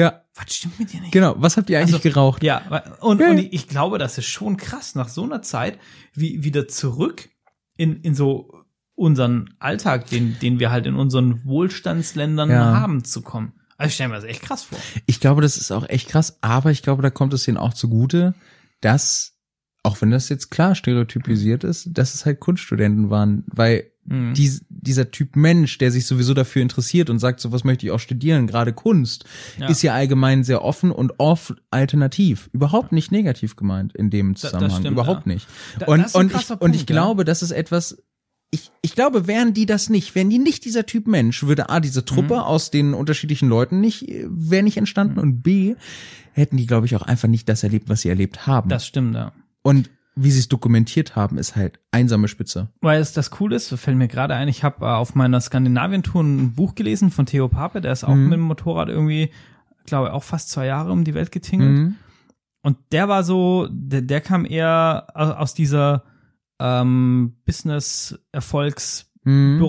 Ja, 0.00 0.24
was 0.34 0.54
stimmt 0.56 0.78
mit 0.80 0.92
dir 0.92 1.00
nicht? 1.00 1.12
genau. 1.12 1.34
Was 1.38 1.56
habt 1.56 1.70
ihr 1.70 1.78
eigentlich 1.78 1.94
Also, 1.94 2.08
geraucht? 2.08 2.42
Ja, 2.42 2.82
und, 3.00 3.20
und 3.22 3.38
ich, 3.38 3.52
ich 3.52 3.68
glaube, 3.68 3.98
das 3.98 4.18
ist 4.18 4.26
schon 4.26 4.56
krass, 4.56 4.94
nach 4.94 5.08
so 5.08 5.22
einer 5.24 5.42
Zeit 5.42 5.78
wie 6.14 6.42
wieder 6.44 6.66
zurück 6.68 7.28
in, 7.76 8.00
in 8.00 8.14
so 8.14 8.52
unseren 8.94 9.54
Alltag, 9.58 10.06
den, 10.10 10.38
den 10.40 10.58
wir 10.60 10.70
halt 10.70 10.86
in 10.86 10.94
unseren 10.94 11.44
Wohlstandsländern 11.44 12.50
Ja. 12.50 12.78
haben, 12.80 13.04
zu 13.04 13.22
kommen. 13.22 13.52
Also 13.78 13.88
ich 13.88 13.94
stelle 13.94 14.10
mir 14.10 14.16
das 14.16 14.24
echt 14.24 14.42
krass 14.42 14.62
vor. 14.64 14.78
Ich 15.06 15.20
glaube, 15.20 15.40
das 15.40 15.56
ist 15.56 15.70
auch 15.72 15.88
echt 15.88 16.08
krass, 16.08 16.36
aber 16.42 16.70
ich 16.70 16.82
glaube, 16.82 17.02
da 17.02 17.08
kommt 17.10 17.32
es 17.32 17.44
denen 17.44 17.56
auch 17.56 17.72
zugute, 17.72 18.34
dass, 18.82 19.32
auch 19.82 20.00
wenn 20.02 20.10
das 20.10 20.28
jetzt 20.28 20.50
klar 20.50 20.74
stereotypisiert 20.74 21.64
ist, 21.64 21.88
dass 21.92 22.12
es 22.14 22.26
halt 22.26 22.40
Kunststudenten 22.40 23.08
waren, 23.08 23.44
weil 23.46 23.90
Mhm. 24.10 24.34
dies, 24.34 24.64
dieser 24.68 25.10
Typ 25.10 25.36
Mensch, 25.36 25.78
der 25.78 25.90
sich 25.90 26.04
sowieso 26.04 26.34
dafür 26.34 26.62
interessiert 26.62 27.08
und 27.10 27.18
sagt, 27.20 27.40
so 27.40 27.52
was 27.52 27.64
möchte 27.64 27.86
ich 27.86 27.92
auch 27.92 28.00
studieren, 28.00 28.46
gerade 28.46 28.72
Kunst, 28.72 29.24
Ja. 29.58 29.68
ist 29.68 29.82
ja 29.82 29.94
allgemein 29.94 30.44
sehr 30.44 30.62
offen 30.64 30.90
und 30.90 31.12
oft 31.18 31.54
alternativ. 31.70 32.50
Überhaupt 32.52 32.92
nicht 32.92 33.12
negativ 33.12 33.56
gemeint 33.56 33.94
in 33.94 34.10
dem 34.10 34.34
Zusammenhang. 34.36 34.80
stimmt, 34.80 34.92
Überhaupt 34.92 35.26
ja. 35.26 35.32
nicht. 35.34 35.46
Da- 35.78 35.86
und, 35.86 36.00
ich, 36.06 36.32
krasser 36.32 36.60
und 36.60 36.70
ich 36.74 36.80
Punkt, 36.80 36.90
ja. 36.90 36.96
glaube, 36.96 37.24
das 37.24 37.42
ist 37.42 37.52
etwas, 37.52 38.02
ich, 38.50 38.72
ich 38.82 38.96
glaube, 38.96 39.28
wären 39.28 39.54
die 39.54 39.64
das 39.64 39.90
nicht, 39.90 40.16
wären 40.16 40.28
die 40.28 40.38
nicht 40.40 40.64
dieser 40.64 40.84
Typ 40.86 41.06
Mensch, 41.06 41.44
würde 41.44 41.70
A, 41.70 41.78
diese 41.78 42.04
Truppe 42.04 42.34
Mhm. 42.34 42.40
aus 42.40 42.72
den 42.72 42.94
unterschiedlichen 42.94 43.48
Leuten 43.48 43.80
nicht, 43.80 44.06
wäre 44.26 44.64
nicht 44.64 44.76
entstanden 44.76 45.20
und 45.20 45.42
B, 45.42 45.76
hätten 46.32 46.56
die, 46.56 46.66
glaube 46.66 46.86
ich, 46.86 46.96
auch 46.96 47.02
einfach 47.02 47.28
nicht 47.28 47.48
das 47.48 47.62
erlebt, 47.62 47.88
was 47.88 48.00
sie 48.00 48.08
erlebt 48.08 48.48
haben. 48.48 48.68
Das 48.68 48.84
stimmt, 48.86 49.14
ja. 49.14 49.32
und 49.62 49.88
wie 50.16 50.30
sie 50.30 50.40
es 50.40 50.48
dokumentiert 50.48 51.16
haben, 51.16 51.38
ist 51.38 51.56
halt 51.56 51.78
einsame 51.92 52.28
Spitze. 52.28 52.68
Weil 52.80 53.00
es 53.00 53.12
das 53.12 53.30
cool 53.40 53.52
ist, 53.52 53.68
fällt 53.78 53.96
mir 53.96 54.08
gerade 54.08 54.34
ein, 54.34 54.48
ich 54.48 54.64
habe 54.64 54.84
äh, 54.84 54.88
auf 54.88 55.14
meiner 55.14 55.40
Skandinavien-Tour 55.40 56.22
ein 56.22 56.52
Buch 56.54 56.74
gelesen 56.74 57.10
von 57.10 57.26
Theo 57.26 57.48
Pape, 57.48 57.80
der 57.80 57.92
ist 57.92 58.04
auch 58.04 58.14
Mhm. 58.14 58.24
mit 58.24 58.32
dem 58.34 58.40
Motorrad 58.40 58.88
irgendwie, 58.88 59.30
glaube 59.86 60.08
ich, 60.08 60.12
auch 60.12 60.22
fast 60.24 60.50
zwei 60.50 60.66
Jahre 60.66 60.92
um 60.92 61.04
die 61.04 61.14
Welt 61.14 61.32
getingelt. 61.32 61.78
Mhm. 61.78 61.94
Und 62.62 62.76
der 62.92 63.08
war 63.08 63.24
so, 63.24 63.68
der, 63.70 64.02
der 64.02 64.20
kam 64.20 64.44
eher 64.44 65.06
aus, 65.14 65.30
aus 65.30 65.54
dieser 65.54 66.04
ähm, 66.58 67.36
Business-Erfolgs-Bürowelt, 67.46 69.09
Mhm. 69.24 69.60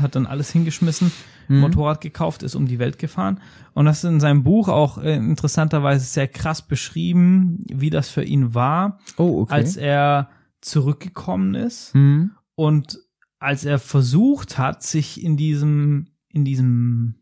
hat 0.00 0.14
dann 0.14 0.26
alles 0.26 0.50
hingeschmissen, 0.50 1.10
Mhm. 1.48 1.60
Motorrad 1.60 2.00
gekauft, 2.02 2.42
ist 2.42 2.54
um 2.54 2.66
die 2.66 2.78
Welt 2.78 2.98
gefahren. 2.98 3.40
Und 3.72 3.86
das 3.86 4.04
ist 4.04 4.10
in 4.10 4.20
seinem 4.20 4.44
Buch 4.44 4.68
auch 4.68 4.98
äh, 4.98 5.16
interessanterweise 5.16 6.04
sehr 6.04 6.28
krass 6.28 6.60
beschrieben, 6.62 7.64
wie 7.72 7.90
das 7.90 8.10
für 8.10 8.22
ihn 8.22 8.54
war, 8.54 8.98
Oh, 9.16 9.40
okay. 9.42 9.54
als 9.54 9.76
er 9.76 10.28
zurückgekommen 10.60 11.54
ist 11.54 11.94
mhm. 11.94 12.32
und 12.54 12.98
als 13.38 13.64
er 13.64 13.78
versucht 13.78 14.58
hat, 14.58 14.82
sich 14.82 15.22
in 15.22 15.36
diesem, 15.36 16.08
in 16.28 16.44
diesem 16.44 17.14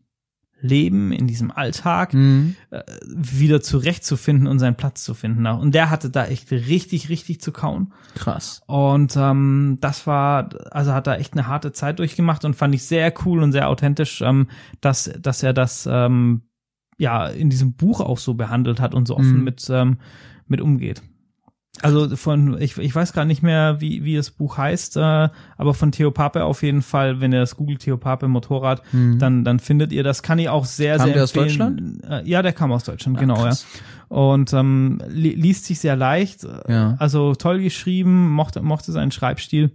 Leben, 0.59 1.11
in 1.11 1.27
diesem 1.27 1.51
Alltag 1.51 2.13
Mhm. 2.13 2.55
äh, 2.71 2.81
wieder 3.07 3.61
zurechtzufinden 3.61 4.47
und 4.47 4.59
seinen 4.59 4.75
Platz 4.75 5.03
zu 5.03 5.13
finden. 5.13 5.45
Und 5.45 5.75
der 5.75 5.89
hatte 5.89 6.09
da 6.09 6.25
echt 6.25 6.51
richtig, 6.51 7.09
richtig 7.09 7.41
zu 7.41 7.51
kauen. 7.51 7.93
Krass. 8.15 8.61
Und 8.65 9.15
ähm, 9.17 9.77
das 9.81 10.07
war, 10.07 10.49
also 10.71 10.93
hat 10.93 11.07
er 11.07 11.19
echt 11.19 11.33
eine 11.33 11.47
harte 11.47 11.71
Zeit 11.73 11.99
durchgemacht 11.99 12.43
und 12.45 12.55
fand 12.55 12.73
ich 12.73 12.83
sehr 12.83 13.13
cool 13.25 13.43
und 13.43 13.51
sehr 13.51 13.69
authentisch, 13.69 14.21
ähm, 14.21 14.47
dass, 14.81 15.11
dass 15.21 15.43
er 15.43 15.53
das 15.53 15.87
ähm, 15.91 16.41
ja 16.97 17.27
in 17.27 17.49
diesem 17.51 17.73
Buch 17.73 18.01
auch 18.01 18.17
so 18.17 18.33
behandelt 18.33 18.79
hat 18.79 18.95
und 18.95 19.07
so 19.07 19.15
offen 19.15 19.37
Mhm. 19.39 19.43
mit, 19.43 19.67
ähm, 19.69 19.97
mit 20.47 20.61
umgeht. 20.61 21.03
Also 21.81 22.15
von, 22.15 22.59
ich, 22.59 22.77
ich 22.77 22.93
weiß 22.95 23.13
gar 23.13 23.25
nicht 23.25 23.43
mehr, 23.43 23.79
wie, 23.79 24.03
wie 24.03 24.15
das 24.15 24.31
Buch 24.31 24.57
heißt, 24.57 24.97
äh, 24.97 25.29
aber 25.57 25.73
von 25.73 25.91
Theo 25.91 26.09
Pape 26.11 26.43
auf 26.43 26.63
jeden 26.63 26.81
Fall, 26.81 27.21
wenn 27.21 27.31
ihr 27.31 27.39
das 27.39 27.55
googelt, 27.55 27.81
Theo 27.81 27.97
Pape 27.97 28.27
Motorrad, 28.27 28.81
dann, 28.91 29.43
dann 29.43 29.59
findet 29.59 29.91
ihr 29.91 30.03
das. 30.03 30.23
Kann 30.23 30.39
ich 30.39 30.49
auch 30.49 30.65
sehr, 30.65 30.97
Kam 30.97 31.05
sehr 31.05 31.13
der 31.13 31.23
aus 31.23 31.35
empfehlen. 31.35 31.99
Deutschland? 32.01 32.25
Äh, 32.25 32.29
ja, 32.29 32.41
der 32.41 32.53
kam 32.53 32.71
aus 32.71 32.83
Deutschland, 32.83 33.17
Ah, 33.17 33.21
genau, 33.21 33.35
krass. 33.35 33.65
ja. 34.09 34.15
Und 34.17 34.53
ähm, 34.53 34.99
li 35.07 35.33
liest 35.33 35.65
sich 35.65 35.79
sehr 35.79 35.95
leicht, 35.95 36.43
äh, 36.45 36.71
Ja. 36.71 36.95
also 36.99 37.35
toll 37.35 37.61
geschrieben, 37.61 38.31
mochte, 38.31 38.61
mochte 38.61 38.91
seinen 38.91 39.11
Schreibstil. 39.11 39.71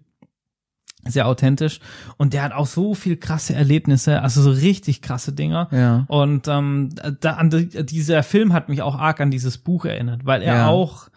Sehr 1.04 1.26
authentisch. 1.26 1.80
Und 2.16 2.32
der 2.32 2.44
hat 2.44 2.52
auch 2.52 2.66
so 2.66 2.94
viel 2.94 3.16
krasse 3.16 3.54
Erlebnisse, 3.54 4.22
also 4.22 4.40
so 4.40 4.50
richtig 4.52 5.02
krasse 5.02 5.32
Dinger. 5.32 5.68
Ja. 5.72 6.04
Und 6.06 6.46
ähm, 6.46 6.90
da, 7.20 7.32
an 7.32 7.50
die, 7.50 7.84
dieser 7.84 8.22
Film 8.22 8.52
hat 8.52 8.68
mich 8.68 8.82
auch 8.82 8.96
arg 8.96 9.20
an 9.20 9.32
dieses 9.32 9.58
Buch 9.58 9.84
erinnert, 9.84 10.24
weil 10.26 10.42
er 10.42 10.54
Ja. 10.56 10.68
auch 10.68 11.08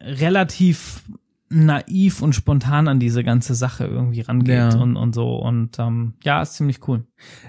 relativ 0.00 1.02
naiv 1.50 2.20
und 2.20 2.34
spontan 2.34 2.88
an 2.88 3.00
diese 3.00 3.24
ganze 3.24 3.54
Sache 3.54 3.86
irgendwie 3.86 4.20
rangeht 4.20 4.54
Ja. 4.54 4.76
und, 4.76 4.96
und 4.96 5.14
so. 5.14 5.36
Und 5.36 5.78
ähm, 5.78 6.12
ja, 6.22 6.42
ist 6.42 6.54
ziemlich 6.54 6.86
cool. 6.86 7.04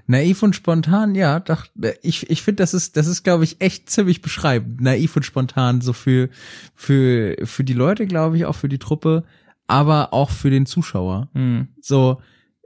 Naiv 0.08 0.42
und 0.42 0.56
spontan, 0.56 1.16
ja, 1.16 1.42
doch, 1.42 1.66
ich, 2.02 2.30
ich 2.30 2.42
finde, 2.42 2.64
das 2.64 2.74
ist, 2.74 2.96
das 2.96 3.08
ist, 3.08 3.24
glaube 3.24 3.44
ich, 3.44 3.60
echt 3.60 3.90
ziemlich 3.90 4.22
beschreibend. 4.22 4.80
Naiv 4.80 5.18
und 5.18 5.24
spontan, 5.24 5.82
so 5.82 5.92
für, 5.92 6.30
für, 6.74 7.36
für 7.44 7.66
die 7.66 7.74
Leute, 7.74 8.08
glaube 8.08 8.38
ich, 8.38 8.46
auch 8.46 8.56
für 8.56 8.70
die 8.70 8.80
Truppe, 8.80 9.26
aber 9.68 10.14
auch 10.14 10.30
für 10.30 10.50
den 10.50 10.66
Zuschauer. 10.66 11.28
Hm. 11.34 11.68
So, 11.82 12.22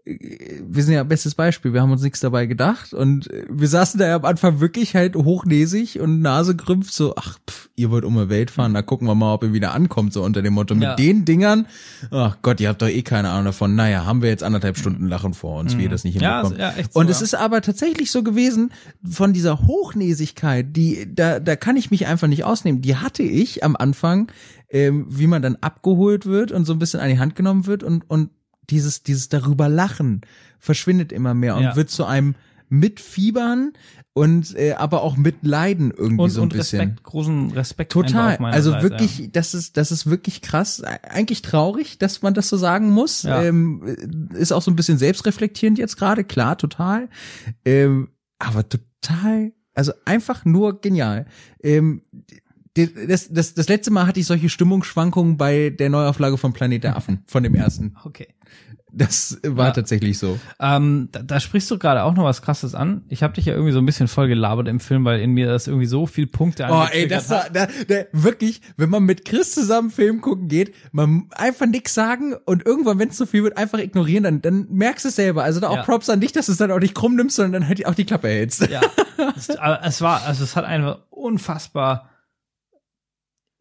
wir 0.06 0.84
sind 0.84 0.96
ja 0.96 1.04
bestes 1.04 1.34
Beispiel, 1.34 1.72
wir 1.74 1.82
haben 1.82 1.92
uns 1.92 2.02
nichts 2.02 2.20
dabei 2.20 2.46
gedacht 2.46 2.94
und 2.94 3.30
wir 3.50 3.68
saßen 3.70 3.98
da 3.98 4.08
ja 4.08 4.16
am 4.18 4.26
Anfang 4.26 4.60
wirklich 4.60 4.96
halt 4.96 5.16
hochnäsig 5.16 6.02
und 6.02 6.20
Nase 6.20 6.58
gerümpft, 6.58 6.94
so, 6.94 7.14
ach, 7.16 7.40
pff, 7.50 7.70
ihr 7.78 7.90
wollt 7.90 8.04
um 8.04 8.16
die 8.18 8.28
Welt 8.28 8.52
fahren, 8.52 8.74
da 8.74 8.82
gucken 8.82 9.08
wir 9.08 9.16
mal, 9.16 9.34
ob 9.34 9.44
ihr 9.44 9.54
wieder 9.54 9.74
ankommt, 9.74 10.12
so 10.12 10.22
unter 10.24 10.42
dem 10.42 10.54
Motto, 10.56 10.76
mit 10.76 10.84
Ja. 10.84 10.96
den 10.96 11.24
Dingern, 11.24 11.68
ach 12.12 12.38
Gott, 12.42 12.60
ihr 12.60 12.68
habt 12.68 12.82
doch 12.82 12.90
eh 12.90 13.02
keine 13.02 13.30
Ahnung 13.30 13.46
davon, 13.46 13.76
naja, 13.76 14.06
haben 14.06 14.22
wir 14.22 14.28
jetzt 14.30 14.44
anderthalb 14.44 14.78
Stunden 14.78 15.08
Lachen 15.08 15.34
vor 15.34 15.58
uns, 15.60 15.78
wie 15.78 15.84
ihr 15.84 15.90
das 15.90 16.04
nicht 16.04 16.16
Mhm. 16.16 16.22
Ja, 16.22 16.36
hinbekommt. 16.42 16.60
ja, 16.60 16.72
echt 16.74 16.94
so, 16.94 17.00
und 17.00 17.10
es 17.10 17.22
ist 17.22 17.36
aber 17.36 17.62
tatsächlich 17.62 18.12
so 18.12 18.24
gewesen, 18.24 18.72
von 19.10 19.32
dieser 19.32 19.60
Hochnäsigkeit, 19.66 20.76
die, 20.76 21.08
da, 21.16 21.40
da 21.40 21.56
kann 21.56 21.78
ich 21.78 21.92
mich 21.92 22.08
einfach 22.08 22.28
nicht 22.28 22.44
ausnehmen, 22.44 22.82
die 22.82 22.98
hatte 22.98 23.24
ich 23.24 23.64
am 23.64 23.78
Anfang, 23.78 24.30
ähm, 24.70 25.06
wie 25.08 25.28
man 25.28 25.42
dann 25.42 25.56
abgeholt 25.62 26.26
wird 26.26 26.52
und 26.52 26.66
so 26.66 26.74
ein 26.74 26.80
bisschen 26.80 27.00
an 27.00 27.10
die 27.10 27.20
Hand 27.20 27.36
genommen 27.38 27.68
wird 27.68 27.84
und, 27.84 28.10
und 28.10 28.32
dieses, 28.70 29.04
dieses 29.04 29.30
darüber 29.30 29.70
lachen 29.70 30.22
verschwindet 30.60 31.12
immer 31.12 31.34
mehr 31.34 31.56
und 31.56 31.64
Ja. 31.64 31.76
wird 31.76 31.90
zu 31.90 32.06
einem 32.06 32.36
Mitfiebern 32.70 33.74
und 34.14 34.56
äh, 34.56 34.74
aber 34.74 35.02
auch 35.04 35.16
Mitleiden 35.18 35.92
irgendwie 35.96 36.24
Und, 36.24 36.30
so 36.30 36.42
ein 36.42 36.44
und 36.44 36.54
bisschen. 36.54 36.80
Respekt, 36.80 37.04
großen 37.04 37.52
Respekt. 37.52 37.92
Total. 37.92 38.38
Also 38.38 38.72
Seite, 38.72 38.84
wirklich, 38.84 39.20
Ja. 39.20 39.28
das 39.32 39.54
ist, 39.54 39.78
das 39.78 39.92
ist 39.92 40.08
wirklich 40.10 40.42
krass. 40.42 40.82
Eigentlich 40.84 41.42
traurig, 41.42 41.98
dass 42.00 42.22
man 42.22 42.34
das 42.34 42.50
so 42.50 42.58
sagen 42.58 42.90
muss. 42.90 43.24
Ja. 43.24 43.44
Ähm, 43.44 43.84
ist 44.34 44.52
auch 44.52 44.62
so 44.62 44.72
ein 44.72 44.76
bisschen 44.76 44.98
selbstreflektierend 44.98 45.78
jetzt 45.78 45.98
gerade, 45.98 46.24
klar, 46.24 46.58
total. 46.58 47.10
Ähm, 47.66 48.10
aber 48.40 48.68
total, 48.68 49.52
also 49.74 49.94
einfach 50.06 50.46
nur 50.46 50.82
genial. 50.82 51.26
Ähm, 51.62 52.02
das, 52.76 53.30
das, 53.32 53.54
das 53.54 53.68
letzte 53.70 53.92
Mal 53.92 54.08
hatte 54.08 54.20
ich 54.20 54.26
solche 54.26 54.50
Stimmungsschwankungen 54.50 55.38
bei 55.38 55.70
der 55.70 55.90
Neuauflage 55.92 56.38
von 56.38 56.54
Planet 56.54 56.84
der 56.84 56.98
Affen, 56.98 57.24
von 57.28 57.44
dem 57.44 57.54
ersten. 57.54 57.96
Okay. 58.04 58.28
Das 58.96 59.40
war 59.44 59.68
Ja. 59.68 59.72
tatsächlich 59.72 60.20
so. 60.20 60.40
Ähm, 60.60 61.10
da, 61.12 61.24
da 61.24 61.40
sprichst 61.40 61.70
du 61.72 61.80
gerade 61.80 62.04
auch 62.04 62.14
noch 62.14 62.26
was 62.26 62.44
Krasses 62.44 62.76
an. 62.76 63.02
Ich 63.10 63.24
habe 63.24 63.34
dich 63.34 63.46
ja 63.46 63.54
irgendwie 63.54 63.72
so 63.72 63.80
ein 63.80 63.86
bisschen 63.88 64.08
voll 64.08 64.28
gelabert 64.28 64.68
im 64.68 64.80
Film, 64.80 65.04
weil 65.04 65.20
in 65.20 65.32
mir 65.32 65.48
das 65.48 65.66
irgendwie 65.68 65.88
so 65.88 66.06
viel 66.06 66.28
Punkte 66.28 66.68
Oh, 66.70 66.86
ey, 66.92 67.08
das 67.08 67.32
hat. 67.32 67.56
war, 67.56 67.68
da, 67.68 67.68
da, 67.88 68.04
wirklich, 68.12 68.62
wenn 68.78 68.90
man 68.92 69.02
mit 69.04 69.26
Chris 69.26 69.54
zusammen 69.54 69.90
Film 69.90 70.22
gucken 70.22 70.48
geht, 70.48 70.76
man 70.92 71.24
einfach 71.32 71.66
nix 71.66 71.94
sagen 71.96 72.36
und 72.46 72.66
irgendwann, 72.66 73.00
wenn 73.00 73.10
es 73.10 73.18
zu 73.18 73.26
viel 73.26 73.44
wird, 73.44 73.58
einfach 73.58 73.80
ignorieren, 73.80 74.24
dann, 74.24 74.42
dann 74.44 74.68
merkst 74.70 75.06
du 75.06 75.10
es 75.10 75.16
selber. 75.16 75.44
Also 75.44 75.60
da 75.60 75.70
auch 75.70 75.78
Ja. 75.78 75.84
Props 75.84 76.10
an 76.10 76.20
dich, 76.20 76.32
dass 76.32 76.46
du 76.46 76.52
es 76.52 76.60
dann 76.60 76.70
auch 76.72 76.80
nicht 76.80 76.94
krumm 76.94 77.16
nimmst, 77.16 77.36
sondern 77.38 77.54
dann 77.62 77.68
halt 77.68 77.84
auch 77.88 77.96
die 77.96 78.06
Klappe 78.06 78.28
hältst. 78.28 78.70
Ja, 78.70 78.82
es, 79.36 79.50
aber 79.58 79.82
es 79.84 80.02
war, 80.02 80.24
also 80.24 80.44
es 80.44 80.56
hat 80.56 80.66
einfach 80.66 81.00
unfassbar 81.10 82.10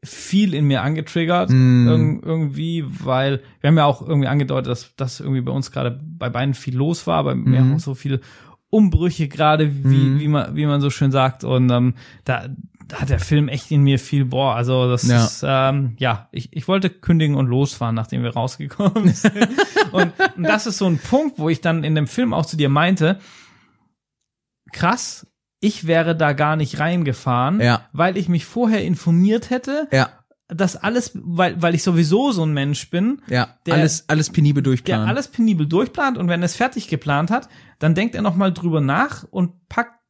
viel 0.04 0.52
in 0.54 0.64
mir 0.66 0.82
angetriggert, 0.82 1.50
Mm. 1.50 1.86
irg 1.88 2.22
irgendwie, 2.24 2.84
weil 2.86 3.40
wir 3.60 3.68
haben 3.68 3.76
ja 3.78 3.84
auch 3.84 4.02
irgendwie 4.02 4.26
angedeutet, 4.28 4.68
dass 4.70 4.96
das 4.96 5.20
irgendwie 5.20 5.42
bei 5.42 5.52
uns 5.52 5.70
gerade 5.70 6.00
bei 6.02 6.28
beiden 6.28 6.54
viel 6.54 6.76
los 6.76 7.06
war, 7.06 7.22
bei 7.24 7.34
mir 7.36 7.62
Mhm. 7.62 7.74
auch 7.74 7.78
so 7.80 7.94
viele 7.94 8.20
Umbrüche 8.68 9.28
gerade, 9.28 9.70
wie, 9.84 10.08
Mhm. 10.10 10.18
wie 10.20 10.28
man, 10.28 10.56
wie 10.56 10.66
man 10.66 10.80
so 10.80 10.90
schön 10.90 11.12
sagt. 11.12 11.44
Und 11.44 11.70
ähm, 11.70 11.94
da, 12.24 12.48
da 12.88 13.00
hat 13.02 13.10
der 13.10 13.20
Film 13.20 13.46
echt 13.48 13.70
in 13.70 13.82
mir 13.82 13.98
viel, 14.00 14.24
boah, 14.24 14.56
also 14.56 14.88
das 14.88 15.06
Ja. 15.06 15.24
ist, 15.24 15.44
ähm, 15.46 15.94
ja, 15.98 16.28
ich, 16.32 16.48
ich 16.52 16.66
wollte 16.66 16.90
kündigen 16.90 17.36
und 17.36 17.46
losfahren, 17.46 17.94
nachdem 17.94 18.22
wir 18.24 18.30
rausgekommen 18.34 19.08
sind. 19.14 19.34
und, 19.92 20.12
und 20.36 20.42
das 20.42 20.66
ist 20.66 20.78
so 20.78 20.86
ein 20.86 20.98
Punkt, 20.98 21.38
wo 21.38 21.48
ich 21.48 21.60
dann 21.60 21.84
in 21.84 21.94
dem 21.94 22.06
Film 22.08 22.32
auch 22.34 22.46
zu 22.46 22.56
dir 22.56 22.68
meinte, 22.70 23.20
krass, 24.72 25.26
ich 25.62 25.86
wäre 25.86 26.14
da 26.16 26.32
gar 26.34 26.56
nicht 26.56 26.78
reingefahren, 26.80 27.60
Ja. 27.60 27.86
weil 27.92 28.16
ich 28.18 28.28
mich 28.28 28.44
vorher 28.44 28.84
informiert 28.84 29.48
hätte, 29.50 29.88
Ja, 29.92 30.10
dass 30.48 30.76
alles, 30.76 31.12
weil, 31.14 31.62
weil 31.62 31.74
ich 31.74 31.82
sowieso 31.82 32.30
so 32.32 32.44
ein 32.44 32.52
Mensch 32.52 32.90
bin, 32.90 33.22
ja, 33.28 33.56
Der- 33.64 33.74
alles, 33.74 34.04
alles 34.08 34.28
penibel 34.28 34.62
der 34.62 34.70
durchplanen. 34.70 35.08
alles 35.08 35.28
penibel 35.28 35.66
durchplant 35.66 36.18
und 36.18 36.28
wenn 36.28 36.42
er 36.42 36.46
es 36.46 36.56
fertig 36.56 36.88
geplant 36.88 37.30
hat, 37.30 37.48
dann 37.78 37.94
denkt 37.94 38.14
er 38.14 38.20
nochmal 38.22 38.52
drüber 38.52 38.80
nach 38.82 39.24
und 39.30 39.68
packt 39.68 40.01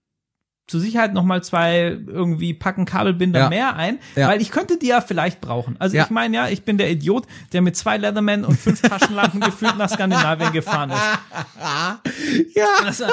zur 0.69 0.81
Sicherheit 0.81 1.13
nochmal 1.13 1.43
zwei 1.43 1.99
irgendwie 2.07 2.55
packen 2.55 2.85
Kabelbinder 2.87 3.41
Ja. 3.41 3.49
mehr 3.49 3.77
ein, 3.77 3.99
Ja. 4.15 4.29
weil 4.29 4.41
ich 4.41 4.51
könnte 4.51 4.79
die 4.79 4.87
ja 4.87 5.01
vielleicht 5.01 5.41
brauchen. 5.41 5.77
Also 5.79 5.97
Ja. 5.97 6.05
ich 6.05 6.11
meine 6.11 6.35
ja, 6.37 6.49
ich 6.49 6.65
bin 6.65 6.79
der 6.79 6.91
Idiot, 6.91 7.27
der 7.53 7.63
mit 7.63 7.77
zwei 7.77 7.97
Leatherman 7.99 8.45
und 8.45 8.59
fünf 8.59 8.81
Taschenlampen 8.83 9.41
gefühlt 9.41 9.77
nach 9.77 9.91
Skandinavien 9.91 10.53
gefahren 10.53 10.91
ist. 10.91 10.99
ja, 12.57 12.67
Das, 12.85 13.01
äh, 13.01 13.09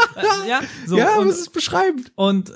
ja, 0.47 0.59
so 0.85 0.97
ja, 0.97 1.15
und, 1.17 1.27
das 1.29 1.39
ist 1.39 1.53
beschreibend. 1.53 2.11
Und 2.15 2.51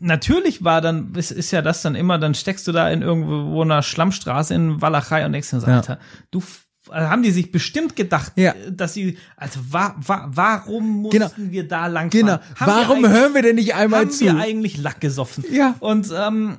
natürlich 0.00 0.64
war 0.64 0.80
dann, 0.80 1.14
ist, 1.14 1.30
ist 1.30 1.50
ja 1.50 1.62
das 1.62 1.82
dann 1.82 1.94
immer, 1.94 2.18
dann 2.18 2.34
steckst 2.34 2.66
du 2.66 2.72
da 2.72 2.88
in 2.90 3.02
irgendwo 3.02 3.60
einer 3.62 3.82
Schlammstraße 3.82 4.54
in 4.54 4.80
Walachei 4.80 5.24
und 5.26 5.32
denkst 5.32 5.50
dir 5.50 5.60
so. 5.60 5.66
Alter, 5.66 5.98
du, 6.30 6.42
haben 6.90 7.22
die 7.22 7.30
sich 7.30 7.50
bestimmt 7.52 7.96
gedacht, 7.96 8.32
Ja. 8.36 8.54
dass 8.70 8.94
sie, 8.94 9.18
also 9.36 9.60
wa, 9.70 9.94
wa, 9.98 10.28
warum 10.32 11.02
mussten 11.02 11.18
Genau. 11.18 11.30
wir 11.36 11.66
da 11.68 11.86
lang 11.86 12.10
Genau. 12.10 12.32
Haben 12.32 12.40
wir 12.60 12.66
Warum 12.66 12.96
eigentlich- 13.04 13.10
hören 13.12 13.34
wir 13.34 13.42
denn 13.42 13.56
nicht 13.56 13.74
einmal 13.74 14.00
haben 14.02 14.10
zu? 14.10 14.24
wir 14.24 14.36
eigentlich 14.36 14.78
Lack 14.78 15.00
gesoffen? 15.00 15.44
Ja. 15.52 15.74
Und 15.80 16.12
ähm, 16.16 16.58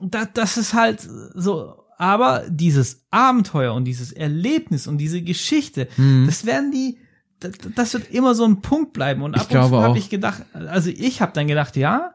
da, 0.00 0.24
das 0.32 0.56
ist 0.56 0.74
halt 0.74 1.06
so, 1.34 1.74
aber 1.98 2.44
dieses 2.48 3.04
Abenteuer 3.10 3.74
und 3.74 3.84
dieses 3.84 4.12
Erlebnis 4.12 4.86
und 4.86 4.98
diese 4.98 5.20
Geschichte, 5.22 5.88
Mhm. 5.96 6.26
das 6.26 6.46
werden 6.46 6.70
die, 6.70 6.98
das, 7.40 7.52
das 7.74 7.94
wird 7.94 8.10
immer 8.10 8.34
so 8.34 8.44
ein 8.44 8.62
Punkt 8.62 8.92
bleiben. 8.92 9.22
Und 9.22 9.34
Ich 9.36 9.42
ab 9.42 9.46
und 9.48 9.50
glaube 9.50 9.76
zu 9.76 9.82
habe 9.82 9.98
ich 9.98 10.08
gedacht, 10.10 10.44
also 10.54 10.90
ich 10.90 11.20
habe 11.20 11.32
dann 11.32 11.46
gedacht, 11.48 11.76
ja, 11.76 12.14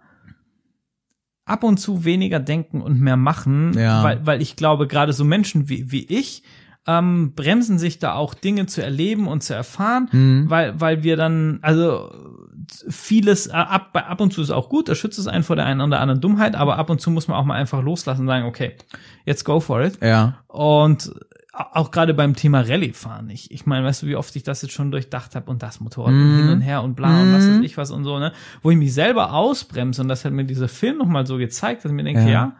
ab 1.45 1.63
und 1.63 1.77
zu 1.77 2.05
weniger 2.05 2.39
denken 2.39 2.81
und 2.81 2.99
mehr 3.01 3.17
machen, 3.17 3.73
Ja. 3.77 4.03
weil, 4.03 4.25
weil 4.25 4.41
ich 4.41 4.55
glaube, 4.55 4.87
gerade 4.87 5.11
so 5.13 5.25
Menschen 5.25 5.67
wie, 5.69 5.91
wie 5.91 6.05
ich, 6.05 6.43
ähm, 6.85 7.33
bremsen 7.33 7.79
sich 7.79 7.99
da 7.99 8.13
auch 8.15 8.33
Dinge 8.33 8.65
zu 8.65 8.83
erleben 8.83 9.27
und 9.27 9.41
zu 9.43 9.53
erfahren, 9.53 10.09
Mhm. 10.11 10.49
weil, 10.49 10.79
weil 10.81 11.03
wir 11.03 11.15
dann, 11.15 11.59
also 11.61 12.11
vieles, 12.89 13.47
äh, 13.47 13.51
ab, 13.53 13.91
ab 13.93 14.19
und 14.21 14.33
zu 14.33 14.41
ist 14.41 14.51
auch 14.51 14.67
gut, 14.69 14.89
da 14.89 14.95
schützt 14.95 15.17
es 15.19 15.27
einen 15.27 15.43
vor 15.43 15.55
der 15.55 15.65
einen 15.65 15.81
oder 15.81 15.99
anderen 15.99 16.19
Dummheit, 16.21 16.55
aber 16.55 16.77
ab 16.77 16.89
und 16.89 16.99
zu 16.99 17.09
muss 17.11 17.27
man 17.27 17.37
auch 17.37 17.45
mal 17.45 17.55
einfach 17.55 17.81
loslassen 17.81 18.21
und 18.21 18.27
sagen, 18.27 18.45
okay, 18.45 18.73
jetzt 19.25 19.43
go 19.45 19.59
for 19.59 19.81
it. 19.81 19.97
Ja, 20.01 20.39
Und 20.47 21.13
auch 21.55 21.91
gerade 21.91 22.13
beim 22.15 22.35
Thema 22.35 22.61
Rallye 22.61 22.93
fahren. 22.93 23.29
Ich, 23.29 23.51
ich 23.51 23.67
meine, 23.67 23.85
weißt 23.85 24.01
du, 24.01 24.07
wie 24.07 24.15
oft 24.15 24.35
ich 24.35 24.41
das 24.41 24.63
jetzt 24.63 24.71
schon 24.73 24.89
durchdacht 24.89 25.35
habe 25.35 25.51
und 25.51 25.61
das 25.61 25.79
Motorrad 25.79 26.11
und 26.13 26.31
Mhm. 26.33 26.35
hin 26.37 26.49
und 26.49 26.61
her 26.61 26.81
und 26.81 26.95
bla 26.95 27.21
und 27.21 27.31
was 27.31 27.47
weiß 27.47 27.59
ich 27.59 27.77
was 27.77 27.91
und 27.91 28.03
so, 28.05 28.17
ne? 28.17 28.33
Wo 28.63 28.71
ich 28.71 28.77
mich 28.77 28.91
selber 28.93 29.33
ausbremse 29.33 30.01
und 30.01 30.07
das 30.07 30.25
hat 30.25 30.33
mir 30.33 30.45
dieser 30.45 30.67
Film 30.67 30.97
nochmal 30.97 31.27
so 31.27 31.37
gezeigt, 31.37 31.85
dass 31.85 31.91
ich 31.91 31.95
mir 31.95 32.03
denke, 32.03 32.23
Ja. 32.23 32.27
ja, 32.29 32.53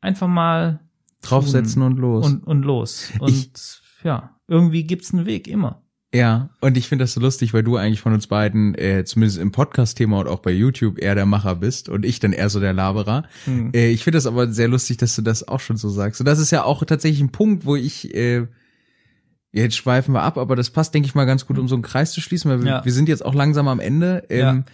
einfach 0.00 0.26
mal 0.26 0.80
draufsetzen 1.22 1.82
und 1.82 1.98
los. 1.98 2.26
und, 2.26 2.44
und 2.44 2.62
los. 2.62 3.10
Und 3.18 3.82
ja, 4.04 4.36
irgendwie 4.46 4.84
gibt's 4.84 5.12
einen 5.12 5.26
Weg, 5.26 5.48
immer. 5.48 5.82
Ja, 6.14 6.48
und 6.62 6.78
ich 6.78 6.88
finde 6.88 7.02
das 7.04 7.12
so 7.12 7.20
lustig, 7.20 7.52
weil 7.52 7.62
du 7.62 7.76
eigentlich 7.76 8.00
von 8.00 8.14
uns 8.14 8.28
beiden, 8.28 8.74
äh, 8.76 9.04
zumindest 9.04 9.38
im 9.38 9.52
Podcast-Thema 9.52 10.20
und 10.20 10.28
auch 10.28 10.38
bei 10.38 10.52
YouTube, 10.52 10.98
eher 10.98 11.14
der 11.14 11.26
Macher 11.26 11.54
bist 11.56 11.90
und 11.90 12.06
ich 12.06 12.18
dann 12.18 12.32
eher 12.32 12.48
so 12.48 12.60
der 12.60 12.72
Laberer. 12.72 13.24
Hm. 13.44 13.72
Äh, 13.74 13.90
ich 13.90 14.04
finde 14.04 14.16
das 14.16 14.26
aber 14.26 14.50
sehr 14.50 14.68
lustig, 14.68 14.96
dass 14.96 15.14
du 15.16 15.22
das 15.22 15.46
auch 15.46 15.60
schon 15.60 15.76
so 15.76 15.90
sagst. 15.90 16.20
Und 16.20 16.26
das 16.26 16.38
ist 16.38 16.50
ja 16.50 16.64
auch 16.64 16.82
tatsächlich 16.84 17.20
ein 17.20 17.30
Punkt, 17.30 17.66
wo 17.66 17.76
ich, 17.76 18.14
äh, 18.14 18.46
jetzt 19.52 19.76
schweifen 19.76 20.14
wir 20.14 20.22
ab, 20.22 20.38
aber 20.38 20.56
das 20.56 20.70
passt, 20.70 20.94
denke 20.94 21.06
ich 21.06 21.14
mal, 21.14 21.26
ganz 21.26 21.44
gut, 21.46 21.58
um 21.58 21.68
so 21.68 21.74
einen 21.74 21.82
Kreis 21.82 22.12
zu 22.12 22.22
schließen, 22.22 22.50
weil 22.50 22.62
wir, 22.62 22.70
Ja. 22.70 22.84
wir 22.86 22.92
sind 22.92 23.08
jetzt 23.10 23.24
auch 23.24 23.34
langsam 23.34 23.68
am 23.68 23.80
Ende. 23.80 24.24
Ähm, 24.30 24.64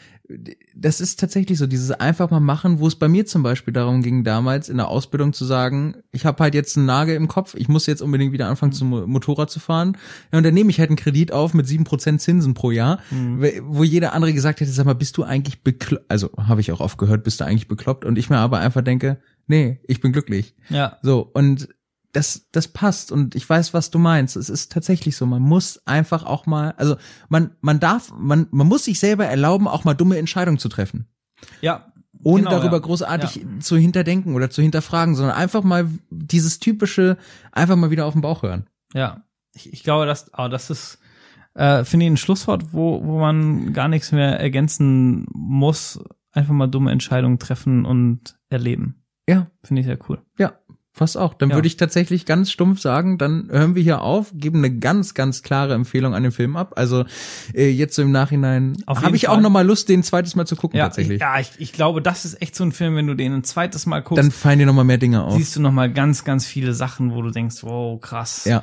Das 0.75 1.03
ist 1.03 1.21
tatsächlich 1.21 1.59
so, 1.59 1.67
dieses 1.67 1.91
einfach 1.91 2.31
mal 2.31 2.41
machen, 2.41 2.79
wo 2.81 2.87
es 2.87 2.95
bei 2.97 3.09
mir 3.09 3.27
zum 3.27 3.43
Beispiel 3.43 3.75
darum 3.75 4.01
ging, 4.03 4.25
damals 4.25 4.71
in 4.71 4.79
der 4.79 4.89
Ausbildung 4.89 5.35
zu 5.35 5.45
sagen, 5.45 5.97
ich 6.13 6.25
habe 6.25 6.43
halt 6.43 6.55
jetzt 6.55 6.79
einen 6.79 6.87
Nagel 6.87 7.15
im 7.15 7.29
Kopf, 7.29 7.55
ich 7.55 7.69
muss 7.69 7.85
jetzt 7.85 8.01
unbedingt 8.01 8.33
wieder 8.33 8.49
anfangen, 8.49 8.73
zum 8.73 8.89
Mo- 8.89 9.07
Motorrad 9.07 9.51
zu 9.51 9.61
fahren. 9.61 9.99
Ja, 10.33 10.39
und 10.39 10.45
dann 10.45 10.55
nehme 10.55 10.71
ich 10.71 10.81
halt 10.81 10.89
einen 10.89 10.97
Kredit 10.97 11.31
auf 11.31 11.53
mit 11.53 11.67
sieben 11.67 11.85
Prozent 11.85 12.23
Zinsen 12.23 12.55
pro 12.55 12.71
Jahr, 12.71 13.01
we- 13.11 13.61
wo 13.65 13.85
jeder 13.85 14.15
andere 14.15 14.33
gesagt 14.33 14.61
hätte, 14.61 14.71
sag 14.71 14.87
mal, 14.87 14.95
bist 14.95 15.19
du 15.19 15.25
eigentlich 15.25 15.63
bekloppt, 15.63 16.07
also 16.09 16.31
habe 16.39 16.63
ich 16.63 16.73
auch 16.73 16.81
oft 16.81 16.97
gehört, 16.97 17.23
bist 17.23 17.41
du 17.41 17.45
eigentlich 17.45 17.69
bekloppt? 17.69 18.07
Und 18.07 18.17
ich 18.17 18.31
mir 18.31 18.39
aber 18.39 18.61
einfach 18.61 18.83
denke, 18.83 19.19
nee, 19.47 19.79
ich 19.87 20.01
bin 20.01 20.13
glücklich. 20.13 20.55
Ja. 20.71 20.97
So, 21.03 21.21
und 21.35 21.69
das, 22.15 22.47
das 22.53 22.69
passt 22.69 23.13
und 23.13 23.35
ich 23.35 23.49
weiß, 23.49 23.75
was 23.75 23.91
du 23.91 23.99
meinst. 23.99 24.37
Es 24.37 24.49
ist 24.49 24.73
tatsächlich 24.73 25.17
so. 25.17 25.27
Man 25.27 25.43
muss 25.43 25.83
einfach 25.87 26.25
auch 26.25 26.47
mal, 26.47 26.73
also 26.77 26.97
man, 27.29 27.51
man 27.61 27.81
darf, 27.81 28.13
man, 28.17 28.47
man 28.51 28.67
muss 28.67 28.85
sich 28.85 28.99
selber 29.01 29.27
erlauben, 29.27 29.69
auch 29.69 29.85
mal 29.85 29.95
dumme 29.95 30.17
Entscheidungen 30.19 30.59
zu 30.59 30.69
treffen. 30.69 31.07
Ja. 31.61 31.93
Ohne 32.23 32.45
Genau, 32.45 32.53
darüber 32.59 32.77
ja. 32.77 32.83
großartig 32.83 33.35
Ja. 33.37 33.61
zu 33.61 33.77
hinterdenken 33.77 34.35
oder 34.35 34.49
zu 34.49 34.63
hinterfragen, 34.63 35.15
sondern 35.15 35.37
einfach 35.37 35.63
mal 35.63 35.89
dieses 36.11 36.59
typische, 36.59 37.19
einfach 37.53 37.77
mal 37.77 37.91
wieder 37.91 38.07
auf 38.07 38.15
den 38.15 38.23
Bauch 38.23 38.43
hören. 38.43 38.67
Ja, 38.95 39.25
ich, 39.55 39.73
ich 39.73 39.83
glaube, 39.83 40.07
dass, 40.07 40.31
oh, 40.39 40.49
das 40.49 40.71
ist, 40.71 40.99
äh, 41.55 41.85
finde 41.85 42.07
ich, 42.07 42.13
ein 42.13 42.17
Schlusswort, 42.17 42.73
wo, 42.73 43.05
wo 43.05 43.19
man 43.19 43.73
gar 43.75 43.89
nichts 43.89 44.11
mehr 44.13 44.41
ergänzen 44.41 45.27
muss. 45.33 46.01
Einfach 46.33 46.55
mal 46.55 46.67
dumme 46.69 46.91
Entscheidungen 46.93 47.39
treffen 47.39 47.85
und 47.85 48.37
erleben. 48.49 49.03
Ja, 49.29 49.51
Finde 49.63 49.81
ich 49.81 49.87
sehr 49.87 49.99
cool. 50.09 50.21
ja, 50.39 50.53
fast 50.97 51.19
auch. 51.19 51.35
Dann 51.35 51.51
Ja. 51.51 51.57
würde 51.57 51.67
ich 51.67 51.77
tatsächlich 51.77 52.25
ganz 52.25 52.53
stumpf 52.53 52.81
sagen, 52.81 53.19
dann 53.19 53.49
hören 53.51 53.75
wir 53.75 53.83
hier 53.83 54.01
auf, 54.01 54.31
geben 54.33 54.59
eine 54.59 54.71
ganz, 54.79 55.13
ganz 55.15 55.43
klare 55.43 55.75
Empfehlung 55.75 56.15
an 56.15 56.23
den 56.23 56.31
Film 56.31 56.57
ab. 56.57 56.75
Also 56.77 57.05
äh, 57.53 57.69
jetzt 57.69 57.97
so 57.97 58.03
im 58.03 58.13
Nachhinein 58.13 58.77
Auf 58.87 59.03
habe 59.03 59.17
ich 59.17 59.29
auch 59.29 59.35
Fall. 59.35 59.43
noch 59.43 59.51
mal 59.51 59.67
Lust, 59.67 59.89
den 59.89 60.05
zweites 60.05 60.37
Mal 60.37 60.47
zu 60.47 60.55
gucken 60.55 60.79
Ja, 60.79 60.85
tatsächlich. 60.85 61.17
ich, 61.17 61.21
ja 61.21 61.41
ich, 61.41 61.51
ich 61.59 61.73
glaube, 61.73 62.01
das 62.01 62.25
ist 62.25 62.41
echt 62.41 62.55
so 62.55 62.63
ein 62.65 62.71
Film, 62.71 62.95
wenn 62.95 63.09
du 63.09 63.15
den 63.15 63.33
ein 63.35 63.43
zweites 63.45 63.87
Mal 63.87 64.03
guckst, 64.03 64.23
Dann 64.23 64.31
fallen 64.31 64.61
dir 64.61 64.67
noch 64.67 64.73
mal 64.75 64.85
mehr 64.85 64.99
Dinge 64.99 65.25
auf. 65.25 65.35
siehst 65.37 65.57
du 65.57 65.61
noch 65.61 65.73
mal 65.73 65.93
ganz, 65.93 66.23
ganz 66.23 66.47
viele 66.47 66.73
Sachen, 66.75 67.13
wo 67.13 67.23
du 67.23 67.31
denkst, 67.31 67.57
wow, 67.63 68.01
krass. 68.01 68.45
Ja, 68.45 68.63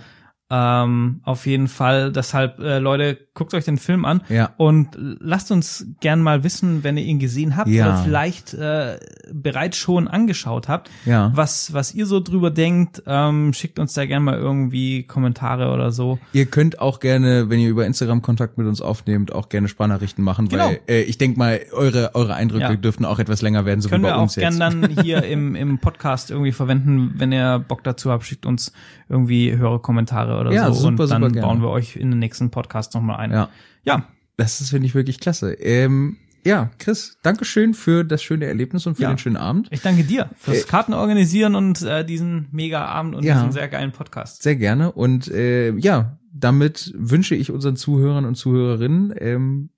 Ähm, 0.54 1.22
auf 1.24 1.46
jeden 1.46 1.70
Fall. 1.70 2.12
Deshalb, 2.12 2.60
äh, 2.60 2.80
Leute, 2.80 3.18
guckt 3.34 3.54
euch 3.54 3.64
den 3.64 3.78
Film 3.78 4.04
an 4.04 4.22
ja. 4.28 4.50
und 4.58 4.90
lasst 5.00 5.50
uns 5.50 5.86
gern 6.02 6.22
mal 6.22 6.44
wissen, 6.44 6.84
wenn 6.84 6.98
ihr 6.98 7.06
ihn 7.06 7.20
gesehen 7.20 7.56
habt 7.56 7.70
Ja. 7.70 7.86
oder 7.88 7.98
vielleicht 8.04 8.54
äh, 8.54 9.00
bereits 9.32 9.78
schon 9.78 10.10
angeschaut 10.10 10.68
habt, 10.68 10.90
Ja. 11.06 11.32
was, 11.34 11.74
was 11.74 11.94
ihr 11.96 12.06
so 12.06 12.20
drüber 12.20 12.52
denkt. 12.52 13.02
Ähm, 13.08 13.54
schickt 13.54 13.80
uns 13.80 13.94
da 13.94 14.06
gern 14.06 14.24
mal 14.24 14.36
irgendwie 14.38 15.04
Kommentare 15.04 15.72
oder 15.72 15.92
so. 15.94 16.20
Ihr 16.34 16.48
könnt 16.48 16.80
auch 16.82 17.00
gerne, 17.00 17.50
wenn 17.50 17.60
ihr 17.62 17.70
über 17.70 17.86
Instagram 17.86 18.22
Kontakt 18.22 18.58
mit 18.58 18.68
uns 18.68 18.82
aufnehmt, 18.82 19.32
auch 19.32 19.48
gerne 19.48 19.70
Sparnachrichten 19.70 20.24
machen, 20.24 20.50
Genau. 20.50 20.66
weil 20.68 20.82
äh, 20.90 21.02
ich 21.04 21.18
denke 21.18 21.40
mal, 21.40 21.62
eure, 21.72 22.12
eure 22.14 22.34
Eindrücke 22.34 22.64
Ja. 22.66 22.76
dürften 22.76 23.06
auch 23.06 23.20
etwas 23.20 23.42
länger 23.42 23.64
werden, 23.66 23.80
so 23.80 23.88
Können 23.88 24.04
wie 24.04 24.08
bei 24.08 24.14
wir 24.14 24.18
auch 24.18 24.24
uns 24.24 24.36
gern 24.36 24.52
jetzt. 24.54 24.60
dann 24.60 24.90
hier 25.04 25.24
im, 25.24 25.56
im 25.56 25.80
Podcast 25.80 26.30
irgendwie 26.30 26.52
verwenden, 26.52 27.14
wenn 27.16 27.32
ihr 27.32 27.64
Bock 27.66 27.86
dazu 27.86 28.12
habt, 28.12 28.26
schickt 28.26 28.46
uns 28.46 28.74
irgendwie 29.08 29.56
höhere 29.56 29.80
Kommentare 29.80 30.41
oder 30.42 30.52
Ja, 30.52 30.68
so 30.68 30.74
super, 30.74 31.04
und 31.04 31.10
dann 31.12 31.22
super 31.22 31.32
gerne. 31.34 31.48
bauen 31.48 31.62
wir 31.62 31.70
euch 31.70 31.96
in 31.96 32.10
den 32.12 32.20
nächsten 32.20 32.52
Podcast 32.52 32.94
nochmal 32.94 33.18
ein. 33.18 33.32
Ja, 33.32 33.50
ja, 33.84 34.06
das 34.38 34.62
ist, 34.62 34.70
finde 34.72 34.88
ich, 34.88 34.96
wirklich 34.96 35.20
klasse. 35.20 35.54
Ähm, 35.54 36.18
ja, 36.44 36.72
Chris, 36.80 37.18
Dankeschön 37.22 37.74
für 37.76 38.04
das 38.04 38.24
schöne 38.24 38.46
Erlebnis 38.46 38.88
und 38.88 38.96
für 38.96 39.04
Ja. 39.04 39.10
den 39.14 39.18
schönen 39.20 39.38
Abend. 39.38 39.68
ich 39.72 39.82
danke 39.82 40.04
dir 40.04 40.30
fürs 40.38 40.64
Äh, 40.64 40.68
Karten 40.68 40.94
organisieren 40.94 41.54
und 41.56 41.82
äh, 41.84 42.04
diesen 42.04 42.48
mega 42.52 42.84
Abend 42.86 43.14
und 43.16 43.24
Ja. 43.24 43.36
diesen 43.36 43.52
sehr 43.52 43.68
geilen 43.68 43.92
Podcast. 43.92 44.42
Sehr 44.42 44.56
gerne. 44.56 44.92
Und 44.92 45.28
äh, 45.30 45.72
ja, 45.78 46.18
damit 46.34 46.94
wünsche 46.98 47.36
ich 47.36 47.52
unseren 47.52 47.76
Zuhörern 47.76 48.26
und 48.26 48.36
Zuhörerinnen 48.36 49.14
ähm, 49.20 49.70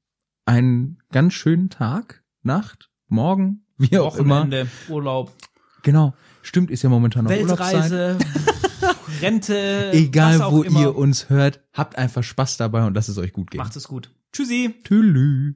einen 0.46 1.00
ganz 1.12 1.34
schönen 1.34 1.70
Tag, 1.70 2.24
Nacht, 2.44 2.90
Morgen, 3.10 3.66
wie 3.78 3.98
auch 3.98 4.16
immer. 4.18 4.40
Wochenende, 4.42 4.68
Urlaub, 4.90 5.34
Genau. 5.82 6.14
Stimmt, 6.44 6.72
ist 6.72 6.82
ja 6.84 6.90
momentan 6.90 7.26
noch 7.26 7.32
Urlaubszeit. 7.32 8.18
Rente, 9.22 9.92
Egal 9.94 10.40
wo 10.52 10.64
immer. 10.64 10.80
ihr 10.82 10.96
uns 10.96 11.30
hört, 11.30 11.62
habt 11.74 11.98
einfach 11.98 12.24
Spaß 12.24 12.58
dabei 12.58 12.86
und 12.86 12.94
lasst 12.96 13.10
es 13.10 13.18
euch 13.18 13.34
gut 13.34 13.52
gehen. 13.52 13.60
Macht 13.60 13.76
es 13.76 13.88
gut. 13.88 14.12
Tschüssi. 14.32 14.74
Tschüss. 14.84 15.56